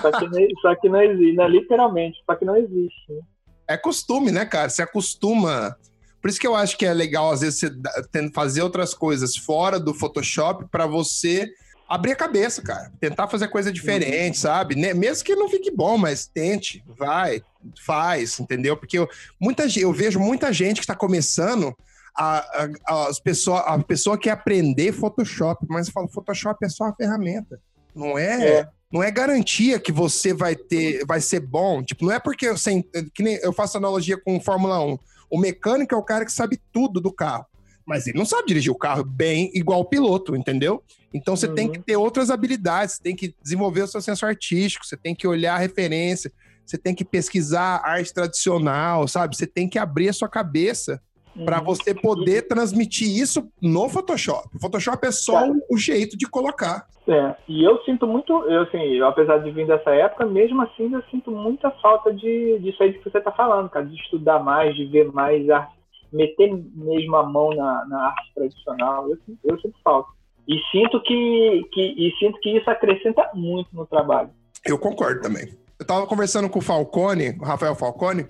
Só 0.01 0.11
que, 0.11 0.27
não- 0.27 0.61
só 0.61 0.75
que 0.75 0.89
não 0.89 1.01
existe, 1.01 1.35
né? 1.35 1.47
literalmente, 1.47 2.17
só 2.25 2.35
que 2.35 2.45
não 2.45 2.55
existe. 2.57 3.05
né? 3.09 3.19
É 3.67 3.77
costume, 3.77 4.31
né, 4.31 4.45
cara? 4.45 4.69
Você 4.69 4.81
acostuma. 4.81 5.75
Por 6.21 6.29
isso 6.29 6.39
que 6.39 6.45
eu 6.47 6.55
acho 6.55 6.77
que 6.77 6.85
é 6.85 6.93
legal, 6.93 7.31
às 7.31 7.41
vezes, 7.41 7.59
você 7.59 8.31
fazer 8.31 8.61
outras 8.61 8.93
coisas 8.93 9.35
fora 9.35 9.79
do 9.79 9.93
Photoshop 9.93 10.65
pra 10.69 10.85
você 10.85 11.49
abrir 11.89 12.11
a 12.11 12.15
cabeça, 12.15 12.61
cara. 12.61 12.91
Tentar 12.99 13.27
fazer 13.27 13.47
coisa 13.47 13.71
diferente, 13.71 14.37
sabe? 14.37 14.75
Ne- 14.75 14.93
Mesmo 14.93 15.23
que 15.25 15.35
não 15.35 15.49
fique 15.49 15.71
bom, 15.71 15.97
mas 15.97 16.25
tente, 16.27 16.83
vai, 16.97 17.41
faz, 17.85 18.39
entendeu? 18.39 18.77
Porque 18.77 18.99
eu, 18.99 19.09
muita, 19.39 19.65
eu 19.77 19.91
vejo 19.91 20.19
muita 20.19 20.53
gente 20.53 20.75
que 20.77 20.83
está 20.83 20.95
começando. 20.95 21.75
A, 22.15 22.39
a, 22.87 23.07
as 23.07 23.19
pessoa, 23.21 23.59
a 23.61 23.79
pessoa 23.81 24.17
quer 24.17 24.31
aprender 24.31 24.91
Photoshop, 24.91 25.65
mas 25.69 25.87
eu 25.87 25.93
falo, 25.93 26.09
Photoshop 26.09 26.57
é 26.65 26.69
só 26.69 26.83
uma 26.85 26.95
ferramenta. 26.95 27.59
Não 27.95 28.17
é, 28.17 28.43
É. 28.59 28.69
não 28.91 29.01
é 29.01 29.09
garantia 29.09 29.79
que 29.79 29.91
você 29.91 30.33
vai 30.33 30.55
ter, 30.55 31.05
vai 31.05 31.21
ser 31.21 31.39
bom. 31.39 31.81
Tipo, 31.83 32.05
não 32.05 32.11
é 32.11 32.19
porque 32.19 32.47
eu, 32.47 32.57
sei, 32.57 32.83
que 33.13 33.23
nem 33.23 33.35
eu 33.37 33.53
faço 33.53 33.77
analogia 33.77 34.17
com 34.17 34.39
Fórmula 34.39 34.83
1. 34.83 34.97
O 35.29 35.39
mecânico 35.39 35.95
é 35.95 35.97
o 35.97 36.03
cara 36.03 36.25
que 36.25 36.31
sabe 36.31 36.59
tudo 36.73 36.99
do 36.99 37.11
carro, 37.11 37.45
mas 37.85 38.05
ele 38.05 38.17
não 38.17 38.25
sabe 38.25 38.47
dirigir 38.47 38.71
o 38.71 38.77
carro 38.77 39.03
bem 39.03 39.49
igual 39.53 39.79
o 39.79 39.85
piloto, 39.85 40.35
entendeu? 40.35 40.83
Então 41.13 41.35
você 41.35 41.47
tem 41.47 41.67
Uhum. 41.67 41.71
que 41.73 41.79
ter 41.79 41.95
outras 41.95 42.29
habilidades, 42.29 42.95
você 42.95 43.03
tem 43.03 43.15
que 43.15 43.33
desenvolver 43.41 43.83
o 43.83 43.87
seu 43.87 44.01
senso 44.01 44.25
artístico, 44.25 44.85
você 44.85 44.97
tem 44.97 45.15
que 45.15 45.25
olhar 45.27 45.55
a 45.55 45.59
referência, 45.59 46.31
você 46.65 46.77
tem 46.77 46.93
que 46.93 47.03
pesquisar 47.05 47.81
arte 47.83 48.13
tradicional, 48.13 49.07
sabe? 49.07 49.35
Você 49.35 49.47
tem 49.47 49.67
que 49.69 49.79
abrir 49.79 50.09
a 50.09 50.13
sua 50.13 50.29
cabeça 50.29 51.01
para 51.45 51.59
Uhum. 51.59 51.63
você 51.65 51.93
poder 51.93 52.47
transmitir 52.47 53.07
isso 53.07 53.49
no 53.61 53.87
Photoshop. 53.89 54.49
O 54.55 54.59
Photoshop 54.59 55.05
é 55.07 55.11
só 55.11 55.33
Tá. 55.47 55.53
o 55.69 55.77
jeito 55.77 56.17
de 56.17 56.27
colocar. 56.27 56.85
É, 57.07 57.35
e 57.47 57.63
eu 57.63 57.81
sinto 57.83 58.05
muito, 58.05 58.31
eu 58.45 58.61
assim, 58.63 59.01
apesar 59.01 59.37
de 59.39 59.49
vir 59.51 59.65
dessa 59.65 59.89
época, 59.91 60.25
mesmo 60.25 60.61
assim 60.61 60.93
eu 60.93 61.01
sinto 61.09 61.31
muita 61.31 61.71
falta 61.81 62.13
de, 62.13 62.59
disso 62.59 62.81
aí 62.83 62.93
que 62.93 63.03
você 63.09 63.19
tá 63.19 63.31
falando, 63.31 63.69
cara, 63.69 63.85
de 63.85 63.95
estudar 63.95 64.39
mais, 64.43 64.75
de 64.75 64.85
ver 64.85 65.11
mais 65.11 65.49
arte, 65.49 65.73
meter 66.13 66.53
mesmo 66.75 67.15
a 67.15 67.23
mão 67.23 67.49
na, 67.55 67.85
na 67.85 68.05
arte 68.07 68.33
tradicional, 68.35 69.09
eu, 69.09 69.17
sinto- 69.25 69.39
eu 69.43 69.59
sinto 69.59 69.75
falta. 69.83 70.09
E 70.47 70.57
sinto 70.71 71.01
que, 71.01 71.63
que, 71.71 71.81
e 71.81 72.11
sinto 72.19 72.39
que 72.39 72.57
isso 72.57 72.69
acrescenta 72.69 73.29
muito 73.33 73.69
no 73.73 73.85
trabalho. 73.85 74.29
Eu 74.65 74.77
concordo 74.77 75.21
também. 75.21 75.47
Eu 75.79 75.85
tava 75.87 76.05
conversando 76.05 76.49
com 76.49 76.59
o 76.59 76.61
Falcone, 76.61 77.37
o 77.39 77.43
Rafael 77.45 77.73
Falcone, 77.75 78.25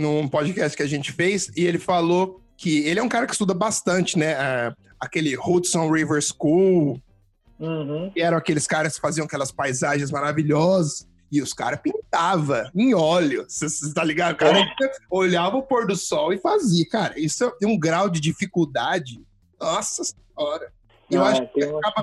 num 0.00 0.26
podcast 0.28 0.76
que 0.76 0.82
a 0.82 0.88
gente 0.88 1.12
fez, 1.12 1.50
e 1.56 1.64
ele 1.64 1.78
falou 1.78 2.40
que 2.56 2.80
ele 2.80 2.98
é 2.98 3.02
um 3.02 3.08
cara 3.08 3.26
que 3.26 3.32
estuda 3.32 3.54
bastante, 3.54 4.18
né? 4.18 4.34
a 4.34 4.74
aquele 4.98 5.34
Hudson 5.36 5.90
River 5.90 6.20
School, 6.22 7.00
Uhum. 7.58 8.10
que 8.12 8.20
eram 8.20 8.36
aqueles 8.38 8.66
caras 8.66 8.94
que 8.96 9.00
faziam 9.00 9.24
aquelas 9.26 9.50
paisagens 9.52 10.10
maravilhosas. 10.10 11.06
E 11.32 11.40
os 11.40 11.52
caras 11.54 11.78
pintavam 11.80 12.68
em 12.74 12.92
óleo. 12.92 13.46
Você 13.48 13.94
tá 13.94 14.02
ligado? 14.02 14.32
O 14.32 14.36
cara 14.36 14.58
olhava 15.08 15.56
o 15.58 15.62
pôr 15.62 15.86
do 15.86 15.94
sol 15.94 16.32
e 16.32 16.38
fazia. 16.38 16.84
Cara, 16.90 17.18
isso 17.20 17.48
tem 17.60 17.68
um 17.68 17.78
grau 17.78 18.08
de 18.10 18.18
dificuldade. 18.20 19.22
Nossa 19.60 20.02
senhora. 20.04 20.72
E 21.08 21.14
eu 21.14 21.24
Ah, 21.24 21.28
acho 21.30 21.46
que 21.52 21.62
acaba, 21.62 22.02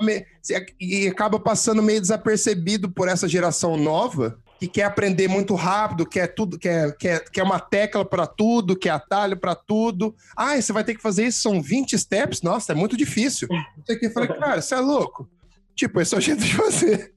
e 0.79 1.07
acaba 1.07 1.39
passando 1.39 1.83
meio 1.83 1.99
desapercebido 1.99 2.89
por 2.89 3.09
essa 3.09 3.27
geração 3.27 3.75
nova 3.75 4.39
que 4.59 4.67
quer 4.67 4.83
aprender 4.83 5.27
muito 5.27 5.53
rápido, 5.55 6.05
quer 6.05 6.27
tudo, 6.33 6.57
quer, 6.57 6.95
quer, 6.97 7.23
quer 7.29 7.43
uma 7.43 7.59
tecla 7.59 8.03
para 8.03 8.25
tudo, 8.25 8.75
quer 8.75 8.89
atalho 8.89 9.37
para 9.37 9.55
tudo. 9.55 10.15
Ah, 10.35 10.59
você 10.59 10.73
vai 10.73 10.83
ter 10.83 10.95
que 10.95 11.01
fazer 11.01 11.27
isso, 11.27 11.41
são 11.41 11.61
20 11.61 11.97
steps? 11.97 12.41
Nossa, 12.41 12.71
é 12.71 12.75
muito 12.75 12.97
difícil. 12.97 13.47
Que. 13.85 14.05
Eu 14.07 14.11
falei, 14.11 14.29
cara, 14.29 14.61
você 14.61 14.75
é 14.75 14.79
louco. 14.79 15.29
Tipo, 15.75 16.01
esse 16.01 16.15
é 16.15 16.17
o 16.17 16.21
jeito 16.21 16.43
de 16.43 16.55
fazer. 16.55 17.13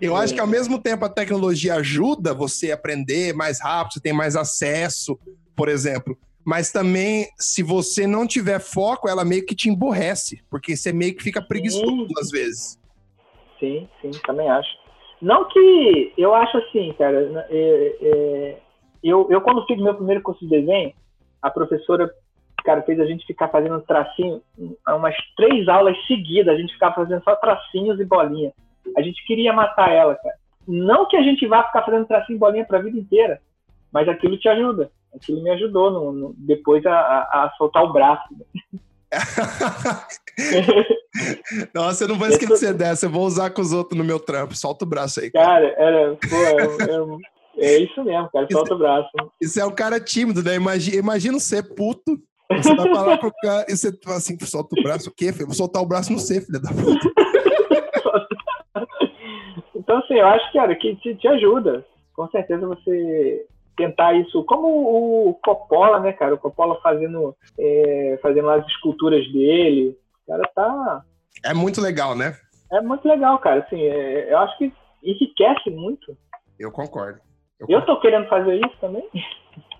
Eu 0.00 0.16
acho 0.16 0.32
que 0.32 0.40
ao 0.40 0.46
mesmo 0.46 0.78
tempo 0.78 1.04
a 1.04 1.10
tecnologia 1.10 1.74
ajuda 1.74 2.32
você 2.32 2.70
a 2.70 2.74
aprender 2.74 3.34
mais 3.34 3.60
rápido, 3.60 3.94
você 3.94 4.00
tem 4.00 4.12
mais 4.12 4.34
acesso, 4.34 5.18
por 5.54 5.68
exemplo. 5.68 6.18
Mas 6.44 6.72
também, 6.72 7.28
se 7.38 7.62
você 7.62 8.06
não 8.06 8.26
tiver 8.26 8.58
foco, 8.58 9.08
ela 9.08 9.24
meio 9.24 9.44
que 9.44 9.54
te 9.54 9.68
emborrece, 9.68 10.42
porque 10.50 10.76
você 10.76 10.92
meio 10.92 11.14
que 11.14 11.22
fica 11.22 11.40
preguiçoso 11.40 12.08
às 12.18 12.30
vezes. 12.30 12.78
Sim, 13.60 13.88
sim, 14.00 14.10
também 14.26 14.50
acho. 14.50 14.81
Não 15.22 15.44
que 15.48 16.12
eu 16.18 16.34
acho 16.34 16.58
assim, 16.58 16.92
cara. 16.98 17.20
né, 17.28 17.46
é, 17.48 17.96
é, 18.02 18.58
eu, 19.02 19.28
eu, 19.30 19.40
quando 19.40 19.64
fiz 19.66 19.78
meu 19.80 19.94
primeiro 19.94 20.20
curso 20.20 20.40
de 20.44 20.50
desenho, 20.50 20.92
a 21.40 21.48
professora, 21.48 22.10
cara, 22.64 22.82
fez 22.82 22.98
a 23.00 23.06
gente 23.06 23.24
ficar 23.24 23.48
fazendo 23.48 23.80
tracinho, 23.82 24.42
um, 24.58 24.74
umas 24.96 25.14
três 25.36 25.68
aulas 25.68 25.96
seguidas, 26.06 26.52
a 26.54 26.58
gente 26.58 26.72
ficava 26.72 26.96
fazendo 26.96 27.22
só 27.22 27.36
tracinhos 27.36 28.00
e 28.00 28.04
bolinha. 28.04 28.52
A 28.96 29.00
gente 29.02 29.24
queria 29.24 29.52
matar 29.52 29.92
ela, 29.92 30.16
cara. 30.16 30.34
Não 30.66 31.06
que 31.06 31.16
a 31.16 31.22
gente 31.22 31.46
vá 31.46 31.62
ficar 31.64 31.82
fazendo 31.82 32.06
tracinho 32.06 32.36
e 32.36 32.40
bolinha 32.40 32.64
pra 32.64 32.78
vida 32.80 32.98
inteira, 32.98 33.40
mas 33.92 34.08
aquilo 34.08 34.36
te 34.36 34.48
ajuda. 34.48 34.90
Aquilo 35.14 35.42
me 35.42 35.50
ajudou 35.50 35.90
no, 35.90 36.12
no- 36.12 36.34
depois 36.36 36.84
a, 36.86 36.92
a- 36.94 37.44
a 37.44 37.50
soltar 37.58 37.84
o 37.84 37.92
braço. 37.92 38.24
Nossa, 41.74 42.04
eu 42.04 42.08
não 42.08 42.18
vou 42.18 42.28
esquecer 42.28 42.72
dessa, 42.74 43.06
eu 43.06 43.10
vou 43.10 43.24
usar 43.26 43.50
com 43.50 43.60
os 43.60 43.72
outros 43.72 43.98
no 43.98 44.04
meu 44.04 44.18
trampo. 44.18 44.56
Solta 44.56 44.84
o 44.84 44.88
braço 44.88 45.20
aí. 45.20 45.30
cara. 45.30 45.46
Cara, 45.46 45.66
era, 45.78 46.16
pô, 46.16 46.36
é, 46.36 46.90
é- 46.90 47.32
é 47.58 47.76
isso 47.78 48.02
mesmo, 48.02 48.30
cara, 48.32 48.46
solta 48.50 48.74
o 48.74 48.78
braço. 48.78 49.10
Isso 49.40 49.60
é 49.60 49.64
um 49.66 49.70
cara 49.74 50.00
tímido, 50.00 50.42
né? 50.42 50.54
Imagina, 50.54 50.96
imagina 50.96 51.38
você 51.38 51.62
puto. 51.62 52.18
Você 52.50 52.74
vai 52.74 52.94
falar 52.94 53.18
pro 53.18 53.32
cara 53.42 53.66
e 53.68 53.76
você 53.76 53.92
fala 54.02 54.16
assim, 54.16 54.38
solta 54.40 54.74
o 54.78 54.82
braço, 54.82 55.10
o 55.10 55.14
quê, 55.14 55.32
filho? 55.32 55.46
Vou 55.46 55.54
soltar 55.54 55.82
o 55.82 55.86
braço 55.86 56.12
no 56.12 56.18
C, 56.18 56.40
filho 56.40 56.60
da 56.60 56.70
puta. 56.70 57.10
Então, 59.74 59.98
assim, 59.98 60.14
eu 60.14 60.26
acho, 60.26 60.52
cara, 60.52 60.74
que 60.76 60.94
te, 60.96 61.14
te 61.16 61.26
ajuda. 61.26 61.84
Com 62.14 62.28
certeza 62.30 62.66
você 62.66 63.44
tentar 63.76 64.14
isso. 64.14 64.44
Como 64.44 65.28
o 65.28 65.34
Coppola, 65.42 66.00
né, 66.00 66.12
cara? 66.12 66.34
O 66.34 66.38
Coppola 66.38 66.80
fazendo, 66.82 67.36
é, 67.58 68.18
fazendo 68.22 68.50
as 68.50 68.66
esculturas 68.66 69.24
dele. 69.32 69.96
O 70.26 70.30
cara 70.30 70.50
tá. 70.54 71.02
É 71.44 71.52
muito 71.54 71.80
legal, 71.80 72.14
né? 72.14 72.36
É 72.72 72.80
muito 72.80 73.06
legal, 73.06 73.38
cara. 73.38 73.60
Assim, 73.60 73.80
é- 73.82 74.32
eu 74.32 74.38
acho 74.38 74.56
que 74.58 74.72
enriquece 75.02 75.70
muito. 75.70 76.16
Eu 76.58 76.70
concordo. 76.70 77.20
Eu 77.58 77.66
Eu 77.68 77.86
tô 77.86 78.00
querendo 78.00 78.28
fazer 78.28 78.56
isso 78.56 78.76
também. 78.80 79.08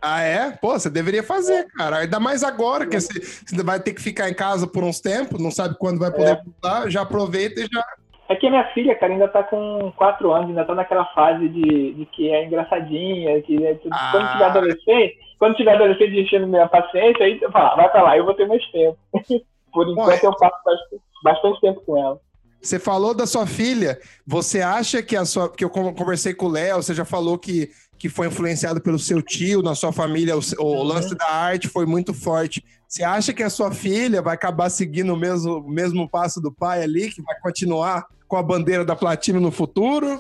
Ah, 0.01 0.21
é? 0.21 0.51
Pô, 0.51 0.73
você 0.73 0.91
deveria 0.91 1.23
fazer, 1.23 1.67
cara. 1.77 1.99
Ainda 1.99 2.19
mais 2.19 2.43
agora, 2.43 2.87
que 2.87 3.01
você, 3.01 3.21
você 3.21 3.63
vai 3.63 3.79
ter 3.81 3.93
que 3.95 4.03
ficar 4.03 4.29
em 4.29 4.35
casa 4.35 4.67
por 4.67 4.83
uns 4.83 5.01
tempos, 5.01 5.41
não 5.41 5.51
sabe 5.51 5.77
quando 5.79 5.99
vai 6.01 6.11
poder 6.11 6.33
É. 6.39 6.43
voltar, 6.43 6.91
já 6.91 7.03
aproveita 7.03 7.61
e 7.61 7.69
já. 7.73 7.85
É 8.33 8.37
que 8.37 8.47
a 8.47 8.51
minha 8.51 8.65
filha, 8.73 8.95
cara, 8.95 9.13
ainda 9.13 9.29
tá 9.29 9.43
com 9.43 9.93
quatro 9.97 10.33
anos, 10.33 10.49
ainda 10.49 10.65
tá 10.65 10.75
naquela 10.75 11.05
fase 11.07 11.49
de, 11.49 11.93
de 11.93 12.07
que 12.07 12.31
é 12.31 12.47
engraçadinha, 12.47 13.43
que 13.43 13.63
é 13.65 13.75
tudo- 13.75 13.93
Ah. 13.95 14.11
quando 14.13 14.33
tiver 14.33 14.45
adolescente, 14.45 15.19
quando 15.39 15.55
tiver 15.57 15.75
adolescente 15.75 16.19
enchendo 16.21 16.47
minha 16.47 16.67
paciência, 16.69 17.27
aí 17.27 17.39
eu 17.43 17.51
falo, 17.53 17.77
vai 17.77 17.91
pra 17.91 18.03
lá, 18.03 18.17
eu 18.17 18.25
vou 18.25 18.35
ter 18.35 18.47
mais 18.49 18.65
tempo. 18.71 18.97
Por 19.73 19.89
enquanto 19.89 20.25
é. 20.25 20.27
eu 20.27 20.37
passo 20.37 20.57
bastante, 20.65 21.03
bastante 21.23 21.61
tempo 21.61 21.81
com 21.85 21.97
ela. 21.99 22.19
Você 22.61 22.79
falou 22.79 23.13
da 23.15 23.27
sua 23.27 23.47
filha, 23.47 23.99
você 24.27 24.61
acha 24.61 25.03
que 25.03 25.17
a 25.17 25.25
sua. 25.25 25.49
Porque 25.49 25.65
eu 25.65 25.71
con- 25.71 25.93
conversei 25.95 26.33
com 26.33 26.47
o 26.47 26.51
Léo, 26.51 26.77
você 26.83 26.95
já 26.95 27.05
falou 27.05 27.37
que, 27.37 27.71
que 27.99 28.09
foi 28.09 28.29
influenciado 28.29 28.81
pelo 28.81 28.99
seu 29.01 29.21
tio, 29.21 29.63
na 29.63 29.75
sua 29.75 29.93
família, 29.93 30.37
o, 30.37 30.41
o 30.61 30.65
Uhum. 30.65 30.83
lance 30.85 31.15
da 31.17 31.27
arte 31.29 31.67
foi 31.69 31.87
muito 31.87 32.15
forte. 32.15 32.63
Você 32.89 33.03
acha 33.03 33.33
que 33.33 33.43
a 33.43 33.51
sua 33.51 33.73
filha 33.73 34.23
vai 34.23 34.35
acabar 34.35 34.71
seguindo 34.71 35.13
o 35.13 35.17
mesmo, 35.17 35.59
o 35.59 35.69
mesmo 35.69 36.09
passo 36.09 36.41
do 36.41 36.53
pai 36.53 36.83
ali, 36.85 37.11
que 37.11 37.21
vai 37.23 37.35
continuar 37.41 38.05
com 38.33 38.39
a 38.39 38.43
bandeira 38.43 38.83
da 38.83 38.97
platina 38.97 39.39
no 39.39 39.51
futuro? 39.53 40.19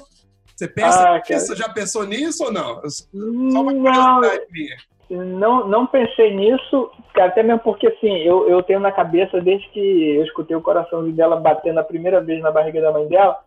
Você 0.55 0.69
pensa 0.69 1.15
Ah, 1.15 1.23
nisso? 1.27 1.57
Já 1.57 1.67
pensou 1.71 2.05
nisso 2.05 2.45
ou 2.45 2.53
não? 2.53 2.79
Só 2.91 3.07
uma 3.15 3.73
Não, 3.73 4.21
curiosidade 4.21 4.47
minha. 4.53 4.77
não, 5.25 5.67
não 5.67 5.87
pensei 5.87 6.37
nisso, 6.37 6.91
cara, 7.15 7.29
até 7.31 7.43
mesmo 7.43 7.61
porque 7.61 7.87
assim, 7.87 8.19
eu, 8.19 8.47
eu 8.51 8.63
tenho 8.63 8.81
na 8.81 8.93
cabeça 8.93 9.41
desde 9.41 9.67
que 9.71 10.17
eu 10.17 10.25
escutei 10.25 10.55
o 10.55 10.61
coraçãozinho 10.61 11.17
dela 11.17 11.37
batendo 11.37 11.81
a 11.81 11.85
primeira 11.85 12.21
vez 12.21 12.43
na 12.43 12.51
barriga 12.51 12.83
da 12.83 12.93
mãe 12.93 13.09
dela, 13.09 13.39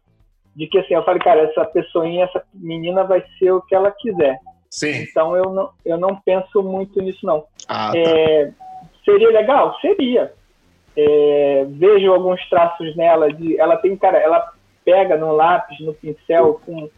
de 0.55 0.65
que 0.65 0.79
assim, 0.79 0.95
eu 0.95 1.03
falei, 1.03 1.21
cara, 1.21 1.41
essa 1.41 1.63
pessoinha, 1.65 2.25
essa 2.25 2.41
menina 2.51 3.03
vai 3.03 3.23
ser 3.37 3.51
o 3.51 3.61
que 3.61 3.75
ela 3.75 3.91
quiser. 3.91 4.39
Sim. 4.71 5.03
Então 5.03 5.37
eu 5.37 5.51
não, 5.51 5.69
eu 5.85 5.97
não 5.99 6.15
penso 6.15 6.63
muito 6.63 6.99
nisso, 7.03 7.23
não. 7.23 7.43
Ah, 7.67 7.91
tá. 7.91 7.97
É, 7.99 8.51
seria 9.05 9.29
legal? 9.29 9.77
Seria. 9.79 10.33
É, 10.97 11.65
vejo 11.69 12.11
alguns 12.11 12.41
traços 12.49 12.95
nela 12.95 13.31
de. 13.31 13.59
Ela 13.59 13.75
tem, 13.77 13.95
cara, 13.97 14.17
ela 14.17 14.54
pega 14.85 15.17
no 15.17 15.31
lápis, 15.33 15.79
no 15.81 15.93
pincel, 15.93 16.61
com, 16.65 16.89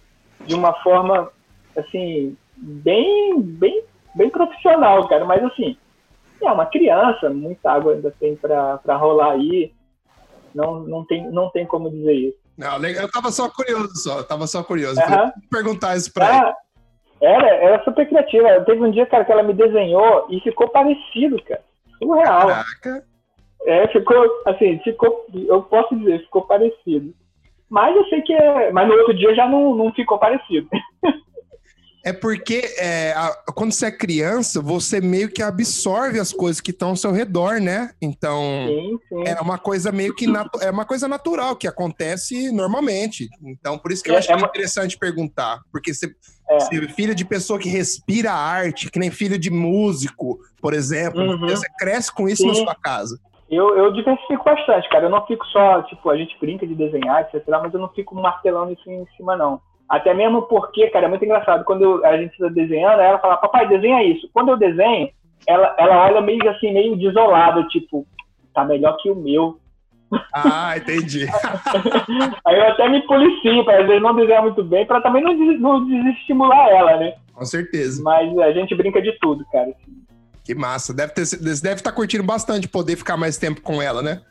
de 0.45 0.53
uma 0.53 0.73
forma 0.83 1.31
assim, 1.75 2.37
bem, 2.55 3.41
bem, 3.41 3.83
bem 4.13 4.29
profissional, 4.29 5.07
cara. 5.07 5.25
Mas 5.25 5.43
assim, 5.43 5.77
é 6.41 6.51
uma 6.51 6.65
criança, 6.65 7.29
muita 7.29 7.71
água 7.71 7.93
ainda 7.93 8.13
tem 8.19 8.35
para 8.35 8.95
rolar 8.97 9.31
aí. 9.31 9.73
Não, 10.53 10.81
não, 10.81 11.05
tem, 11.05 11.29
não 11.31 11.49
tem 11.49 11.65
como 11.65 11.89
dizer 11.89 12.13
isso. 12.13 12.37
Não. 12.57 12.83
Eu 12.83 13.09
tava 13.11 13.31
só 13.31 13.49
curioso, 13.49 13.95
só. 13.95 14.23
Tava 14.23 14.47
só 14.47 14.63
curioso. 14.63 14.99
Vou 14.99 15.31
perguntar 15.51 15.95
isso 15.95 16.11
pra. 16.11 16.27
Ah, 16.27 16.55
era, 17.21 17.47
era 17.47 17.83
super 17.83 18.07
criativa. 18.07 18.61
Teve 18.61 18.83
um 18.83 18.91
dia, 18.91 19.05
cara, 19.05 19.23
que 19.23 19.31
ela 19.31 19.43
me 19.43 19.53
desenhou 19.53 20.27
e 20.29 20.39
ficou 20.41 20.67
parecido, 20.69 21.41
cara. 21.43 21.61
Surreal. 21.99 22.47
Caraca. 22.47 23.03
É, 23.65 23.87
ficou, 23.89 24.41
assim, 24.45 24.79
ficou, 24.79 25.25
eu 25.33 25.61
posso 25.63 25.95
dizer, 25.95 26.21
ficou 26.21 26.43
parecido. 26.43 27.13
Mas 27.69 27.95
eu 27.95 28.05
sei 28.05 28.21
que 28.21 28.33
é, 28.33 28.71
mas 28.71 28.87
no 28.87 28.93
outro 28.95 29.13
dia 29.15 29.35
já 29.35 29.47
não, 29.47 29.75
não 29.75 29.91
ficou 29.93 30.17
parecido. 30.17 30.67
É 32.05 32.13
porque 32.13 32.61
é, 32.77 33.11
a- 33.11 33.35
quando 33.53 33.73
você 33.73 33.87
é 33.87 33.91
criança, 33.91 34.61
você 34.61 35.01
meio 35.01 35.27
que 35.29 35.41
absorve 35.43 36.17
as 36.21 36.31
coisas 36.31 36.61
que 36.61 36.71
estão 36.71 36.89
ao 36.89 36.95
seu 36.95 37.11
redor, 37.11 37.59
né? 37.59 37.91
Então, 38.01 38.41
Sim, 38.65 38.99
sim. 39.09 39.23
é 39.27 39.41
uma 39.41 39.57
coisa 39.57 39.91
meio 39.91 40.15
que 40.15 40.25
natu- 40.25 40.61
é 40.61 40.71
uma 40.71 40.85
coisa 40.85 41.05
natural 41.09 41.57
que 41.57 41.67
acontece 41.67 42.49
normalmente. 42.53 43.27
Então, 43.43 43.77
por 43.77 43.91
isso 43.91 44.01
que 44.01 44.09
eu 44.09 44.15
É- 44.15 44.19
acho 44.19 44.31
é 44.31 44.35
uma- 44.37 44.47
interessante 44.47 44.97
perguntar, 44.97 45.59
porque 45.69 45.93
você, 45.93 46.05
É. 46.49 46.59
você 46.59 46.77
é 46.77 46.87
filho 46.87 47.13
de 47.13 47.25
pessoa 47.25 47.59
que 47.59 47.67
respira 47.67 48.31
arte, 48.31 48.89
que 48.89 48.99
nem 48.99 49.11
filho 49.11 49.37
de 49.37 49.49
músico, 49.51 50.39
por 50.61 50.73
exemplo, 50.73 51.19
Uhum. 51.21 51.39
você 51.49 51.67
cresce 51.77 52.13
com 52.13 52.29
isso 52.29 52.47
na 52.47 52.53
Sim. 52.55 52.63
sua 52.63 52.75
casa. 52.75 53.19
Eu, 53.49 53.77
eu 53.77 53.91
diversifico 53.93 54.43
bastante, 54.43 54.89
cara. 54.89 55.05
Eu 55.05 55.09
não 55.09 55.25
fico 55.25 55.45
só, 55.47 55.81
tipo, 55.83 56.09
a 56.09 56.17
gente 56.17 56.37
brinca 56.39 56.67
de 56.67 56.75
desenhar, 56.75 57.21
etc. 57.21 57.43
Mas 57.47 57.73
eu 57.73 57.79
não 57.79 57.87
fico 57.89 58.13
martelando 58.15 58.73
isso 58.73 58.89
em 58.91 59.05
cima, 59.15 59.35
não. 59.37 59.59
Até 59.87 60.13
mesmo 60.13 60.41
porque, 60.43 60.87
cara, 60.89 61.05
é 61.05 61.09
muito 61.09 61.23
engraçado. 61.23 61.63
Quando 61.63 61.81
eu- 61.81 62.05
a 62.05 62.17
gente 62.17 62.33
está 62.33 62.49
desenhando, 62.49 62.99
ela 62.99 63.19
fala, 63.19 63.37
papai, 63.37 63.67
desenha 63.67 64.03
isso. 64.03 64.29
Quando 64.33 64.49
eu 64.49 64.57
desenho, 64.57 65.09
ela, 65.47 65.73
ela 65.77 66.05
olha 66.05 66.19
meio 66.21 66.49
assim, 66.49 66.73
meio 66.73 66.97
desolada, 66.97 67.63
tipo, 67.69 68.05
tá 68.53 68.65
melhor 68.65 68.97
que 68.97 69.09
o 69.09 69.15
meu. 69.15 69.57
Ah, 70.33 70.73
entendi. 70.77 71.25
Aí 72.45 72.57
eu 72.57 72.67
até 72.67 72.87
me 72.89 73.01
policio 73.07 73.63
para 73.65 73.81
às 73.81 73.87
vezes 73.87 74.01
não 74.01 74.15
desenhar 74.15 74.41
muito 74.41 74.63
bem, 74.63 74.85
para 74.85 75.01
também 75.01 75.21
não, 75.23 75.35
des- 75.37 75.59
não 75.59 75.85
desestimular 75.85 76.69
ela, 76.69 76.97
né? 76.97 77.13
com 77.33 77.45
certeza. 77.45 78.01
Mas 78.03 78.35
a 78.39 78.51
gente 78.51 78.73
brinca 78.73 79.01
de 79.01 79.11
tudo, 79.19 79.45
cara. 79.51 79.71
Que 80.47 80.55
massa. 80.55 80.93
Deve 80.93 81.11
ter, 81.11 81.25
você 81.25 81.35
deve 81.61 81.75
estar 81.75 81.91
curtindo 81.91 82.23
bastante 82.23 82.69
poder 82.69 82.95
ficar 82.95 83.17
mais 83.17 83.35
tempo 83.37 83.59
com 83.61 83.81
ela, 83.81 84.01
né? 84.01 84.21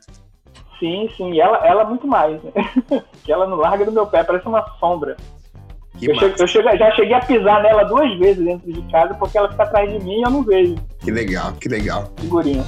Sim, 0.80 1.10
sim. 1.14 1.34
E 1.34 1.40
ela, 1.42 1.58
ela 1.58 1.84
muito 1.84 2.06
mais, 2.06 2.42
né? 2.42 2.52
que 3.22 3.30
ela 3.30 3.46
não 3.46 3.58
larga 3.58 3.84
do 3.84 3.92
meu 3.92 4.06
pé, 4.06 4.24
parece 4.24 4.48
uma 4.48 4.64
sombra. 4.80 5.14
Que 5.98 6.10
Eu, 6.10 6.14
massa. 6.14 6.30
che- 6.34 6.42
eu 6.42 6.46
chego- 6.48 6.74
já 6.78 6.90
cheguei 6.92 7.12
a 7.12 7.20
pisar 7.20 7.62
nela 7.62 7.84
duas 7.84 8.18
vezes 8.18 8.42
dentro 8.42 8.72
de 8.72 8.80
casa 8.90 9.12
porque 9.14 9.36
ela 9.36 9.50
fica 9.50 9.64
atrás 9.64 9.92
de 9.92 9.98
mim 10.02 10.20
e 10.20 10.22
eu 10.22 10.30
não 10.30 10.42
vejo. 10.42 10.74
Que 11.00 11.10
legal, 11.10 11.52
que 11.52 11.68
legal. 11.68 12.10
Figurinha. 12.18 12.64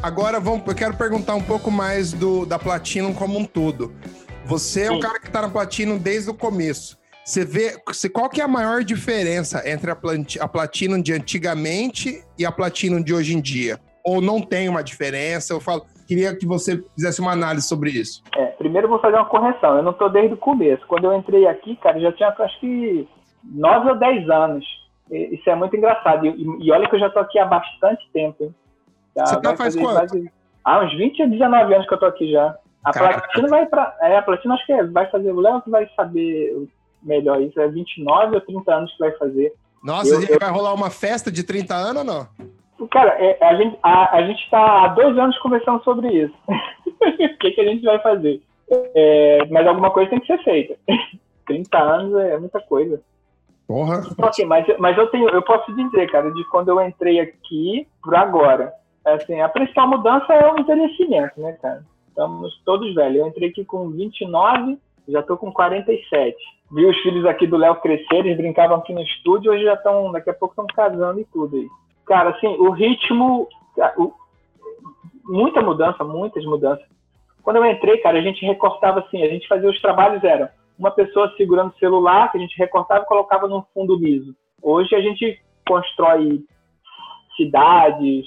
Agora 0.00 0.38
vamos, 0.38 0.64
eu 0.66 0.74
quero 0.76 0.96
perguntar 0.96 1.34
um 1.34 1.42
pouco 1.42 1.72
mais 1.72 2.12
do, 2.12 2.46
da 2.46 2.56
Platinum 2.56 3.12
como 3.12 3.36
um 3.36 3.44
todo. 3.44 3.92
Você 4.44 4.84
é 4.84 4.90
um 4.90 4.94
Sim. 4.94 5.00
cara 5.00 5.18
que 5.18 5.30
tá 5.30 5.42
na 5.42 5.50
Platinum 5.50 5.98
desde 5.98 6.30
o 6.30 6.34
começo. 6.34 6.96
Você 7.24 7.44
vê 7.44 7.72
qual 8.12 8.30
que 8.30 8.40
é 8.40 8.44
a 8.44 8.48
maior 8.48 8.84
diferença 8.84 9.68
entre 9.68 9.90
a, 9.90 9.96
a 10.40 10.48
Platinum 10.48 11.02
de 11.02 11.12
antigamente 11.12 12.24
e 12.38 12.46
a 12.46 12.52
Platinum 12.52 13.02
de 13.02 13.12
hoje 13.12 13.36
em 13.36 13.40
dia? 13.40 13.78
Ou 14.04 14.20
não 14.20 14.40
tem 14.40 14.68
uma 14.68 14.82
diferença? 14.82 15.52
Eu 15.52 15.60
falo, 15.60 15.84
queria 16.06 16.34
que 16.34 16.46
você 16.46 16.82
fizesse 16.94 17.20
uma 17.20 17.32
análise 17.32 17.66
sobre 17.66 17.90
isso. 17.90 18.22
É, 18.36 18.46
primeiro 18.52 18.86
eu 18.86 18.90
vou 18.90 19.00
fazer 19.00 19.16
uma 19.16 19.26
correção. 19.26 19.76
Eu 19.76 19.82
não 19.82 19.90
estou 19.90 20.08
desde 20.08 20.32
o 20.32 20.38
começo. 20.38 20.86
Quando 20.86 21.04
eu 21.04 21.12
entrei 21.12 21.46
aqui, 21.46 21.74
cara, 21.76 22.00
já 22.00 22.12
tinha 22.12 22.28
acho 22.28 22.60
que 22.60 23.06
9 23.44 23.90
ou 23.90 23.98
10 23.98 24.30
anos. 24.30 24.64
Isso 25.10 25.50
é 25.50 25.56
muito 25.56 25.76
engraçado. 25.76 26.24
E, 26.24 26.46
e 26.60 26.70
olha 26.70 26.88
que 26.88 26.94
eu 26.94 27.00
já 27.00 27.08
estou 27.08 27.20
aqui 27.20 27.38
há 27.38 27.44
bastante 27.44 28.08
tempo. 28.12 28.44
Hein? 28.44 28.54
Já 29.18 29.26
Você 29.26 29.40
tá 29.40 29.56
faz 29.56 29.74
quanto? 29.74 29.94
Mais, 29.94 30.12
há 30.64 30.84
uns 30.84 30.96
20 30.96 31.22
ou 31.22 31.30
19 31.30 31.74
anos 31.74 31.86
que 31.86 31.92
eu 31.92 31.96
estou 31.96 32.08
aqui 32.08 32.32
já. 32.32 32.56
A 32.84 32.92
Caraca. 32.92 33.20
Platina 33.20 33.48
vai 33.48 33.66
para. 33.66 33.96
É, 34.02 34.16
a 34.16 34.22
Platina 34.22 34.54
acho 34.54 34.66
que 34.66 34.72
é, 34.72 34.84
vai 34.84 35.10
fazer. 35.10 35.32
O 35.32 35.40
Léo 35.40 35.62
que 35.62 35.70
vai 35.70 35.88
saber 35.96 36.68
melhor 37.02 37.40
isso. 37.40 37.60
É 37.60 37.68
29 37.68 38.36
ou 38.36 38.40
30 38.40 38.74
anos 38.74 38.92
que 38.92 38.98
vai 38.98 39.12
fazer. 39.12 39.52
Nossa, 39.82 40.14
eu, 40.14 40.22
eu... 40.22 40.38
vai 40.38 40.50
rolar 40.50 40.74
uma 40.74 40.90
festa 40.90 41.30
de 41.30 41.42
30 41.42 41.74
anos 41.74 41.96
ou 41.98 42.04
não? 42.04 42.28
Cara, 42.90 43.10
é, 43.18 43.44
a 43.44 43.54
gente 43.56 43.78
a, 43.82 44.16
a 44.16 44.22
gente 44.26 44.42
está 44.44 44.84
há 44.84 44.88
dois 44.88 45.18
anos 45.18 45.36
conversando 45.38 45.82
sobre 45.82 46.08
isso. 46.08 46.34
o 46.48 47.38
que, 47.38 47.50
que 47.50 47.60
a 47.60 47.64
gente 47.64 47.84
vai 47.84 47.98
fazer? 48.00 48.40
É, 48.70 49.46
mas 49.50 49.66
alguma 49.66 49.90
coisa 49.90 50.10
tem 50.10 50.20
que 50.20 50.26
ser 50.26 50.42
feita. 50.44 50.76
30 51.46 51.78
anos 51.78 52.14
é 52.16 52.38
muita 52.38 52.60
coisa. 52.60 53.00
Porra. 53.66 54.02
Então, 54.10 54.28
assim, 54.28 54.44
mas, 54.44 54.66
mas 54.78 54.96
eu 54.96 55.06
tenho, 55.08 55.28
eu 55.28 55.42
posso 55.42 55.74
dizer, 55.74 56.10
cara, 56.10 56.30
de 56.30 56.44
quando 56.48 56.68
eu 56.68 56.80
entrei 56.80 57.20
aqui 57.20 57.86
para 58.02 58.20
agora. 58.20 58.72
Assim, 59.14 59.40
a 59.40 59.48
principal 59.48 59.88
mudança 59.88 60.32
é 60.32 60.52
o 60.52 60.58
envelhecimento, 60.58 61.40
né, 61.40 61.52
cara? 61.60 61.84
Estamos 62.08 62.60
todos 62.64 62.94
velhos. 62.94 63.18
Eu 63.18 63.26
entrei 63.28 63.50
aqui 63.50 63.64
com 63.64 63.90
29, 63.90 64.78
já 65.08 65.22
tô 65.22 65.36
com 65.36 65.52
47. 65.52 66.36
Vi 66.70 66.84
os 66.84 66.98
filhos 66.98 67.24
aqui 67.24 67.46
do 67.46 67.56
Léo 67.56 67.76
crescer, 67.76 68.16
eles 68.16 68.36
brincavam 68.36 68.78
aqui 68.78 68.92
no 68.92 69.00
estúdio, 69.00 69.52
hoje 69.52 69.64
já 69.64 69.74
estão, 69.74 70.12
daqui 70.12 70.28
a 70.28 70.34
pouco 70.34 70.52
estão 70.52 70.66
casando 70.66 71.20
e 71.20 71.24
tudo 71.24 71.56
aí. 71.56 71.66
Cara, 72.04 72.30
assim, 72.30 72.48
o 72.48 72.70
ritmo, 72.70 73.48
o, 73.96 74.12
muita 75.24 75.62
mudança, 75.62 76.04
muitas 76.04 76.44
mudanças. 76.44 76.84
Quando 77.42 77.56
eu 77.56 77.64
entrei, 77.64 77.98
cara, 77.98 78.18
a 78.18 78.22
gente 78.22 78.44
recortava 78.44 79.00
assim, 79.00 79.22
a 79.22 79.28
gente 79.28 79.48
fazia 79.48 79.70
os 79.70 79.80
trabalhos, 79.80 80.22
era 80.22 80.52
uma 80.78 80.90
pessoa 80.90 81.32
segurando 81.36 81.70
o 81.70 81.78
celular, 81.78 82.30
que 82.30 82.38
a 82.38 82.40
gente 82.40 82.56
recortava 82.58 83.02
e 83.02 83.06
colocava 83.06 83.48
num 83.48 83.62
fundo 83.74 83.96
liso. 83.96 84.34
Hoje 84.62 84.94
a 84.94 85.00
gente 85.00 85.40
constrói 85.66 86.44
cidades, 87.36 88.26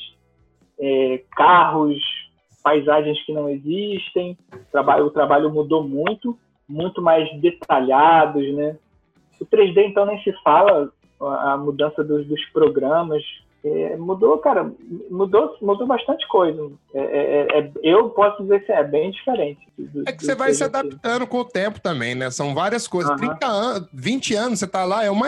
é, 0.81 1.23
carros, 1.35 2.01
paisagens 2.63 3.23
que 3.23 3.31
não 3.31 3.47
existem. 3.47 4.37
O 4.53 4.71
trabalho, 4.71 5.05
o 5.05 5.11
trabalho 5.11 5.51
mudou 5.51 5.87
muito, 5.87 6.37
muito 6.67 7.01
mais 7.01 7.31
detalhados, 7.39 8.51
né? 8.55 8.75
O 9.39 9.45
3D, 9.45 9.85
então, 9.85 10.05
nem 10.05 10.21
se 10.23 10.33
fala, 10.43 10.91
a 11.19 11.57
mudança 11.57 12.03
dos, 12.03 12.27
dos 12.27 12.43
programas, 12.47 13.23
é, 13.63 13.95
mudou, 13.95 14.37
cara, 14.39 14.71
mudou, 15.09 15.55
mudou 15.61 15.85
bastante 15.85 16.27
coisa. 16.27 16.71
É, 16.93 16.99
é, 16.99 17.41
é, 17.41 17.59
é 17.59 17.71
eu 17.83 18.09
posso 18.09 18.41
dizer 18.41 18.65
que 18.65 18.71
é 18.71 18.83
bem 18.83 19.11
diferente. 19.11 19.59
Do, 19.77 20.03
é 20.07 20.11
que 20.11 20.25
você 20.25 20.33
vai 20.33 20.53
se 20.53 20.63
adaptando 20.63 21.27
com 21.27 21.37
o 21.37 21.45
tempo 21.45 21.79
também, 21.79 22.15
né? 22.15 22.31
São 22.31 22.55
várias 22.55 22.87
coisas. 22.87 23.11
Uhum. 23.11 23.17
30 23.17 23.45
anos, 23.45 23.89
20 23.93 24.35
anos 24.35 24.59
você 24.59 24.67
tá 24.67 24.83
lá, 24.83 25.03
é 25.03 25.11
uma, 25.11 25.27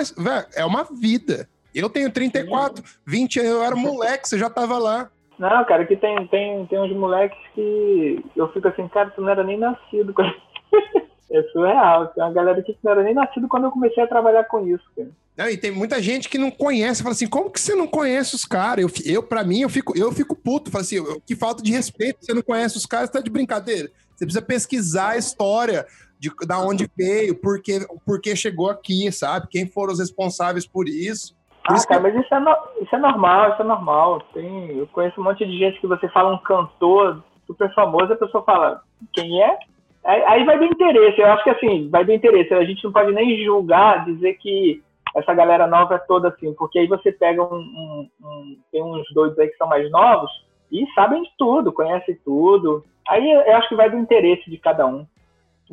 é 0.56 0.66
uma 0.66 0.84
vida. 0.84 1.48
Eu 1.74 1.90
tenho 1.90 2.12
34, 2.12 2.86
Sim. 2.86 2.98
20 3.06 3.40
anos, 3.40 3.52
eu 3.52 3.64
era 3.64 3.76
moleque, 3.76 4.28
você 4.28 4.38
já 4.38 4.50
tava 4.50 4.78
lá. 4.78 5.10
Não, 5.38 5.66
cara, 5.66 5.84
aqui 5.84 5.96
tem, 5.96 6.28
tem, 6.28 6.66
tem 6.68 6.80
uns 6.80 6.92
moleques 6.96 7.38
que 7.54 8.24
eu 8.36 8.52
fico 8.52 8.68
assim, 8.68 8.88
cara, 8.88 9.10
tu 9.10 9.22
não 9.22 9.30
era 9.30 9.44
nem 9.44 9.58
nascido. 9.58 10.14
é 11.32 11.44
surreal. 11.52 12.08
Tem 12.08 12.24
uma 12.24 12.32
galera 12.32 12.62
que 12.62 12.78
não 12.84 12.92
era 12.92 13.04
nem 13.04 13.14
nascido 13.14 13.48
quando 13.48 13.66
eu 13.66 13.72
comecei 13.72 14.04
a 14.04 14.08
trabalhar 14.08 14.44
com 14.46 14.68
isso, 14.68 14.84
cara. 14.96 15.10
Não, 15.36 15.50
e 15.50 15.58
tem 15.58 15.72
muita 15.72 16.00
gente 16.00 16.30
que 16.30 16.38
não 16.38 16.52
conhece, 16.52 17.02
fala 17.02 17.14
assim, 17.14 17.28
como 17.28 17.50
que 17.50 17.60
você 17.60 17.74
não 17.74 17.88
conhece 17.88 18.36
os 18.36 18.46
caras? 18.46 18.86
Eu, 18.86 19.14
eu 19.14 19.24
para 19.24 19.44
mim, 19.44 19.62
eu 19.62 19.70
fico, 19.70 19.98
eu 19.98 20.12
fico 20.12 20.36
puto, 20.36 20.70
falo 20.70 20.84
assim, 20.84 20.98
que 21.26 21.36
falta 21.36 21.64
de 21.64 21.72
respeito, 21.72 22.24
você 22.24 22.36
não 22.36 22.44
conhece 22.44 22.78
os 22.78 22.86
caras, 22.86 23.10
tá 23.10 23.20
de 23.20 23.32
brincadeira. 23.32 23.90
Você 24.16 24.26
precisa 24.26 24.44
pesquisar 24.44 25.10
a 25.10 25.18
história 25.18 25.88
de 26.20 26.32
da 26.48 26.60
onde 26.60 26.90
veio, 26.96 27.34
por 27.34 27.62
que, 27.62 27.80
por 28.06 28.22
que 28.22 28.36
chegou 28.36 28.70
aqui, 28.70 29.12
sabe? 29.12 29.48
Quem 29.50 29.66
foram 29.66 29.94
os 29.94 30.00
responsáveis 30.00 30.68
por 30.68 30.88
isso. 30.88 31.36
Ah, 31.68 31.76
isso 31.76 31.88
cara, 31.88 32.02
que... 32.02 32.08
mas 32.12 32.24
isso 32.24 32.34
é, 32.34 32.40
no, 32.40 32.56
isso 32.82 32.96
é 32.96 33.00
normal, 33.00 33.52
isso 33.52 33.62
é 33.62 33.66
normal. 33.66 34.22
Tem, 34.34 34.78
eu 34.78 34.88
conheço 34.88 35.20
um 35.20 35.24
monte 35.24 35.46
de 35.46 35.58
gente 35.58 35.80
que 35.80 35.88
você 35.88 36.08
fala 36.10 36.34
um 36.34 36.40
cantor 36.40 37.24
super 37.48 37.74
famoso, 37.74 38.14
a 38.14 38.18
pessoa 38.18 38.44
fala, 38.44 38.82
quem 39.14 39.42
é? 39.42 39.58
Aí, 40.04 40.24
aí 40.24 40.44
vai 40.46 40.58
do 40.58 40.66
interesse, 40.66 41.22
eu 41.22 41.28
acho 41.28 41.44
que 41.44 41.50
assim, 41.50 41.90
vai 41.90 42.04
do 42.04 42.12
interesse. 42.12 42.54
A 42.54 42.66
gente 42.66 42.84
não 42.84 42.92
pode 42.92 43.12
nem 43.14 43.44
julgar, 43.44 44.04
dizer 44.06 44.34
que 44.36 44.84
essa 45.16 45.34
galera 45.34 45.68
nova 45.68 45.96
é 45.96 46.00
toda 46.00 46.30
assim, 46.30 46.54
porque 46.54 46.80
aí 46.80 46.88
você 46.88 47.12
pega 47.12 47.42
um, 47.42 47.56
um, 47.56 48.10
um, 48.22 48.58
tem 48.72 48.84
uns 48.84 49.06
doidos 49.14 49.38
aí 49.40 49.48
que 49.48 49.58
são 49.58 49.68
mais 49.68 49.90
novos 49.92 50.32
e 50.72 50.86
sabem 50.94 51.22
de 51.22 51.30
tudo, 51.38 51.72
conhecem 51.72 52.18
tudo. 52.26 52.84
Aí 53.08 53.32
eu 53.32 53.56
acho 53.56 53.70
que 53.70 53.76
vai 53.76 53.90
do 53.90 53.98
interesse 53.98 54.50
de 54.50 54.58
cada 54.58 54.86
um. 54.86 55.06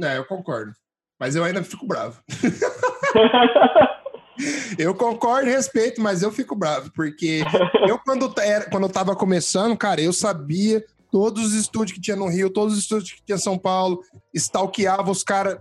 É, 0.03 0.19
eu 0.19 0.25
concordo. 0.25 0.73
Mas 1.19 1.35
eu 1.37 1.45
ainda 1.45 1.63
fico 1.63 1.87
bravo. 1.87 2.21
eu 4.79 4.95
concordo 4.95 5.49
e 5.49 5.53
respeito, 5.53 6.01
mas 6.01 6.23
eu 6.23 6.31
fico 6.31 6.55
bravo, 6.55 6.91
porque 6.95 7.43
eu, 7.87 7.99
quando, 8.05 8.33
era, 8.41 8.69
quando 8.71 8.85
eu 8.85 8.93
tava 8.93 9.17
começando, 9.17 9.77
cara, 9.77 10.01
eu 10.01 10.13
sabia 10.13 10.85
todos 11.11 11.47
os 11.47 11.55
estúdios 11.55 11.93
que 11.93 12.01
tinha 12.01 12.17
no 12.17 12.29
Rio, 12.29 12.51
todos 12.51 12.75
os 12.75 12.81
estúdios 12.81 13.13
que 13.13 13.23
tinha 13.23 13.37
em 13.37 13.41
São 13.41 13.59
Paulo, 13.59 14.01
stalkeava 14.33 15.11
os 15.11 15.25
caras 15.25 15.59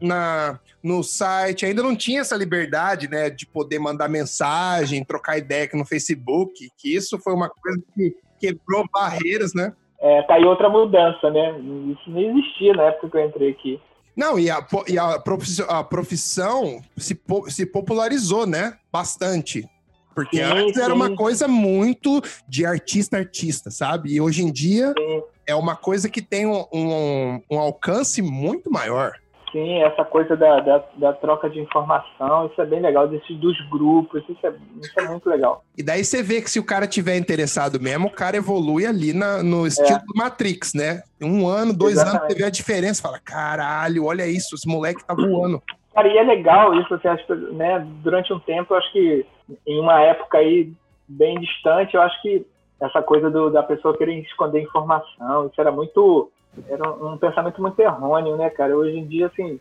no 0.83 1.03
site, 1.03 1.65
ainda 1.65 1.81
não 1.81 1.95
tinha 1.95 2.21
essa 2.21 2.35
liberdade, 2.35 3.09
né, 3.09 3.29
de 3.29 3.45
poder 3.45 3.79
mandar 3.79 4.07
mensagem, 4.07 5.03
trocar 5.03 5.37
ideia 5.37 5.65
aqui 5.65 5.75
no 5.75 5.85
Facebook, 5.85 6.69
que 6.77 6.95
isso 6.95 7.17
foi 7.19 7.33
uma 7.33 7.49
coisa 7.49 7.81
que 7.95 8.15
quebrou 8.39 8.85
barreiras, 8.93 9.53
né? 9.53 9.73
É, 10.01 10.21
tá 10.21 10.35
aí 10.35 10.45
outra 10.45 10.69
mudança, 10.69 11.29
né? 11.29 11.59
Isso 11.59 12.09
não 12.09 12.21
existia 12.21 12.73
na 12.73 12.83
época 12.83 13.09
que 13.09 13.17
eu 13.17 13.25
entrei 13.25 13.49
aqui. 13.49 13.81
Não, 14.19 14.37
e 14.37 14.49
a, 14.49 14.67
e 14.85 14.99
a 14.99 15.17
profissão, 15.17 15.65
a 15.69 15.81
profissão 15.81 16.81
se, 16.97 17.17
se 17.47 17.65
popularizou, 17.65 18.45
né? 18.45 18.77
Bastante. 18.91 19.65
Porque 20.13 20.35
sim, 20.35 20.43
antes 20.43 20.73
sim. 20.73 20.81
era 20.81 20.93
uma 20.93 21.15
coisa 21.15 21.47
muito 21.47 22.21
de 22.45 22.65
artista-artista, 22.65 23.71
sabe? 23.71 24.11
E 24.11 24.19
hoje 24.19 24.43
em 24.43 24.51
dia 24.51 24.93
sim. 24.97 25.23
é 25.47 25.55
uma 25.55 25.73
coisa 25.73 26.09
que 26.09 26.21
tem 26.21 26.45
um, 26.45 26.65
um, 26.73 27.41
um, 27.49 27.59
alcance 27.59 28.21
muito 28.21 28.69
maior. 28.69 29.13
Sim, 29.51 29.81
essa 29.81 30.05
coisa 30.05 30.37
da, 30.37 30.59
da, 30.59 30.83
da, 30.95 31.13
troca 31.13 31.49
de 31.49 31.59
informação, 31.59 32.45
isso 32.47 32.61
é 32.61 32.65
bem 32.65 32.79
legal, 32.79 33.07
desse, 33.07 33.33
dos 33.33 33.57
grupos, 33.69 34.23
isso 34.29 34.45
é, 34.45 34.53
isso 34.81 34.99
é 34.99 35.07
muito 35.07 35.27
legal. 35.27 35.63
E 35.75 35.81
daí 35.81 36.03
você 36.03 36.21
vê 36.21 36.39
que 36.41 36.51
se 36.51 36.59
o 36.59 36.65
cara 36.65 36.85
tiver 36.85 37.17
interessado 37.17 37.79
mesmo, 37.79 38.07
o 38.07 38.11
cara 38.11 38.37
evolui 38.37 38.85
ali 38.85 39.11
na, 39.11 39.41
no 39.41 39.65
estilo 39.65 39.97
é. 39.97 40.05
do 40.05 40.15
Matrix, 40.15 40.73
né? 40.75 41.01
Um 41.19 41.47
ano, 41.47 41.73
dois 41.73 41.93
Exatamente. 41.93 42.21
anos, 42.21 42.33
você 42.33 42.39
vê 42.39 42.45
a 42.45 42.51
diferença, 42.51 43.01
fala, 43.01 43.19
caralho, 43.19 44.05
olha 44.05 44.27
isso, 44.27 44.53
esse 44.53 44.67
moleque 44.67 45.03
tá 45.03 45.15
voando. 45.15 45.61
Cara, 45.93 46.07
e 46.07 46.17
é 46.17 46.23
legal 46.23 46.73
isso, 46.75 46.93
assim, 46.93 47.07
acho, 47.07 47.35
né, 47.53 47.85
durante 48.03 48.31
um 48.31 48.39
tempo, 48.39 48.73
eu 48.73 48.77
acho 48.77 48.91
que 48.91 49.25
em 49.65 49.79
uma 49.79 49.99
época 50.01 50.37
aí 50.37 50.71
bem 51.07 51.39
distante, 51.39 51.95
eu 51.95 52.01
acho 52.01 52.21
que 52.21 52.45
essa 52.79 53.01
coisa 53.01 53.29
do, 53.29 53.49
da 53.49 53.63
pessoa 53.63 53.97
querer 53.97 54.19
esconder 54.19 54.61
informação, 54.61 55.47
isso 55.47 55.59
era 55.59 55.71
muito, 55.71 56.31
era 56.67 56.89
um, 56.91 57.17
pensamento 57.17 57.61
muito 57.61 57.79
errôneo, 57.79 58.35
né, 58.37 58.49
cara? 58.49 58.75
Hoje 58.75 58.97
em 58.97 59.05
dia, 59.05 59.27
assim, 59.27 59.59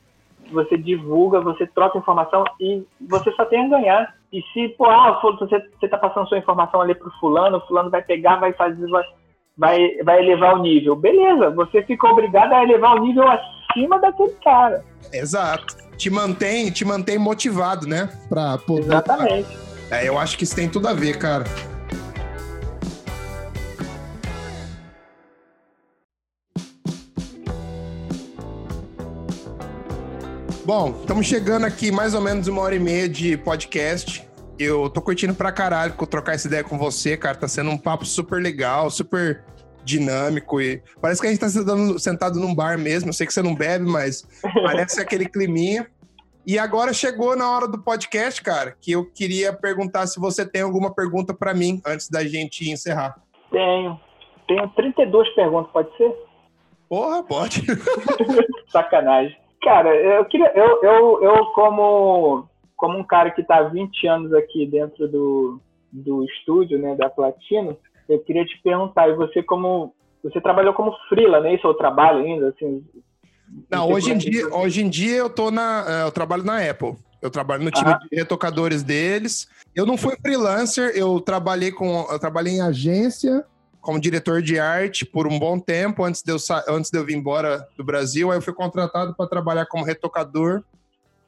você 0.52 0.77
divulga, 0.77 1.40
você 1.40 1.66
troca 1.66 1.98
informação 1.98 2.44
e 2.60 2.85
você 3.09 3.31
só 3.32 3.44
tem 3.44 3.65
a 3.65 3.69
ganhar. 3.69 4.15
E 4.32 4.43
se, 4.52 4.69
pô, 4.70 4.86
ah, 4.86 5.19
você, 5.23 5.62
você 5.78 5.89
tá 5.89 5.98
passando 5.98 6.28
sua 6.28 6.39
informação 6.39 6.81
ali 6.81 6.94
pro 6.94 7.10
fulano, 7.19 7.59
o 7.59 7.66
fulano 7.66 7.90
vai 7.90 8.02
pegar, 8.02 8.36
vai 8.36 8.52
fazer, 8.52 8.89
vai, 8.89 9.05
vai, 9.56 9.97
vai 10.05 10.19
elevar 10.20 10.55
o 10.55 10.62
nível. 10.62 10.97
Beleza, 10.97 11.51
você 11.51 11.82
fica 11.82 12.09
obrigado 12.09 12.52
a 12.52 12.62
elevar 12.62 12.97
o 12.97 13.01
nível 13.01 13.24
acima 13.28 13.98
daquele 13.98 14.32
cara. 14.43 14.85
Exato 15.12 15.89
te 15.98 16.09
mantém, 16.09 16.70
te 16.70 16.85
mantém 16.85 17.19
motivado, 17.19 17.86
né? 17.86 18.09
Pra 18.28 18.56
poder. 18.56 18.86
Exatamente. 18.86 19.48
É, 19.90 20.09
eu 20.09 20.16
acho 20.16 20.39
que 20.39 20.44
isso 20.44 20.55
tem 20.55 20.69
tudo 20.69 20.86
a 20.86 20.94
ver, 20.94 21.19
cara. 21.19 21.44
Bom, 30.69 30.90
estamos 31.01 31.27
chegando 31.27 31.65
aqui 31.65 31.90
mais 31.90 32.12
ou 32.12 32.20
menos 32.20 32.47
uma 32.47 32.61
hora 32.61 32.74
e 32.74 32.78
meia 32.78 33.09
de 33.09 33.39
podcast. 33.39 34.23
Eu 34.59 34.90
tô 34.90 35.01
curtindo 35.01 35.35
pra 35.35 35.51
caralho 35.51 35.95
trocar 36.07 36.35
essa 36.35 36.47
ideia 36.47 36.62
com 36.62 36.77
você, 36.77 37.16
cara. 37.16 37.39
Tá 37.39 37.49
sendo 37.49 37.70
um 37.70 37.78
papo 37.78 38.05
super 38.05 38.39
legal, 38.39 38.90
super 38.90 39.43
dinâmico 39.82 40.61
e 40.61 40.82
parece 41.01 41.23
que 41.23 41.27
a 41.27 41.31
gente 41.31 41.40
tá 41.40 41.49
sentado, 41.49 41.99
sentado 41.99 42.39
num 42.39 42.55
bar 42.55 42.78
mesmo. 42.78 43.09
Eu 43.09 43.15
sei 43.15 43.27
que 43.27 43.32
você 43.32 43.40
não 43.40 43.55
bebe, 43.55 43.86
mas 43.86 44.28
parece 44.62 45.01
aquele 45.01 45.27
climinha. 45.27 45.86
E 46.47 46.59
agora 46.59 46.93
chegou 46.93 47.35
na 47.35 47.51
hora 47.51 47.66
do 47.66 47.82
podcast, 47.82 48.43
cara, 48.43 48.77
que 48.78 48.93
eu 48.93 49.11
queria 49.11 49.55
perguntar 49.55 50.07
se 50.07 50.20
você 50.20 50.45
tem 50.45 50.61
alguma 50.61 50.95
pergunta 50.95 51.32
para 51.32 51.55
mim 51.55 51.81
antes 51.86 52.11
da 52.11 52.23
gente 52.23 52.70
encerrar. 52.70 53.16
Tenho. 53.51 53.99
Tenho 54.47 54.69
32 54.77 55.31
perguntas, 55.31 55.73
pode 55.73 55.97
ser? 55.97 56.15
Porra, 56.90 57.23
pode. 57.23 57.62
Sacanagem. 58.70 59.48
Cara, 59.62 59.94
eu 59.94 60.24
queria. 60.24 60.52
Eu, 60.55 60.82
eu, 60.82 61.22
eu 61.22 61.47
como 61.47 62.48
como 62.76 62.97
um 62.97 63.05
cara 63.05 63.32
que 63.32 63.40
está 63.40 63.56
há 63.56 63.64
20 63.64 64.06
anos 64.06 64.32
aqui 64.32 64.64
dentro 64.64 65.09
do, 65.09 65.60
do 65.93 66.24
estúdio, 66.24 66.78
né, 66.78 66.94
da 66.94 67.10
Platino, 67.10 67.76
eu 68.09 68.20
queria 68.20 68.44
te 68.44 68.56
perguntar, 68.62 69.09
e 69.09 69.16
você 69.16 69.43
como 69.43 69.93
você 70.22 70.40
trabalhou 70.40 70.72
como 70.72 70.97
freela, 71.09 71.40
né? 71.40 71.55
Isso 71.55 71.66
é 71.66 71.70
o 71.70 71.74
trabalho 71.74 72.24
ainda, 72.24 72.48
assim? 72.48 72.85
Não, 73.70 73.90
hoje 73.90 74.12
em 74.12 74.18
dia, 74.18 74.48
hoje 74.55 74.82
em 74.82 74.89
dia 74.89 75.16
eu 75.16 75.30
tô 75.30 75.51
na, 75.51 75.85
é, 75.89 76.06
eu 76.06 76.12
trabalho 76.12 76.44
na 76.44 76.59
Apple. 76.59 76.97
Eu 77.20 77.30
trabalho 77.30 77.64
no 77.64 77.70
time 77.70 77.93
de 78.10 78.16
retocadores 78.16 78.82
deles. 78.82 79.48
Eu 79.74 79.85
não 79.85 79.97
fui 79.97 80.16
freelancer, 80.16 80.93
eu 80.94 81.20
trabalhei 81.20 81.72
com, 81.72 82.06
eu 82.10 82.18
trabalhei 82.18 82.55
em 82.55 82.60
agência 82.60 83.44
como 83.80 84.00
diretor 84.00 84.42
de 84.42 84.59
arte 84.59 85.05
por 85.05 85.26
um 85.26 85.38
bom 85.38 85.59
tempo 85.59 86.05
antes 86.05 86.22
de 86.22 86.32
eu, 86.32 86.36
antes 86.68 86.90
de 86.90 86.98
eu 86.98 87.05
vir 87.05 87.16
embora 87.16 87.66
do 87.76 87.84
Brasil. 87.84 88.30
Aí 88.30 88.38
eu 88.38 88.42
fui 88.42 88.52
contratado 88.52 89.14
para 89.14 89.28
trabalhar 89.28 89.66
como 89.66 89.84
retocador 89.84 90.62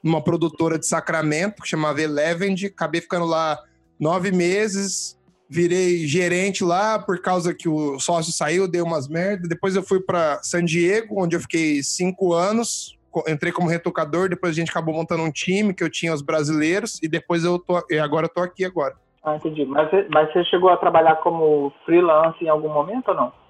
numa 0.03 0.23
produtora 0.23 0.77
de 0.77 0.85
Sacramento 0.85 1.61
que 1.61 1.69
chamava 1.69 2.01
Elevend. 2.01 2.67
Acabei 2.67 3.01
ficando 3.01 3.25
lá 3.25 3.59
nove 3.99 4.31
meses. 4.31 5.17
Virei 5.49 6.07
gerente 6.07 6.63
lá 6.63 6.97
por 6.97 7.21
causa 7.21 7.53
que 7.53 7.67
o 7.67 7.99
sócio 7.99 8.31
saiu, 8.31 8.67
deu 8.67 8.85
umas 8.85 9.07
merdas. 9.07 9.49
Depois 9.49 9.75
eu 9.75 9.83
fui 9.83 9.99
para 9.99 10.41
San 10.43 10.63
Diego, 10.63 11.21
onde 11.21 11.35
eu 11.35 11.41
fiquei 11.41 11.83
cinco 11.83 12.33
anos. 12.33 12.97
Entrei 13.27 13.51
como 13.51 13.67
retocador, 13.67 14.29
depois 14.29 14.51
a 14.51 14.55
gente 14.55 14.69
acabou 14.69 14.95
montando 14.95 15.23
um 15.23 15.31
time 15.31 15.73
que 15.73 15.83
eu 15.83 15.89
tinha 15.89 16.13
os 16.13 16.21
brasileiros 16.21 16.97
e 17.03 17.09
depois 17.09 17.43
eu 17.43 17.59
tô, 17.59 17.85
e 17.89 17.99
agora 17.99 18.27
eu 18.27 18.29
tô 18.29 18.39
aqui 18.39 18.63
agora. 18.63 18.95
Ah, 19.23 19.35
entendi. 19.35 19.65
Mas, 19.65 19.89
mas 20.09 20.31
você 20.31 20.43
chegou 20.45 20.69
a 20.69 20.77
trabalhar 20.77 21.17
como 21.17 21.71
freelance 21.85 22.43
em 22.43 22.49
algum 22.49 22.69
momento 22.69 23.09
ou 23.09 23.15
não? 23.15 23.41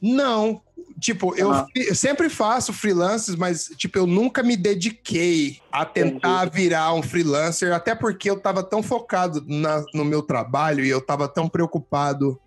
Não, 0.00 0.60
tipo, 1.00 1.34
eu, 1.34 1.50
eu, 1.74 1.94
sempre 1.94 2.28
faço 2.28 2.72
freelances, 2.72 3.34
mas 3.34 3.64
tipo, 3.76 3.98
eu 3.98 4.06
nunca 4.06 4.44
me 4.44 4.56
dediquei 4.56 5.60
a 5.72 5.84
tentar 5.84 6.46
Entendi. 6.46 6.62
virar 6.62 6.94
um 6.94 7.02
freelancer, 7.02 7.74
até 7.74 7.96
porque 7.96 8.30
eu 8.30 8.40
tava 8.40 8.62
tão 8.62 8.80
focado 8.80 9.42
na, 9.46 9.84
no 9.92 10.04
meu 10.04 10.22
trabalho 10.22 10.84
e 10.84 10.88
eu 10.88 11.04
tava 11.04 11.26
tão 11.26 11.48
preocupado 11.48 12.40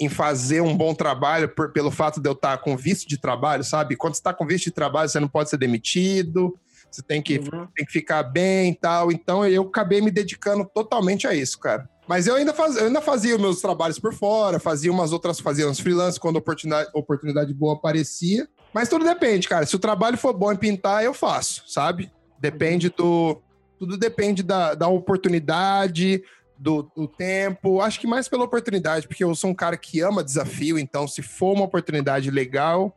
em 0.00 0.08
fazer 0.08 0.60
um 0.60 0.76
bom 0.76 0.92
trabalho 0.94 1.48
por, 1.48 1.72
pelo 1.72 1.90
fato 1.90 2.20
de 2.20 2.28
eu 2.28 2.32
estar 2.32 2.58
com 2.58 2.76
visto 2.76 3.08
de 3.08 3.18
trabalho, 3.18 3.62
sabe? 3.62 3.96
Quando 3.96 4.14
você 4.14 4.20
está 4.20 4.34
com 4.34 4.46
visto 4.46 4.64
de 4.64 4.72
trabalho, 4.72 5.08
você 5.08 5.20
não 5.20 5.28
pode 5.28 5.50
ser 5.50 5.56
demitido, 5.56 6.56
você 6.90 7.02
tem 7.02 7.22
que, 7.22 7.38
uhum. 7.38 7.66
tem 7.76 7.86
que 7.86 7.92
ficar 7.92 8.22
bem 8.24 8.72
e 8.72 8.74
tal. 8.74 9.12
Então 9.12 9.46
eu 9.46 9.62
acabei 9.62 10.00
me 10.00 10.10
dedicando 10.10 10.68
totalmente 10.72 11.26
a 11.26 11.34
isso, 11.34 11.58
cara. 11.58 11.88
Mas 12.08 12.26
eu 12.26 12.36
ainda, 12.36 12.54
faz, 12.54 12.74
eu 12.76 12.86
ainda 12.86 13.02
fazia 13.02 13.36
meus 13.36 13.60
trabalhos 13.60 13.98
por 13.98 14.14
fora, 14.14 14.58
fazia 14.58 14.90
umas 14.90 15.12
outras, 15.12 15.38
fazia 15.38 15.68
uns 15.68 15.78
freelance 15.78 16.18
quando 16.18 16.36
oportunidade, 16.36 16.88
oportunidade 16.94 17.52
boa 17.52 17.74
aparecia. 17.74 18.48
Mas 18.72 18.88
tudo 18.88 19.04
depende, 19.04 19.46
cara. 19.46 19.66
Se 19.66 19.76
o 19.76 19.78
trabalho 19.78 20.16
for 20.16 20.32
bom 20.32 20.50
em 20.50 20.56
pintar, 20.56 21.04
eu 21.04 21.12
faço, 21.12 21.62
sabe? 21.66 22.10
Depende 22.40 22.88
do. 22.88 23.38
Tudo 23.78 23.98
depende 23.98 24.42
da, 24.42 24.74
da 24.74 24.88
oportunidade, 24.88 26.22
do, 26.56 26.90
do, 26.96 27.06
tempo. 27.06 27.80
Acho 27.82 28.00
que 28.00 28.06
mais 28.06 28.26
pela 28.26 28.44
oportunidade, 28.44 29.06
porque 29.06 29.22
eu 29.22 29.34
sou 29.34 29.50
um 29.50 29.54
cara 29.54 29.76
que 29.76 30.00
ama 30.00 30.24
desafio, 30.24 30.78
então 30.78 31.06
se 31.06 31.20
for 31.20 31.52
uma 31.52 31.64
oportunidade 31.64 32.30
legal, 32.30 32.96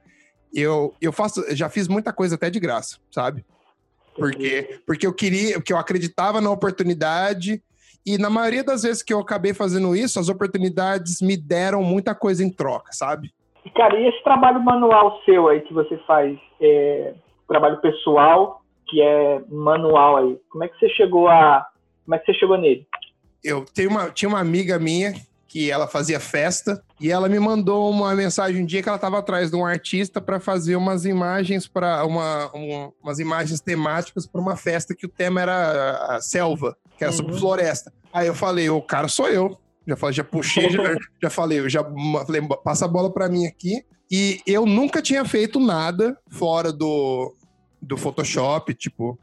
eu, 0.53 0.95
eu 1.01 1.11
faço, 1.11 1.43
já 1.53 1.69
fiz 1.69 1.87
muita 1.87 2.13
coisa 2.13 2.35
até 2.35 2.49
de 2.49 2.59
graça, 2.59 2.97
sabe? 3.11 3.45
Porque, 4.15 4.81
porque 4.85 5.05
eu 5.05 5.13
queria, 5.13 5.55
porque 5.55 5.73
eu 5.73 5.77
acreditava 5.77 6.41
na 6.41 6.49
oportunidade 6.49 7.61
e 8.05 8.17
na 8.17 8.29
maioria 8.29 8.63
das 8.63 8.83
vezes 8.83 9.03
que 9.03 9.13
eu 9.13 9.19
acabei 9.19 9.53
fazendo 9.53 9.95
isso, 9.95 10.19
as 10.19 10.29
oportunidades 10.29 11.21
me 11.21 11.37
deram 11.37 11.83
muita 11.83 12.15
coisa 12.15 12.43
em 12.43 12.49
troca, 12.49 12.91
sabe? 12.91 13.31
Cara, 13.75 13.99
e 13.99 14.07
esse 14.07 14.23
trabalho 14.23 14.59
manual 14.59 15.21
seu 15.23 15.47
aí 15.47 15.61
que 15.61 15.73
você 15.73 15.97
faz, 16.07 16.37
é, 16.59 17.13
trabalho 17.47 17.79
pessoal, 17.79 18.61
que 18.87 19.01
é 19.01 19.41
manual 19.49 20.17
aí, 20.17 20.39
como 20.49 20.63
é 20.63 20.67
que 20.67 20.77
você 20.79 20.89
chegou 20.89 21.27
a. 21.27 21.67
Como 22.03 22.15
é 22.15 22.19
que 22.19 22.25
você 22.25 22.33
chegou 22.33 22.57
nele? 22.57 22.85
Eu 23.43 23.65
tenho 23.73 23.89
uma, 23.89 24.09
tinha 24.09 24.27
uma 24.27 24.39
amiga 24.39 24.79
minha 24.79 25.13
que 25.47 25.69
ela 25.69 25.85
fazia 25.85 26.17
festa 26.17 26.81
e 26.99 27.11
ela 27.11 27.27
me 27.27 27.37
mandou 27.37 27.91
uma 27.91 28.15
mensagem 28.15 28.63
um 28.63 28.65
dia 28.65 28.81
que 28.81 28.87
ela 28.87 28.95
estava 28.95 29.19
atrás 29.19 29.51
de 29.51 29.57
um 29.57 29.65
artista 29.65 30.21
para 30.21 30.39
fazer 30.39 30.77
umas 30.77 31.03
imagens 31.03 31.67
para 31.67 32.05
uma, 32.05 32.49
uma, 32.53 32.93
umas 33.03 33.19
imagens 33.19 33.59
temáticas 33.59 34.25
para 34.25 34.39
uma 34.39 34.55
festa 34.55 34.95
que 34.95 35.05
o 35.05 35.09
tema 35.09 35.41
era 35.41 36.15
a 36.15 36.21
selva, 36.21 36.77
que 37.01 37.05
era 37.05 37.11
uhum. 37.11 37.17
sobre 37.17 37.39
floresta. 37.39 37.91
Aí 38.13 38.27
eu 38.27 38.35
falei, 38.35 38.69
o 38.69 38.79
cara 38.79 39.07
sou 39.07 39.27
eu. 39.27 39.57
Já 39.87 39.95
falei, 39.95 40.13
já 40.13 40.23
puxei, 40.23 40.69
já, 40.69 40.95
já 41.23 41.29
falei, 41.31 41.59
eu 41.59 41.67
já 41.69 41.83
falei, 41.83 42.41
passa 42.63 42.85
a 42.85 42.87
bola 42.87 43.11
para 43.11 43.27
mim 43.27 43.47
aqui. 43.47 43.83
E 44.09 44.39
eu 44.45 44.67
nunca 44.67 45.01
tinha 45.01 45.25
feito 45.25 45.59
nada 45.59 46.15
fora 46.29 46.71
do, 46.71 47.33
do 47.81 47.97
Photoshop, 47.97 48.71
tipo. 48.75 49.17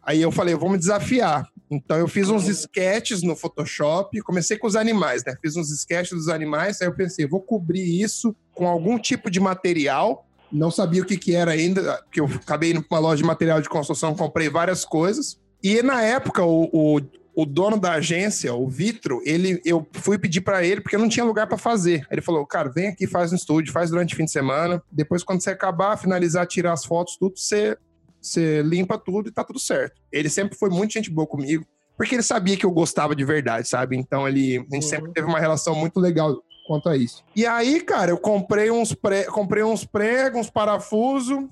Aí 0.00 0.22
eu 0.22 0.30
falei, 0.30 0.54
vamos 0.54 0.78
desafiar. 0.78 1.48
Então 1.68 1.96
eu 1.96 2.06
fiz 2.06 2.28
uns 2.28 2.46
sketches 2.46 3.22
no 3.22 3.34
Photoshop, 3.34 4.20
comecei 4.20 4.56
com 4.56 4.68
os 4.68 4.76
animais, 4.76 5.24
né? 5.24 5.34
Fiz 5.42 5.56
uns 5.56 5.72
sketches 5.72 6.16
dos 6.16 6.28
animais, 6.28 6.80
aí 6.80 6.86
eu 6.86 6.94
pensei, 6.94 7.26
vou 7.26 7.40
cobrir 7.40 8.00
isso 8.00 8.36
com 8.52 8.68
algum 8.68 8.96
tipo 8.96 9.28
de 9.28 9.40
material. 9.40 10.24
Não 10.52 10.70
sabia 10.70 11.02
o 11.02 11.06
que, 11.06 11.16
que 11.16 11.34
era 11.34 11.50
ainda, 11.50 12.00
porque 12.04 12.20
eu 12.20 12.26
acabei 12.26 12.70
indo 12.70 12.82
para 12.82 12.96
uma 12.96 13.08
loja 13.08 13.22
de 13.22 13.26
material 13.26 13.60
de 13.60 13.68
construção, 13.68 14.14
comprei 14.14 14.48
várias 14.48 14.84
coisas. 14.84 15.36
E 15.60 15.82
na 15.82 16.02
época, 16.02 16.44
o, 16.44 16.68
o, 16.70 17.00
o 17.36 17.44
dono 17.44 17.78
da 17.78 17.92
agência, 17.92 18.54
o 18.54 18.68
Vitro, 18.68 19.20
ele, 19.24 19.60
eu 19.64 19.86
fui 19.92 20.18
pedir 20.18 20.40
para 20.40 20.64
ele 20.64 20.80
porque 20.80 20.96
eu 20.96 21.00
não 21.00 21.08
tinha 21.08 21.24
lugar 21.24 21.46
para 21.46 21.58
fazer. 21.58 22.06
Ele 22.10 22.20
falou, 22.20 22.46
cara, 22.46 22.70
vem 22.70 22.88
aqui, 22.88 23.06
faz 23.06 23.30
no 23.30 23.36
estúdio, 23.36 23.72
faz 23.72 23.90
durante 23.90 24.14
o 24.14 24.16
fim 24.16 24.24
de 24.24 24.30
semana. 24.30 24.82
Depois, 24.90 25.24
quando 25.24 25.42
você 25.42 25.50
acabar, 25.50 25.96
finalizar, 25.96 26.46
tirar 26.46 26.72
as 26.72 26.84
fotos, 26.84 27.16
tudo, 27.16 27.36
você 27.36 27.76
você 28.24 28.62
limpa 28.62 28.98
tudo 28.98 29.28
e 29.28 29.32
tá 29.32 29.44
tudo 29.44 29.58
certo. 29.58 30.00
Ele 30.10 30.30
sempre 30.30 30.56
foi 30.56 30.70
muito 30.70 30.94
gente 30.94 31.10
boa 31.10 31.26
comigo, 31.26 31.66
porque 31.96 32.14
ele 32.14 32.22
sabia 32.22 32.56
que 32.56 32.64
eu 32.64 32.70
gostava 32.70 33.14
de 33.14 33.24
verdade, 33.24 33.68
sabe? 33.68 33.96
Então 33.96 34.26
ele, 34.26 34.56
a 34.56 34.60
gente 34.60 34.74
uhum. 34.74 34.82
sempre 34.82 35.12
teve 35.12 35.28
uma 35.28 35.38
relação 35.38 35.74
muito 35.74 36.00
legal 36.00 36.42
quanto 36.66 36.88
a 36.88 36.96
isso. 36.96 37.22
E 37.36 37.46
aí, 37.46 37.80
cara, 37.80 38.10
eu 38.10 38.18
comprei 38.18 38.70
uns, 38.70 38.94
pré, 38.94 39.24
comprei 39.24 39.62
uns 39.62 39.84
pregos, 39.84 40.40
uns 40.40 40.50
parafusos, 40.50 41.44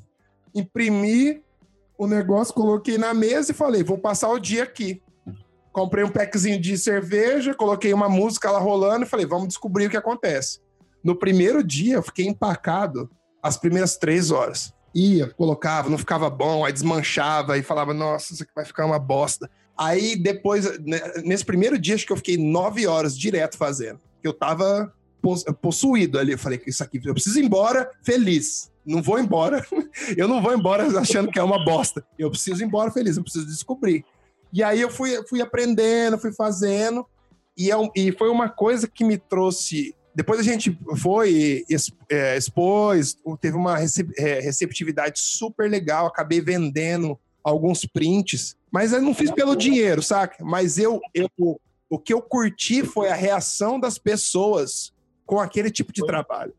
imprimi 0.54 1.42
o 1.98 2.06
negócio, 2.06 2.54
coloquei 2.54 2.96
na 2.96 3.12
mesa 3.12 3.52
e 3.52 3.54
falei, 3.54 3.82
vou 3.82 3.98
passar 3.98 4.30
o 4.30 4.38
dia 4.38 4.62
aqui. 4.62 5.02
Comprei 5.72 6.04
um 6.04 6.10
packzinho 6.10 6.60
de 6.60 6.76
cerveja, 6.76 7.54
coloquei 7.54 7.94
uma 7.94 8.08
música 8.08 8.50
lá 8.50 8.58
rolando 8.58 9.04
e 9.04 9.08
falei, 9.08 9.24
vamos 9.24 9.48
descobrir 9.48 9.86
o 9.86 9.90
que 9.90 9.96
acontece. 9.96 10.60
No 11.02 11.16
primeiro 11.16 11.64
dia, 11.64 11.94
eu 11.94 12.02
fiquei 12.02 12.26
empacado 12.26 13.10
as 13.42 13.56
primeiras 13.56 13.96
três 13.96 14.30
horas 14.30 14.72
ia, 14.94 15.28
colocava, 15.28 15.88
não 15.88 15.98
ficava 15.98 16.28
bom, 16.28 16.64
aí 16.64 16.72
desmanchava 16.72 17.56
e 17.56 17.62
falava, 17.62 17.94
nossa, 17.94 18.32
isso 18.32 18.42
aqui 18.42 18.52
vai 18.54 18.64
ficar 18.64 18.86
uma 18.86 18.98
bosta. 18.98 19.50
Aí 19.76 20.16
depois, 20.16 20.78
né, 20.80 21.00
nesse 21.24 21.44
primeiro 21.44 21.78
dia, 21.78 21.94
acho 21.94 22.06
que 22.06 22.12
eu 22.12 22.16
fiquei 22.16 22.36
nove 22.36 22.86
horas 22.86 23.16
direto 23.16 23.56
fazendo. 23.56 24.00
Eu 24.22 24.32
tava 24.32 24.92
possuído 25.60 26.18
ali. 26.18 26.32
Eu 26.32 26.38
falei 26.38 26.60
isso 26.66 26.82
aqui, 26.82 27.00
eu 27.04 27.14
preciso 27.14 27.38
ir 27.38 27.44
embora 27.44 27.90
feliz. 28.02 28.70
Não 28.84 29.00
vou 29.00 29.18
embora. 29.18 29.64
eu 30.16 30.28
não 30.28 30.42
vou 30.42 30.52
embora 30.52 30.86
achando 30.98 31.30
que 31.30 31.38
é 31.38 31.42
uma 31.42 31.64
bosta. 31.64 32.04
Eu 32.18 32.30
preciso 32.30 32.62
ir 32.62 32.66
embora 32.66 32.90
feliz, 32.90 33.16
eu 33.16 33.22
preciso 33.22 33.46
descobrir. 33.46 34.04
E 34.52 34.62
aí 34.62 34.80
eu 34.80 34.90
fui, 34.90 35.22
fui 35.28 35.40
aprendendo, 35.40 36.18
fui 36.18 36.32
fazendo. 36.32 37.06
E, 37.56 37.70
é 37.70 37.74
e 37.96 38.12
foi 38.12 38.28
uma 38.28 38.48
coisa 38.48 38.86
que 38.88 39.04
me 39.04 39.18
trouxe 39.18 39.94
depois 40.14 40.38
a 40.40 40.42
gente 40.42 40.78
foi, 40.98 41.64
é, 42.10 42.36
expôs, 42.36 43.16
teve 43.40 43.56
uma 43.56 43.78
é, 43.80 44.40
receptividade 44.40 45.18
super 45.18 45.70
legal, 45.70 46.06
acabei 46.06 46.40
vendendo 46.40 47.18
alguns 47.42 47.86
prints, 47.86 48.54
mas 48.70 48.92
eu 48.92 49.00
não 49.00 49.14
fiz 49.14 49.30
pelo 49.30 49.56
dinheiro, 49.56 50.02
saca? 50.02 50.44
Mas 50.44 50.76
eu, 50.76 51.00
eu 51.14 51.28
o 51.88 51.98
que 51.98 52.12
eu 52.12 52.22
curti 52.22 52.82
foi 52.84 53.10
a 53.10 53.14
reação 53.14 53.78
das 53.78 53.98
pessoas 53.98 54.92
com 55.26 55.38
aquele 55.38 55.70
tipo 55.70 55.92
de 55.92 56.04
trabalho. 56.06 56.54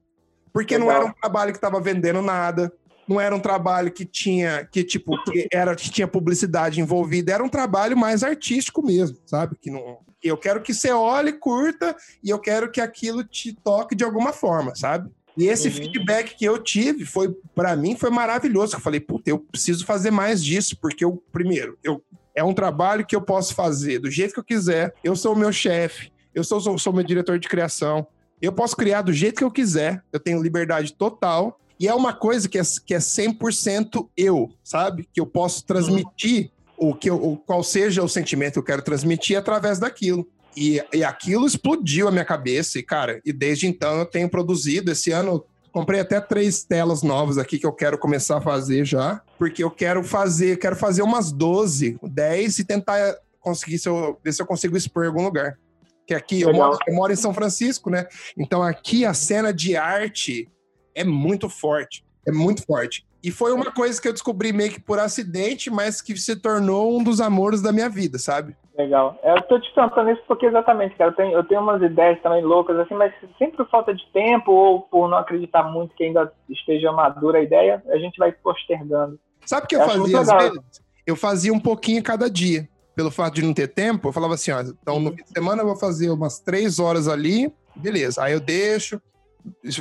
Porque 0.51 0.77
não 0.77 0.91
era 0.91 1.05
um 1.05 1.11
trabalho 1.11 1.51
que 1.51 1.57
estava 1.57 1.81
vendendo 1.81 2.21
nada, 2.21 2.71
não 3.07 3.19
era 3.19 3.35
um 3.35 3.39
trabalho 3.39 3.91
que 3.91 4.05
tinha 4.05 4.67
que 4.71 4.83
tipo 4.83 5.21
que 5.23 5.47
era 5.51 5.75
que 5.75 5.89
tinha 5.89 6.07
publicidade 6.07 6.79
envolvida, 6.79 7.33
era 7.33 7.43
um 7.43 7.49
trabalho 7.49 7.97
mais 7.97 8.23
artístico 8.23 8.85
mesmo, 8.85 9.17
sabe? 9.25 9.55
Que 9.59 9.69
não 9.69 9.99
eu 10.23 10.37
quero 10.37 10.61
que 10.61 10.73
você 10.73 10.89
olhe, 10.89 11.33
curta 11.33 11.95
e 12.23 12.29
eu 12.29 12.39
quero 12.39 12.71
que 12.71 12.79
aquilo 12.79 13.23
te 13.23 13.53
toque 13.53 13.93
de 13.93 14.05
alguma 14.05 14.31
forma, 14.31 14.73
sabe? 14.73 15.11
E 15.35 15.47
esse 15.47 15.67
uhum. 15.67 15.73
feedback 15.73 16.35
que 16.37 16.45
eu 16.45 16.57
tive 16.57 17.05
foi 17.05 17.35
para 17.53 17.75
mmim 17.75 17.97
foi 17.97 18.09
maravilhoso. 18.09 18.75
Eu 18.75 18.79
falei, 18.79 18.99
puta, 18.99 19.29
eu 19.29 19.39
preciso 19.39 19.85
fazer 19.85 20.11
mais 20.11 20.43
disso, 20.43 20.77
porque 20.79 21.03
eu 21.03 21.21
primeiro, 21.31 21.77
eu 21.83 22.01
é 22.35 22.43
um 22.43 22.53
trabalho 22.53 23.05
que 23.05 23.15
eu 23.15 23.21
posso 23.21 23.53
fazer 23.53 23.99
do 23.99 24.09
jeito 24.09 24.33
que 24.33 24.39
eu 24.39 24.43
quiser. 24.43 24.93
Eu 25.03 25.15
sou 25.15 25.33
o 25.33 25.37
meu 25.37 25.51
chefe, 25.51 26.11
eu 26.33 26.43
sou, 26.43 26.59
sou, 26.59 26.77
sou 26.77 26.93
meu 26.93 27.03
diretor 27.03 27.37
de 27.37 27.47
criação. 27.47 28.07
Eu 28.41 28.51
posso 28.51 28.75
criar 28.75 29.01
do 29.01 29.13
jeito 29.13 29.37
que 29.37 29.43
eu 29.43 29.51
quiser. 29.51 30.03
Eu 30.11 30.19
tenho 30.19 30.41
liberdade 30.41 30.93
total. 30.93 31.59
E 31.79 31.87
é 31.87 31.93
uma 31.93 32.13
coisa 32.13 32.47
que 32.47 32.57
é, 32.57 32.61
que 32.85 32.93
é 32.93 32.99
100% 32.99 34.07
eu, 34.15 34.49
sabe? 34.63 35.07
Que 35.11 35.19
eu 35.19 35.25
posso 35.25 35.65
transmitir 35.65 36.51
o 36.77 36.93
que 36.93 37.09
eu, 37.09 37.15
o, 37.15 37.37
qual 37.37 37.63
seja 37.63 38.03
o 38.03 38.09
sentimento 38.09 38.53
que 38.53 38.59
eu 38.59 38.63
quero 38.63 38.81
transmitir 38.81 39.37
através 39.37 39.79
daquilo. 39.79 40.27
E, 40.55 40.83
e 40.93 41.03
aquilo 41.03 41.45
explodiu 41.45 42.07
a 42.07 42.11
minha 42.11 42.25
cabeça. 42.25 42.77
E, 42.77 42.83
cara, 42.83 43.21
e 43.25 43.33
desde 43.33 43.67
então 43.67 43.99
eu 43.99 44.05
tenho 44.05 44.29
produzido. 44.29 44.91
Esse 44.91 45.11
ano 45.11 45.43
comprei 45.71 45.99
até 45.99 46.21
três 46.21 46.63
telas 46.63 47.01
novas 47.01 47.37
aqui 47.37 47.57
que 47.57 47.65
eu 47.65 47.73
quero 47.73 47.97
começar 47.97 48.37
a 48.37 48.41
fazer 48.41 48.85
já. 48.85 49.21
Porque 49.37 49.63
eu 49.63 49.71
quero 49.71 50.03
fazer, 50.03 50.57
quero 50.57 50.75
fazer 50.75 51.01
umas 51.01 51.31
12, 51.31 51.97
10 52.01 52.59
e 52.59 52.63
tentar 52.63 53.15
conseguir 53.39 53.79
se 53.79 53.89
eu, 53.89 54.17
ver 54.23 54.31
se 54.31 54.41
eu 54.41 54.45
consigo 54.45 54.77
expor 54.77 55.03
em 55.03 55.07
algum 55.07 55.23
lugar. 55.23 55.57
Que 56.05 56.13
aqui 56.13 56.41
eu 56.41 56.53
moro, 56.53 56.77
eu 56.85 56.93
moro, 56.93 57.13
em 57.13 57.15
São 57.15 57.33
Francisco, 57.33 57.89
né? 57.89 58.07
Então 58.37 58.61
aqui 58.61 59.05
a 59.05 59.13
cena 59.13 59.53
de 59.53 59.75
arte 59.75 60.49
é 60.95 61.03
muito 61.03 61.49
forte. 61.49 62.03
É 62.25 62.31
muito 62.31 62.65
forte. 62.65 63.05
E 63.23 63.31
foi 63.31 63.53
uma 63.53 63.71
coisa 63.71 64.01
que 64.01 64.07
eu 64.07 64.13
descobri 64.13 64.51
meio 64.51 64.71
que 64.71 64.81
por 64.81 64.99
acidente, 64.99 65.69
mas 65.69 66.01
que 66.01 66.15
se 66.17 66.35
tornou 66.35 66.97
um 66.97 67.03
dos 67.03 67.21
amores 67.21 67.61
da 67.61 67.71
minha 67.71 67.89
vida, 67.89 68.17
sabe? 68.17 68.55
Legal. 68.77 69.17
Eu 69.23 69.41
tô 69.43 69.59
te 69.59 69.73
perguntando 69.73 70.11
isso 70.11 70.21
porque 70.27 70.45
exatamente, 70.45 70.95
cara, 70.95 71.11
eu 71.11 71.15
tenho, 71.15 71.31
eu 71.31 71.43
tenho 71.43 71.61
umas 71.61 71.81
ideias 71.81 72.21
também 72.21 72.43
loucas, 72.43 72.77
assim, 72.79 72.95
mas 72.95 73.13
sempre 73.37 73.57
por 73.57 73.69
falta 73.69 73.93
de 73.93 74.05
tempo 74.11 74.51
ou 74.51 74.81
por 74.81 75.07
não 75.07 75.17
acreditar 75.17 75.63
muito 75.63 75.95
que 75.95 76.03
ainda 76.03 76.33
esteja 76.49 76.91
madura 76.91 77.39
a 77.39 77.43
ideia, 77.43 77.83
a 77.87 77.97
gente 77.97 78.17
vai 78.17 78.31
postergando. 78.31 79.19
Sabe 79.45 79.65
o 79.65 79.67
que 79.67 79.75
eu, 79.75 79.81
eu 79.81 79.87
fazia 79.87 80.19
às 80.19 80.27
vezes? 80.27 80.83
Eu 81.05 81.15
fazia 81.15 81.53
um 81.53 81.59
pouquinho 81.59 82.01
cada 82.03 82.29
dia 82.29 82.67
pelo 82.95 83.11
fato 83.11 83.35
de 83.35 83.43
não 83.43 83.53
ter 83.53 83.67
tempo, 83.67 84.09
eu 84.09 84.13
falava 84.13 84.33
assim, 84.35 84.51
ó, 84.51 84.61
então 84.61 84.99
no 84.99 85.11
fim 85.11 85.23
de 85.23 85.29
semana 85.29 85.61
eu 85.61 85.67
vou 85.67 85.75
fazer 85.75 86.09
umas 86.09 86.39
três 86.39 86.77
horas 86.77 87.07
ali, 87.07 87.51
beleza. 87.75 88.23
Aí 88.23 88.33
eu 88.33 88.39
deixo, 88.39 89.01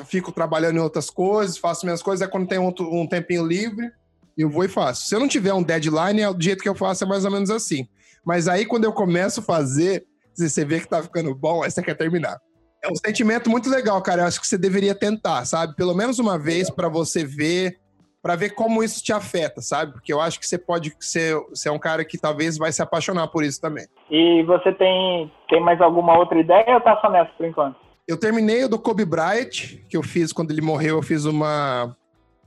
fico 0.06 0.32
trabalhando 0.32 0.76
em 0.76 0.80
outras 0.80 1.10
coisas, 1.10 1.58
faço 1.58 1.86
minhas 1.86 2.02
coisas, 2.02 2.22
aí 2.22 2.30
quando 2.30 2.48
tem 2.48 2.58
um, 2.58 2.72
um 2.80 3.06
tempinho 3.06 3.46
livre, 3.46 3.90
eu 4.36 4.48
vou 4.48 4.64
e 4.64 4.68
faço. 4.68 5.06
Se 5.06 5.14
eu 5.14 5.20
não 5.20 5.28
tiver 5.28 5.52
um 5.52 5.62
deadline, 5.62 6.22
é 6.22 6.32
do 6.32 6.42
jeito 6.42 6.62
que 6.62 6.68
eu 6.68 6.74
faço, 6.74 7.04
é 7.04 7.06
mais 7.06 7.24
ou 7.24 7.30
menos 7.30 7.50
assim. 7.50 7.86
Mas 8.24 8.48
aí 8.48 8.64
quando 8.64 8.84
eu 8.84 8.92
começo 8.92 9.40
a 9.40 9.42
fazer, 9.42 10.04
você 10.34 10.64
vê 10.64 10.80
que 10.80 10.88
tá 10.88 11.02
ficando 11.02 11.34
bom, 11.34 11.62
aí 11.62 11.70
você 11.70 11.82
quer 11.82 11.94
terminar. 11.94 12.38
É 12.82 12.88
um 12.90 12.96
sentimento 12.96 13.48
muito 13.48 13.70
legal, 13.70 14.00
cara. 14.02 14.22
Eu 14.22 14.26
acho 14.26 14.40
que 14.40 14.46
você 14.46 14.58
deveria 14.58 14.94
tentar, 14.94 15.44
sabe? 15.44 15.76
Pelo 15.76 15.94
menos 15.94 16.18
uma 16.18 16.36
vez 16.38 16.68
para 16.68 16.88
você 16.88 17.24
ver 17.24 17.80
para 18.22 18.36
ver 18.36 18.50
como 18.50 18.84
isso 18.84 19.02
te 19.02 19.12
afeta, 19.12 19.60
sabe? 19.60 19.92
Porque 19.92 20.12
eu 20.12 20.20
acho 20.20 20.38
que 20.38 20.46
você 20.46 20.56
pode 20.56 20.94
ser, 21.00 21.36
ser 21.52 21.70
um 21.70 21.78
cara 21.78 22.04
que 22.04 22.16
talvez 22.16 22.56
vai 22.56 22.70
se 22.70 22.80
apaixonar 22.80 23.26
por 23.26 23.42
isso 23.42 23.60
também. 23.60 23.84
E 24.08 24.44
você 24.44 24.72
tem, 24.72 25.30
tem 25.48 25.60
mais 25.60 25.80
alguma 25.80 26.16
outra 26.16 26.38
ideia 26.38 26.64
ou 26.68 26.80
tá 26.80 26.96
só 27.00 27.10
nessa 27.10 27.32
por 27.36 27.46
enquanto? 27.46 27.76
Eu 28.06 28.16
terminei 28.16 28.64
o 28.64 28.68
do 28.68 28.78
Kobe 28.78 29.04
Bryant, 29.04 29.78
que 29.88 29.96
eu 29.96 30.02
fiz 30.02 30.32
quando 30.32 30.50
ele 30.50 30.60
morreu, 30.60 30.96
eu 30.96 31.02
fiz 31.02 31.24
uma. 31.24 31.96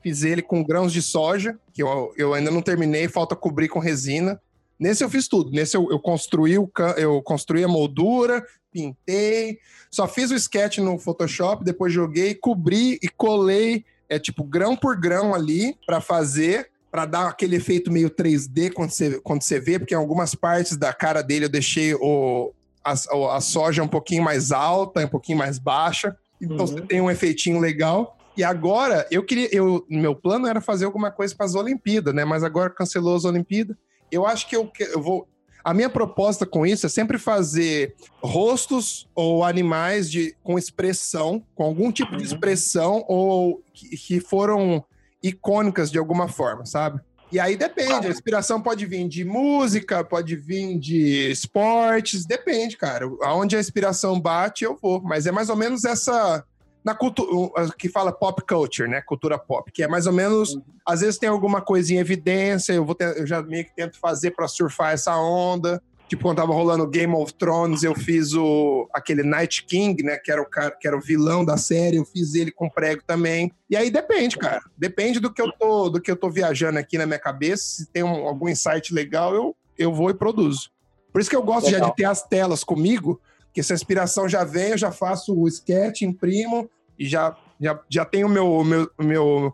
Fiz 0.04 0.24
ele 0.24 0.42
com 0.42 0.64
grãos 0.64 0.94
de 0.94 1.02
soja, 1.02 1.58
que 1.74 1.82
eu, 1.82 2.14
eu 2.16 2.34
ainda 2.34 2.52
não 2.52 2.62
terminei, 2.62 3.08
falta 3.08 3.36
cobrir 3.36 3.68
com 3.68 3.80
resina. 3.80 4.40
Nesse 4.80 5.04
eu 5.04 5.10
fiz 5.10 5.28
tudo. 5.28 5.52
Nesse 5.52 5.76
eu, 5.76 5.90
eu 5.90 6.00
construí 6.00 6.60
o 6.60 6.70
eu 6.98 7.22
construí 7.24 7.64
a 7.64 7.68
moldura, 7.68 8.46
pintei, 8.72 9.58
só 9.90 10.08
fiz 10.08 10.30
o 10.30 10.36
sketch 10.36 10.78
no 10.80 11.00
Photoshop, 11.00 11.64
depois 11.64 11.92
joguei, 11.92 12.36
cobri 12.36 13.00
e 13.02 13.10
colei 13.10 13.86
é 14.10 14.20
tipo 14.20 14.44
grão 14.44 14.76
por 14.76 15.00
grão 15.00 15.34
ali 15.34 15.76
para 15.86 16.00
fazer, 16.00 16.70
para 16.92 17.06
dar 17.06 17.28
aquele 17.28 17.56
efeito 17.56 17.92
meio 17.92 18.10
3D 18.10 18.72
quando 18.72 18.92
você, 18.92 19.20
quando 19.22 19.42
você 19.42 19.60
vê, 19.60 19.80
porque 19.80 19.94
em 19.94 19.98
algumas 19.98 20.36
partes 20.36 20.78
da 20.78 20.94
cara 20.94 21.22
dele 21.22 21.46
eu 21.46 21.50
deixei 21.50 21.94
o, 21.96 22.54
a, 22.86 23.36
a 23.36 23.42
soja 23.42 23.82
um 23.82 23.88
pouquinho 23.88 24.24
mais 24.24 24.52
alta, 24.52 25.04
um 25.04 25.08
pouquinho 25.08 25.40
mais 25.40 25.58
baixa. 25.58 26.16
Então 26.40 26.58
uhum. 26.58 26.68
você 26.68 26.82
tem 26.82 27.02
um 27.02 27.10
efeitinho 27.10 27.60
legal. 27.60 28.16
E 28.38 28.44
agora, 28.44 29.08
eu 29.10 29.24
queria. 29.24 29.50
Eu, 29.52 29.86
meu 29.90 30.14
plano 30.14 30.46
era 30.46 30.62
fazer 30.62 30.86
alguma 30.86 31.10
coisa 31.10 31.34
para 31.34 31.46
as 31.46 31.56
Olimpíadas, 31.56 32.14
né? 32.14 32.24
Mas 32.24 32.44
agora 32.44 32.70
cancelou 32.70 33.16
as 33.16 33.26
Olimpíadas. 33.26 33.76
Eu 34.12 34.28
acho 34.28 34.48
que 34.48 34.56
eu, 34.56 34.72
eu 34.80 35.02
vou. 35.02 35.28
A 35.64 35.74
minha 35.74 35.90
proposta 35.90 36.46
com 36.46 36.64
isso 36.64 36.86
é 36.86 36.90
sempre 36.90 37.18
fazer 37.18 37.96
rostos 38.22 39.10
ou 39.16 39.44
animais 39.44 40.12
de, 40.12 40.36
com 40.44 40.60
expressão, 40.60 41.44
com 41.56 41.64
algum 41.64 41.92
tipo 41.92 42.12
de 42.12 42.18
uhum. 42.18 42.24
expressão, 42.24 43.04
ou 43.08 43.64
que, 43.74 43.98
que 43.98 44.20
foram 44.20 44.84
icônicas 45.24 45.90
de 45.90 45.98
alguma 45.98 46.28
forma, 46.28 46.66
sabe? 46.68 47.02
E 47.36 47.40
aí 47.40 47.58
depende, 47.58 48.08
a 48.08 48.10
inspiração 48.10 48.62
pode 48.62 48.86
vir 48.86 49.06
de 49.10 49.26
música, 49.26 50.06
pode 50.06 50.38
vir 50.38 50.80
de 50.80 51.30
esportes, 51.30 52.26
depende, 52.26 52.78
cara. 52.78 53.06
Aonde 53.24 53.58
a 53.58 53.60
inspiração 53.60 54.18
bate, 54.18 54.64
eu 54.64 54.80
vou. 54.82 55.02
Mas 55.02 55.28
é 55.28 55.34
mais 55.34 55.50
ou 55.50 55.58
menos 55.58 55.84
essa 55.84 56.46
na 56.82 56.96
cultura 56.96 57.70
que 57.78 57.90
fala 57.90 58.14
pop 58.14 58.42
culture, 58.48 58.88
né? 58.88 59.02
Cultura 59.02 59.38
pop, 59.38 59.70
que 59.70 59.84
é 59.84 59.88
mais 59.88 60.08
ou 60.08 60.14
menos, 60.14 60.54
uhum. 60.54 60.62
às 60.88 61.02
vezes 61.02 61.18
tem 61.18 61.28
alguma 61.28 61.60
coisa 61.60 61.94
em 61.94 61.98
evidência, 61.98 62.72
eu 62.72 62.86
vou 62.86 62.96
ter, 62.96 63.18
eu 63.18 63.28
já 63.28 63.42
meio 63.42 63.66
que 63.66 63.76
tento 63.76 64.00
fazer 64.00 64.32
para 64.32 64.48
surfar 64.48 64.94
essa 64.94 65.18
onda. 65.18 65.84
Tipo, 66.08 66.24
quando 66.24 66.38
tava 66.38 66.54
rolando 66.54 66.88
Game 66.88 67.14
of 67.14 67.34
Thrones, 67.34 67.84
eu 67.84 67.96
fiz 67.96 68.34
o 68.34 68.88
aquele 68.94 69.24
Night 69.24 69.66
King, 69.66 70.04
né, 70.04 70.18
que 70.18 70.32
era 70.32 70.42
o 70.42 70.46
cara, 70.46 70.72
que 70.72 70.88
era 70.88 70.96
o 70.96 71.02
vilão 71.02 71.44
da 71.44 71.58
série, 71.58 71.98
eu 71.98 72.06
fiz 72.06 72.36
ele 72.36 72.52
com 72.52 72.70
prego 72.70 73.02
também. 73.06 73.52
E 73.70 73.76
aí 73.76 73.90
depende, 73.90 74.38
cara. 74.38 74.62
Depende 74.78 75.20
do 75.20 75.34
que 75.34 75.42
eu 75.42 75.52
tô, 75.52 75.90
do 75.90 76.00
que 76.00 76.12
eu 76.12 76.16
tô 76.16 76.30
viajando 76.30 76.78
aqui 76.78 76.98
na 76.98 77.06
minha 77.06 77.20
cabeça, 77.20 77.64
se 77.64 77.88
tem 77.88 78.04
um, 78.04 78.28
algum 78.28 78.48
insight 78.48 78.94
legal, 78.94 79.34
eu 79.34 79.56
eu 79.78 79.94
vou 79.94 80.10
e 80.10 80.14
produzo. 80.14 80.70
Por 81.12 81.22
isso 81.22 81.30
que 81.30 81.36
eu 81.36 81.44
gosto 81.44 81.68
legal. 81.68 81.82
já 81.82 81.90
de 81.90 81.96
ter 81.96 82.06
as 82.06 82.24
telas 82.24 82.64
comigo, 82.64 83.22
que 83.54 83.60
essa 83.60 83.74
inspiração 83.74 84.28
já 84.28 84.44
vem, 84.44 84.72
eu 84.72 84.78
já 84.78 84.92
faço 84.92 85.38
o 85.38 85.48
sketch, 85.48 86.02
imprimo, 86.02 86.70
e 86.98 87.08
já, 87.08 87.36
já, 87.60 87.80
já 87.90 88.06
tenho 88.06 88.28
meu, 88.28 88.64
meu, 88.64 88.90
meu, 89.00 89.54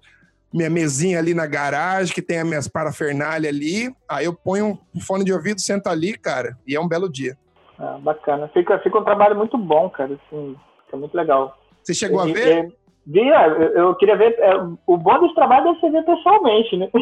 minha 0.54 0.70
mesinha 0.70 1.20
ali 1.20 1.34
na 1.34 1.46
garagem, 1.46 2.14
que 2.14 2.22
tem 2.22 2.40
as 2.40 2.48
minhas 2.48 2.68
parafernálias 2.68 3.54
ali. 3.54 3.94
Aí 4.10 4.26
eu 4.26 4.34
ponho 4.34 4.80
um 4.94 5.00
fone 5.00 5.24
de 5.24 5.34
ouvido, 5.34 5.62
sento 5.62 5.88
ali, 5.88 6.18
cara, 6.18 6.58
e 6.68 6.76
é 6.76 6.80
um 6.80 6.88
belo 6.88 7.10
dia. 7.10 7.38
Ah, 7.80 7.98
bacana. 8.00 8.48
Fica, 8.50 8.78
fica 8.80 9.00
um 9.00 9.04
trabalho 9.04 9.36
muito 9.36 9.58
bom, 9.58 9.90
cara. 9.90 10.14
Assim, 10.14 10.56
fica 10.86 10.98
muito 10.98 11.16
legal. 11.16 11.58
Você 11.82 11.94
chegou 11.94 12.20
a 12.20 12.26
ver? 12.26 12.72
vi, 13.06 13.22
é, 13.22 13.80
eu, 13.80 13.96
queria 13.96 14.16
ver. 14.16 14.38
É, 14.40 14.56
o 14.86 14.98
bom 14.98 15.20
desse 15.20 15.34
trabalho 15.34 15.70
é 15.70 15.74
você 15.74 15.90
ver 15.90 16.06
pessoalmente, 16.06 16.78
né? 16.78 16.90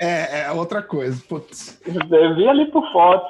É, 0.00 0.40
é 0.40 0.50
outra 0.50 0.82
coisa. 0.82 1.22
Putz. 1.28 1.80
Eu 1.86 2.34
vi 2.34 2.48
ali 2.48 2.68
por 2.72 2.82
foto. 2.90 3.24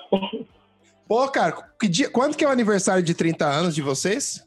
Pô, 1.07 1.29
cara, 1.29 1.53
que 1.79 1.87
dia, 1.87 2.09
quando 2.09 2.35
que 2.35 2.43
é 2.43 2.49
o 2.49 2.51
aniversário 2.51 3.03
de 3.03 3.13
30 3.13 3.45
anos 3.45 3.75
de 3.75 3.83
vocês? 3.83 4.43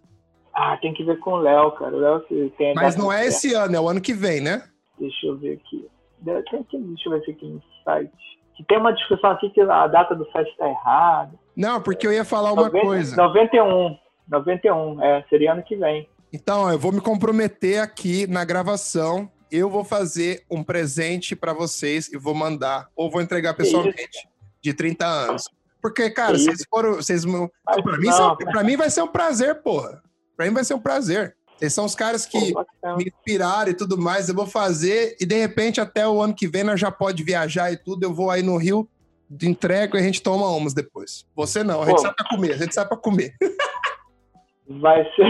Ah, 0.55 0.75
tem 0.81 0.91
que 0.91 1.03
ver 1.03 1.19
com 1.19 1.33
o 1.33 1.37
Léo, 1.37 1.71
cara. 1.73 1.95
O 1.95 1.99
Léo 1.99 2.51
tem 2.57 2.73
Mas 2.73 2.95
não 2.95 3.13
é 3.13 3.27
esse 3.27 3.53
ano, 3.53 3.75
é 3.75 3.79
o 3.79 3.87
ano 3.87 4.01
que 4.01 4.11
vem, 4.11 4.41
né? 4.41 4.63
Deixa 4.99 5.27
eu 5.27 5.37
ver 5.37 5.53
aqui. 5.53 5.87
Deixa 6.19 6.55
eu 7.05 7.11
ver 7.11 7.23
se 7.25 7.31
aqui 7.31 7.45
no 7.45 7.61
site. 7.83 8.11
Que 8.55 8.63
tem 8.65 8.77
uma 8.77 8.93
discussão 8.93 9.31
aqui 9.31 9.49
que 9.49 9.61
a 9.61 9.87
data 9.87 10.15
do 10.15 10.29
site 10.31 10.49
está 10.49 10.69
errada. 10.69 11.33
Não, 11.55 11.81
porque 11.81 12.05
eu 12.05 12.13
ia 12.13 12.23
falar 12.23 12.53
uma 12.53 12.65
90, 12.65 12.85
coisa. 12.85 13.15
91. 13.15 13.97
91, 14.27 15.01
é, 15.03 15.25
seria 15.29 15.53
ano 15.53 15.63
que 15.63 15.75
vem. 15.75 16.07
Então, 16.31 16.69
eu 16.71 16.79
vou 16.79 16.91
me 16.91 17.01
comprometer 17.01 17.79
aqui 17.81 18.25
na 18.27 18.45
gravação. 18.45 19.29
Eu 19.51 19.69
vou 19.69 19.83
fazer 19.83 20.43
um 20.49 20.63
presente 20.63 21.35
para 21.35 21.53
vocês 21.53 22.11
e 22.11 22.17
vou 22.17 22.33
mandar, 22.33 22.89
ou 22.95 23.11
vou 23.11 23.21
entregar 23.21 23.53
pessoalmente, 23.53 24.27
de 24.61 24.73
30 24.73 25.05
anos. 25.05 25.43
Porque, 25.79 26.09
cara, 26.09 26.37
vocês 26.37 26.63
foram. 26.69 26.95
Vocês, 26.95 27.23
pra, 27.25 27.97
mim, 27.97 28.07
pra 28.51 28.63
mim 28.63 28.77
vai 28.77 28.89
ser 28.89 29.03
um 29.03 29.07
prazer, 29.07 29.61
porra. 29.61 30.01
Pra 30.35 30.45
mim 30.45 30.53
vai 30.53 30.63
ser 30.63 30.73
um 30.73 30.79
prazer. 30.79 31.35
Vocês 31.63 31.73
são 31.73 31.85
os 31.85 31.95
caras 31.95 32.25
que 32.25 32.51
Pô, 32.51 32.65
me 32.97 33.05
inspiraram 33.05 33.71
e 33.71 33.73
tudo 33.73 33.97
mais. 33.97 34.27
Eu 34.27 34.35
vou 34.35 34.45
fazer 34.45 35.15
e 35.17 35.25
de 35.25 35.35
repente 35.35 35.79
até 35.79 36.05
o 36.05 36.21
ano 36.21 36.35
que 36.35 36.45
vem 36.45 36.61
nós 36.61 36.77
já 36.77 36.91
pode 36.91 37.23
viajar 37.23 37.71
e 37.71 37.77
tudo. 37.77 38.03
Eu 38.03 38.13
vou 38.13 38.29
aí 38.29 38.43
no 38.43 38.57
Rio, 38.57 38.85
entrego 39.41 39.95
e 39.95 39.99
a 40.01 40.03
gente 40.03 40.21
toma 40.21 40.45
umas 40.47 40.73
depois. 40.73 41.25
Você 41.33 41.63
não, 41.63 41.81
a 41.81 41.85
gente 41.85 41.95
Pô. 41.95 42.01
sabe 42.01 42.15
pra 42.17 42.27
comer, 42.27 42.51
a 42.51 42.57
gente 42.57 42.73
sabe 42.75 42.89
pra 42.89 42.97
comer. 42.97 43.33
Vai 44.67 45.03
ser. 45.13 45.25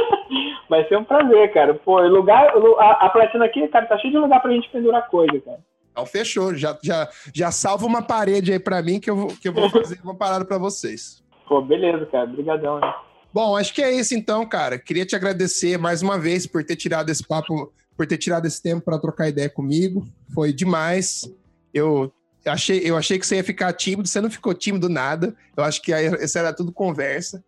vai 0.68 0.88
ser 0.88 0.96
um 0.96 1.04
prazer, 1.04 1.52
cara. 1.52 1.74
Pô, 1.74 2.00
lugar, 2.00 2.52
a, 2.78 3.06
a 3.06 3.10
platina 3.10 3.44
aqui, 3.44 3.68
cara, 3.68 3.86
tá 3.86 3.98
cheio 3.98 4.12
de 4.12 4.18
lugar 4.18 4.40
pra 4.40 4.50
gente 4.50 4.68
pendurar 4.70 5.08
coisa, 5.08 5.38
cara. 5.40 5.60
Então, 5.90 6.06
fechou. 6.06 6.54
Já, 6.54 6.78
já, 6.82 7.06
já 7.34 7.50
salva 7.50 7.84
uma 7.84 8.02
parede 8.02 8.50
aí 8.50 8.58
pra 8.58 8.82
mim 8.82 8.98
que 8.98 9.10
eu, 9.10 9.28
que 9.40 9.48
eu 9.48 9.52
vou 9.52 9.68
fazer 9.70 10.00
uma 10.02 10.16
parada 10.16 10.44
pra 10.44 10.56
vocês. 10.56 11.22
Pô, 11.46 11.60
beleza, 11.60 12.06
cara. 12.06 12.24
Obrigadão, 12.24 12.80
né? 12.80 12.94
Bom, 13.32 13.56
acho 13.56 13.72
que 13.72 13.82
é 13.82 13.90
isso 13.90 14.14
então, 14.14 14.46
cara. 14.46 14.78
Queria 14.78 15.06
te 15.06 15.16
agradecer 15.16 15.78
mais 15.78 16.02
uma 16.02 16.18
vez 16.18 16.46
por 16.46 16.62
ter 16.62 16.76
tirado 16.76 17.08
esse 17.10 17.26
papo, 17.26 17.72
por 17.96 18.06
ter 18.06 18.18
tirado 18.18 18.46
esse 18.46 18.60
tempo 18.60 18.82
para 18.82 18.98
trocar 18.98 19.28
ideia 19.28 19.48
comigo. 19.48 20.06
Foi 20.34 20.52
demais. 20.52 21.30
Eu 21.72 22.12
achei, 22.44 22.80
eu 22.84 22.96
achei 22.96 23.18
que 23.18 23.26
você 23.26 23.36
ia 23.36 23.44
ficar 23.44 23.72
tímido, 23.72 24.06
você 24.06 24.20
não 24.20 24.30
ficou 24.30 24.52
tímido 24.52 24.88
nada. 24.88 25.34
Eu 25.56 25.64
acho 25.64 25.80
que 25.80 25.92
isso 26.20 26.38
era 26.38 26.52
tudo 26.52 26.72
conversa. 26.72 27.42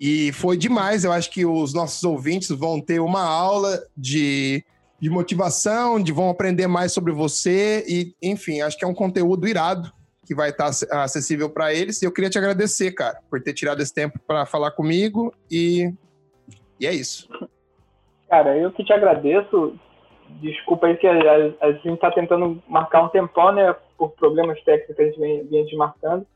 E 0.00 0.30
foi 0.32 0.56
demais. 0.56 1.02
Eu 1.02 1.10
acho 1.10 1.30
que 1.30 1.44
os 1.44 1.74
nossos 1.74 2.04
ouvintes 2.04 2.50
vão 2.50 2.80
ter 2.80 3.00
uma 3.00 3.22
aula 3.22 3.82
de, 3.96 4.64
de 5.00 5.10
motivação, 5.10 6.00
de 6.00 6.12
vão 6.12 6.30
aprender 6.30 6.68
mais 6.68 6.92
sobre 6.92 7.12
você. 7.12 7.84
E, 7.88 8.14
enfim, 8.22 8.60
acho 8.60 8.78
que 8.78 8.84
é 8.84 8.88
um 8.88 8.94
conteúdo 8.94 9.48
irado 9.48 9.92
que 10.28 10.34
vai 10.34 10.50
estar 10.50 10.68
acessível 11.02 11.48
para 11.48 11.72
eles. 11.72 12.02
E 12.02 12.04
eu 12.04 12.12
queria 12.12 12.28
te 12.28 12.36
agradecer, 12.36 12.92
cara, 12.92 13.18
por 13.30 13.42
ter 13.42 13.54
tirado 13.54 13.80
esse 13.80 13.94
tempo 13.94 14.18
para 14.26 14.44
falar 14.44 14.72
comigo 14.72 15.34
e, 15.50 15.90
e 16.78 16.86
é 16.86 16.92
isso. 16.92 17.26
Cara, 18.28 18.54
eu 18.58 18.70
que 18.70 18.84
te 18.84 18.92
agradeço. 18.92 19.74
Desculpa 20.42 20.86
aí 20.86 20.98
que 20.98 21.06
a, 21.06 21.54
a 21.62 21.72
gente 21.72 21.94
está 21.94 22.10
tentando 22.10 22.62
marcar 22.68 23.02
um 23.02 23.08
tempão, 23.08 23.52
né? 23.52 23.74
Por 23.96 24.10
problemas 24.10 24.62
técnicos 24.62 24.94
que 24.94 25.02
a 25.02 25.06
gente 25.06 25.18
vem, 25.18 25.46
desmarcando. 25.46 26.26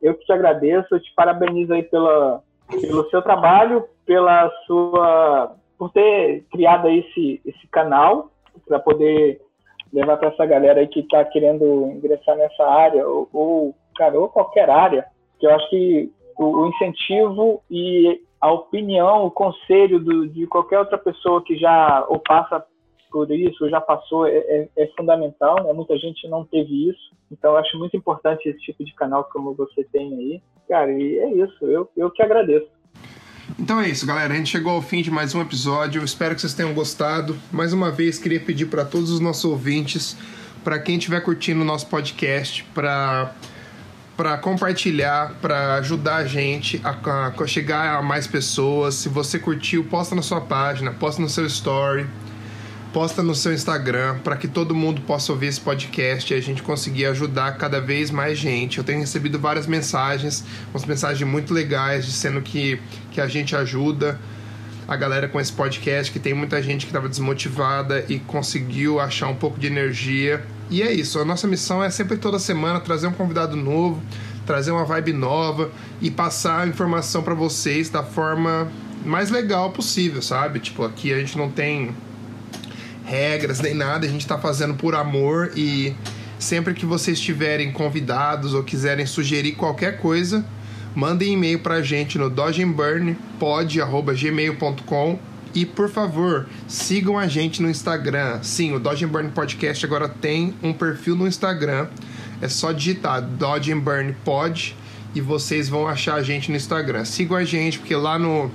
Eu 0.00 0.14
que 0.14 0.24
te 0.24 0.32
agradeço, 0.32 0.98
te 0.98 1.12
parabenizo 1.14 1.74
aí 1.74 1.82
pela, 1.82 2.42
pelo 2.80 3.10
seu 3.10 3.20
trabalho, 3.20 3.86
pela 4.06 4.50
sua 4.66 5.54
por 5.76 5.90
ter 5.92 6.44
criado 6.50 6.88
esse, 6.88 7.40
esse 7.44 7.66
canal 7.68 8.30
para 8.66 8.78
poder 8.78 9.40
levar 9.92 10.16
para 10.16 10.28
essa 10.28 10.46
galera 10.46 10.80
aí 10.80 10.86
que 10.86 11.00
está 11.00 11.24
querendo 11.24 11.90
ingressar 11.92 12.36
nessa 12.36 12.64
área 12.64 13.06
ou, 13.06 13.28
ou, 13.32 13.74
cara, 13.96 14.18
ou 14.18 14.28
qualquer 14.28 14.70
área, 14.70 15.06
que 15.38 15.46
eu 15.46 15.54
acho 15.54 15.68
que 15.70 16.12
o, 16.38 16.44
o 16.44 16.66
incentivo 16.68 17.62
e 17.70 18.20
a 18.40 18.50
opinião, 18.52 19.26
o 19.26 19.30
conselho 19.30 20.00
do, 20.00 20.28
de 20.28 20.46
qualquer 20.46 20.78
outra 20.78 20.96
pessoa 20.96 21.42
que 21.44 21.56
já 21.56 22.06
ou 22.08 22.18
passa 22.18 22.64
por 23.10 23.30
isso, 23.30 23.64
ou 23.64 23.70
já 23.70 23.80
passou, 23.80 24.26
é, 24.26 24.36
é, 24.36 24.68
é 24.76 24.86
fundamental. 24.96 25.62
Né? 25.64 25.72
Muita 25.72 25.98
gente 25.98 26.26
não 26.28 26.44
teve 26.44 26.88
isso, 26.88 27.10
então 27.30 27.52
eu 27.52 27.58
acho 27.58 27.76
muito 27.78 27.96
importante 27.96 28.48
esse 28.48 28.60
tipo 28.60 28.84
de 28.84 28.94
canal 28.94 29.24
como 29.24 29.54
você 29.54 29.84
tem 29.84 30.14
aí. 30.14 30.42
Cara, 30.68 30.92
e 30.92 31.18
é 31.18 31.30
isso, 31.32 31.66
eu, 31.66 31.88
eu 31.96 32.10
que 32.10 32.22
agradeço. 32.22 32.68
Então 33.58 33.80
é 33.80 33.88
isso, 33.88 34.06
galera. 34.06 34.32
A 34.32 34.36
gente 34.36 34.50
chegou 34.50 34.72
ao 34.72 34.82
fim 34.82 35.02
de 35.02 35.10
mais 35.10 35.34
um 35.34 35.40
episódio. 35.40 36.00
Eu 36.00 36.04
espero 36.04 36.34
que 36.34 36.40
vocês 36.40 36.54
tenham 36.54 36.72
gostado. 36.74 37.38
Mais 37.50 37.72
uma 37.72 37.90
vez, 37.90 38.18
queria 38.18 38.40
pedir 38.40 38.66
para 38.66 38.84
todos 38.84 39.10
os 39.10 39.20
nossos 39.20 39.44
ouvintes, 39.44 40.16
para 40.62 40.78
quem 40.78 40.96
estiver 40.96 41.20
curtindo 41.20 41.60
o 41.62 41.64
nosso 41.64 41.86
podcast, 41.86 42.64
para 42.74 43.34
para 44.16 44.36
compartilhar, 44.36 45.32
para 45.40 45.76
ajudar 45.76 46.16
a 46.16 46.26
gente 46.26 46.78
a, 46.84 46.90
a, 46.90 47.46
chegar 47.46 47.96
a 47.96 48.02
mais 48.02 48.26
pessoas. 48.26 48.96
Se 48.96 49.08
você 49.08 49.38
curtiu, 49.38 49.82
posta 49.84 50.14
na 50.14 50.20
sua 50.20 50.42
página, 50.42 50.90
posta 50.90 51.22
no 51.22 51.28
seu 51.28 51.46
story, 51.46 52.06
posta 52.92 53.22
no 53.22 53.34
seu 53.34 53.52
Instagram, 53.52 54.18
para 54.18 54.36
que 54.36 54.48
todo 54.48 54.74
mundo 54.74 55.00
possa 55.02 55.32
ouvir 55.32 55.46
esse 55.46 55.60
podcast 55.60 56.32
e 56.32 56.36
a 56.36 56.40
gente 56.40 56.62
conseguir 56.62 57.06
ajudar 57.06 57.56
cada 57.56 57.80
vez 57.80 58.10
mais 58.10 58.38
gente. 58.38 58.78
Eu 58.78 58.84
tenho 58.84 59.00
recebido 59.00 59.38
várias 59.38 59.66
mensagens, 59.66 60.44
umas 60.72 60.84
mensagens 60.84 61.28
muito 61.28 61.54
legais, 61.54 62.06
dizendo 62.06 62.40
que, 62.40 62.80
que 63.10 63.20
a 63.20 63.26
gente 63.26 63.54
ajuda 63.54 64.18
a 64.88 64.96
galera 64.96 65.28
com 65.28 65.40
esse 65.40 65.52
podcast, 65.52 66.10
que 66.10 66.18
tem 66.18 66.34
muita 66.34 66.60
gente 66.62 66.86
que 66.86 66.90
estava 66.90 67.08
desmotivada 67.08 68.04
e 68.08 68.18
conseguiu 68.18 68.98
achar 68.98 69.28
um 69.28 69.36
pouco 69.36 69.58
de 69.58 69.68
energia 69.68 70.44
e 70.70 70.82
é 70.82 70.92
isso, 70.92 71.18
a 71.18 71.24
nossa 71.24 71.48
missão 71.48 71.82
é 71.82 71.90
sempre 71.90 72.16
toda 72.16 72.38
semana 72.38 72.78
trazer 72.78 73.08
um 73.08 73.12
convidado 73.12 73.56
novo, 73.56 74.00
trazer 74.46 74.70
uma 74.70 74.84
vibe 74.84 75.12
nova 75.12 75.68
e 76.00 76.12
passar 76.12 76.60
a 76.60 76.66
informação 76.66 77.24
para 77.24 77.34
vocês 77.34 77.90
da 77.90 78.04
forma 78.04 78.70
mais 79.04 79.30
legal 79.30 79.72
possível, 79.72 80.22
sabe? 80.22 80.60
Tipo, 80.60 80.84
aqui 80.84 81.12
a 81.12 81.18
gente 81.18 81.36
não 81.36 81.50
tem 81.50 81.90
regras 83.10 83.60
nem 83.60 83.74
nada, 83.74 84.06
a 84.06 84.08
gente 84.08 84.24
tá 84.24 84.38
fazendo 84.38 84.74
por 84.74 84.94
amor 84.94 85.50
e 85.56 85.92
sempre 86.38 86.72
que 86.72 86.86
vocês 86.86 87.20
tiverem 87.20 87.72
convidados 87.72 88.54
ou 88.54 88.62
quiserem 88.62 89.04
sugerir 89.04 89.50
qualquer 89.52 89.98
coisa, 89.98 90.44
mandem 90.94 91.32
e-mail 91.32 91.58
pra 91.58 91.82
gente 91.82 92.16
no 92.16 92.30
dodgeburnpod@gmail.com 92.30 95.18
e 95.52 95.66
por 95.66 95.90
favor, 95.90 96.46
sigam 96.68 97.18
a 97.18 97.26
gente 97.26 97.60
no 97.60 97.68
Instagram. 97.68 98.38
Sim, 98.44 98.74
o 98.74 98.78
Dodge 98.78 99.04
Burn 99.06 99.30
Podcast 99.30 99.84
agora 99.84 100.08
tem 100.08 100.54
um 100.62 100.72
perfil 100.72 101.16
no 101.16 101.26
Instagram. 101.26 101.88
É 102.40 102.48
só 102.48 102.70
digitar 102.70 103.20
Dodge 103.20 103.74
Burn 103.74 104.14
Pod 104.24 104.76
e 105.12 105.20
vocês 105.20 105.68
vão 105.68 105.88
achar 105.88 106.14
a 106.14 106.22
gente 106.22 106.48
no 106.48 106.56
Instagram. 106.56 107.04
Sigam 107.04 107.36
a 107.36 107.42
gente, 107.44 107.80
porque 107.80 107.96
lá 107.96 108.16
no, 108.16 108.44
no 108.44 108.52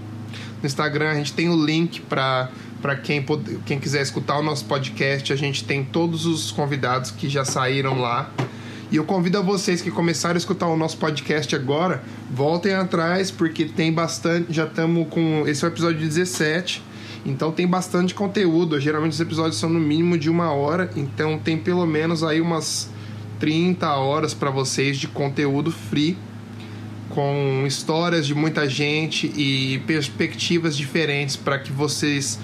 Instagram 0.63 1.11
a 1.11 1.15
gente 1.15 1.33
tem 1.33 1.49
o 1.49 1.65
link 1.65 1.99
para 1.99 2.49
para 2.85 2.95
quem, 2.97 3.25
quem 3.65 3.79
quiser 3.79 4.03
escutar 4.03 4.37
o 4.37 4.43
nosso 4.43 4.65
podcast, 4.65 5.33
a 5.33 5.35
gente 5.35 5.63
tem 5.63 5.83
todos 5.83 6.27
os 6.27 6.51
convidados 6.51 7.09
que 7.09 7.27
já 7.27 7.43
saíram 7.43 7.99
lá. 7.99 8.29
E 8.91 8.97
eu 8.97 9.03
convido 9.03 9.39
a 9.39 9.41
vocês 9.41 9.81
que 9.81 9.89
começaram 9.89 10.35
a 10.35 10.37
escutar 10.37 10.67
o 10.67 10.77
nosso 10.77 10.95
podcast 10.97 11.55
agora, 11.55 12.03
voltem 12.29 12.75
atrás, 12.75 13.31
porque 13.31 13.65
tem 13.65 13.91
bastante. 13.91 14.53
Já 14.53 14.65
estamos 14.65 15.07
com. 15.09 15.47
Esse 15.47 15.65
é 15.65 15.67
o 15.67 15.71
episódio 15.71 15.97
17. 15.97 16.83
Então 17.25 17.51
tem 17.51 17.65
bastante 17.65 18.13
conteúdo. 18.13 18.79
Geralmente 18.79 19.13
os 19.13 19.19
episódios 19.19 19.57
são 19.57 19.67
no 19.67 19.79
mínimo 19.79 20.15
de 20.15 20.29
uma 20.29 20.51
hora. 20.51 20.91
Então 20.95 21.39
tem 21.39 21.57
pelo 21.57 21.87
menos 21.87 22.23
aí 22.23 22.39
umas 22.39 22.87
30 23.39 23.95
horas 23.95 24.35
para 24.35 24.51
vocês 24.51 24.95
de 24.95 25.07
conteúdo 25.07 25.71
free. 25.71 26.15
Com 27.09 27.63
histórias 27.65 28.27
de 28.27 28.35
muita 28.35 28.69
gente 28.69 29.25
e 29.35 29.79
perspectivas 29.87 30.77
diferentes 30.77 31.35
para 31.35 31.57
que 31.57 31.71
vocês 31.71 32.37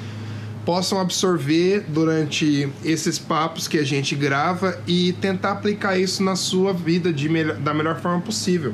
possam 0.65 0.99
absorver 0.99 1.85
durante 1.87 2.69
esses 2.83 3.17
papos 3.17 3.67
que 3.67 3.77
a 3.77 3.83
gente 3.83 4.15
grava 4.15 4.79
e 4.85 5.13
tentar 5.13 5.53
aplicar 5.53 5.97
isso 5.97 6.23
na 6.23 6.35
sua 6.35 6.73
vida 6.73 7.11
de 7.11 7.27
da 7.55 7.73
melhor 7.73 7.99
forma 7.99 8.21
possível. 8.21 8.73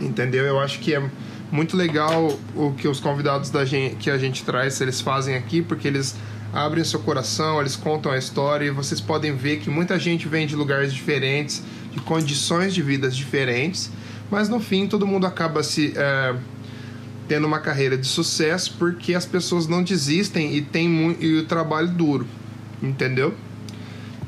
Entendeu? 0.00 0.44
Eu 0.44 0.60
acho 0.60 0.80
que 0.80 0.94
é 0.94 1.02
muito 1.50 1.76
legal 1.76 2.38
o 2.54 2.72
que 2.72 2.88
os 2.88 3.00
convidados 3.00 3.50
da 3.50 3.64
gente, 3.64 3.96
que 3.96 4.10
a 4.10 4.18
gente 4.18 4.42
traz, 4.44 4.80
eles 4.80 5.00
fazem 5.00 5.34
aqui, 5.34 5.62
porque 5.62 5.86
eles 5.86 6.16
abrem 6.52 6.84
seu 6.84 7.00
coração, 7.00 7.60
eles 7.60 7.76
contam 7.76 8.12
a 8.12 8.18
história 8.18 8.66
e 8.66 8.70
vocês 8.70 9.00
podem 9.00 9.34
ver 9.34 9.58
que 9.58 9.70
muita 9.70 9.98
gente 9.98 10.28
vem 10.28 10.46
de 10.46 10.54
lugares 10.54 10.92
diferentes, 10.92 11.62
de 11.90 12.00
condições 12.00 12.74
de 12.74 12.82
vidas 12.82 13.16
diferentes, 13.16 13.90
mas 14.30 14.48
no 14.48 14.60
fim 14.60 14.86
todo 14.86 15.06
mundo 15.06 15.26
acaba 15.26 15.62
se 15.62 15.92
é, 15.96 16.34
tendo 17.32 17.46
uma 17.46 17.60
carreira 17.60 17.96
de 17.96 18.06
sucesso 18.06 18.74
porque 18.78 19.14
as 19.14 19.24
pessoas 19.24 19.66
não 19.66 19.82
desistem 19.82 20.54
e 20.54 20.60
tem 20.60 20.86
muito, 20.86 21.24
e 21.24 21.38
o 21.38 21.46
trabalho 21.46 21.88
duro, 21.88 22.26
entendeu? 22.82 23.34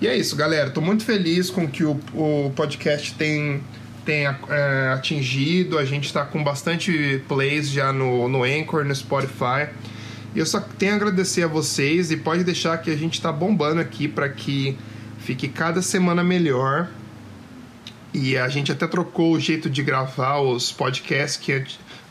E 0.01 0.09
é 0.09 0.17
isso, 0.17 0.35
galera. 0.35 0.71
Tô 0.71 0.81
muito 0.81 1.05
feliz 1.05 1.51
com 1.51 1.69
que 1.69 1.85
o, 1.85 2.01
o 2.15 2.51
podcast 2.57 3.13
tem, 3.13 3.63
tem 4.07 4.25
é, 4.25 4.91
atingido. 4.95 5.77
A 5.77 5.85
gente 5.85 6.07
está 6.07 6.25
com 6.25 6.43
bastante 6.43 7.23
plays 7.29 7.69
já 7.69 7.93
no, 7.93 8.27
no 8.27 8.43
Anchor, 8.43 8.87
no 8.87 8.95
Spotify. 8.95 9.69
E 10.35 10.39
eu 10.39 10.47
só 10.47 10.59
tenho 10.59 10.95
a 10.95 10.97
agradecer 10.97 11.43
a 11.43 11.47
vocês 11.47 12.11
e 12.11 12.17
pode 12.17 12.43
deixar 12.43 12.79
que 12.79 12.91
a 12.91 12.97
gente 12.97 13.13
está 13.13 13.31
bombando 13.31 13.83
aqui 13.83 14.09
para 14.09 14.31
que 14.31 14.79
fique 15.19 15.47
cada 15.47 15.83
semana 15.83 16.25
melhor. 16.25 16.89
E 18.15 18.39
a 18.39 18.49
gente 18.49 18.73
até 18.73 18.87
trocou 18.87 19.35
o 19.35 19.39
jeito 19.39 19.69
de 19.69 19.83
gravar 19.83 20.39
os 20.39 20.73
podcasts 20.73 21.37
que 21.37 21.53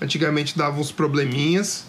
Antigamente 0.04 0.58
dava 0.58 0.82
uns 0.82 0.92
probleminhas, 0.92 1.86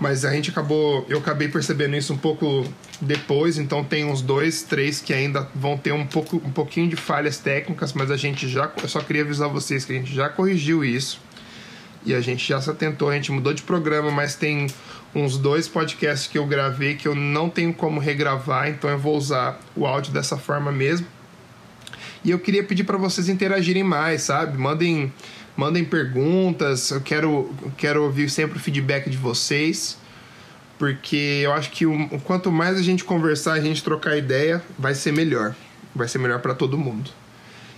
mas 0.00 0.24
a 0.24 0.32
gente 0.32 0.50
acabou, 0.50 1.06
eu 1.08 1.18
acabei 1.18 1.46
percebendo 1.46 1.94
isso 1.94 2.12
um 2.12 2.16
pouco 2.16 2.66
depois, 3.00 3.58
então 3.58 3.84
tem 3.84 4.04
uns 4.04 4.20
dois, 4.20 4.62
três 4.62 5.00
que 5.00 5.14
ainda 5.14 5.48
vão 5.54 5.78
ter 5.78 5.92
um 5.92 6.04
pouco, 6.04 6.36
um 6.38 6.50
pouquinho 6.50 6.88
de 6.88 6.96
falhas 6.96 7.38
técnicas, 7.38 7.92
mas 7.92 8.10
a 8.10 8.16
gente 8.16 8.48
já, 8.48 8.72
eu 8.82 8.88
só 8.88 9.00
queria 9.00 9.22
avisar 9.22 9.48
vocês 9.48 9.84
que 9.84 9.92
a 9.92 9.94
gente 9.94 10.12
já 10.12 10.28
corrigiu 10.28 10.84
isso 10.84 11.20
e 12.04 12.12
a 12.12 12.20
gente 12.20 12.46
já 12.46 12.60
se 12.60 12.68
atentou, 12.68 13.08
a 13.08 13.14
gente 13.14 13.30
mudou 13.30 13.54
de 13.54 13.62
programa, 13.62 14.10
mas 14.10 14.34
tem 14.34 14.66
uns 15.14 15.38
dois 15.38 15.68
podcasts 15.68 16.26
que 16.26 16.36
eu 16.36 16.44
gravei 16.44 16.96
que 16.96 17.06
eu 17.06 17.14
não 17.14 17.48
tenho 17.48 17.72
como 17.72 18.00
regravar, 18.00 18.68
então 18.68 18.90
eu 18.90 18.98
vou 18.98 19.16
usar 19.16 19.60
o 19.76 19.86
áudio 19.86 20.12
dessa 20.12 20.36
forma 20.36 20.72
mesmo. 20.72 21.06
E 22.24 22.30
eu 22.30 22.38
queria 22.38 22.64
pedir 22.64 22.84
para 22.84 22.96
vocês 22.96 23.28
interagirem 23.28 23.84
mais, 23.84 24.22
sabe? 24.22 24.58
Mandem 24.58 25.12
Mandem 25.56 25.84
perguntas, 25.84 26.90
eu 26.90 27.00
quero, 27.00 27.54
quero 27.76 28.02
ouvir 28.02 28.28
sempre 28.28 28.58
o 28.58 28.60
feedback 28.60 29.08
de 29.08 29.16
vocês, 29.16 29.96
porque 30.76 31.42
eu 31.44 31.52
acho 31.52 31.70
que 31.70 31.86
o, 31.86 32.08
quanto 32.24 32.50
mais 32.50 32.76
a 32.76 32.82
gente 32.82 33.04
conversar, 33.04 33.52
a 33.52 33.60
gente 33.60 33.82
trocar 33.82 34.16
ideia, 34.16 34.60
vai 34.76 34.94
ser 34.94 35.12
melhor. 35.12 35.54
Vai 35.94 36.08
ser 36.08 36.18
melhor 36.18 36.40
para 36.40 36.54
todo 36.54 36.76
mundo. 36.76 37.08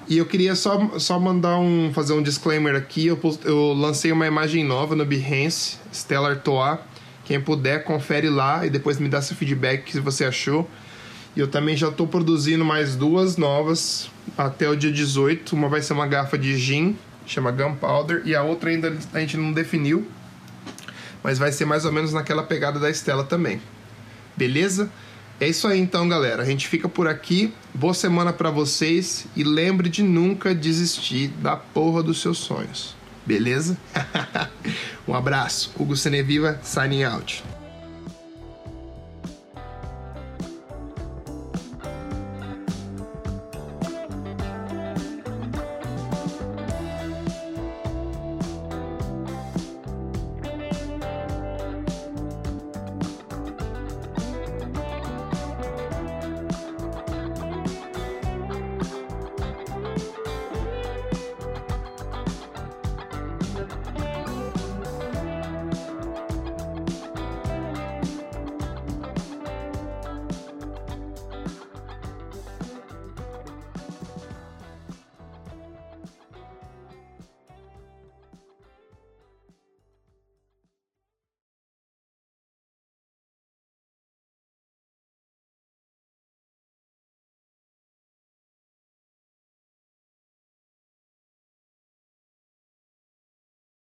E 0.09 0.16
eu 0.16 0.24
queria 0.24 0.55
só, 0.55 0.98
só 0.98 1.19
mandar 1.19 1.59
um 1.59 1.93
fazer 1.93 2.15
um 2.15 2.23
disclaimer 2.23 2.74
aqui. 2.74 3.09
Eu, 3.09 3.20
eu 3.44 3.74
lancei 3.74 4.11
uma 4.11 4.27
imagem 4.27 4.65
nova 4.65 4.97
no 4.97 5.05
Behance, 5.05 5.77
Stellar 5.93 6.40
Toa. 6.40 6.81
Quem 7.27 7.39
puder, 7.40 7.85
confere 7.85 8.31
lá 8.31 8.65
e 8.65 8.70
depois 8.70 8.98
me 8.98 9.09
dá 9.09 9.20
seu 9.20 9.36
feedback 9.36 9.93
se 9.93 10.01
você 10.01 10.24
achou. 10.24 10.66
E 11.36 11.40
eu 11.40 11.48
também 11.48 11.77
já 11.77 11.89
estou 11.89 12.07
produzindo 12.07 12.65
mais 12.65 12.97
duas 12.97 13.36
novas 13.36 14.09
até 14.39 14.66
o 14.66 14.74
dia 14.74 14.90
18. 14.90 15.55
Uma 15.55 15.69
vai 15.69 15.82
ser 15.82 15.93
uma 15.93 16.07
garrafa 16.07 16.39
de 16.39 16.57
gin 16.57 16.97
chama 17.27 17.51
Gunpowder, 17.51 18.23
e 18.24 18.35
a 18.35 18.43
outra 18.43 18.70
ainda 18.70 18.97
a 19.12 19.20
gente 19.20 19.36
não 19.36 19.53
definiu, 19.53 20.07
mas 21.23 21.39
vai 21.39 21.53
ser 21.53 21.65
mais 21.65 21.85
ou 21.85 21.93
menos 21.93 22.12
naquela 22.12 22.43
pegada 22.43 22.78
da 22.78 22.89
Estela 22.89 23.24
também. 23.24 23.61
Beleza? 24.36 24.90
É 25.39 25.48
isso 25.48 25.66
aí 25.69 25.78
então, 25.78 26.09
galera. 26.09 26.43
A 26.43 26.47
gente 26.47 26.66
fica 26.66 26.89
por 26.89 27.07
aqui. 27.07 27.53
Boa 27.74 27.93
semana 27.93 28.32
para 28.32 28.51
vocês 28.51 29.27
e 29.36 29.44
lembre 29.44 29.89
de 29.89 30.03
nunca 30.03 30.55
desistir 30.55 31.28
da 31.28 31.57
porra 31.57 32.03
dos 32.03 32.23
seus 32.23 32.39
sonhos. 32.39 32.97
Beleza? 33.27 33.77
um 35.07 35.15
abraço. 35.15 35.73
Hugo 35.78 35.97
Seneviva, 35.97 36.59
signing 36.62 37.05
out. 37.05 37.44